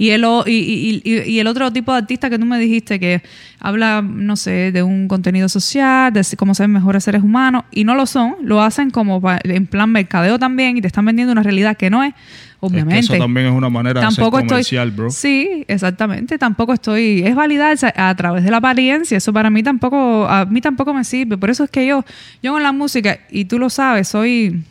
Y 0.00 0.10
el, 0.10 0.24
o- 0.24 0.44
y, 0.46 0.52
y- 0.52 1.02
y- 1.04 1.22
y 1.28 1.40
el 1.40 1.46
otro 1.48 1.72
tipo 1.72 1.90
de 1.92 1.98
artista 1.98 2.30
que 2.30 2.38
tú 2.38 2.46
me 2.46 2.58
dijiste 2.58 3.00
que 3.00 3.20
habla, 3.58 4.00
no 4.00 4.36
sé, 4.36 4.70
de 4.70 4.82
un 4.84 5.08
contenido 5.08 5.48
social, 5.48 6.12
de 6.12 6.24
cómo 6.36 6.54
ser 6.54 6.68
mejores 6.68 7.02
seres 7.02 7.22
humanos, 7.24 7.64
y 7.72 7.82
no 7.82 7.96
lo 7.96 8.06
son, 8.06 8.36
lo 8.42 8.62
hacen 8.62 8.90
como 8.90 9.20
en 9.42 9.66
plan 9.66 9.90
mercadeo 9.90 10.38
también 10.38 10.76
y 10.76 10.80
te 10.80 10.86
están 10.86 11.04
vendiendo 11.04 11.32
una 11.32 11.42
realidad 11.42 11.76
que 11.76 11.90
no 11.90 12.04
es, 12.04 12.14
obviamente. 12.60 13.00
Es 13.00 13.08
que 13.08 13.14
eso 13.16 13.24
también 13.24 13.46
es 13.48 13.52
una 13.52 13.68
manera 13.70 14.00
Tampoco 14.00 14.36
de 14.36 14.42
ser 14.42 14.44
estoy. 14.44 14.48
comercial, 14.78 14.90
bro. 14.92 15.10
Sí, 15.10 15.64
exactamente. 15.66 16.38
Tampoco 16.38 16.72
estoy. 16.74 17.22
Es 17.26 17.34
validarse 17.34 17.92
a 17.96 18.14
través 18.14 18.44
de 18.44 18.52
la 18.52 18.58
apariencia. 18.58 19.16
Eso 19.18 19.32
para 19.32 19.50
mí 19.50 19.64
tampoco. 19.64 20.28
A 20.28 20.44
mí 20.44 20.60
tampoco 20.60 20.94
me 20.94 21.02
sirve. 21.02 21.36
Por 21.36 21.50
eso 21.50 21.64
es 21.64 21.70
que 21.70 21.84
yo, 21.86 22.04
yo 22.40 22.52
con 22.52 22.62
la 22.62 22.70
música, 22.70 23.18
y 23.30 23.46
tú 23.46 23.58
lo 23.58 23.68
sabes, 23.68 24.06
soy. 24.06 24.62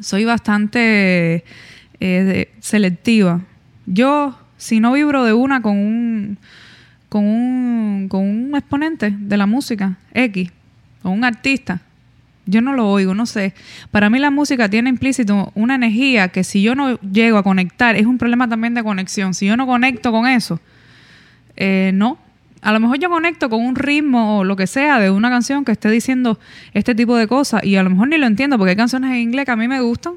Soy 0.00 0.24
bastante 0.24 1.44
eh, 2.00 2.50
selectiva. 2.60 3.42
Yo, 3.90 4.38
si 4.58 4.80
no 4.80 4.92
vibro 4.92 5.24
de 5.24 5.32
una 5.32 5.62
con 5.62 5.76
un. 5.76 6.38
Con 7.08 7.24
un, 7.24 8.06
con 8.10 8.20
un 8.20 8.54
exponente 8.54 9.14
de 9.18 9.36
la 9.38 9.46
música, 9.46 9.96
X, 10.12 10.50
o 11.02 11.08
un 11.08 11.24
artista, 11.24 11.80
yo 12.44 12.60
no 12.60 12.74
lo 12.74 12.86
oigo, 12.86 13.14
no 13.14 13.24
sé. 13.24 13.54
Para 13.90 14.10
mí 14.10 14.18
la 14.18 14.30
música 14.30 14.68
tiene 14.68 14.90
implícito 14.90 15.50
una 15.54 15.76
energía 15.76 16.28
que 16.28 16.44
si 16.44 16.60
yo 16.60 16.74
no 16.74 17.00
llego 17.00 17.38
a 17.38 17.42
conectar, 17.42 17.96
es 17.96 18.04
un 18.04 18.18
problema 18.18 18.46
también 18.46 18.74
de 18.74 18.82
conexión. 18.82 19.32
Si 19.32 19.46
yo 19.46 19.56
no 19.56 19.66
conecto 19.66 20.12
con 20.12 20.26
eso, 20.26 20.60
eh, 21.56 21.92
no. 21.94 22.18
A 22.60 22.72
lo 22.72 22.80
mejor 22.80 22.98
yo 22.98 23.08
conecto 23.08 23.48
con 23.48 23.64
un 23.64 23.74
ritmo 23.74 24.40
o 24.40 24.44
lo 24.44 24.54
que 24.54 24.66
sea 24.66 24.98
de 25.00 25.10
una 25.10 25.30
canción 25.30 25.64
que 25.64 25.72
esté 25.72 25.90
diciendo 25.90 26.38
este 26.74 26.94
tipo 26.94 27.16
de 27.16 27.26
cosas 27.26 27.64
y 27.64 27.76
a 27.76 27.82
lo 27.82 27.88
mejor 27.88 28.08
ni 28.08 28.18
lo 28.18 28.26
entiendo 28.26 28.58
porque 28.58 28.70
hay 28.70 28.76
canciones 28.76 29.12
en 29.12 29.16
inglés 29.16 29.46
que 29.46 29.52
a 29.52 29.56
mí 29.56 29.66
me 29.66 29.80
gustan 29.80 30.14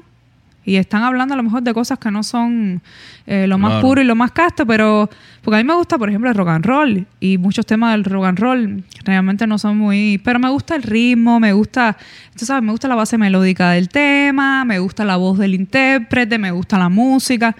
y 0.64 0.76
están 0.76 1.02
hablando 1.02 1.34
a 1.34 1.36
lo 1.36 1.42
mejor 1.42 1.62
de 1.62 1.74
cosas 1.74 1.98
que 1.98 2.10
no 2.10 2.22
son 2.22 2.80
eh, 3.26 3.46
lo 3.46 3.58
más 3.58 3.72
Claro. 3.72 3.86
puro 3.88 4.00
y 4.00 4.04
lo 4.04 4.14
más 4.14 4.30
casto, 4.32 4.64
pero 4.66 5.10
porque 5.42 5.56
a 5.56 5.62
mí 5.62 5.66
me 5.66 5.74
gusta, 5.74 5.98
por 5.98 6.08
ejemplo, 6.08 6.30
el 6.30 6.36
rock 6.36 6.48
and 6.48 6.64
roll 6.64 7.06
y 7.20 7.38
muchos 7.38 7.66
temas 7.66 7.92
del 7.92 8.04
rock 8.04 8.24
and 8.26 8.38
roll 8.38 8.84
realmente 9.04 9.46
no 9.46 9.58
son 9.58 9.76
muy, 9.78 10.20
pero 10.24 10.38
me 10.38 10.48
gusta 10.50 10.76
el 10.76 10.82
ritmo, 10.82 11.40
me 11.40 11.52
gusta, 11.52 11.96
tú 12.38 12.44
sabes, 12.44 12.62
me 12.62 12.70
gusta 12.70 12.86
la 12.88 12.94
base 12.94 13.18
melódica 13.18 13.70
del 13.72 13.88
tema, 13.88 14.64
me 14.64 14.78
gusta 14.78 15.04
la 15.04 15.16
voz 15.16 15.38
del 15.38 15.54
intérprete, 15.54 16.38
me 16.38 16.50
gusta 16.52 16.78
la 16.78 16.88
música. 16.88 17.56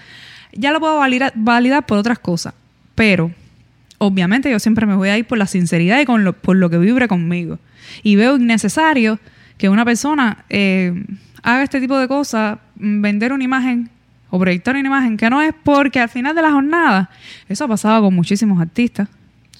Ya 0.53 0.71
lo 0.71 0.81
puedo 0.81 0.99
validar, 0.99 1.33
validar 1.35 1.87
por 1.87 1.99
otras 1.99 2.19
cosas, 2.19 2.55
pero 2.95 3.31
obviamente 3.99 4.51
yo 4.51 4.59
siempre 4.59 4.87
me 4.87 4.95
voy 4.95 5.09
a 5.09 5.19
ir 5.19 5.25
por 5.25 5.39
la 5.39 5.47
sinceridad 5.47 6.01
y 6.01 6.05
con 6.05 6.25
lo, 6.25 6.35
por 6.35 6.57
lo 6.57 6.69
que 6.71 6.79
vibre 6.79 7.09
conmigo. 7.09 7.59
Y 8.03 8.17
veo 8.17 8.37
innecesario 8.37 9.19
que 9.59 9.69
una 9.69 9.85
persona 9.85 10.45
eh, 10.51 11.05
haga 11.43 11.63
este 11.63 11.81
tipo 11.81 11.99
de 11.99 12.09
cosas, 12.09 12.59
mm, 12.77 13.01
vender 13.03 13.33
una 13.33 13.45
imagen 13.45 13.91
o 14.31 14.39
proyectar 14.39 14.77
una 14.77 14.87
imagen 14.87 15.17
que 15.17 15.29
no 15.29 15.43
es 15.43 15.53
porque 15.63 16.01
al 16.01 16.09
final 16.09 16.35
de 16.35 16.43
la 16.43 16.53
jornada, 16.53 17.11
eso 17.49 17.65
ha 17.65 17.69
pasado 17.69 18.03
con 18.03 18.15
muchísimos 18.15 18.61
artistas, 18.61 19.09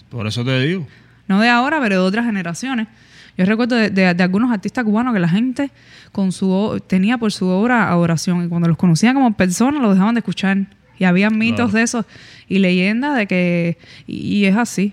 Por 0.09 0.27
eso 0.27 0.45
te 0.45 0.59
digo. 0.61 0.87
no 1.29 1.41
de 1.41 1.49
ahora, 1.49 1.81
pero 1.81 1.97
de 2.03 2.09
otras 2.09 2.25
generaciones. 2.27 2.89
Yo 3.37 3.45
recuerdo 3.47 3.77
de, 3.77 3.89
de- 3.91 4.13
de 4.15 4.23
algunos 4.23 4.51
artistas 4.53 4.85
cubanos 4.85 5.15
que 5.15 5.21
la 5.21 5.29
gente 5.29 5.71
con 6.13 6.33
su 6.33 6.83
tenía 6.87 7.17
por 7.19 7.33
su 7.33 7.47
obra 7.47 7.89
adoración 7.91 8.45
y 8.45 8.49
cuando 8.49 8.69
los 8.69 8.77
conocían 8.77 9.15
como 9.15 9.33
personas 9.35 9.81
los 9.81 9.95
dejaban 9.95 10.15
de 10.15 10.19
escuchar. 10.21 10.59
Y 10.99 11.05
había 11.05 11.31
mitos 11.31 11.57
Claro. 11.71 11.73
de 11.73 11.83
esos 11.83 12.05
y 12.47 12.59
leyendas 12.59 13.17
de 13.17 13.27
que... 13.27 13.79
Y, 14.07 14.37
y 14.37 14.45
es 14.45 14.57
así, 14.57 14.93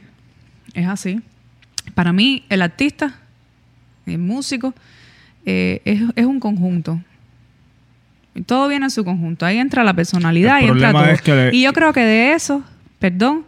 es 0.74 0.88
así. 0.88 1.22
Para 1.94 2.14
mí 2.14 2.46
el 2.50 2.62
artista, 2.62 3.16
el 4.06 4.18
músico, 4.20 4.74
eh, 5.46 5.82
es, 5.86 6.02
es 6.16 6.26
un 6.26 6.40
conjunto. 6.40 7.00
Todo 8.46 8.68
viene 8.68 8.86
en 8.86 8.92
su 8.92 9.04
conjunto. 9.04 9.46
Ahí 9.46 9.58
entra 9.58 9.84
la 9.84 9.94
personalidad 9.94 10.62
y 10.62 10.66
entra 10.66 10.92
todo. 10.92 11.06
es 11.06 11.22
que 11.22 11.34
le- 11.36 11.56
Y 11.56 11.64
yo 11.64 11.74
creo 11.74 11.92
que 11.94 12.02
de 12.02 12.34
eso, 12.34 12.64
perdón, 13.00 13.44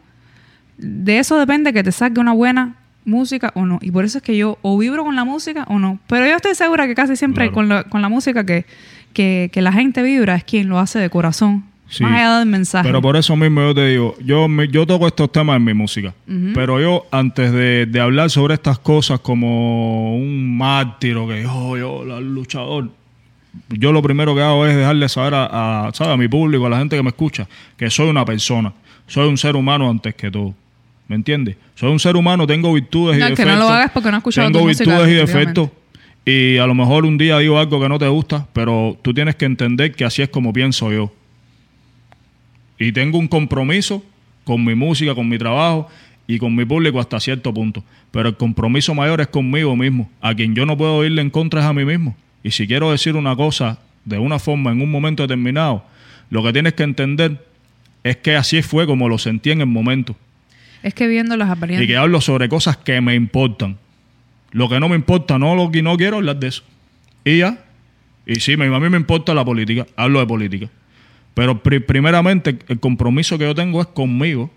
de 0.77 1.19
eso 1.19 1.37
depende 1.39 1.71
que 1.73 1.83
te 1.83 1.91
saque 1.91 2.19
una 2.19 2.33
buena 2.33 2.75
música 3.05 3.51
o 3.55 3.65
no. 3.65 3.79
Y 3.81 3.91
por 3.91 4.03
eso 4.05 4.17
es 4.17 4.23
que 4.23 4.35
yo 4.35 4.57
o 4.61 4.77
vibro 4.77 5.03
con 5.05 5.15
la 5.15 5.23
música 5.23 5.65
o 5.69 5.79
no. 5.79 5.99
Pero 6.07 6.25
yo 6.27 6.35
estoy 6.35 6.55
segura 6.55 6.87
que 6.87 6.95
casi 6.95 7.15
siempre 7.15 7.45
Claro. 7.45 7.53
con, 7.53 7.69
la, 7.69 7.83
con 7.83 8.01
la 8.01 8.09
música 8.09 8.45
que, 8.45 8.65
que, 9.13 9.49
que 9.53 9.61
la 9.61 9.71
gente 9.71 10.01
vibra 10.01 10.35
es 10.35 10.43
quien 10.43 10.67
lo 10.67 10.79
hace 10.79 10.99
de 10.99 11.09
corazón. 11.09 11.63
Sí. 11.91 12.03
Más 12.03 12.13
allá 12.13 12.39
del 12.39 12.47
mensaje. 12.47 12.87
Pero 12.87 13.01
por 13.01 13.17
eso 13.17 13.35
mismo 13.35 13.59
yo 13.61 13.75
te 13.75 13.85
digo, 13.89 14.15
yo, 14.23 14.47
yo 14.71 14.87
toco 14.87 15.07
estos 15.07 15.29
temas 15.29 15.57
en 15.57 15.65
mi 15.65 15.73
música. 15.73 16.13
Pero 16.53 16.79
yo, 16.79 17.05
antes 17.11 17.51
de, 17.51 17.85
de 17.85 17.99
hablar 17.99 18.29
sobre 18.29 18.53
estas 18.53 18.79
cosas 18.79 19.19
como 19.19 20.15
un 20.15 20.57
mártir 20.57 21.17
o 21.17 21.27
que 21.27 21.43
yo, 21.43 21.77
yo, 21.77 22.05
la- 22.05 22.21
luchador, 22.21 22.89
yo 23.69 23.91
lo 23.91 24.01
primero 24.01 24.33
que 24.33 24.41
hago 24.41 24.65
es 24.65 24.73
dejarle 24.75 25.09
saber 25.09 25.33
a, 25.33 25.87
a, 25.87 25.91
a 26.13 26.17
mi 26.17 26.29
público, 26.29 26.65
a 26.65 26.69
la 26.69 26.77
gente 26.79 26.95
que 26.95 27.03
me 27.03 27.09
escucha, 27.09 27.45
que 27.75 27.89
soy 27.89 28.07
una 28.09 28.23
persona, 28.23 28.71
soy 29.05 29.27
un 29.27 29.37
ser 29.37 29.57
humano 29.57 29.89
antes 29.89 30.15
que 30.15 30.31
todo. 30.31 30.53
¿Me 31.09 31.17
entiendes? 31.17 31.57
Soy 31.75 31.91
un 31.91 31.99
ser 31.99 32.15
humano, 32.15 32.47
tengo 32.47 32.71
virtudes 32.71 33.19
No, 33.19 33.25
y 33.25 33.31
el 33.31 33.35
que 33.35 33.43
defectos. 33.43 33.59
no 33.59 33.67
lo 33.67 33.69
hagas 33.69 33.91
porque 33.91 34.09
no 34.11 34.15
has 34.15 34.21
escuchado 34.21 34.49
Tengo 34.49 34.65
virtudes 34.65 35.09
y 35.09 35.13
defectos. 35.13 35.69
Y 36.23 36.57
a 36.57 36.65
lo 36.67 36.73
mejor 36.73 37.03
un 37.03 37.17
día 37.17 37.37
digo 37.39 37.59
algo 37.59 37.81
que 37.81 37.89
no 37.89 37.99
te 37.99 38.07
gusta, 38.07 38.47
pero 38.53 38.97
tú 39.01 39.13
tienes 39.13 39.35
que 39.35 39.43
entender 39.43 39.93
que 39.93 40.05
así 40.05 40.21
es 40.21 40.29
como 40.29 40.53
pienso 40.53 40.89
yo. 40.89 41.11
Y 42.81 42.91
tengo 42.91 43.19
un 43.19 43.27
compromiso 43.27 44.03
con 44.43 44.65
mi 44.65 44.73
música, 44.73 45.13
con 45.13 45.29
mi 45.29 45.37
trabajo 45.37 45.87
y 46.25 46.39
con 46.39 46.55
mi 46.55 46.65
público 46.65 46.99
hasta 46.99 47.19
cierto 47.19 47.53
punto. 47.53 47.83
Pero 48.09 48.29
el 48.29 48.35
compromiso 48.37 48.95
mayor 48.95 49.21
es 49.21 49.27
conmigo 49.27 49.75
mismo. 49.75 50.09
A 50.19 50.33
quien 50.33 50.55
yo 50.55 50.65
no 50.65 50.75
puedo 50.75 51.05
irle 51.05 51.21
en 51.21 51.29
contra 51.29 51.59
es 51.61 51.67
a 51.67 51.73
mí 51.73 51.85
mismo. 51.85 52.15
Y 52.43 52.49
si 52.49 52.65
quiero 52.65 52.89
decir 52.91 53.15
una 53.15 53.35
cosa 53.35 53.77
de 54.03 54.17
una 54.17 54.39
forma 54.39 54.71
en 54.71 54.81
un 54.81 54.89
momento 54.89 55.21
determinado, 55.21 55.85
lo 56.31 56.41
que 56.41 56.53
tienes 56.53 56.73
que 56.73 56.81
entender 56.81 57.45
es 58.03 58.17
que 58.17 58.35
así 58.35 58.63
fue 58.63 58.87
como 58.87 59.07
lo 59.07 59.19
sentí 59.19 59.51
en 59.51 59.61
el 59.61 59.67
momento. 59.67 60.15
es 60.81 60.95
que 60.95 61.07
viendo 61.07 61.37
las 61.37 61.49
Y 61.49 61.51
apariencias. 61.51 61.87
que 61.87 61.97
hablo 61.97 62.19
sobre 62.19 62.49
cosas 62.49 62.77
que 62.77 62.99
me 62.99 63.13
importan. 63.13 63.77
Lo 64.53 64.67
que 64.69 64.79
no 64.79 64.89
me 64.89 64.95
importa, 64.95 65.37
no 65.37 65.53
lo 65.55 65.69
que 65.69 65.83
no 65.83 65.95
quiero 65.97 66.17
hablar 66.17 66.37
de 66.37 66.47
eso. 66.47 66.63
Y 67.23 67.37
ya. 67.37 67.63
Y 68.25 68.39
sí, 68.39 68.53
a 68.53 68.57
mí 68.57 68.89
me 68.89 68.97
importa 68.97 69.35
la 69.35 69.45
política, 69.45 69.85
hablo 69.95 70.19
de 70.19 70.25
política. 70.25 70.67
Pero 71.33 71.61
pri- 71.63 71.79
primeramente 71.79 72.57
el 72.67 72.79
compromiso 72.79 73.37
que 73.37 73.45
yo 73.45 73.55
tengo 73.55 73.81
es 73.81 73.87
conmigo. 73.87 74.49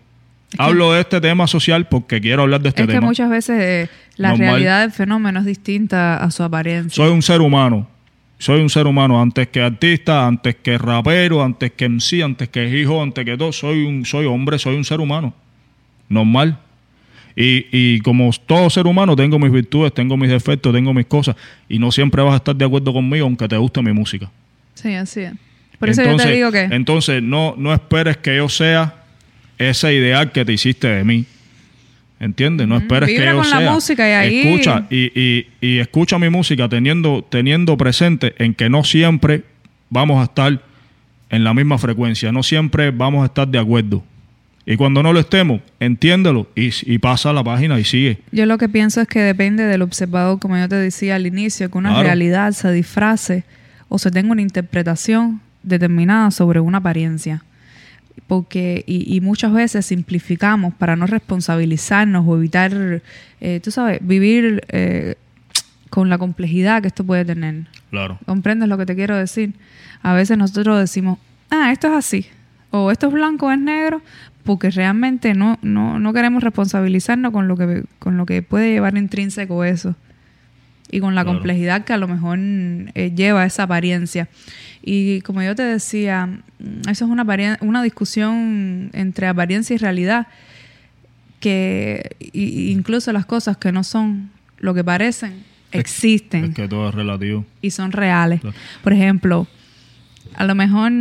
hablo 0.59 0.93
de 0.93 1.01
este 1.01 1.21
tema 1.21 1.47
social 1.47 1.89
porque 1.89 2.21
quiero 2.21 2.43
hablar 2.43 2.61
de 2.61 2.69
este 2.71 2.83
es 2.83 2.87
que 2.89 2.95
tema. 2.95 3.07
muchas 3.07 3.29
veces 3.31 3.61
eh, 3.61 3.89
la 4.17 4.31
Normal. 4.31 4.47
realidad 4.49 4.81
del 4.83 4.93
fenómeno 4.93 5.41
es 5.41 5.47
distinta 5.47 6.17
a 6.17 6.31
su 6.31 6.43
apariencia. 6.43 6.95
Soy 6.95 7.13
un 7.13 7.23
ser 7.23 7.41
humano. 7.41 7.89
Soy 8.39 8.61
un 8.61 8.69
ser 8.69 8.87
humano 8.87 9.21
antes 9.23 9.49
que 9.49 9.63
artista, 9.63 10.27
antes 10.27 10.57
que 10.57 10.77
rapero, 10.77 11.43
antes 11.43 11.73
que 11.73 11.89
MC, 11.89 12.23
antes 12.23 12.49
que 12.49 12.69
hijo, 12.81 13.03
antes 13.03 13.25
que 13.25 13.37
todo. 13.37 13.53
Soy 13.53 13.85
un 13.85 14.05
soy 14.05 14.27
hombre, 14.27 14.59
soy 14.59 14.77
un 14.77 14.85
ser 14.85 15.01
humano. 15.01 15.33
Normal. 16.09 16.59
Y, 17.37 17.67
y 17.73 18.01
como 18.01 18.31
todo 18.47 18.71
ser 18.71 18.87
humano, 18.87 19.17
tengo 19.17 19.39
mis 19.41 19.51
virtudes, 19.51 19.93
tengo 19.93 20.17
mis 20.17 20.31
defectos, 20.31 20.73
tengo 20.73 20.93
mis 20.95 21.07
cosas. 21.07 21.35
Y 21.69 21.79
no 21.79 21.91
siempre 21.91 22.23
vas 22.23 22.35
a 22.35 22.37
estar 22.37 22.55
de 22.55 22.65
acuerdo 22.65 22.93
conmigo, 22.93 23.25
aunque 23.25 23.49
te 23.49 23.57
guste 23.57 23.83
mi 23.83 23.93
música. 23.93 24.31
Sí, 24.75 24.95
así 24.95 25.21
es. 25.21 25.33
Por 25.87 25.91
eso 25.91 26.03
yo 26.05 26.17
te 26.17 26.33
digo 26.33 26.51
que... 26.53 26.63
Entonces, 26.63 27.23
no, 27.23 27.55
no 27.57 27.73
esperes 27.73 28.17
que 28.17 28.37
yo 28.37 28.49
sea 28.49 28.95
ese 29.59 29.95
ideal 29.95 30.33
que 30.33 30.45
te 30.45 30.53
hiciste 30.53 30.89
de 30.89 31.05
mí. 31.05 31.25
¿Entiendes? 32.21 32.67
No 32.69 32.77
esperes 32.77 33.09
que 33.11 33.17
yo 33.25 33.37
con 33.37 33.51
la 33.51 33.59
sea. 33.59 33.71
música 33.73 34.09
y 34.09 34.13
ahí- 34.13 34.39
Escucha, 34.49 34.87
y, 34.89 35.13
y- 35.21 35.47
y 35.61 35.79
escucha 35.79 36.19
mi 36.19 36.29
música 36.31 36.69
teniendo, 36.69 37.27
teniendo 37.29 37.77
presente 37.77 38.35
en 38.39 38.55
que 38.55 38.71
no 38.71 38.85
siempre 38.85 39.43
vamos 39.91 40.21
a 40.21 40.25
estar 40.25 40.61
en 41.31 41.45
la 41.45 41.53
misma 41.53 41.77
frecuencia, 41.79 42.31
no 42.33 42.43
siempre 42.43 42.91
vamos 42.93 43.23
a 43.23 43.27
estar 43.27 43.47
de 43.49 43.59
acuerdo. 43.59 44.03
Y 44.67 44.77
cuando 44.77 45.03
no 45.03 45.13
lo 45.13 45.21
estemos, 45.21 45.61
entiéndelo 45.81 46.49
y, 46.55 46.71
y 46.91 46.99
pasa 46.99 47.33
la 47.35 47.45
página 47.45 47.79
y 47.79 47.85
sigue. 47.85 48.19
Yo 48.33 48.47
lo 48.47 48.57
que 48.57 48.69
pienso 48.69 49.01
es 49.03 49.09
que 49.09 49.21
depende 49.21 49.65
del 49.65 49.83
observador, 49.83 50.39
como 50.39 50.57
yo 50.57 50.69
te 50.69 50.77
decía 50.77 51.17
al 51.17 51.27
inicio, 51.27 51.71
que 51.71 51.77
una 51.77 51.91
Claro. 51.91 52.05
realidad 52.05 52.53
se 52.53 52.73
disfrace 52.73 53.45
o 53.91 53.99
se 53.99 54.11
tenga 54.11 54.33
una 54.33 54.41
interpretación 54.41 55.43
determinada 55.65 56.31
sobre 56.31 56.61
una 56.61 56.79
apariencia. 56.79 57.43
porque 58.29 58.85
y, 58.87 59.13
y 59.15 59.21
muchas 59.21 59.53
veces 59.53 59.87
simplificamos 59.87 60.73
para 60.75 60.95
no 60.97 61.07
responsabilizarnos 61.07 62.25
o 62.27 62.37
evitar, 62.37 63.03
eh, 63.41 63.61
tú 63.63 63.71
sabes, 63.71 63.99
vivir 64.03 64.63
eh, 64.69 65.17
con 65.91 66.09
la 66.09 66.17
complejidad 66.19 66.81
que 66.81 66.89
esto 66.89 67.05
puede 67.05 67.25
tener. 67.25 67.67
Claro. 67.91 68.19
¿Comprendes 68.25 68.69
lo 68.69 68.79
que 68.79 68.87
te 68.87 68.95
quiero 68.95 69.17
decir? 69.17 69.55
A 70.03 70.13
veces 70.15 70.39
nosotros 70.39 70.79
decimos, 70.79 71.19
ah, 71.51 71.71
esto 71.73 71.89
es 71.89 71.93
así, 71.95 72.27
o 72.71 72.91
esto 72.91 73.09
es 73.09 73.13
blanco 73.13 73.47
o 73.47 73.51
es 73.53 73.59
negro, 73.59 74.01
porque 74.45 74.71
realmente 74.71 75.35
no, 75.35 75.59
no, 75.63 75.99
no 75.99 76.13
queremos 76.13 76.43
responsabilizarnos 76.43 77.33
con 77.33 77.49
lo, 77.49 77.57
que, 77.57 77.85
con 77.99 78.17
lo 78.17 78.27
que 78.27 78.43
puede 78.43 78.71
llevar 78.73 78.97
intrínseco 78.97 79.65
eso 79.65 79.97
y 80.91 81.01
con 81.01 81.15
la 81.15 81.23
Claro. 81.25 81.39
complejidad 81.39 81.85
que 81.85 81.93
a 81.95 81.97
lo 81.99 82.07
mejor 82.09 82.39
eh, 82.41 83.13
lleva 83.15 83.45
esa 83.45 83.65
apariencia. 83.65 84.29
Y 84.87 85.23
como 85.23 85.43
yo 85.43 85.55
te 85.55 85.63
decía, 85.63 86.27
mm, 86.27 86.89
eso 86.91 87.07
es 87.07 87.11
una, 87.61 87.83
discusión 87.83 88.91
entre 88.93 89.27
apariencia 89.27 89.75
y 89.75 89.79
realidad, 89.79 90.27
que 91.41 92.17
incluso 92.33 93.13
las 93.13 93.25
cosas 93.25 93.57
que 93.57 93.73
no 93.73 93.83
son 93.83 94.31
lo 94.59 94.75
que 94.75 94.85
parecen 94.85 95.43
existen 95.73 96.45
Es 96.47 96.55
que 96.55 96.69
todo 96.69 96.89
es 96.91 96.95
relativo. 96.95 97.45
y 97.63 97.71
son 97.71 97.93
reales. 97.93 98.41
Claro. 98.41 98.57
Por 98.83 98.93
ejemplo, 98.93 99.47
a 100.35 100.45
lo 100.45 100.55
mejor, 100.55 100.93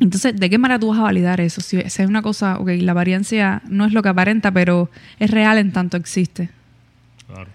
entonces, 0.00 0.34
¿de 0.34 0.50
qué 0.50 0.58
manera 0.58 0.78
tú 0.78 0.88
vas 0.88 0.98
a 0.98 1.02
validar 1.02 1.40
eso? 1.42 1.60
Si, 1.60 1.78
si 1.78 2.02
es 2.02 2.08
una 2.08 2.22
cosa, 2.22 2.58
ok, 2.58 2.70
la 2.78 2.92
apariencia 2.92 3.62
no 3.68 3.84
es 3.84 3.92
lo 3.92 4.02
que 4.02 4.08
aparenta, 4.08 4.50
pero 4.50 4.90
es 5.18 5.30
real 5.30 5.58
en 5.58 5.72
tanto 5.72 5.98
existe. 5.98 6.48
Claro. 7.26 7.50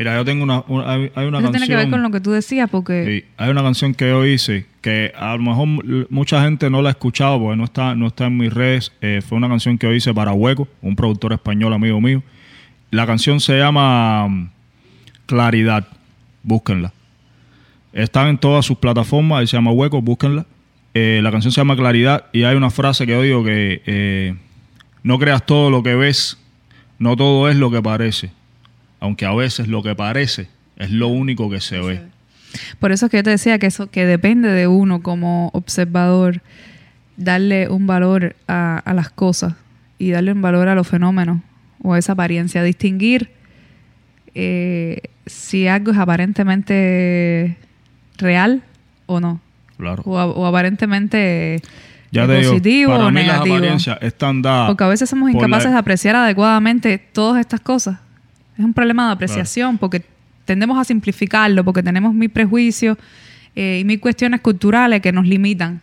Mira, 0.00 0.16
yo 0.16 0.24
tengo 0.24 0.42
una, 0.44 0.64
una- 0.66 0.90
hay, 0.90 1.12
hay 1.14 1.26
una 1.26 1.38
Eso 1.40 1.44
canción. 1.44 1.52
tiene 1.52 1.66
que 1.66 1.76
ver 1.76 1.90
con 1.90 2.02
lo 2.02 2.10
que 2.10 2.20
tú 2.22 2.30
decías, 2.30 2.70
porque 2.70 3.04
Sí, 3.04 3.28
hay 3.36 3.50
una 3.50 3.62
canción 3.62 3.92
que 3.94 4.08
yo 4.08 4.24
hice 4.24 4.64
que 4.80 5.12
a 5.14 5.36
lo 5.36 5.42
mejor 5.42 5.68
mucha 6.10 6.42
gente 6.42 6.70
no 6.70 6.80
la 6.80 6.88
ha 6.88 6.92
escuchado 6.92 7.38
porque 7.38 7.56
no 7.58 7.64
está, 7.64 7.94
no 7.94 8.06
está 8.06 8.24
en 8.24 8.38
mis 8.38 8.50
redes. 8.50 8.92
Eh, 9.02 9.20
fue 9.22 9.36
una 9.36 9.46
canción 9.48 9.76
que 9.76 9.86
yo 9.86 9.92
hice 9.92 10.14
para 10.14 10.32
Hueco, 10.32 10.66
un 10.80 10.96
productor 10.96 11.34
español 11.34 11.74
amigo 11.74 12.00
mío. 12.00 12.22
La 12.90 13.06
canción 13.06 13.40
se 13.40 13.58
llama 13.58 14.26
mm, 14.26 14.50
Claridad. 15.26 15.86
Búsquenla. 16.42 16.94
Están 17.92 18.28
en 18.28 18.38
todas 18.38 18.64
sus 18.64 18.78
plataformas, 18.78 19.50
se 19.50 19.56
llama 19.58 19.70
Hueco, 19.72 20.00
búsquenla. 20.00 20.46
Eh, 20.94 21.20
la 21.22 21.30
canción 21.30 21.52
se 21.52 21.60
llama 21.60 21.76
Claridad 21.76 22.24
y 22.32 22.44
hay 22.44 22.56
una 22.56 22.70
frase 22.70 23.04
que 23.04 23.12
yo 23.12 23.20
digo 23.22 23.44
que 23.44 23.82
eh, 23.84 24.34
no 25.02 25.18
creas 25.18 25.44
todo 25.44 25.68
lo 25.70 25.82
que 25.82 25.94
ves, 25.94 26.38
no 26.98 27.16
todo 27.16 27.48
es 27.50 27.56
lo 27.56 27.70
que 27.70 27.82
parece, 27.82 28.30
aunque 29.00 29.26
a 29.26 29.32
veces 29.34 29.66
lo 29.68 29.82
que 29.82 29.94
parece 29.94 30.48
es 30.76 30.90
lo 30.90 31.08
único 31.08 31.50
que 31.50 31.60
se 31.60 31.78
ve. 31.80 32.00
por 32.78 32.92
eso 32.92 33.06
es 33.06 33.10
que 33.10 33.18
yo 33.18 33.22
te 33.22 33.30
decía 33.30 33.58
que 33.58 33.66
eso 33.66 33.90
que 33.90 34.06
depende 34.06 34.48
de 34.48 34.66
uno 34.66 35.02
como 35.02 35.50
observador 35.54 36.42
darle 37.16 37.68
un 37.68 37.86
valor 37.86 38.36
a, 38.48 38.78
a 38.78 38.94
las 38.94 39.10
cosas 39.10 39.54
y 39.98 40.10
darle 40.10 40.32
un 40.32 40.40
valor 40.42 40.68
a 40.68 40.74
los 40.74 40.86
fenómenos 40.88 41.40
o 41.82 41.94
a 41.94 41.98
esa 41.98 42.12
apariencia, 42.12 42.62
distinguir 42.62 43.30
eh, 44.34 45.00
si 45.26 45.66
algo 45.66 45.92
es 45.92 45.98
aparentemente 45.98 47.56
real 48.18 48.62
o 49.06 49.20
no, 49.20 49.40
Claro. 49.76 50.02
o, 50.04 50.46
aparentemente 50.46 51.60
Ya 52.10 52.26
te 52.26 52.34
digo, 52.36 52.50
positivo 52.50 52.92
para 52.92 53.06
o 53.06 53.10
mí 53.10 53.22
las 53.22 53.26
negativo. 53.26 53.56
apariencias 53.56 53.98
están 54.02 54.42
dadas. 54.42 54.68
Porque 54.68 54.84
a 54.84 54.88
veces 54.88 55.08
somos 55.10 55.30
la- 55.30 55.36
incapaces 55.38 55.70
de 55.72 55.78
apreciar 55.78 56.16
adecuadamente 56.16 56.98
todas 56.98 57.40
estas 57.40 57.60
cosas. 57.60 57.98
Es 58.58 58.64
un 58.64 58.74
problema 58.74 59.06
de 59.06 59.12
apreciación 59.12 59.78
porque 59.78 60.02
tendemos 60.44 60.78
a 60.78 60.84
simplificarlo, 60.84 61.64
porque 61.64 61.82
tenemos 61.82 62.12
mil 62.12 62.30
prejuicios 62.30 62.98
eh, 63.54 63.78
y 63.80 63.84
mil 63.84 64.00
cuestiones 64.00 64.40
culturales 64.40 65.00
que 65.00 65.12
nos 65.12 65.26
limitan. 65.26 65.80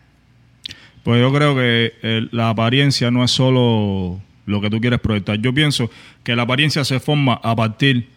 Pues 1.02 1.20
yo 1.20 1.32
creo 1.32 1.54
que 1.54 1.94
eh, 2.02 2.28
la 2.32 2.50
apariencia 2.50 3.10
no 3.10 3.24
es 3.24 3.30
solo 3.30 4.20
lo 4.46 4.60
que 4.60 4.70
tú 4.70 4.80
quieres 4.80 5.00
proyectar. 5.00 5.38
Yo 5.38 5.54
pienso 5.54 5.90
que 6.22 6.36
la 6.36 6.42
apariencia 6.42 6.84
se 6.84 7.00
forma 7.00 7.40
a 7.42 7.56
partir 7.56 8.08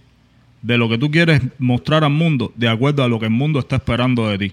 de 0.62 0.78
lo 0.78 0.90
que 0.90 0.98
tú 0.98 1.10
quieres 1.10 1.42
mostrar 1.58 2.04
al 2.04 2.12
mundo, 2.12 2.52
de 2.56 2.70
acuerdo 2.70 3.04
a 3.04 3.08
lo 3.08 3.20
que 3.20 3.26
el 3.26 3.32
mundo 3.32 3.60
está 3.60 3.78
esperando 3.78 4.28
de 4.30 4.38
ti. 4.38 4.52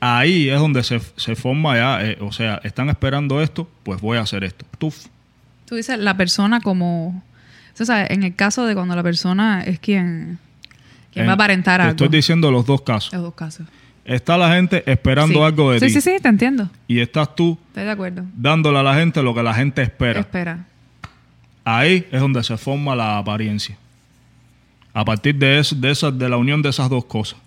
Ahí 0.00 0.48
es 0.50 0.58
donde 0.58 0.82
se, 0.82 1.00
se 1.16 1.34
forma 1.34 1.76
ya, 1.76 2.04
eh, 2.04 2.18
o 2.20 2.32
sea, 2.32 2.60
están 2.64 2.90
esperando 2.90 3.40
esto, 3.40 3.68
pues 3.82 4.00
voy 4.00 4.18
a 4.18 4.20
hacer 4.20 4.44
esto. 4.44 4.66
Tuf. 4.78 5.06
Tú 5.64 5.76
dices 5.76 5.98
la 5.98 6.16
persona 6.16 6.60
como... 6.60 7.22
O 7.80 7.84
sea, 7.84 8.06
en 8.08 8.22
el 8.22 8.34
caso 8.34 8.66
de 8.66 8.74
cuando 8.74 8.94
la 8.96 9.02
persona 9.02 9.62
es 9.64 9.78
quien, 9.80 10.38
quien 11.12 11.26
va 11.26 11.30
a 11.30 11.34
En- 11.34 11.40
aparentar 11.40 11.80
algo. 11.80 11.90
Estoy 11.90 12.08
diciendo 12.08 12.50
los 12.50 12.64
dos 12.66 12.82
casos. 12.82 13.12
Los 13.12 13.22
dos 13.22 13.34
casos. 13.34 13.66
Está 14.04 14.36
la 14.36 14.52
gente 14.54 14.82
esperando 14.90 15.34
Sí. 15.38 15.42
algo 15.42 15.72
de 15.72 15.80
sí, 15.80 15.86
ti. 15.86 15.92
Sí, 15.94 16.00
sí, 16.02 16.16
te 16.22 16.28
entiendo. 16.28 16.68
Y 16.86 17.00
estás 17.00 17.34
tú 17.34 17.58
Estoy 17.68 17.84
de 17.84 17.90
acuerdo. 17.90 18.22
dándole 18.36 18.78
a 18.78 18.82
la 18.82 18.94
gente 18.94 19.22
lo 19.22 19.34
que 19.34 19.42
la 19.42 19.54
gente 19.54 19.82
espera. 19.82 20.20
Espera. 20.20 20.66
Ahí 21.64 22.06
es 22.12 22.20
donde 22.20 22.44
se 22.44 22.56
forma 22.58 22.94
la 22.94 23.18
apariencia. 23.18 23.76
A 24.92 25.04
partir 25.04 25.34
de 25.36 25.58
eso, 25.58 25.74
de 25.74 25.90
esa, 25.90 26.10
de 26.10 26.28
la 26.28 26.36
unión 26.36 26.60
de 26.62 26.68
esas 26.68 26.88
dos 26.90 27.06
cosas. 27.06 27.38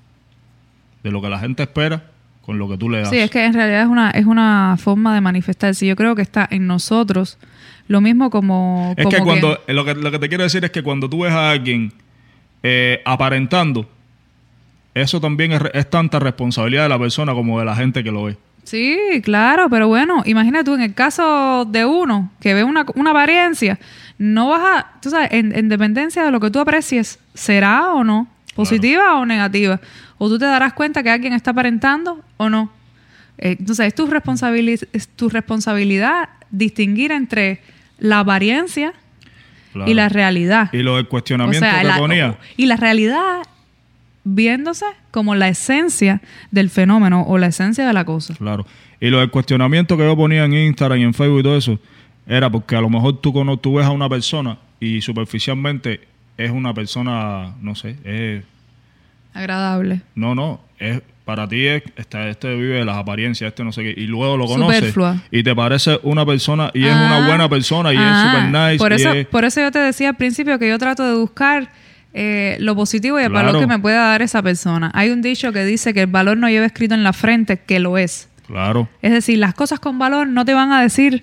De 1.03 1.11
lo 1.11 1.21
que 1.21 1.29
la 1.29 1.39
gente 1.39 1.63
espera 1.63 2.03
con 2.41 2.57
lo 2.57 2.67
que 2.67 2.77
tú 2.77 2.89
le 2.89 3.01
das. 3.01 3.09
Sí, 3.11 3.17
es 3.19 3.29
que 3.29 3.45
en 3.45 3.53
realidad 3.53 3.81
es 3.83 3.87
una, 3.87 4.09
es 4.11 4.25
una 4.25 4.75
forma 4.79 5.13
de 5.13 5.21
manifestarse. 5.21 5.85
Yo 5.85 5.95
creo 5.95 6.15
que 6.15 6.21
está 6.23 6.47
en 6.49 6.65
nosotros 6.65 7.37
lo 7.87 8.01
mismo 8.01 8.29
como... 8.29 8.93
Es 8.97 9.03
como 9.05 9.17
que 9.17 9.23
cuando, 9.23 9.59
lo 9.67 9.85
que, 9.85 9.95
lo 9.95 10.11
que 10.11 10.19
te 10.19 10.29
quiero 10.29 10.43
decir 10.43 10.63
es 10.65 10.71
que 10.71 10.83
cuando 10.83 11.09
tú 11.09 11.21
ves 11.21 11.31
a 11.33 11.51
alguien 11.51 11.93
eh, 12.63 13.01
aparentando, 13.05 13.89
eso 14.93 15.21
también 15.21 15.51
es, 15.73 15.89
tanta 15.89 16.19
responsabilidad 16.19 16.83
de 16.83 16.89
la 16.89 16.99
persona 16.99 17.33
como 17.33 17.59
de 17.59 17.65
la 17.65 17.75
gente 17.75 18.03
que 18.03 18.11
lo 18.11 18.23
ve. 18.25 18.37
Sí, 18.63 18.97
claro, 19.23 19.69
pero 19.69 19.87
bueno, 19.87 20.23
imagina 20.25 20.63
tú 20.63 20.73
en 20.73 20.81
el 20.81 20.93
caso 20.93 21.65
de 21.65 21.85
uno 21.85 22.31
que 22.41 22.53
ve 22.53 22.63
una, 22.63 22.85
una 22.95 23.11
apariencia, 23.11 23.79
no 24.17 24.49
vas 24.49 24.61
a, 24.61 24.91
tú 25.01 25.09
sabes, 25.09 25.29
en, 25.31 25.55
en 25.55 25.69
dependencia 25.69 26.25
de 26.25 26.31
lo 26.31 26.39
que 26.39 26.49
tú 26.51 26.59
aprecies, 26.59 27.19
será 27.33 27.93
o 27.93 28.03
no, 28.03 28.27
positiva 28.55 29.15
o 29.19 29.25
negativa, 29.25 29.79
o 30.17 30.27
tú 30.27 30.37
te 30.37 30.45
darás 30.45 30.73
cuenta 30.73 31.03
que 31.03 31.11
alguien 31.11 31.31
está 31.31 31.51
aparentando 31.51 32.21
o 32.35 32.49
no. 32.49 32.71
Eh, 33.37 33.55
entonces 33.59 33.85
es 33.87 33.95
tu, 33.95 34.07
responsabili- 34.07 34.87
es 34.91 35.07
tu 35.09 35.29
responsabilidad 35.29 36.29
distinguir 36.49 37.11
entre 37.11 37.61
la 37.99 38.19
apariencia 38.19 38.93
Claro. 39.73 39.91
y 39.91 39.93
la 39.93 40.09
realidad. 40.09 40.69
Y 40.73 40.77
lo 40.83 40.95
del 40.97 41.07
O 41.11 41.19
sea, 41.59 41.79
que 41.81 41.87
la- 41.87 41.97
ponía. 41.97 42.37
y 42.55 42.65
la 42.65 42.77
realidad 42.77 43.41
viéndose 44.23 44.85
como 45.11 45.35
la 45.35 45.47
esencia 45.47 46.21
del 46.51 46.69
fenómeno 46.69 47.23
o 47.27 47.37
la 47.37 47.47
esencia 47.47 47.85
de 47.87 47.93
la 47.93 48.03
cosa. 48.05 48.35
Claro. 48.35 48.65
Y 48.99 49.09
lo 49.09 49.19
del 49.19 49.29
cuestionamiento 49.29 49.95
que 49.97 50.03
yo 50.03 50.15
ponía 50.17 50.45
en 50.45 50.53
Instagram 50.53 50.99
y 50.99 51.03
en 51.03 51.13
Facebook 51.13 51.39
y 51.39 51.43
todo 51.43 51.57
eso, 51.57 51.79
era 52.27 52.49
porque 52.49 52.75
a 52.75 52.81
lo 52.81 52.89
mejor 52.89 53.21
tú, 53.21 53.31
cono- 53.31 53.57
tú 53.57 53.75
ves 53.75 53.85
a 53.85 53.91
una 53.91 54.09
persona 54.09 54.57
y 54.79 55.01
superficialmente 55.01 56.01
es 56.37 56.51
una 56.51 56.73
persona, 56.73 57.53
no 57.61 57.73
sé, 57.75 57.95
es 58.03 58.43
Agradable. 59.33 60.01
No, 60.15 60.33
no, 60.33 60.59
es 60.79 61.01
para 61.27 61.47
ti 61.47 61.67
es 61.67 61.83
este, 61.95 62.29
este 62.31 62.55
vive 62.55 62.77
de 62.79 62.85
las 62.85 62.97
apariencias, 62.97 63.49
este 63.49 63.63
no 63.63 63.71
sé 63.71 63.83
qué, 63.83 63.93
y 63.95 64.07
luego 64.07 64.35
lo 64.37 64.47
conoces 64.47 64.77
Superflua. 64.77 65.17
y 65.29 65.43
te 65.43 65.53
parece 65.55 65.99
una 66.01 66.25
persona 66.25 66.71
y 66.73 66.85
es 66.85 66.91
Ah, 66.91 67.05
una 67.19 67.27
buena 67.27 67.47
persona 67.47 67.93
y 67.93 67.97
ah, 67.99 68.09
es 68.09 68.31
super 68.31 68.49
nice 68.71 68.77
Por 68.79 68.93
eso, 68.93 69.11
es- 69.13 69.27
por 69.27 69.45
eso 69.45 69.61
yo 69.61 69.69
te 69.71 69.77
decía 69.79 70.09
al 70.09 70.15
principio 70.15 70.57
que 70.57 70.67
yo 70.67 70.79
trato 70.79 71.03
de 71.03 71.13
buscar 71.19 71.69
eh, 72.13 72.57
lo 72.59 72.75
positivo 72.75 73.19
y 73.19 73.23
el 73.23 73.29
Claro. 73.29 73.45
valor 73.47 73.61
que 73.61 73.67
me 73.67 73.77
pueda 73.77 74.07
dar 74.07 74.23
esa 74.23 74.41
persona. 74.41 74.89
Hay 74.95 75.11
un 75.11 75.21
dicho 75.21 75.51
que 75.53 75.63
dice 75.65 75.93
que 75.93 76.01
el 76.01 76.07
valor 76.07 76.35
no 76.37 76.49
lleva 76.49 76.65
escrito 76.65 76.95
en 76.95 77.03
la 77.03 77.13
frente, 77.13 77.57
que 77.59 77.79
lo 77.79 77.97
es. 77.99 78.27
claro, 78.47 78.87
Es 79.01 79.11
decir, 79.11 79.37
las 79.37 79.53
cosas 79.53 79.79
con 79.79 79.99
valor 79.99 80.25
no 80.27 80.45
te 80.45 80.53
van 80.53 80.71
a 80.71 80.81
decir, 80.81 81.21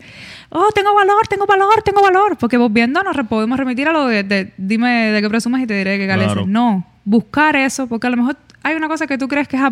oh, 0.50 0.68
tengo 0.74 0.94
valor, 0.94 1.26
tengo 1.28 1.46
valor, 1.46 1.82
tengo 1.82 2.02
valor. 2.02 2.36
Porque 2.38 2.58
vos 2.58 2.70
viendo 2.72 3.02
nos 3.02 3.16
podemos 3.26 3.58
remitir 3.58 3.88
a 3.88 3.92
lo 3.92 4.06
de, 4.06 4.22
de- 4.24 4.52
dime 4.58 5.10
de 5.10 5.22
qué 5.22 5.28
presumes 5.30 5.62
y 5.62 5.66
te 5.66 5.74
diré 5.78 5.98
que 5.98 6.06
careces. 6.06 6.32
Claro. 6.34 6.46
No, 6.46 6.86
buscar 7.06 7.56
eso, 7.56 7.86
porque 7.88 8.06
a 8.06 8.10
lo 8.10 8.18
mejor 8.18 8.36
hay 8.64 8.74
una 8.74 8.88
cosa 8.88 9.06
que 9.06 9.16
tú 9.18 9.28
crees 9.28 9.46
que, 9.46 9.56
es 9.56 9.62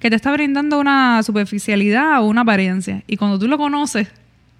que 0.00 0.10
te 0.10 0.16
está 0.16 0.32
brindando 0.32 0.80
una 0.80 1.22
superficialidad 1.22 2.20
o 2.22 2.26
una 2.26 2.40
apariencia. 2.40 3.02
Y 3.06 3.16
cuando 3.16 3.38
tú 3.38 3.46
lo 3.46 3.56
conoces, 3.58 4.08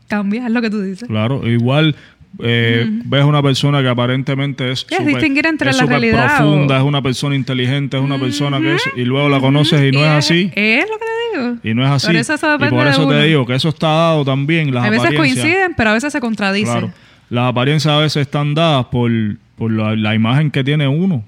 cambia, 0.08 0.46
es 0.46 0.52
lo 0.52 0.60
que 0.62 0.70
tú 0.70 0.80
dices. 0.80 1.08
claro, 1.08 1.46
igual 1.48 1.96
eh, 2.40 2.84
ves 3.04 3.24
una 3.24 3.40
persona 3.42 3.80
que 3.80 3.88
aparentemente 3.88 4.70
es 4.72 4.84
Es 4.90 4.98
súper- 4.98 5.06
distinguir 5.06 5.46
entre 5.46 5.70
es 5.70 5.76
la 5.78 5.86
realidad 5.86 6.36
profunda, 6.38 6.74
o- 6.76 6.78
es 6.80 6.84
una 6.84 7.00
persona 7.02 7.36
inteligente, 7.36 7.96
es 7.96 8.02
una 8.02 8.18
persona 8.18 8.60
que 8.60 8.74
es 8.74 8.82
y 8.96 9.04
luego 9.04 9.28
la 9.28 9.38
conoces 9.40 9.80
y 9.82 9.92
no 9.96 10.00
es 10.04 10.10
así 10.10 10.50
Es 10.56 10.84
lo 10.88 10.98
que 10.98 11.04
te 11.04 11.38
digo. 11.38 11.56
y 11.62 11.74
no 11.74 11.84
es 11.84 11.90
así 11.90 12.06
Por 12.08 12.16
eso 12.16 12.34
eso 12.34 12.46
y 12.48 12.50
depende 12.52 12.74
por 12.76 12.84
de 12.84 12.90
eso 12.90 13.06
uno. 13.06 13.10
te 13.16 13.22
digo 13.24 13.46
que 13.46 13.54
eso 13.54 13.68
está 13.68 13.86
dado 13.88 14.24
también 14.24 14.74
las 14.74 14.84
a 14.84 14.90
veces 14.90 15.14
coinciden, 15.14 15.74
pero 15.76 15.90
a 15.90 15.92
veces 15.94 16.12
se 16.12 16.20
contradicen. 16.20 16.72
Claro. 16.72 16.92
Las 17.30 17.44
apariencias 17.50 17.94
a 17.94 17.98
veces 17.98 18.22
están 18.22 18.52
dadas 18.54 18.86
por, 18.86 19.10
por 19.56 19.70
la, 19.70 19.94
la 19.96 20.14
imagen 20.16 20.50
que 20.50 20.62
tiene 20.64 20.88
uno, 20.88 21.24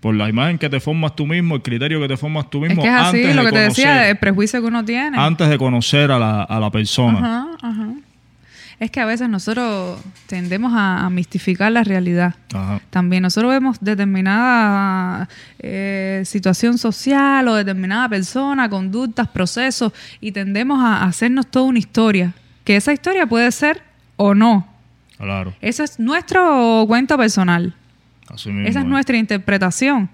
por 0.00 0.14
la 0.14 0.28
imagen 0.28 0.58
que 0.58 0.68
te 0.70 0.80
formas 0.80 1.14
tú 1.14 1.26
mismo, 1.26 1.54
el 1.56 1.62
criterio 1.62 2.00
que 2.00 2.08
te 2.08 2.16
formas 2.16 2.48
tú 2.48 2.64
Es 2.64 2.70
mismo 2.70 2.82
que 2.82 2.88
es 2.88 2.94
así, 2.94 3.18
antes, 3.18 3.36
lo 3.36 3.42
de 3.42 3.48
que 3.48 3.52
te 3.52 3.62
decía, 3.64 3.86
conocer, 3.86 4.08
el 4.10 4.16
prejuicio 4.16 4.60
que 4.60 4.66
uno 4.66 4.84
tiene. 4.84 5.18
antes 5.18 5.48
de 5.48 5.58
conocer 5.58 6.10
a 6.10 6.18
la, 6.18 6.42
a 6.42 6.58
la 6.58 6.70
persona. 6.70 7.18
Ajá, 7.18 7.68
ajá. 7.68 7.88
es 8.78 8.90
que 8.90 9.00
a 9.00 9.04
veces 9.04 9.28
nosotros 9.28 10.00
tendemos 10.26 10.72
a, 10.74 11.04
a 11.04 11.10
mistificar 11.10 11.70
la 11.70 11.84
realidad. 11.84 12.34
Ajá. 12.54 12.80
También 12.88 13.22
nosotros 13.22 13.52
vemos 13.52 13.76
determinada 13.80 15.28
eh, 15.58 16.22
situación 16.24 16.78
social 16.78 17.46
o 17.48 17.54
determinada 17.54 18.08
persona, 18.08 18.70
conductas, 18.70 19.28
procesos 19.28 19.92
y 20.20 20.32
tendemos 20.32 20.82
a 20.82 21.04
hacernos 21.04 21.46
toda 21.46 21.66
una 21.66 21.78
historia. 21.78 22.32
Que 22.64 22.76
esa 22.76 22.92
historia 22.94 23.26
puede 23.26 23.52
ser 23.52 23.82
o 24.16 24.34
no. 24.34 24.66
Claro. 25.18 25.52
Ese 25.60 25.84
es 25.84 25.98
nuestro 25.98 26.84
cuento 26.86 27.18
personal. 27.18 27.74
Así 28.32 28.50
mismo. 28.50 28.68
Esa 28.68 28.80
es 28.80 28.84
es. 28.84 28.90
nuestra 28.90 29.16
interpretación. 29.16 30.10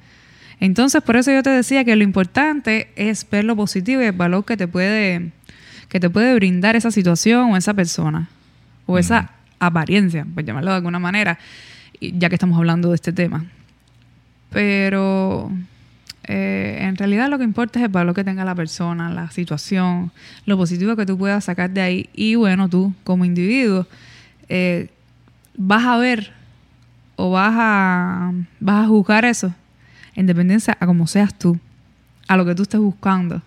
Entonces, 0.60 1.02
por 1.02 1.16
eso 1.16 1.30
yo 1.32 1.42
te 1.42 1.50
decía 1.50 1.84
que 1.84 1.96
lo 1.96 2.02
importante 2.02 2.88
es 2.96 3.28
ver 3.28 3.44
lo 3.44 3.56
positivo 3.56 4.02
y 4.02 4.06
el 4.06 4.12
valor 4.12 4.44
que 4.44 4.56
te 4.56 4.66
puede, 4.66 5.32
que 5.88 6.00
te 6.00 6.08
puede 6.08 6.34
brindar 6.34 6.76
esa 6.76 6.90
situación 6.90 7.52
o 7.52 7.56
esa 7.56 7.74
persona. 7.74 8.28
O 8.86 8.98
esa 8.98 9.32
apariencia, 9.58 10.26
por 10.34 10.44
llamarlo 10.44 10.70
de 10.70 10.76
alguna 10.76 10.98
manera, 10.98 11.38
ya 12.00 12.28
que 12.28 12.36
estamos 12.36 12.56
hablando 12.56 12.90
de 12.90 12.94
este 12.94 13.12
tema. 13.12 13.44
Pero 14.50 15.50
eh, 16.24 16.78
en 16.80 16.96
realidad 16.96 17.28
lo 17.28 17.38
que 17.38 17.44
importa 17.44 17.78
es 17.78 17.84
el 17.84 17.90
valor 17.90 18.14
que 18.14 18.24
tenga 18.24 18.44
la 18.44 18.54
persona, 18.54 19.10
la 19.10 19.30
situación, 19.30 20.12
lo 20.44 20.56
positivo 20.56 20.96
que 20.96 21.06
tú 21.06 21.18
puedas 21.18 21.44
sacar 21.44 21.70
de 21.70 21.80
ahí. 21.80 22.10
Y 22.14 22.34
bueno, 22.36 22.68
tú 22.68 22.94
como 23.04 23.24
individuo 23.24 23.86
eh, 24.48 24.88
vas 25.56 25.84
a 25.84 25.96
ver 25.96 26.32
o 27.16 27.30
vas 27.30 27.54
a, 27.56 28.32
vas 28.60 28.84
a 28.84 28.88
juzgar 28.88 29.24
eso 29.24 29.52
en 30.14 30.26
dependencia 30.26 30.76
a 30.80 30.86
como 30.86 31.06
seas 31.06 31.34
tú, 31.34 31.58
a 32.28 32.36
lo 32.36 32.44
que 32.44 32.54
tú 32.54 32.62
estés 32.62 32.80
buscando, 32.80 33.42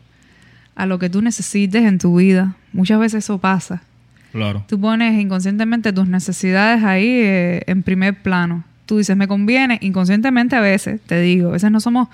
a 0.75 0.85
lo 0.85 0.99
que 0.99 1.09
tú 1.09 1.21
necesites 1.21 1.83
en 1.83 1.97
tu 1.97 2.17
vida. 2.17 2.55
Muchas 2.73 2.99
veces 2.99 3.25
eso 3.25 3.37
pasa. 3.39 3.81
Claro. 4.31 4.63
Tú 4.67 4.79
pones 4.79 5.19
inconscientemente 5.19 5.91
tus 5.91 6.07
necesidades 6.07 6.83
ahí 6.83 7.07
eh, 7.07 7.63
en 7.65 7.81
primer 7.81 8.21
plano. 8.21 8.63
Tú 8.85 8.97
dices, 8.97 9.15
me 9.15 9.27
conviene, 9.27 9.77
inconscientemente 9.81 10.55
a 10.55 10.61
veces, 10.61 10.99
te 11.01 11.21
digo, 11.21 11.49
a 11.49 11.51
veces 11.53 11.69
no 11.69 11.79
somos, 11.79 12.07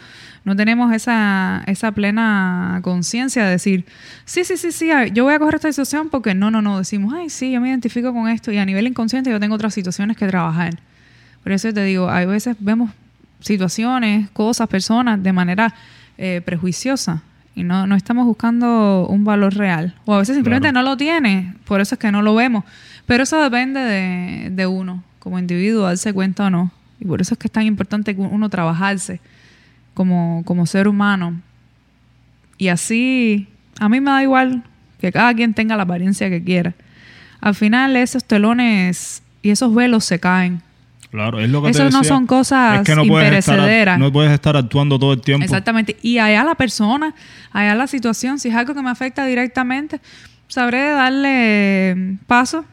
no 0.44 0.58
tenemos 0.58 0.94
esa, 0.94 1.64
esa 1.68 1.94
plena 1.94 2.80
conciencia 2.82 3.46
de 3.46 3.52
decir, 3.52 3.86
sí, 4.26 4.44
sí, 4.44 4.58
sí, 4.58 4.74
sí, 4.74 4.90
yo 5.14 5.24
voy 5.24 5.34
a 5.34 5.40
coger 5.40 5.56
esta 5.56 5.72
situación 5.72 6.10
porque 6.10 6.34
no, 6.34 6.52
no, 6.52 6.62
no, 6.62 6.78
decimos, 6.80 7.14
ay, 7.14 7.30
sí, 7.30 7.52
yo 7.52 7.62
me 7.62 7.70
identifico 7.70 8.14
con 8.14 8.28
esto 8.28 8.52
y 8.52 8.58
a 8.58 8.66
nivel 8.66 8.88
inconsciente 8.88 9.30
yo 9.30 9.40
tengo 9.40 9.56
otras 9.56 9.74
situaciones 9.74 10.18
que 10.18 10.28
trabajar. 10.28 10.78
Por 11.46 11.52
eso 11.52 11.72
te 11.72 11.84
digo, 11.84 12.10
hay 12.10 12.26
veces 12.26 12.58
vemos 12.60 12.90
situaciones, 13.40 14.30
cosas, 14.32 14.68
personas 14.68 15.22
de 15.22 15.32
manera 15.32 15.76
eh, 16.18 16.42
prejuiciosa 16.44 17.22
y 17.54 17.62
no, 17.64 17.86
no 17.86 17.96
estamos 17.96 18.26
buscando 18.26 19.06
un 19.08 19.24
valor 19.24 19.54
real. 19.54 19.94
O 20.06 20.16
a 20.16 20.18
veces 20.18 20.36
simplemente 20.36 20.70
Claro. 20.72 20.84
no 20.84 20.90
lo 20.90 20.98
tiene, 20.98 21.54
por 21.66 21.82
eso 21.82 21.94
es 21.94 22.00
que 22.00 22.12
no 22.12 22.24
lo 22.24 22.34
vemos. 22.34 22.64
Pero 23.06 23.22
eso 23.22 23.40
depende 23.40 23.80
de, 23.80 24.50
de 24.50 24.66
uno, 24.66 25.04
como 25.20 25.38
individuo, 25.38 25.84
darse 25.84 26.14
cuenta 26.14 26.48
o 26.48 26.50
no. 26.50 26.72
Y 27.00 27.06
por 27.06 27.22
eso 27.22 27.36
es 27.36 27.38
que 27.38 27.48
es 27.48 27.52
tan 27.52 27.64
importante 27.68 28.16
que 28.16 28.22
uno 28.22 28.50
trabajarse 28.50 29.22
como, 29.94 30.42
como 30.46 30.66
ser 30.66 30.88
humano. 30.88 31.40
Y 32.58 32.70
así, 32.70 33.48
a 33.80 33.88
mí 33.88 34.02
me 34.02 34.10
da 34.10 34.24
igual 34.24 34.64
que 35.00 35.12
cada 35.12 35.32
quien 35.36 35.54
tenga 35.54 35.76
la 35.76 35.84
apariencia 35.84 36.28
que 36.30 36.44
quiera. 36.44 36.74
Al 37.40 37.54
final 37.54 37.96
esos 37.96 38.24
telones 38.24 39.22
y 39.44 39.52
esos 39.52 39.76
velos 39.76 40.06
se 40.06 40.20
caen. 40.20 40.64
Claro, 41.16 41.40
es 41.40 41.50
lo 41.50 41.64
que 41.64 41.70
Eso 41.70 41.84
no 41.90 42.00
decía. 42.00 42.04
son 42.04 42.28
cosas 42.28 42.80
es 42.82 42.86
que 42.86 42.94
no 42.94 43.06
puedes, 43.06 43.32
estar, 43.34 43.56
imperecederas. 43.56 43.98
no 44.00 44.12
puedes 44.12 44.34
estar 44.34 44.58
actuando 44.58 45.00
todo 45.00 45.14
el 45.14 45.22
tiempo. 45.22 45.46
Exactamente. 45.46 45.96
Y 46.02 46.18
allá 46.18 46.44
la 46.44 46.56
persona, 46.56 47.16
allá 47.54 47.74
la 47.74 47.88
situación, 47.88 48.38
si 48.38 48.50
es 48.50 48.56
algo 48.56 48.74
que 48.74 48.82
me 48.82 48.90
afecta 48.90 49.26
directamente, 49.26 50.02
sabré 50.50 50.90
darle 50.90 52.18
paso 52.28 52.66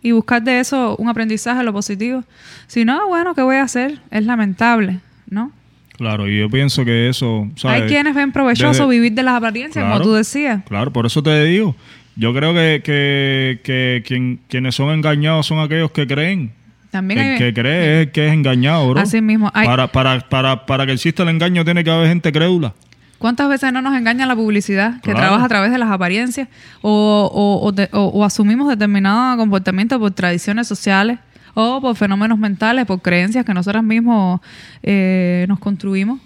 y 0.00 0.12
buscar 0.12 0.42
de 0.42 0.60
eso 0.60 0.94
un 0.98 1.08
aprendizaje, 1.08 1.64
lo 1.64 1.72
positivo. 1.72 2.22
Si 2.68 2.84
no, 2.84 3.08
bueno, 3.08 3.34
¿qué 3.34 3.42
voy 3.42 3.56
a 3.56 3.62
hacer? 3.64 3.98
Es 4.12 4.24
lamentable, 4.24 5.00
¿no? 5.28 5.50
Claro, 5.96 6.28
y 6.28 6.38
yo 6.38 6.48
pienso 6.48 6.84
que 6.84 7.08
eso, 7.08 7.48
¿sabes? 7.56 7.82
Hay 7.82 7.88
quienes 7.88 8.14
ven 8.14 8.30
provechoso 8.30 8.84
Desde- 8.86 8.88
vivir 8.90 9.12
de 9.14 9.22
las 9.24 9.34
apariencias, 9.34 9.82
Claro. 9.84 9.98
como 9.98 10.04
tú 10.04 10.12
decías. 10.14 10.62
Claro, 10.68 10.92
por 10.92 11.06
eso 11.06 11.20
te 11.22 11.42
digo. 11.44 11.74
Yo 12.14 12.32
creo 12.32 12.54
que, 12.54 12.80
que, 12.84 13.60
que 13.64 14.02
quien- 14.06 14.38
quienes 14.48 14.74
son 14.74 14.90
engañados 14.90 15.46
son 15.46 15.58
aquellos 15.58 15.90
que 15.90 16.06
creen. 16.06 16.52
También 16.96 17.20
el 17.20 17.32
hay... 17.32 17.38
que 17.38 17.54
cree 17.54 18.02
es 18.02 18.10
que 18.10 18.26
es 18.28 18.32
engañado, 18.32 18.90
bro. 18.90 19.00
Así 19.00 19.20
mismo. 19.20 19.50
Hay- 19.54 19.66
Para, 19.66 19.86
para, 19.88 20.20
para, 20.20 20.66
para 20.66 20.86
que 20.86 20.92
exista 20.92 21.22
el 21.22 21.28
engaño 21.30 21.64
tiene 21.64 21.82
que 21.84 21.90
haber 21.90 22.08
gente 22.08 22.32
crédula. 22.32 22.74
¿Cuántas 23.18 23.48
veces 23.48 23.72
no 23.72 23.80
nos 23.80 23.96
engaña 23.96 24.26
la 24.26 24.36
publicidad 24.36 24.96
que 25.00 25.10
Claro. 25.12 25.18
trabaja 25.20 25.44
a 25.46 25.48
través 25.48 25.70
de 25.72 25.78
las 25.78 25.90
apariencias 25.90 26.48
o, 26.82 27.30
o- 27.32 27.66
o 27.66 27.72
de- 27.72 27.88
o- 27.92 28.06
o 28.08 28.24
asumimos 28.24 28.68
determinado 28.68 29.36
comportamiento 29.38 29.98
por 29.98 30.10
tradiciones 30.10 30.68
sociales 30.68 31.18
o 31.54 31.80
por 31.80 31.96
fenómenos 31.96 32.38
mentales, 32.38 32.84
por 32.84 33.00
creencias 33.00 33.46
que 33.46 33.54
nosotros 33.54 33.82
mismos 33.82 34.40
eh, 34.82 35.46
nos 35.48 35.58
construimos? 35.58 36.20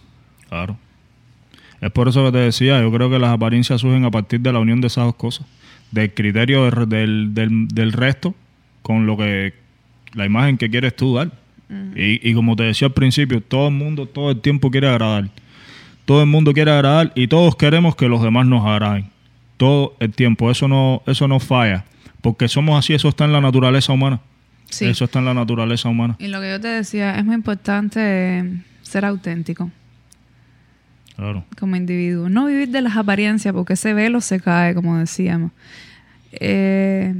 Claro. 0.48 0.76
Es 1.80 1.90
por 1.92 2.08
eso 2.08 2.24
que 2.26 2.32
te 2.32 2.38
decía, 2.38 2.80
yo 2.82 2.90
creo 2.92 3.08
que 3.08 3.18
las 3.20 3.30
apariencias 3.30 3.80
surgen 3.80 4.04
a 4.04 4.10
partir 4.10 4.40
de 4.40 4.52
la 4.52 4.58
unión 4.58 4.80
de 4.80 4.88
esas 4.88 5.04
dos 5.04 5.14
cosas. 5.14 5.46
Del 5.92 6.12
criterio 6.12 6.64
del, 6.70 6.88
del, 6.88 7.34
del- 7.34 7.68
del 7.68 7.92
resto 7.92 8.34
con 8.82 9.06
lo 9.06 9.16
que 9.16 9.54
la 10.14 10.26
imagen 10.26 10.56
que 10.58 10.68
quieres 10.70 10.94
tú 10.96 11.14
dar. 11.16 11.30
y, 11.94 12.28
y 12.28 12.34
como 12.34 12.56
te 12.56 12.64
decía 12.64 12.88
al 12.88 12.94
principio, 12.94 13.40
todo 13.40 13.68
el 13.68 13.74
mundo 13.74 14.06
todo 14.06 14.30
el 14.30 14.40
tiempo 14.40 14.70
quiere 14.70 14.88
agradar. 14.88 15.28
Todo 16.04 16.20
el 16.22 16.26
mundo 16.28 16.52
quiere 16.52 16.72
agradar 16.72 17.12
y 17.14 17.28
todos 17.28 17.54
queremos 17.54 17.94
que 17.94 18.08
los 18.08 18.20
demás 18.22 18.46
nos 18.46 18.66
agraden. 18.66 19.06
Todo 19.56 19.94
el 20.00 20.12
tiempo. 20.12 20.50
Eso 20.50 20.66
no, 20.66 21.02
eso 21.06 21.28
no 21.28 21.38
falla. 21.38 21.84
Porque 22.20 22.48
somos 22.48 22.78
así, 22.78 22.92
eso 22.94 23.08
está 23.08 23.24
en 23.26 23.32
la 23.32 23.40
naturaleza 23.40 23.92
humana. 23.92 24.20
Sí. 24.68 24.86
Eso 24.86 25.04
está 25.04 25.18
en 25.20 25.24
la 25.26 25.34
naturaleza 25.34 25.88
humana. 25.88 26.16
Y 26.18 26.28
lo 26.28 26.40
que 26.40 26.50
yo 26.50 26.60
te 26.60 26.68
decía, 26.68 27.16
es 27.18 27.24
muy 27.24 27.34
importante 27.34 28.44
ser 28.82 29.04
auténtico 29.04 29.70
Claro. 31.16 31.44
como 31.58 31.76
individuo. 31.76 32.28
No 32.28 32.46
vivir 32.46 32.68
de 32.70 32.80
las 32.80 32.96
apariencias 32.96 33.52
porque 33.54 33.74
ese 33.74 33.92
velo 33.94 34.20
se 34.20 34.40
cae, 34.40 34.74
como 34.74 34.96
decíamos. 34.98 35.52
Eh, 36.32 37.14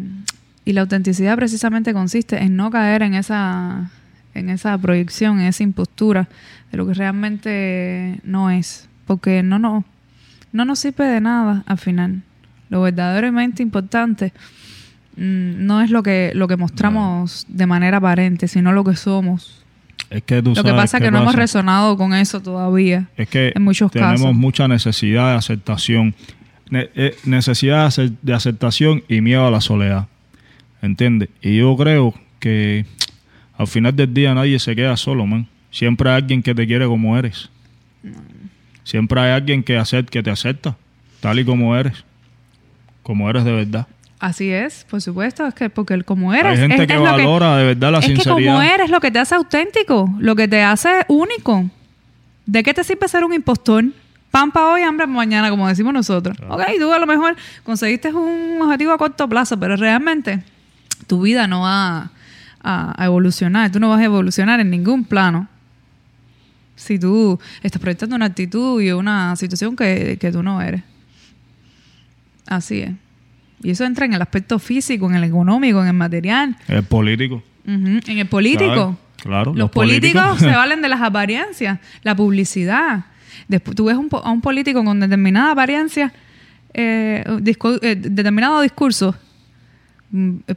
y 0.71 0.73
la 0.73 0.83
autenticidad 0.83 1.35
precisamente 1.37 1.93
consiste 1.93 2.39
en 2.39 2.55
no 2.55 2.71
caer 2.71 3.03
en 3.03 3.15
esa, 3.15 3.91
en 4.35 4.51
esa 4.51 4.79
proyección, 4.79 5.41
en 5.41 5.47
esa 5.47 5.65
impostura 5.65 6.29
de 6.71 6.79
lo 6.79 6.87
que 6.87 6.95
realmente 6.95 8.21
no 8.23 8.51
es. 8.51 8.89
Porque 9.05 9.43
no, 9.43 9.59
no, 9.59 9.85
no 10.53 10.65
nos 10.65 10.79
sirve 10.79 11.07
de 11.07 11.21
nada 11.21 11.65
al 11.67 11.79
final. 11.79 12.23
Lo 12.69 12.83
verdaderamente 12.83 13.65
importante 13.65 14.33
mm, 15.17 15.67
no 15.67 15.83
es 15.83 15.91
lo 15.91 16.05
que, 16.05 16.31
lo 16.37 16.47
que 16.47 16.57
mostramos 16.57 17.47
de 17.49 17.67
manera 17.67 17.97
aparente, 17.97 18.47
sino 18.47 18.73
lo 18.73 18.85
que 18.85 18.95
somos. 18.95 19.65
Es 20.09 20.23
que 20.23 20.41
tú 20.41 20.55
Lo 20.55 20.63
que 20.63 20.73
pasa 20.73 20.99
es 20.99 21.03
que 21.03 21.11
no 21.11 21.19
hemos 21.23 21.35
resonado 21.35 21.97
con 21.97 22.15
eso 22.15 22.41
todavía. 22.41 23.09
Es 23.17 23.29
que 23.29 23.53
en 23.57 23.63
muchos 23.63 23.91
tenemos 23.91 24.21
casos. 24.21 24.35
mucha 24.37 24.69
necesidad 24.69 25.33
de 25.33 25.37
aceptación. 25.37 26.15
Ne- 26.71 26.91
eh, 26.95 27.17
necesidad 27.25 27.93
de 28.23 28.35
aceptación 28.35 29.03
y 29.09 29.21
miedo 29.21 29.45
a 29.45 29.51
la 29.51 29.61
soledad. 29.61 30.07
¿Entiendes? 30.83 31.29
Y 31.43 31.59
yo 31.59 31.77
creo 31.77 32.15
que 32.39 32.87
al 33.57 33.67
final 33.67 33.95
del 33.95 34.13
día 34.13 34.35
nadie 34.35 34.59
se 34.59 34.75
queda 34.75 34.97
solo, 34.97 35.27
man. 35.27 35.47
Siempre 35.71 36.09
hay 36.11 36.17
alguien 36.17 36.43
que 36.43 36.55
te 36.55 36.67
quiere 36.67 36.87
como 36.87 37.17
eres. 37.17 37.51
Siempre 38.85 39.21
hay 39.21 39.31
alguien 39.33 39.63
que, 39.63 39.81
que 40.11 40.23
te 40.23 40.31
acepta, 40.31 40.77
tal 41.21 41.39
y 41.39 41.45
como 41.45 41.77
eres. 41.77 42.05
Como 43.03 43.29
eres 43.29 43.45
de 43.45 43.53
verdad. 43.53 43.87
Así 44.19 44.51
es, 44.51 44.87
por 44.91 45.01
supuesto, 45.01 45.47
es 45.47 45.55
que 45.55 45.71
porque 45.71 45.95
el 45.95 46.05
como 46.05 46.35
eres 46.35 46.53
hay 46.53 46.59
gente 46.59 46.83
es, 46.83 46.87
que 46.87 46.95
es 46.95 47.01
valora 47.01 47.57
de 47.57 47.65
verdad 47.65 47.93
la 47.93 47.99
es 48.01 48.07
que 48.07 48.17
sinceridad. 48.17 48.53
como 48.53 48.63
eres 48.63 48.91
lo 48.91 49.01
que 49.01 49.11
te 49.11 49.19
hace 49.19 49.35
auténtico, 49.35 50.15
lo 50.19 50.37
que 50.37 50.47
te 50.47 50.63
hace 50.63 51.07
único. 51.09 51.71
¿De 52.45 52.63
qué 52.63 52.75
te 52.75 52.85
sirve 52.85 53.09
ser 53.09 53.25
un 53.25 53.33
impostor? 53.33 53.85
Pan 54.31 54.51
para 54.51 54.69
hoy, 54.69 54.83
hambre 54.83 55.07
mañana, 55.07 55.49
como 55.51 55.67
decimos 55.69 55.93
nosotros. 55.95 56.37
Ok, 56.49 56.63
tú 56.79 56.93
a 56.93 56.99
lo 56.99 57.07
mejor 57.07 57.35
conseguiste 57.65 58.13
un 58.13 58.61
objetivo 58.61 58.93
a 58.93 58.99
corto 58.99 59.29
plazo, 59.29 59.59
pero 59.59 59.77
realmente 59.77 60.43
tu 61.11 61.21
vida 61.23 61.47
no 61.47 61.61
va 61.63 62.11
a, 62.63 62.95
a 63.03 63.05
evolucionar. 63.05 63.71
Tú 63.73 63.81
no 63.81 63.89
vas 63.91 64.01
a 64.01 64.05
evolucionar 64.05 64.61
en 64.61 64.71
ningún 64.71 65.05
plano 65.05 65.49
si 66.77 66.99
tú 66.99 67.39
estás 67.63 67.81
proyectando 67.83 68.17
una 68.17 68.27
actitud 68.27 68.81
y 68.81 68.91
una 68.93 69.37
situación 69.37 69.77
que, 69.77 70.17
que 70.21 70.31
tú 70.33 70.43
no 70.43 70.63
eres. 70.63 70.83
Así 72.47 72.81
es. 72.81 72.93
Y 73.63 73.71
eso 73.71 73.85
entra 73.85 74.07
en 74.07 74.15
el 74.15 74.23
aspecto 74.23 74.59
físico, 74.59 75.07
en 75.09 75.17
el 75.17 75.25
económico, 75.25 75.83
en 75.83 75.89
el 75.89 75.95
material, 75.95 76.57
El 76.67 76.83
político. 76.85 77.43
En 77.67 78.01
el 78.07 78.27
político. 78.27 78.65
Claro, 78.65 78.97
claro, 79.23 79.51
los, 79.51 79.59
los 79.59 79.71
políticos, 79.71 80.23
políticos. 80.23 80.51
se 80.51 80.57
valen 80.57 80.81
de 80.81 80.89
las 80.89 81.03
apariencias, 81.03 81.79
la 82.03 82.15
publicidad. 82.17 83.05
Después 83.49 83.77
tú 83.77 83.85
ves 83.85 83.97
un 83.97 84.09
a 84.25 84.31
un 84.31 84.41
político 84.41 84.83
con 84.83 84.99
determinada 85.01 85.53
apariencia, 85.53 86.13
eh, 86.73 87.23
discu- 87.41 87.79
eh, 87.83 87.97
determinado 87.97 88.61
discurso, 88.63 89.15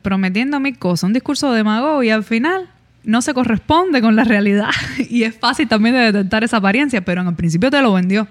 prometiendo 0.01 0.59
mil 0.59 0.77
cosas, 0.77 1.03
un 1.07 1.13
discurso 1.13 1.51
demagogo 1.51 2.03
y 2.03 2.09
al 2.09 2.23
final 2.23 2.69
no 3.03 3.21
se 3.21 3.33
corresponde 3.33 4.01
con 4.01 4.15
la 4.15 4.23
realidad. 4.23 4.69
y 5.09 5.23
es 5.23 5.35
fácil 5.37 5.67
también 5.67 5.95
de 5.95 6.11
detectar 6.11 6.43
esa 6.43 6.57
apariencia, 6.57 7.03
pero 7.03 7.21
en 7.21 7.27
el 7.27 7.35
principio 7.35 7.69
te 7.69 7.81
lo 7.81 7.93
vendió. 7.93 8.27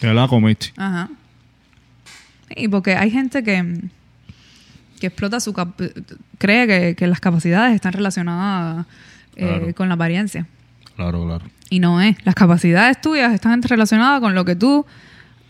Te 0.00 0.12
la 0.14 0.28
comiste. 0.28 0.72
Ajá. 0.76 1.08
Y 2.56 2.68
porque 2.68 2.94
hay 2.96 3.10
gente 3.10 3.42
que, 3.42 3.80
que 5.00 5.06
explota 5.08 5.40
su 5.40 5.52
cap- 5.52 5.80
cree 6.38 6.66
que, 6.66 6.94
que 6.96 7.06
las 7.06 7.20
capacidades 7.20 7.74
están 7.74 7.92
relacionadas 7.92 8.86
eh, 9.36 9.46
Claro. 9.46 9.74
con 9.74 9.88
la 9.88 9.94
apariencia. 9.94 10.46
Claro, 10.96 11.24
claro. 11.24 11.44
Y 11.70 11.78
no 11.80 12.00
es. 12.00 12.16
Las 12.26 12.34
capacidades 12.34 13.00
tuyas 13.00 13.32
están 13.32 13.62
relacionadas 13.62 14.20
con 14.20 14.34
lo 14.34 14.44
que 14.44 14.56
tú 14.56 14.84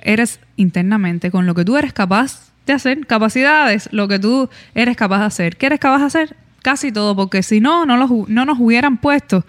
eres 0.03 0.39
internamente, 0.57 1.31
con 1.31 1.47
lo 1.47 1.55
que 1.55 1.65
tú 1.65 1.77
eres 1.77 1.93
capaz 1.93 2.50
de 2.73 2.77
hacer. 2.77 3.07
Capacidades, 3.07 3.89
lo 3.93 4.09
que 4.09 4.19
tú 4.19 4.49
eres 4.75 4.97
capaz 4.97 5.21
de 5.21 5.25
hacer. 5.27 5.57
¿Qué 5.57 5.67
eres 5.67 5.81
capaz 5.81 5.99
de 6.01 6.05
hacer? 6.07 6.37
Casi 6.63 6.93
todo, 6.93 7.17
porque 7.17 7.43
si 7.43 7.61
no, 7.61 7.87
no, 7.87 7.97
los 7.97 8.11
no 8.29 8.45
nos 8.45 8.59
hubieran 8.59 8.99
puesto 8.99 9.45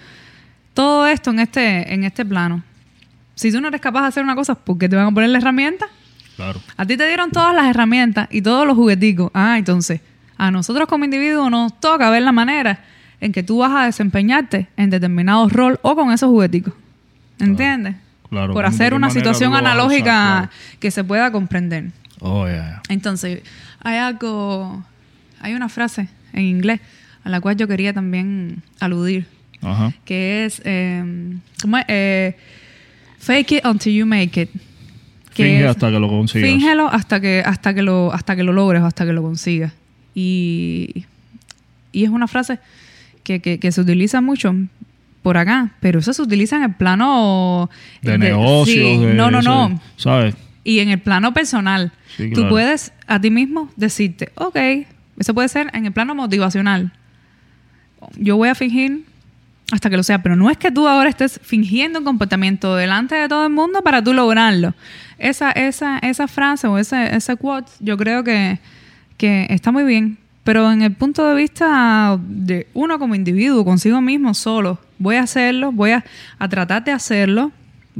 todo 0.73 1.07
esto 1.07 1.31
en 1.31 1.39
este, 1.39 1.93
en 1.93 2.03
este 2.03 2.25
plano. 2.25 2.63
Si 3.35 3.51
tú 3.51 3.59
no 3.61 3.67
eres 3.69 3.81
capaz 3.81 4.01
de 4.03 4.07
hacer 4.07 4.23
una 4.23 4.35
cosa, 4.35 4.55
¿por 4.55 4.77
qué 4.77 4.87
te 4.87 4.95
van 4.95 5.07
a 5.07 5.11
poner 5.11 5.29
la 5.29 5.39
herramienta? 5.39 5.87
Claro. 6.35 6.61
A 6.77 6.85
ti 6.85 6.95
te 6.97 7.05
dieron 7.07 7.31
todas 7.31 7.53
las 7.55 7.65
herramientas 7.67 8.27
y 8.31 8.41
todos 8.41 8.65
los 8.65 8.75
jugueticos. 8.75 9.31
Ah, 9.33 9.57
entonces, 9.57 9.99
a 10.37 10.49
nosotros 10.51 10.87
como 10.87 11.05
individuos 11.05 11.51
nos 11.51 11.79
toca 11.79 12.09
ver 12.09 12.21
la 12.23 12.31
manera 12.31 12.79
en 13.19 13.31
que 13.31 13.43
tú 13.43 13.59
vas 13.59 13.71
a 13.73 13.85
desempeñarte 13.85 14.67
en 14.77 14.89
determinado 14.89 15.47
rol 15.49 15.79
o 15.83 15.95
con 15.95 16.11
esos 16.11 16.29
jugueticos. 16.29 16.73
¿Entiendes? 17.39 17.95
Claro, 18.29 18.53
Por 18.53 18.63
¿cómo- 18.63 18.69
de 18.69 18.75
hacer 18.75 18.93
una 18.93 19.09
situación 19.09 19.51
usar? 19.51 19.65
analógica 19.65 20.03
Claro. 20.03 20.49
que 20.79 20.89
se 20.91 21.03
pueda 21.03 21.31
comprender. 21.31 21.91
Oh, 22.21 22.45
yeah, 22.47 22.55
yeah. 22.55 22.81
Entonces, 22.89 23.41
hay 23.83 23.97
algo, 23.97 24.83
hay 25.39 25.53
una 25.53 25.69
frase 25.69 26.07
en 26.33 26.43
inglés 26.43 26.79
a 27.23 27.29
la 27.29 27.41
cual 27.41 27.55
yo 27.57 27.67
quería 27.67 27.93
también 27.93 28.61
aludir, 28.79 29.25
Ajá. 29.61 29.91
que 30.05 30.45
es, 30.45 30.61
eh, 30.65 31.03
¿cómo 31.61 31.77
es? 31.77 31.85
Eh, 31.87 32.37
fake 33.19 33.51
it 33.53 33.65
until 33.65 33.93
you 33.93 34.05
make 34.05 34.41
it. 34.41 34.49
Que 35.33 35.43
Finge 35.45 35.61
es- 35.63 35.69
hasta 35.71 35.89
que 35.91 35.99
lo 35.99 36.07
consigas. 36.09 36.49
Fíngelo 36.49 36.87
hasta 36.89 37.19
que, 37.21 37.41
hasta 37.45 37.73
que 37.73 37.81
lo, 37.81 38.11
hasta 38.13 38.35
que 38.35 38.43
lo 38.43 38.53
logres 38.53 38.81
o 38.81 38.85
hasta 38.85 39.05
que 39.05 39.13
lo 39.13 39.21
consigas. 39.21 39.71
Y, 40.13 41.05
y 41.91 42.03
es 42.03 42.09
una 42.09 42.27
frase 42.27 42.59
que, 43.23 43.39
que- 43.39 43.59
que 43.59 43.71
se 43.71 43.81
utiliza 43.81 44.19
mucho 44.21 44.53
por 45.23 45.37
acá, 45.37 45.71
pero 45.79 45.99
eso 45.99 46.11
se 46.13 46.21
utiliza 46.21 46.57
en 46.57 46.63
el 46.63 46.73
plano 46.75 47.69
De, 48.01 48.11
de- 48.13 48.17
negocios, 48.17 48.99
sí, 48.99 49.05
de 49.05 49.13
no, 49.13 49.31
no, 49.31 49.41
no. 49.41 49.79
¿Sabes? 49.95 50.35
Y 50.63 50.79
en 50.79 50.89
el 50.89 50.99
plano 50.99 51.33
personal, 51.33 51.91
Sí, 52.17 52.31
tú 52.31 52.47
puedes 52.49 52.93
a 53.07 53.19
ti 53.19 53.31
mismo 53.31 53.69
decirte, 53.75 54.31
ok, 54.35 54.57
eso 55.17 55.33
puede 55.33 55.49
ser 55.49 55.69
en 55.73 55.85
el 55.85 55.91
plano 55.91 56.15
motivacional. 56.15 56.91
Yo 58.17 58.37
voy 58.37 58.49
a 58.49 58.55
fingir 58.55 59.05
hasta 59.71 59.89
que 59.89 59.97
lo 59.97 60.03
sea, 60.03 60.21
pero 60.21 60.35
no 60.35 60.49
es 60.49 60.57
que 60.57 60.71
tú 60.71 60.87
ahora 60.87 61.09
estés 61.09 61.39
fingiendo 61.41 61.99
un 61.99 62.05
comportamiento 62.05 62.75
delante 62.75 63.15
de 63.15 63.27
todo 63.27 63.45
el 63.45 63.53
mundo 63.53 63.81
para 63.81 64.03
tú 64.03 64.13
lograrlo. 64.13 64.73
Esa, 65.17 65.51
esa, 65.51 65.97
esa 65.99 66.27
frase 66.27 66.67
o 66.67 66.77
ese, 66.77 67.15
ese 67.15 67.35
quote, 67.37 67.71
yo 67.79 67.95
creo 67.97 68.23
que, 68.23 68.59
que 69.17 69.47
está 69.49 69.71
muy 69.71 69.83
bien. 69.83 70.17
Pero 70.43 70.71
en 70.71 70.81
el 70.81 70.93
punto 70.93 71.25
de 71.27 71.35
vista 71.35 72.19
de 72.19 72.67
uno 72.73 72.97
como 72.97 73.15
individuo, 73.15 73.63
consigo 73.63 74.01
mismo, 74.01 74.33
solo, 74.33 74.79
voy 74.97 75.15
a 75.17 75.23
hacerlo, 75.23 75.71
voy 75.71 75.91
a, 75.91 76.03
a 76.39 76.49
tratar 76.49 76.83
de 76.83 76.91
hacerlo, 76.91 77.51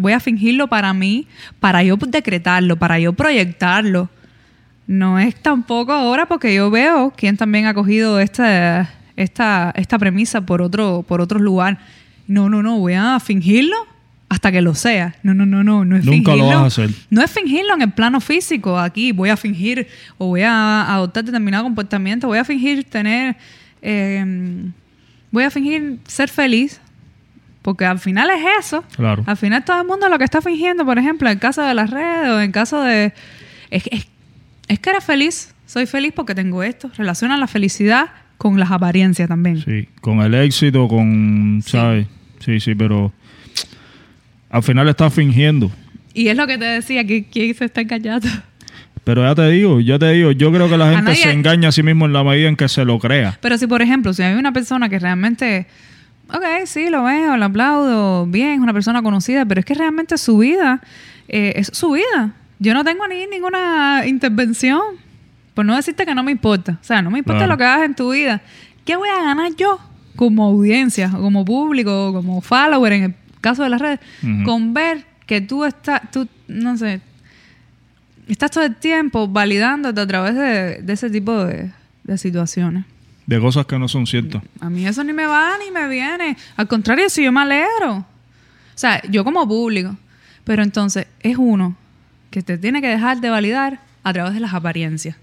voy 0.02 0.14
a 0.14 0.20
fingirlo 0.20 0.68
para 0.68 0.94
mí, 0.94 1.28
para 1.60 1.84
yo 1.84 1.96
decretarlo, 1.96 2.78
para 2.78 3.00
yo 3.00 3.14
proyectarlo. 3.14 4.10
No 4.88 5.20
es 5.20 5.36
tampoco 5.36 5.94
ahora 5.94 6.26
porque 6.26 6.54
yo 6.54 6.70
veo 6.70 7.14
quién 7.16 7.38
también 7.38 7.66
ha 7.66 7.74
cogido 7.74 8.20
esta, 8.20 8.90
esta, 9.16 9.72
esta 9.76 9.98
premisa 9.98 10.42
por 10.42 10.62
otro, 10.62 11.06
por 11.08 11.22
otro 11.22 11.40
lugar. 11.40 11.80
No, 12.28 12.50
no, 12.50 12.62
no, 12.62 12.80
voy 12.80 12.94
a 12.94 13.20
fingirlo 13.20 13.76
hasta 14.28 14.52
que 14.52 14.62
lo 14.62 14.76
sea. 14.76 15.16
No, 15.24 15.34
no, 15.34 15.46
no, 15.46 15.64
no, 15.64 15.86
no 15.86 15.98
es 15.98 16.06
Nunca 16.06 16.36
lo 16.36 16.48
vas 16.48 16.56
a 16.56 16.66
hacer. 16.66 16.90
No 17.10 17.22
es 17.22 17.30
fingirlo 17.30 17.74
en 17.74 17.82
el 17.84 17.92
plano 17.92 18.20
físico, 18.22 18.80
aquí 18.80 19.12
voy 19.12 19.30
a 19.30 19.38
fingir 19.38 19.88
o 20.18 20.28
voy 20.28 20.42
a 20.42 20.94
adoptar 20.94 21.24
determinado 21.24 21.64
comportamiento, 21.64 22.28
voy 22.28 22.38
a 22.38 22.46
fingir 22.46 22.84
tener, 22.86 23.36
eh, 23.82 24.66
voy 25.32 25.44
a 25.44 25.52
fingir 25.52 26.00
ser 26.08 26.30
feliz, 26.30 26.80
porque 27.62 27.86
al 27.86 28.00
final 28.00 28.30
es 28.30 28.44
eso. 28.66 28.84
Claro. 28.96 29.24
Al 29.28 29.38
final 29.38 29.64
todo 29.64 29.82
el 29.82 29.88
mundo 29.88 30.10
lo 30.10 30.18
que 30.18 30.24
está 30.24 30.42
fingiendo, 30.42 30.86
por 30.86 30.98
ejemplo, 30.98 31.30
en 31.30 31.40
caso 31.40 31.62
de 31.62 31.74
las 31.74 31.90
redes 31.90 32.30
o 32.30 32.42
en 32.42 32.52
caso 32.52 32.82
de... 32.82 33.14
Es, 33.70 33.84
es, 33.92 34.08
es 34.68 34.80
que 34.80 34.90
eres 34.90 35.04
feliz, 35.04 35.54
soy 35.66 35.86
feliz 35.86 36.12
porque 36.16 36.34
tengo 36.36 36.64
esto. 36.64 36.90
Relaciona 36.98 37.38
la 37.38 37.48
felicidad 37.48 38.10
con 38.38 38.60
las 38.60 38.72
apariencias 38.72 39.28
también. 39.30 39.62
Sí, 39.64 39.88
con 40.02 40.22
el 40.22 40.34
éxito, 40.34 40.88
con, 40.88 41.62
¿sabes? 41.66 42.08
Sí, 42.44 42.60
sí, 42.60 42.74
pero 42.76 43.14
al 44.50 44.64
final 44.64 44.88
estás 44.90 45.14
fingiendo. 45.14 45.72
Y 46.14 46.28
es 46.28 46.36
lo 46.36 46.48
que 46.48 46.58
te 46.58 46.66
decía, 46.66 47.06
que 47.06 47.26
quién 47.26 47.54
se 47.56 47.66
está 47.66 47.82
engañando. 47.82 48.28
Pero 49.04 49.24
ya 49.24 49.34
te 49.34 49.48
digo, 49.50 49.80
ya 49.80 49.98
te 49.98 50.12
digo, 50.12 50.32
yo 50.32 50.52
creo 50.52 50.70
que 50.70 50.78
la 50.78 50.92
gente 50.94 51.12
nadie- 51.12 51.24
se 51.24 51.32
engaña 51.32 51.70
a 51.70 51.72
sí 51.72 51.82
mismo 51.84 52.06
en 52.06 52.14
la 52.14 52.24
medida 52.24 52.50
en 52.50 52.56
que 52.56 52.68
se 52.70 52.84
lo 52.86 53.00
crea. 53.00 53.38
Pero 53.42 53.58
si, 53.58 53.66
por 53.68 53.82
ejemplo, 53.82 54.14
si 54.14 54.22
hay 54.24 54.36
una 54.36 54.52
persona 54.52 54.90
que 54.90 55.00
realmente, 55.00 55.66
ok, 56.34 56.66
sí, 56.66 56.90
lo 56.90 57.04
veo, 57.04 57.38
lo 57.38 57.46
aplaudo, 57.46 58.26
bien, 58.26 58.54
es 58.54 58.60
una 58.60 58.74
persona 58.74 59.02
conocida, 59.02 59.46
pero 59.46 59.60
es 59.60 59.66
que 59.66 59.74
realmente 59.74 60.18
su 60.18 60.38
vida 60.38 60.82
eh, 61.28 61.54
es 61.56 61.72
su 61.74 61.92
vida. 61.92 62.34
Yo 62.60 62.74
no 62.74 62.84
tengo 62.84 63.08
ni 63.08 63.26
ninguna 63.28 64.04
intervención, 64.06 64.82
por 65.54 65.66
no 65.66 65.76
decirte 65.76 66.06
que 66.06 66.14
no 66.14 66.24
me 66.24 66.32
importa. 66.32 66.78
O 66.82 66.84
sea, 66.84 67.02
no 67.02 67.10
me 67.10 67.20
importa 67.20 67.48
lo 67.48 67.58
que 67.58 67.64
hagas 67.64 67.86
en 67.86 67.96
tu 67.96 68.12
vida. 68.12 68.42
¿Qué 68.86 68.96
voy 68.96 69.10
a 69.10 69.24
ganar 69.24 69.56
yo 69.56 69.80
como 70.16 70.46
audiencia, 70.46 71.12
o 71.16 71.22
como 71.22 71.46
público, 71.46 72.10
o 72.10 72.14
como 72.14 72.42
follower 72.42 72.94
en 72.94 73.04
el 73.04 73.16
caso 73.40 73.64
de 73.64 73.70
las 73.70 73.82
redes, 73.82 74.00
con 74.46 74.74
ver 74.74 75.06
que 75.26 75.42
tú 75.42 75.66
estás, 75.66 76.02
tú, 76.12 76.28
no 76.48 76.78
sé, 76.78 77.02
estás 78.28 78.52
todo 78.52 78.64
el 78.64 78.76
tiempo 78.76 79.28
validándote 79.28 80.00
a 80.00 80.08
través 80.08 80.36
de, 80.36 80.82
de 80.82 80.94
ese 80.94 81.10
tipo 81.10 81.46
de, 81.46 81.72
de 82.04 82.18
situaciones? 82.18 82.86
De 83.26 83.40
cosas 83.40 83.66
que 83.66 83.78
no 83.80 83.88
son 83.88 84.08
ciertas. 84.08 84.42
A 84.60 84.70
mí 84.70 84.86
eso 84.86 85.04
ni 85.04 85.14
me 85.14 85.26
va 85.26 85.54
ni 85.64 85.72
me 85.72 85.88
viene. 85.88 86.36
Al 86.58 86.68
contrario, 86.68 87.10
si 87.10 87.24
yo 87.24 87.32
me 87.32 87.42
alegro. 87.42 87.98
O 87.98 88.06
sea, 88.76 89.02
yo 89.10 89.24
como 89.24 89.48
público. 89.48 89.96
Pero 90.44 90.64
entonces 90.64 91.08
es 91.22 91.38
uno 91.38 91.76
que 92.32 92.42
te 92.42 92.58
tiene 92.58 92.82
que 92.82 92.88
dejar 92.88 93.22
de 93.22 93.30
validar 93.30 93.80
a 94.04 94.14
través 94.14 94.34
de 94.34 94.40
las 94.40 94.54
apariencias. 94.54 95.16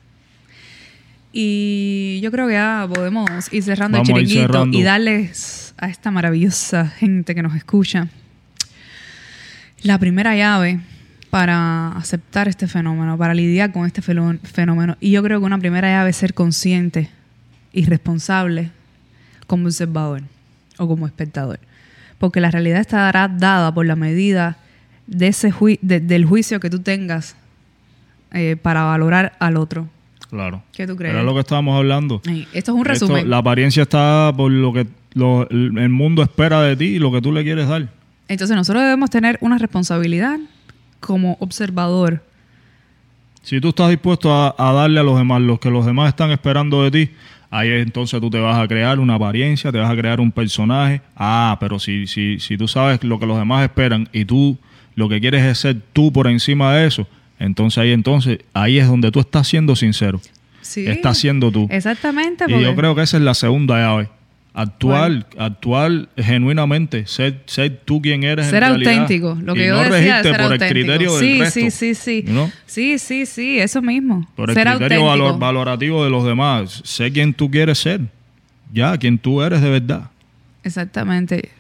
Y 1.33 2.21
yo 2.23 2.31
creo 2.31 2.47
que 2.47 2.55
ya 2.55 2.89
podemos 2.93 3.29
ir 3.53 3.63
cerrando 3.63 3.99
Vamos 3.99 4.09
el 4.11 4.23
ir 4.23 4.29
chiringuito 4.29 4.53
cerrando. 4.53 4.79
y 4.79 4.83
darles 4.83 5.75
a 5.77 5.89
esta 5.89 6.11
maravillosa 6.11 6.87
gente 6.89 7.35
que 7.35 7.43
nos 7.43 7.55
escucha 7.55 8.09
la 9.83 9.99
primera 9.99 10.35
llave 10.35 10.81
para 11.31 11.93
aceptar 11.93 12.49
este 12.49 12.67
fenómeno, 12.67 13.19
para 13.19 13.35
lidiar 13.35 13.73
con 13.73 13.87
este 13.87 14.01
fenómeno. 14.01 14.97
Y 15.01 15.11
yo 15.11 15.23
creo 15.23 15.41
que 15.41 15.47
una 15.47 15.59
primera 15.59 15.89
llave 15.89 16.11
es 16.11 16.17
ser 16.17 16.33
consciente 16.35 17.11
y 17.73 17.85
responsable 17.85 18.71
como 19.47 19.67
observador 19.67 20.23
o 20.79 20.87
como 20.89 21.07
espectador. 21.07 21.59
Porque 22.19 22.41
la 22.41 22.51
realidad 22.51 22.81
estará 22.81 23.29
dada 23.29 23.73
por 23.73 23.87
la 23.87 23.97
medida 23.97 24.57
de 25.07 25.29
ese 25.29 25.53
de- 25.83 26.01
del 26.01 26.25
juicio 26.25 26.61
que 26.61 26.71
tú 26.71 26.81
tengas 26.81 27.37
eh, 28.33 28.57
para 28.61 28.83
valorar 28.85 29.35
al 29.39 29.57
otro. 29.57 29.89
Claro. 30.29 30.63
¿Qué 30.73 30.87
tú 30.87 30.97
crees? 30.97 31.15
Era 31.15 31.23
lo 31.23 31.33
que 31.33 31.41
estábamos 31.41 31.77
hablando. 31.79 32.21
Ay, 32.27 32.47
Esto 32.53 32.73
es 32.73 32.75
un 32.77 32.81
Esto- 32.81 33.07
resumen. 33.07 33.31
la 33.31 33.39
apariencia 33.39 33.83
está 33.85 34.33
por 34.37 34.51
lo 34.53 34.73
que 34.73 34.87
lo- 35.15 35.49
el 35.49 35.89
mundo 35.89 36.23
espera 36.23 36.61
de 36.63 36.77
ti 36.77 36.85
y 36.85 36.99
lo 36.99 37.11
que 37.11 37.23
tú 37.23 37.33
le 37.33 37.43
quieres 37.43 37.67
dar. 37.69 37.89
Entonces 38.29 38.55
nosotros 38.55 38.83
debemos 38.83 39.09
tener 39.09 39.39
una 39.41 39.57
responsabilidad 39.57 40.39
como 41.01 41.39
observador. 41.41 42.23
Si 43.43 43.61
tú 43.61 43.69
estás 43.71 43.89
dispuesto 43.89 44.31
a, 44.35 44.55
a 44.59 44.73
darle 44.73 45.01
a 45.01 45.03
los 45.03 45.17
demás 45.17 45.41
lo 45.41 45.59
que 45.59 45.71
los 45.71 45.87
demás 45.87 46.09
están 46.09 46.31
esperando 46.31 46.83
de 46.83 46.91
ti, 46.91 47.11
ahí 47.51 47.69
entonces 47.71 48.21
tú 48.21 48.31
te 48.31 48.39
vas 48.39 48.59
a 48.59 48.67
crear 48.69 48.99
una 48.99 49.15
apariencia, 49.15 49.73
te 49.73 49.79
vas 49.79 49.91
a 49.91 49.97
crear 49.97 50.21
un 50.21 50.31
personaje. 50.33 51.01
Ah, 51.17 51.57
pero 51.61 51.79
si, 51.79 52.07
si, 52.07 52.39
si 52.41 52.57
tú 52.57 52.69
sabes 52.69 53.03
lo 53.05 53.19
que 53.19 53.27
los 53.27 53.39
demás 53.39 53.65
esperan 53.65 54.09
y 54.13 54.25
tú 54.25 54.59
lo 54.95 55.09
que 55.09 55.21
quieres 55.21 55.45
es 55.45 55.59
ser 55.59 55.77
tú 55.93 56.13
por 56.13 56.27
encima 56.27 56.75
de 56.75 56.87
eso, 56.87 57.07
entonces 57.39 57.79
ahí 57.79 57.93
entonces 57.93 58.41
ahí 58.53 58.79
es 58.79 58.87
donde 58.89 59.11
tú 59.11 59.21
estás 59.21 59.47
siendo 59.49 59.77
sincero. 59.77 60.21
Sí. 60.61 60.87
Estás 60.87 61.17
siendo 61.19 61.51
tú. 61.51 61.67
Exactamente. 61.71 62.45
Y 62.49 62.51
yo 62.53 62.59
porque- 62.59 62.75
creo 62.77 62.95
que 62.95 63.03
esa 63.03 63.17
es 63.17 63.23
la 63.23 63.35
segunda 63.35 63.77
llave. 63.79 64.09
Actuar, 64.61 65.25
actuar 65.39 66.09
genuinamente, 66.17 67.07
ser, 67.07 67.43
ser 67.47 67.81
tú 67.85 68.03
quien 68.03 68.25
eres 68.25 68.47
en 68.47 68.51
ser 68.51 68.61
realidad. 68.61 68.93
auténtico. 68.93 69.39
Lo 69.41 69.55
que 69.55 69.65
y 69.65 69.67
yo 69.69 69.77
no 69.85 69.89
decía 69.95 70.21
ser 70.23 70.33
por 70.33 70.41
auténtico. 70.43 70.65
el 70.65 70.71
criterio 70.71 71.11
sí, 71.19 71.29
del 71.29 71.39
resto. 71.39 71.61
Sí, 71.61 71.71
sí, 71.71 71.95
sí. 71.95 72.23
know? 72.25 72.51
Sí, 72.67 72.99
sí, 72.99 73.25
sí, 73.25 73.61
eso 73.61 73.81
mismo. 73.83 74.29
Por 74.35 74.51
el 74.51 74.55
ser 74.55 74.67
criterio 74.67 75.05
valor- 75.05 75.39
valorativo 75.39 76.03
de 76.03 76.11
los 76.11 76.25
demás. 76.25 76.81
Sé 76.85 77.13
quién 77.13 77.35
tú 77.35 77.49
quieres 77.51 77.79
ser. 77.79 78.01
Ya, 78.73 78.97
quién 78.99 79.17
tú 79.17 79.43
eres 79.43 79.63
de 79.63 79.71
verdad. 79.71 80.11
Exactamente. 80.65 81.51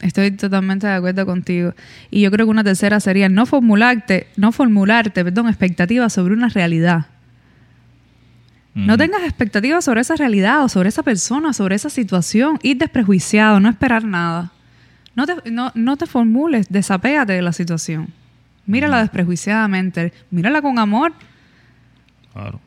Estoy 0.00 0.30
totalmente 0.32 0.86
de 0.86 0.94
acuerdo 0.94 1.26
contigo. 1.26 1.74
Y 2.10 2.22
yo 2.22 2.30
creo 2.30 2.46
que 2.46 2.50
una 2.50 2.64
tercera 2.64 2.98
sería 3.00 3.28
no 3.28 3.46
formularte, 3.46 4.26
no 4.36 4.50
formularte, 4.52 5.24
perdón, 5.24 5.48
expectativas 5.48 6.12
sobre 6.12 6.34
una 6.34 6.48
realidad. 6.48 7.06
No 8.86 8.96
tengas 8.96 9.22
expectativas 9.24 9.84
sobre 9.84 10.02
esa 10.02 10.14
realidad 10.14 10.62
o 10.62 10.68
sobre 10.68 10.88
esa 10.88 11.02
persona, 11.02 11.52
sobre 11.52 11.74
esa 11.74 11.90
situación. 11.90 12.58
Ir 12.62 12.78
desprejuiciado, 12.78 13.58
no 13.58 13.68
esperar 13.68 14.04
nada. 14.04 14.52
No 15.16 15.26
te, 15.26 15.50
no, 15.50 15.72
no 15.74 15.96
te 15.96 16.06
formules, 16.06 16.68
desapégate 16.68 17.32
de 17.32 17.42
la 17.42 17.52
situación. 17.52 18.08
Mírala 18.66 19.00
desprejuiciadamente, 19.00 20.12
mírala 20.30 20.62
con 20.62 20.78
amor. 20.78 21.12
Claro. 22.32 22.60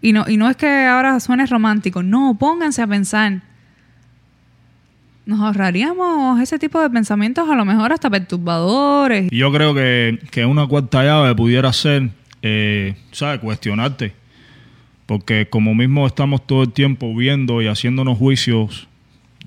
Y 0.00 0.12
no, 0.12 0.24
y 0.26 0.38
no 0.38 0.48
es 0.48 0.56
que 0.56 0.86
ahora 0.86 1.20
suene 1.20 1.44
romántico, 1.44 2.02
no, 2.02 2.36
pónganse 2.38 2.80
a 2.80 2.86
pensar. 2.86 3.42
Nos 5.26 5.40
ahorraríamos 5.40 6.40
ese 6.40 6.58
tipo 6.58 6.80
de 6.80 6.88
pensamientos 6.88 7.46
a 7.48 7.54
lo 7.54 7.66
mejor 7.66 7.92
hasta 7.92 8.08
perturbadores. 8.08 9.28
Yo 9.30 9.52
creo 9.52 9.74
que, 9.74 10.18
que 10.30 10.46
una 10.46 10.66
cuarta 10.66 11.04
llave 11.04 11.34
pudiera 11.34 11.72
ser, 11.74 12.08
eh, 12.40 12.96
¿sabes? 13.12 13.40
Cuestionarte. 13.40 14.19
Porque 15.10 15.48
como 15.50 15.74
mismo 15.74 16.06
estamos 16.06 16.46
todo 16.46 16.62
el 16.62 16.70
tiempo 16.72 17.12
viendo 17.16 17.60
y 17.60 17.66
haciéndonos 17.66 18.16
juicios 18.16 18.86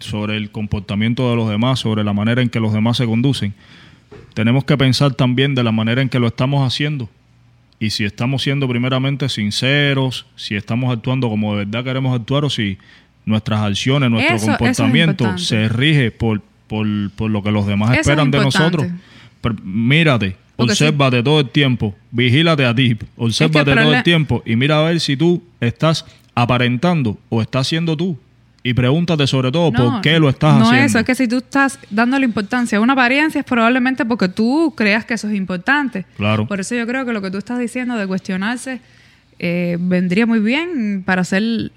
sobre 0.01 0.35
el 0.35 0.51
comportamiento 0.51 1.29
de 1.29 1.37
los 1.37 1.49
demás, 1.49 1.79
sobre 1.79 2.03
la 2.03 2.11
manera 2.11 2.41
en 2.41 2.49
que 2.49 2.59
los 2.59 2.73
demás 2.73 2.97
se 2.97 3.05
conducen, 3.05 3.53
tenemos 4.33 4.65
que 4.65 4.77
pensar 4.77 5.13
también 5.13 5.55
de 5.55 5.63
la 5.63 5.71
manera 5.71 6.01
en 6.01 6.09
que 6.09 6.19
lo 6.19 6.27
estamos 6.27 6.67
haciendo. 6.67 7.09
Y 7.79 7.91
si 7.91 8.03
estamos 8.03 8.43
siendo 8.43 8.67
primeramente 8.67 9.29
sinceros, 9.29 10.25
si 10.35 10.55
estamos 10.57 10.91
actuando 10.93 11.29
como 11.29 11.55
de 11.55 11.63
verdad 11.63 11.85
queremos 11.85 12.13
actuar 12.13 12.43
o 12.43 12.49
si 12.49 12.77
nuestras 13.25 13.61
acciones, 13.61 14.09
nuestro 14.09 14.35
Eso- 14.35 14.43
eso 14.47 14.51
es 14.51 14.57
comportamiento 14.57 15.37
se 15.37 15.69
rige 15.69 16.11
por, 16.11 16.41
por, 16.67 16.85
por 17.15 17.31
lo 17.31 17.41
que 17.41 17.51
los 17.51 17.65
demás 17.65 17.91
Eso 17.91 18.01
es 18.01 18.07
esperan 18.07 18.31
de 18.31 18.39
nosotros. 18.39 18.87
Pero 19.39 19.55
mírate, 19.63 20.35
Porque 20.55 20.73
obsérvate 20.73 21.23
todo 21.23 21.39
el 21.39 21.49
tiempo, 21.49 21.95
vigílate 22.11 22.65
a 22.65 22.75
ti, 22.75 22.95
obsérvate 23.17 23.71
todo 23.71 23.75
prole- 23.83 23.97
el 23.97 24.03
tiempo 24.03 24.43
y 24.45 24.55
mira 24.55 24.79
a 24.79 24.83
ver 24.83 24.99
si 24.99 25.17
tú 25.17 25.41
estás 25.59 26.05
aparentando 26.35 27.17
o 27.29 27.41
estás 27.41 27.67
siendo 27.67 27.95
tú. 27.97 28.17
Y 28.65 28.73
pregúntate 28.73 29.27
sobre 29.27 29.51
todo 29.51 29.71
No, 29.71 29.91
por 29.91 30.01
qué 30.01 30.17
lo 30.19 30.29
estás 30.29 30.57
no 30.57 30.65
haciendo. 30.67 30.85
eso, 30.85 30.99
es 30.99 31.05
que 31.05 31.15
si 31.15 31.27
tú 31.27 31.37
estás 31.37 31.77
dándole 31.89 32.23
importancia 32.25 32.77
a 32.77 32.81
una 32.81 32.93
apariencia 32.93 33.39
es 33.39 33.45
probablemente 33.45 34.05
porque 34.05 34.29
tú 34.29 34.73
creas 34.77 35.03
que 35.03 35.15
eso 35.15 35.27
es 35.27 35.35
importante. 35.35 36.05
Claro. 36.15 36.47
Por 36.47 36.61
eso 36.61 36.73
yo 36.75 36.87
creo 36.87 37.05
que 37.05 37.11
lo 37.11 37.21
que 37.21 37.29
tú 37.29 37.37
estás 37.39 37.59
diciendo 37.59 37.95
de 37.97 38.07
cuestionarse 38.07 38.79
eh, 39.39 39.75
vendría 39.81 40.25
muy 40.25 40.39
bien 40.39 41.03
para 41.05 41.23
hacer 41.23 41.71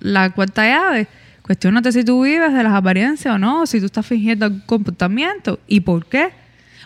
la 0.00 0.30
cuarta 0.30 0.66
llave. 0.66 1.08
Cuestiónate 1.42 1.92
si 1.92 2.04
tú 2.04 2.22
vives 2.24 2.54
de 2.54 2.62
las 2.62 2.72
apariencias 2.72 3.34
o 3.34 3.38
no, 3.38 3.66
si 3.66 3.78
tú 3.80 3.86
estás 3.86 4.06
fingiendo 4.06 4.46
algún 4.46 4.60
comportamiento 4.60 5.58
y 5.68 5.80
por 5.80 6.06
qué. 6.06 6.28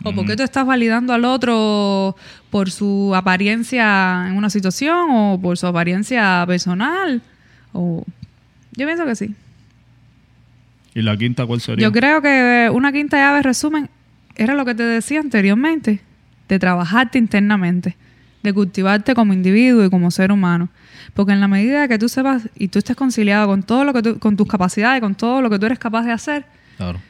O 0.04 0.12
por 0.14 0.26
qué 0.26 0.36
tú 0.36 0.42
estás 0.42 0.64
validando 0.66 1.12
al 1.12 1.24
otro 1.24 2.14
por 2.50 2.70
su 2.70 3.12
apariencia 3.16 4.26
en 4.28 4.36
una 4.36 4.48
situación 4.50 5.08
o 5.10 5.38
por 5.42 5.58
su 5.58 5.66
apariencia 5.66 6.44
personal. 6.46 7.20
O 7.72 8.04
yo 8.76 8.86
pienso 8.86 9.04
que 9.04 9.16
sí. 9.16 9.34
¿Y 10.94 11.02
la 11.02 11.16
quinta 11.16 11.46
cuál 11.46 11.60
sería? 11.60 11.82
Yo 11.86 11.92
creo 11.92 12.22
que 12.22 12.70
una 12.72 12.92
quinta 12.92 13.16
llave, 13.18 13.42
resumen, 13.42 13.88
era 14.36 14.54
lo 14.54 14.64
que 14.64 14.74
te 14.74 14.82
decía 14.84 15.20
anteriormente, 15.20 16.00
de 16.48 16.58
trabajarte 16.58 17.18
internamente, 17.18 17.96
de 18.42 18.52
cultivarte 18.52 19.14
como 19.14 19.32
individuo 19.32 19.84
y 19.84 19.90
como 19.90 20.10
ser 20.10 20.32
humano. 20.32 20.68
Porque 21.14 21.32
en 21.32 21.40
la 21.40 21.48
medida 21.48 21.88
que 21.88 21.98
tú 21.98 22.08
sepas 22.08 22.48
y 22.56 22.68
tú 22.68 22.78
estés 22.78 22.96
conciliado 22.96 23.46
con 23.48 23.62
todo 23.62 23.84
lo 23.84 23.92
que 23.92 24.02
tú- 24.02 24.18
con 24.18 24.36
tus 24.36 24.46
capacidades, 24.46 25.00
con 25.00 25.14
todo 25.14 25.42
lo 25.42 25.50
que 25.50 25.58
tú 25.58 25.66
eres 25.66 25.78
capaz 25.78 26.04
de 26.04 26.12
hacer, 26.12 26.44
Claro. 26.76 27.00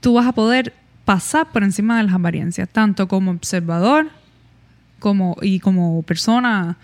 tú 0.00 0.14
vas 0.14 0.26
a 0.26 0.32
poder 0.32 0.72
pasar 1.04 1.50
por 1.52 1.62
encima 1.62 1.98
de 1.98 2.04
las 2.04 2.14
apariencias, 2.14 2.68
tanto 2.68 3.08
como 3.08 3.30
observador 3.30 4.08
como 4.98 5.36
y 5.42 5.58
como 5.58 6.02
persona, 6.02 6.76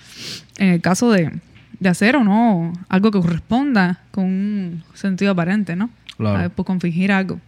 en 0.59 0.69
el 0.71 0.81
caso 0.81 1.11
de, 1.13 1.33
de 1.79 1.89
hacer 1.89 2.17
o 2.17 2.25
no 2.25 2.73
algo 2.89 3.11
que 3.11 3.21
corresponda 3.21 4.01
con 4.11 4.25
un 4.25 4.85
sentido 4.95 5.33
aparente, 5.33 5.77
¿no? 5.77 5.91
Claro. 6.17 6.51
Por 6.51 6.67
con 6.67 6.81
fingir 6.81 7.13
algo. 7.13 7.41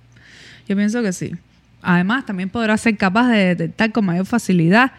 Yo 0.68 0.76
pienso 0.76 1.02
que 1.02 1.12
sí. 1.12 1.32
Además, 1.82 2.24
también 2.26 2.48
podrás 2.48 2.80
ser 2.82 2.96
capaz 2.96 3.28
de 3.28 3.38
detectar 3.54 3.90
con 3.90 4.04
mayor 4.04 4.26
facilidad 4.26 4.92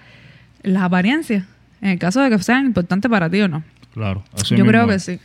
las 0.63 0.83
apariencias, 0.83 1.45
en 1.81 1.91
el 1.91 1.99
caso 1.99 2.21
de 2.21 2.29
que 2.29 2.39
sean 2.39 2.65
importantes 2.65 3.09
para 3.09 3.29
ti 3.29 3.41
o 3.41 3.47
no. 3.47 3.63
Claro. 3.93 4.23
así 4.33 4.55
Yo 4.55 4.65
mismo 4.65 4.71
creo 4.71 4.87
que 4.87 4.99
sí. 4.99 5.19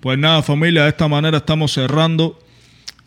Pues 0.00 0.18
nada, 0.18 0.42
familia, 0.42 0.84
de 0.84 0.90
esta 0.90 1.08
manera 1.08 1.38
estamos 1.38 1.72
cerrando 1.72 2.38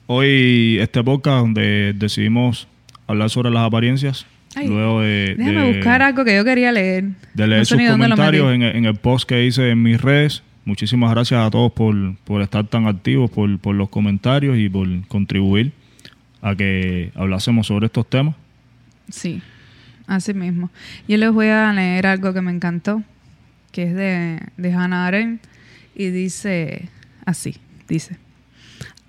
hoy 0.08 0.78
este 0.80 1.04
podcast 1.04 1.40
donde 1.42 1.94
decidimos 1.96 2.68
hablar 3.08 3.30
sobre 3.30 3.50
las 3.52 3.64
apariencias. 3.66 4.26
Ay, 4.56 4.68
luego 4.68 5.02
de, 5.02 5.36
Déjame 5.38 5.62
de- 5.62 5.74
buscar 5.78 6.02
algo 6.02 6.24
que 6.24 6.36
yo 6.36 6.46
quería 6.46 6.72
leer. 6.72 7.06
de 7.34 7.48
leer 7.48 7.62
No 7.62 7.66
sus 7.66 7.78
comentarios 7.90 8.46
metí. 8.46 8.56
en, 8.56 8.62
el- 8.64 8.76
en 8.76 8.86
el 8.86 8.96
post 8.96 9.28
que 9.28 9.46
hice 9.46 9.70
en 9.72 9.82
mis 9.82 10.00
redes. 10.00 10.44
Muchísimas 10.66 11.12
gracias 11.12 11.46
a 11.46 11.50
todos 11.50 11.72
por, 11.74 12.16
por 12.24 12.42
estar 12.42 12.66
tan 12.68 12.88
activos, 12.88 13.30
por, 13.32 13.60
por 13.60 13.76
los 13.76 13.90
comentarios 13.90 14.58
y 14.58 14.70
por 14.70 14.88
contribuir 15.08 15.72
a 16.42 16.56
que 16.56 17.12
hablásemos 17.16 17.68
sobre 17.68 17.88
estos 17.88 18.08
temas. 18.10 18.36
Sí, 19.10 19.42
así 20.08 20.34
mismo. 20.34 20.70
Yo 21.08 21.18
les 21.18 21.32
voy 21.32 21.48
a 21.48 21.74
leer 21.74 22.08
algo 22.08 22.34
que 22.34 22.42
me 22.42 22.52
encantó, 22.52 23.04
que 23.72 23.84
es 23.84 23.96
de, 23.96 24.40
de 24.56 24.72
Hannah 24.74 25.08
Arendt, 25.08 25.42
y 25.96 26.08
dice 26.12 26.88
así, 27.26 27.56
dice, 27.90 28.16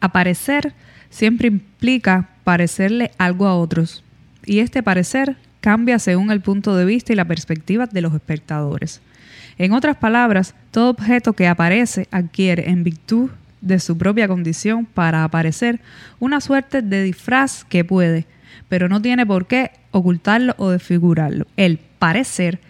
aparecer 0.05 0.72
siempre 1.10 1.48
implica 1.48 2.28
parecerle 2.44 3.10
algo 3.18 3.47
a 3.47 3.56
otros, 3.56 4.05
y 4.44 4.59
este 4.59 4.82
parecer 4.82 5.36
cambia 5.60 5.98
según 5.98 6.31
el 6.31 6.40
punto 6.40 6.76
de 6.76 6.85
vista 6.85 7.12
y 7.12 7.16
la 7.16 7.24
perspectiva 7.24 7.86
de 7.86 8.02
los 8.02 8.14
espectadores. 8.14 9.01
En 9.56 9.72
otras 9.72 9.97
palabras, 9.97 10.55
todo 10.70 10.90
objeto 10.90 11.32
que 11.32 11.47
aparece 11.47 12.09
adquiere 12.10 12.68
en 12.70 12.85
virtud 12.85 13.31
de 13.60 13.78
su 13.78 13.97
propia 13.97 14.28
condición 14.28 14.85
para 14.85 15.24
aparecer 15.24 15.81
una 16.20 16.40
suerte 16.40 16.82
de 16.82 17.02
disfraz 17.02 17.64
que 17.64 17.85
puede, 17.85 18.26
pero 18.68 18.89
no 18.89 19.01
tiene 19.01 19.24
por 19.24 19.47
qué 19.47 19.70
ocultarlo 19.90 20.55
o 20.59 20.70
desfigurarlo. 20.70 21.47
El 21.56 21.78
parecer 21.98 22.60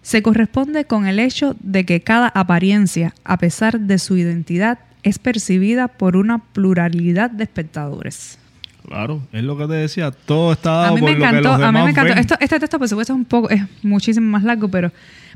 se 0.00 0.22
corresponde 0.22 0.86
con 0.86 1.06
el 1.06 1.18
hecho 1.18 1.56
de 1.60 1.84
que 1.84 2.00
cada 2.00 2.28
apariencia, 2.28 3.14
a 3.24 3.36
pesar 3.36 3.80
de 3.80 3.98
su 3.98 4.16
identidad, 4.16 4.78
es 5.02 5.18
percibida 5.18 5.88
por 5.88 6.16
una 6.16 6.38
pluralidad 6.38 7.30
de 7.30 7.44
espectadores. 7.44 8.38
Claro, 8.86 9.22
es 9.32 9.42
lo 9.44 9.56
que 9.56 9.66
te 9.66 9.74
decía. 9.74 10.10
Todo 10.10 10.52
está 10.52 10.70
A 10.80 10.82
dado 10.84 10.94
mí 10.96 11.00
por 11.00 11.10
me 11.10 11.16
lo 11.16 11.20
que 11.22 11.28
encantó, 11.28 11.48
los 11.50 11.54
a 11.54 11.58
mí 11.58 11.64
demás 11.66 11.84
me 11.84 11.90
encantó. 11.90 12.12
Esto- 12.14 12.36
este 12.40 12.60
texto, 12.60 12.78
por 12.78 12.88
supuesto, 12.88 13.12
es 13.12 13.16
un 13.18 13.24
poco, 13.24 13.50
es 13.50 13.62
muchísimo 13.82 14.26
más 14.30 14.42
largo, 14.42 14.68
pero, 14.68 14.90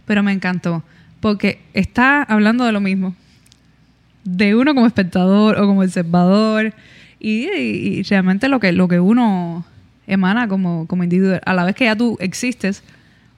pero 0.07 0.23
me 0.23 0.33
encantó. 0.33 0.83
Porque 1.21 1.61
está 1.73 2.23
hablando 2.23 2.65
de 2.65 2.73
lo 2.73 2.81
mismo. 2.81 3.15
De 4.25 4.55
uno 4.55 4.75
como 4.75 4.87
espectador 4.87 5.59
o 5.59 5.67
como 5.67 5.83
observador. 5.83 6.73
Y, 7.21 7.47
y- 7.49 7.99
y 7.99 8.03
realmente 8.03 8.49
lo 8.49 8.59
que, 8.61 8.73
lo 8.73 8.89
que 8.89 8.99
uno 9.01 9.65
emana 10.07 10.49
como, 10.49 10.87
como 10.87 11.05
individuo. 11.05 11.39
A 11.45 11.55
la 11.55 11.65
vez 11.65 11.75
que 11.75 11.85
ya 11.85 11.97
tú 11.97 12.17
existes, 12.21 12.83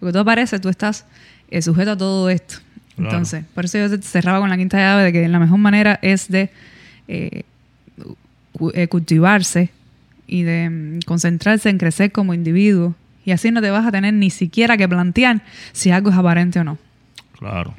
porque 0.00 0.12
tú 0.12 0.18
apareces, 0.20 0.60
tú 0.60 0.68
estás 0.68 1.04
eh, 1.50 1.62
sujeto 1.62 1.92
a 1.92 1.96
todo 1.96 2.30
esto. 2.30 2.56
Claro. 2.96 3.10
Entonces, 3.10 3.44
por 3.54 3.66
eso 3.66 3.78
yo 3.78 3.88
cerraba 4.02 4.40
con 4.40 4.48
la 4.48 4.56
quinta 4.56 4.78
llave 4.78 5.04
de 5.04 5.12
que 5.12 5.28
la 5.28 5.38
mejor 5.38 5.58
manera 5.58 5.98
es 6.02 6.28
de 6.28 6.50
eh, 7.08 7.42
eh, 8.74 8.88
cultivarse 8.88 9.70
y 10.26 10.42
de 10.42 10.70
mm, 10.70 11.00
concentrarse 11.06 11.68
en 11.68 11.78
crecer 11.78 12.10
como 12.10 12.32
individuo. 12.32 12.94
Y 13.24 13.32
así 13.32 13.50
no 13.50 13.60
te 13.60 13.70
vas 13.70 13.84
a 13.86 13.92
tener 13.92 14.14
ni 14.14 14.30
siquiera 14.30 14.76
que 14.76 14.88
plantear 14.88 15.42
si 15.72 15.90
algo 15.90 16.10
es 16.10 16.16
aparente 16.16 16.60
o 16.60 16.64
no. 16.64 16.78
Claro. 17.38 17.74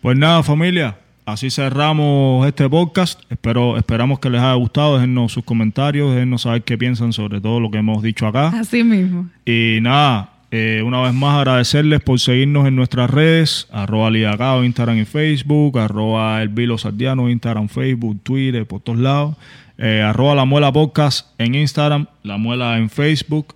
Pues 0.00 0.16
nada, 0.16 0.42
familia. 0.42 0.96
Así 1.26 1.50
cerramos 1.50 2.46
este 2.46 2.70
podcast. 2.70 3.20
Espero, 3.28 3.76
esperamos 3.76 4.20
que 4.20 4.30
les 4.30 4.40
haya 4.40 4.54
gustado. 4.54 4.94
Déjennos 4.94 5.32
sus 5.32 5.44
comentarios, 5.44 6.14
déjennos 6.14 6.42
saber 6.42 6.62
qué 6.62 6.78
piensan 6.78 7.12
sobre 7.12 7.40
todo 7.40 7.58
lo 7.58 7.70
que 7.70 7.78
hemos 7.78 8.00
dicho 8.00 8.28
acá. 8.28 8.48
Así 8.50 8.84
mismo. 8.84 9.28
Y 9.44 9.78
nada, 9.82 10.35
eh, 10.50 10.82
una 10.84 11.00
vez 11.00 11.12
más 11.12 11.38
agradecerles 11.38 12.00
por 12.00 12.20
seguirnos 12.20 12.66
en 12.66 12.76
nuestras 12.76 13.10
redes, 13.10 13.66
arroba 13.72 14.10
Lidacao, 14.10 14.64
Instagram 14.64 14.98
y 14.98 15.04
Facebook, 15.04 15.78
arroba 15.78 16.40
El 16.40 16.50
Vilo 16.50 16.78
Sardiano, 16.78 17.28
Instagram, 17.28 17.68
Facebook, 17.68 18.20
Twitter, 18.22 18.66
por 18.66 18.80
todos 18.80 18.98
lados, 18.98 19.36
eh, 19.78 20.02
arroba 20.02 20.34
La 20.34 20.44
Muela 20.44 20.72
Podcast 20.72 21.28
en 21.38 21.54
Instagram, 21.54 22.06
La 22.22 22.36
Muela 22.36 22.78
en 22.78 22.90
Facebook. 22.90 23.54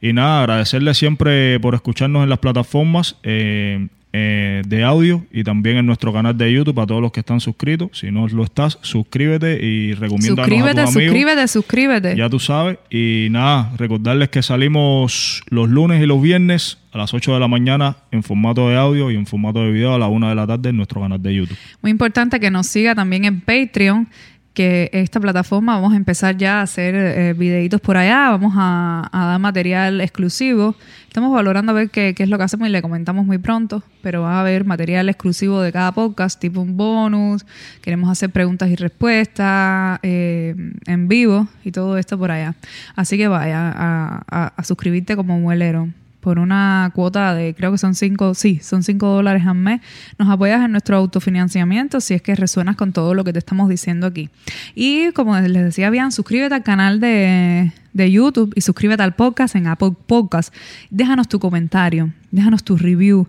Y 0.00 0.12
nada, 0.12 0.40
agradecerles 0.40 0.98
siempre 0.98 1.60
por 1.60 1.74
escucharnos 1.74 2.24
en 2.24 2.30
las 2.30 2.38
plataformas 2.38 3.16
eh, 3.22 3.88
eh, 4.16 4.62
de 4.64 4.84
audio 4.84 5.26
y 5.32 5.42
también 5.42 5.76
en 5.76 5.86
nuestro 5.86 6.12
canal 6.12 6.38
de 6.38 6.52
YouTube 6.52 6.78
a 6.78 6.86
todos 6.86 7.02
los 7.02 7.10
que 7.10 7.18
están 7.18 7.40
suscritos. 7.40 7.88
Si 7.98 8.12
no 8.12 8.28
lo 8.28 8.44
estás, 8.44 8.78
suscríbete 8.80 9.58
y 9.60 9.92
recomiéndanos 9.94 10.38
a 10.38 10.44
Suscríbete, 10.44 10.70
tus 10.70 10.78
amigos. 10.78 10.92
suscríbete, 10.92 11.48
suscríbete. 11.48 12.16
Ya 12.16 12.30
tú 12.30 12.38
sabes. 12.38 12.78
Y 12.90 13.26
nada, 13.32 13.72
recordarles 13.76 14.28
que 14.28 14.40
salimos 14.44 15.42
los 15.48 15.68
lunes 15.68 16.00
y 16.00 16.06
los 16.06 16.22
viernes 16.22 16.78
a 16.92 16.98
las 16.98 17.12
8 17.12 17.34
de 17.34 17.40
la 17.40 17.48
mañana 17.48 17.96
en 18.12 18.22
formato 18.22 18.68
de 18.68 18.76
audio 18.76 19.10
y 19.10 19.16
en 19.16 19.26
formato 19.26 19.64
de 19.64 19.72
video 19.72 19.94
a 19.94 19.98
la 19.98 20.06
1 20.06 20.28
de 20.28 20.34
la 20.36 20.46
tarde 20.46 20.68
en 20.68 20.76
nuestro 20.76 21.00
canal 21.00 21.20
de 21.20 21.34
YouTube. 21.34 21.58
Muy 21.82 21.90
importante 21.90 22.38
que 22.38 22.52
nos 22.52 22.68
siga 22.68 22.94
también 22.94 23.24
en 23.24 23.40
Patreon, 23.40 24.06
que 24.54 24.88
esta 24.92 25.20
plataforma 25.20 25.74
vamos 25.74 25.92
a 25.92 25.96
empezar 25.96 26.36
ya 26.36 26.60
a 26.60 26.62
hacer 26.62 26.94
eh, 26.94 27.34
videitos 27.34 27.80
por 27.80 27.96
allá, 27.96 28.30
vamos 28.30 28.54
a, 28.56 29.08
a 29.12 29.26
dar 29.26 29.40
material 29.40 30.00
exclusivo. 30.00 30.76
Estamos 31.08 31.32
valorando 31.32 31.72
a 31.72 31.74
ver 31.74 31.90
qué, 31.90 32.14
qué 32.14 32.22
es 32.22 32.28
lo 32.28 32.38
que 32.38 32.44
hacemos 32.44 32.68
y 32.68 32.70
le 32.70 32.80
comentamos 32.80 33.26
muy 33.26 33.38
pronto, 33.38 33.82
pero 34.00 34.22
va 34.22 34.36
a 34.36 34.40
haber 34.40 34.64
material 34.64 35.08
exclusivo 35.08 35.60
de 35.60 35.72
cada 35.72 35.92
podcast, 35.92 36.40
tipo 36.40 36.60
un 36.60 36.76
bonus, 36.76 37.44
queremos 37.82 38.10
hacer 38.10 38.30
preguntas 38.30 38.70
y 38.70 38.76
respuestas 38.76 39.98
eh, 40.02 40.54
en 40.86 41.08
vivo 41.08 41.48
y 41.64 41.72
todo 41.72 41.98
esto 41.98 42.18
por 42.18 42.30
allá. 42.30 42.54
Así 42.96 43.16
que 43.16 43.28
vaya 43.28 43.72
a, 43.76 44.62
suscribirte 44.64 45.16
como 45.16 45.38
muelero 45.38 45.88
por 46.24 46.38
una 46.38 46.90
cuota 46.94 47.34
de, 47.34 47.54
creo 47.54 47.70
que 47.70 47.76
son 47.76 47.94
cinco, 47.94 48.32
sí, 48.32 48.58
son 48.62 48.82
cinco 48.82 49.08
dólares 49.08 49.46
al 49.46 49.56
mes. 49.56 49.82
Nos 50.18 50.30
apoyas 50.30 50.64
en 50.64 50.72
nuestro 50.72 50.96
autofinanciamiento 50.96 52.00
si 52.00 52.14
es 52.14 52.22
que 52.22 52.34
resuenas 52.34 52.76
con 52.76 52.94
todo 52.94 53.12
lo 53.12 53.24
que 53.24 53.34
te 53.34 53.38
estamos 53.38 53.68
diciendo 53.68 54.06
aquí. 54.06 54.30
Y 54.74 55.12
como 55.12 55.38
les 55.38 55.62
decía 55.62 55.90
bien, 55.90 56.12
suscríbete 56.12 56.54
al 56.54 56.62
canal 56.62 56.98
de, 56.98 57.72
de 57.92 58.10
YouTube 58.10 58.54
y 58.56 58.62
suscríbete 58.62 59.02
al 59.02 59.14
podcast 59.14 59.54
en 59.54 59.66
Apple 59.66 59.92
Podcast. 60.06 60.54
Déjanos 60.88 61.28
tu 61.28 61.38
comentario, 61.38 62.10
déjanos 62.30 62.64
tu 62.64 62.78
review. 62.78 63.28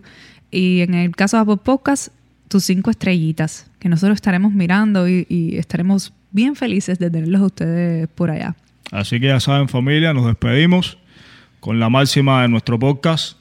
Y 0.50 0.80
en 0.80 0.94
el 0.94 1.14
caso 1.14 1.36
de 1.36 1.42
Apple 1.42 1.58
Podcast, 1.62 2.08
tus 2.48 2.64
cinco 2.64 2.90
estrellitas, 2.90 3.70
que 3.78 3.90
nosotros 3.90 4.14
estaremos 4.14 4.54
mirando 4.54 5.06
y, 5.06 5.26
y 5.28 5.58
estaremos 5.58 6.14
bien 6.30 6.56
felices 6.56 6.98
de 6.98 7.10
tenerlos 7.10 7.42
a 7.42 7.44
ustedes 7.44 8.08
por 8.08 8.30
allá. 8.30 8.56
Así 8.90 9.20
que 9.20 9.26
ya 9.26 9.40
saben, 9.40 9.68
familia, 9.68 10.14
nos 10.14 10.24
despedimos 10.24 10.96
con 11.60 11.78
la 11.80 11.88
máxima 11.88 12.42
de 12.42 12.48
nuestro 12.48 12.78
podcast. 12.78 13.36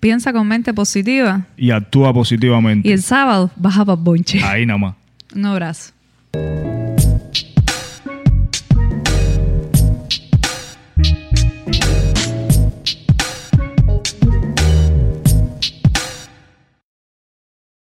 Piensa 0.00 0.32
con 0.32 0.46
mente 0.46 0.74
positiva 0.74 1.46
Y 1.56 1.70
actúa 1.70 2.12
positivamente. 2.12 2.86
y 2.88 2.92
el 2.92 3.02
sábado 3.02 3.50
baja 3.56 3.84
para 3.84 3.96
bonche. 3.96 4.42
Ahí 4.44 4.66
nada 4.66 4.78
más. 4.78 4.94
Un 5.34 5.46
abrazo. 5.46 5.92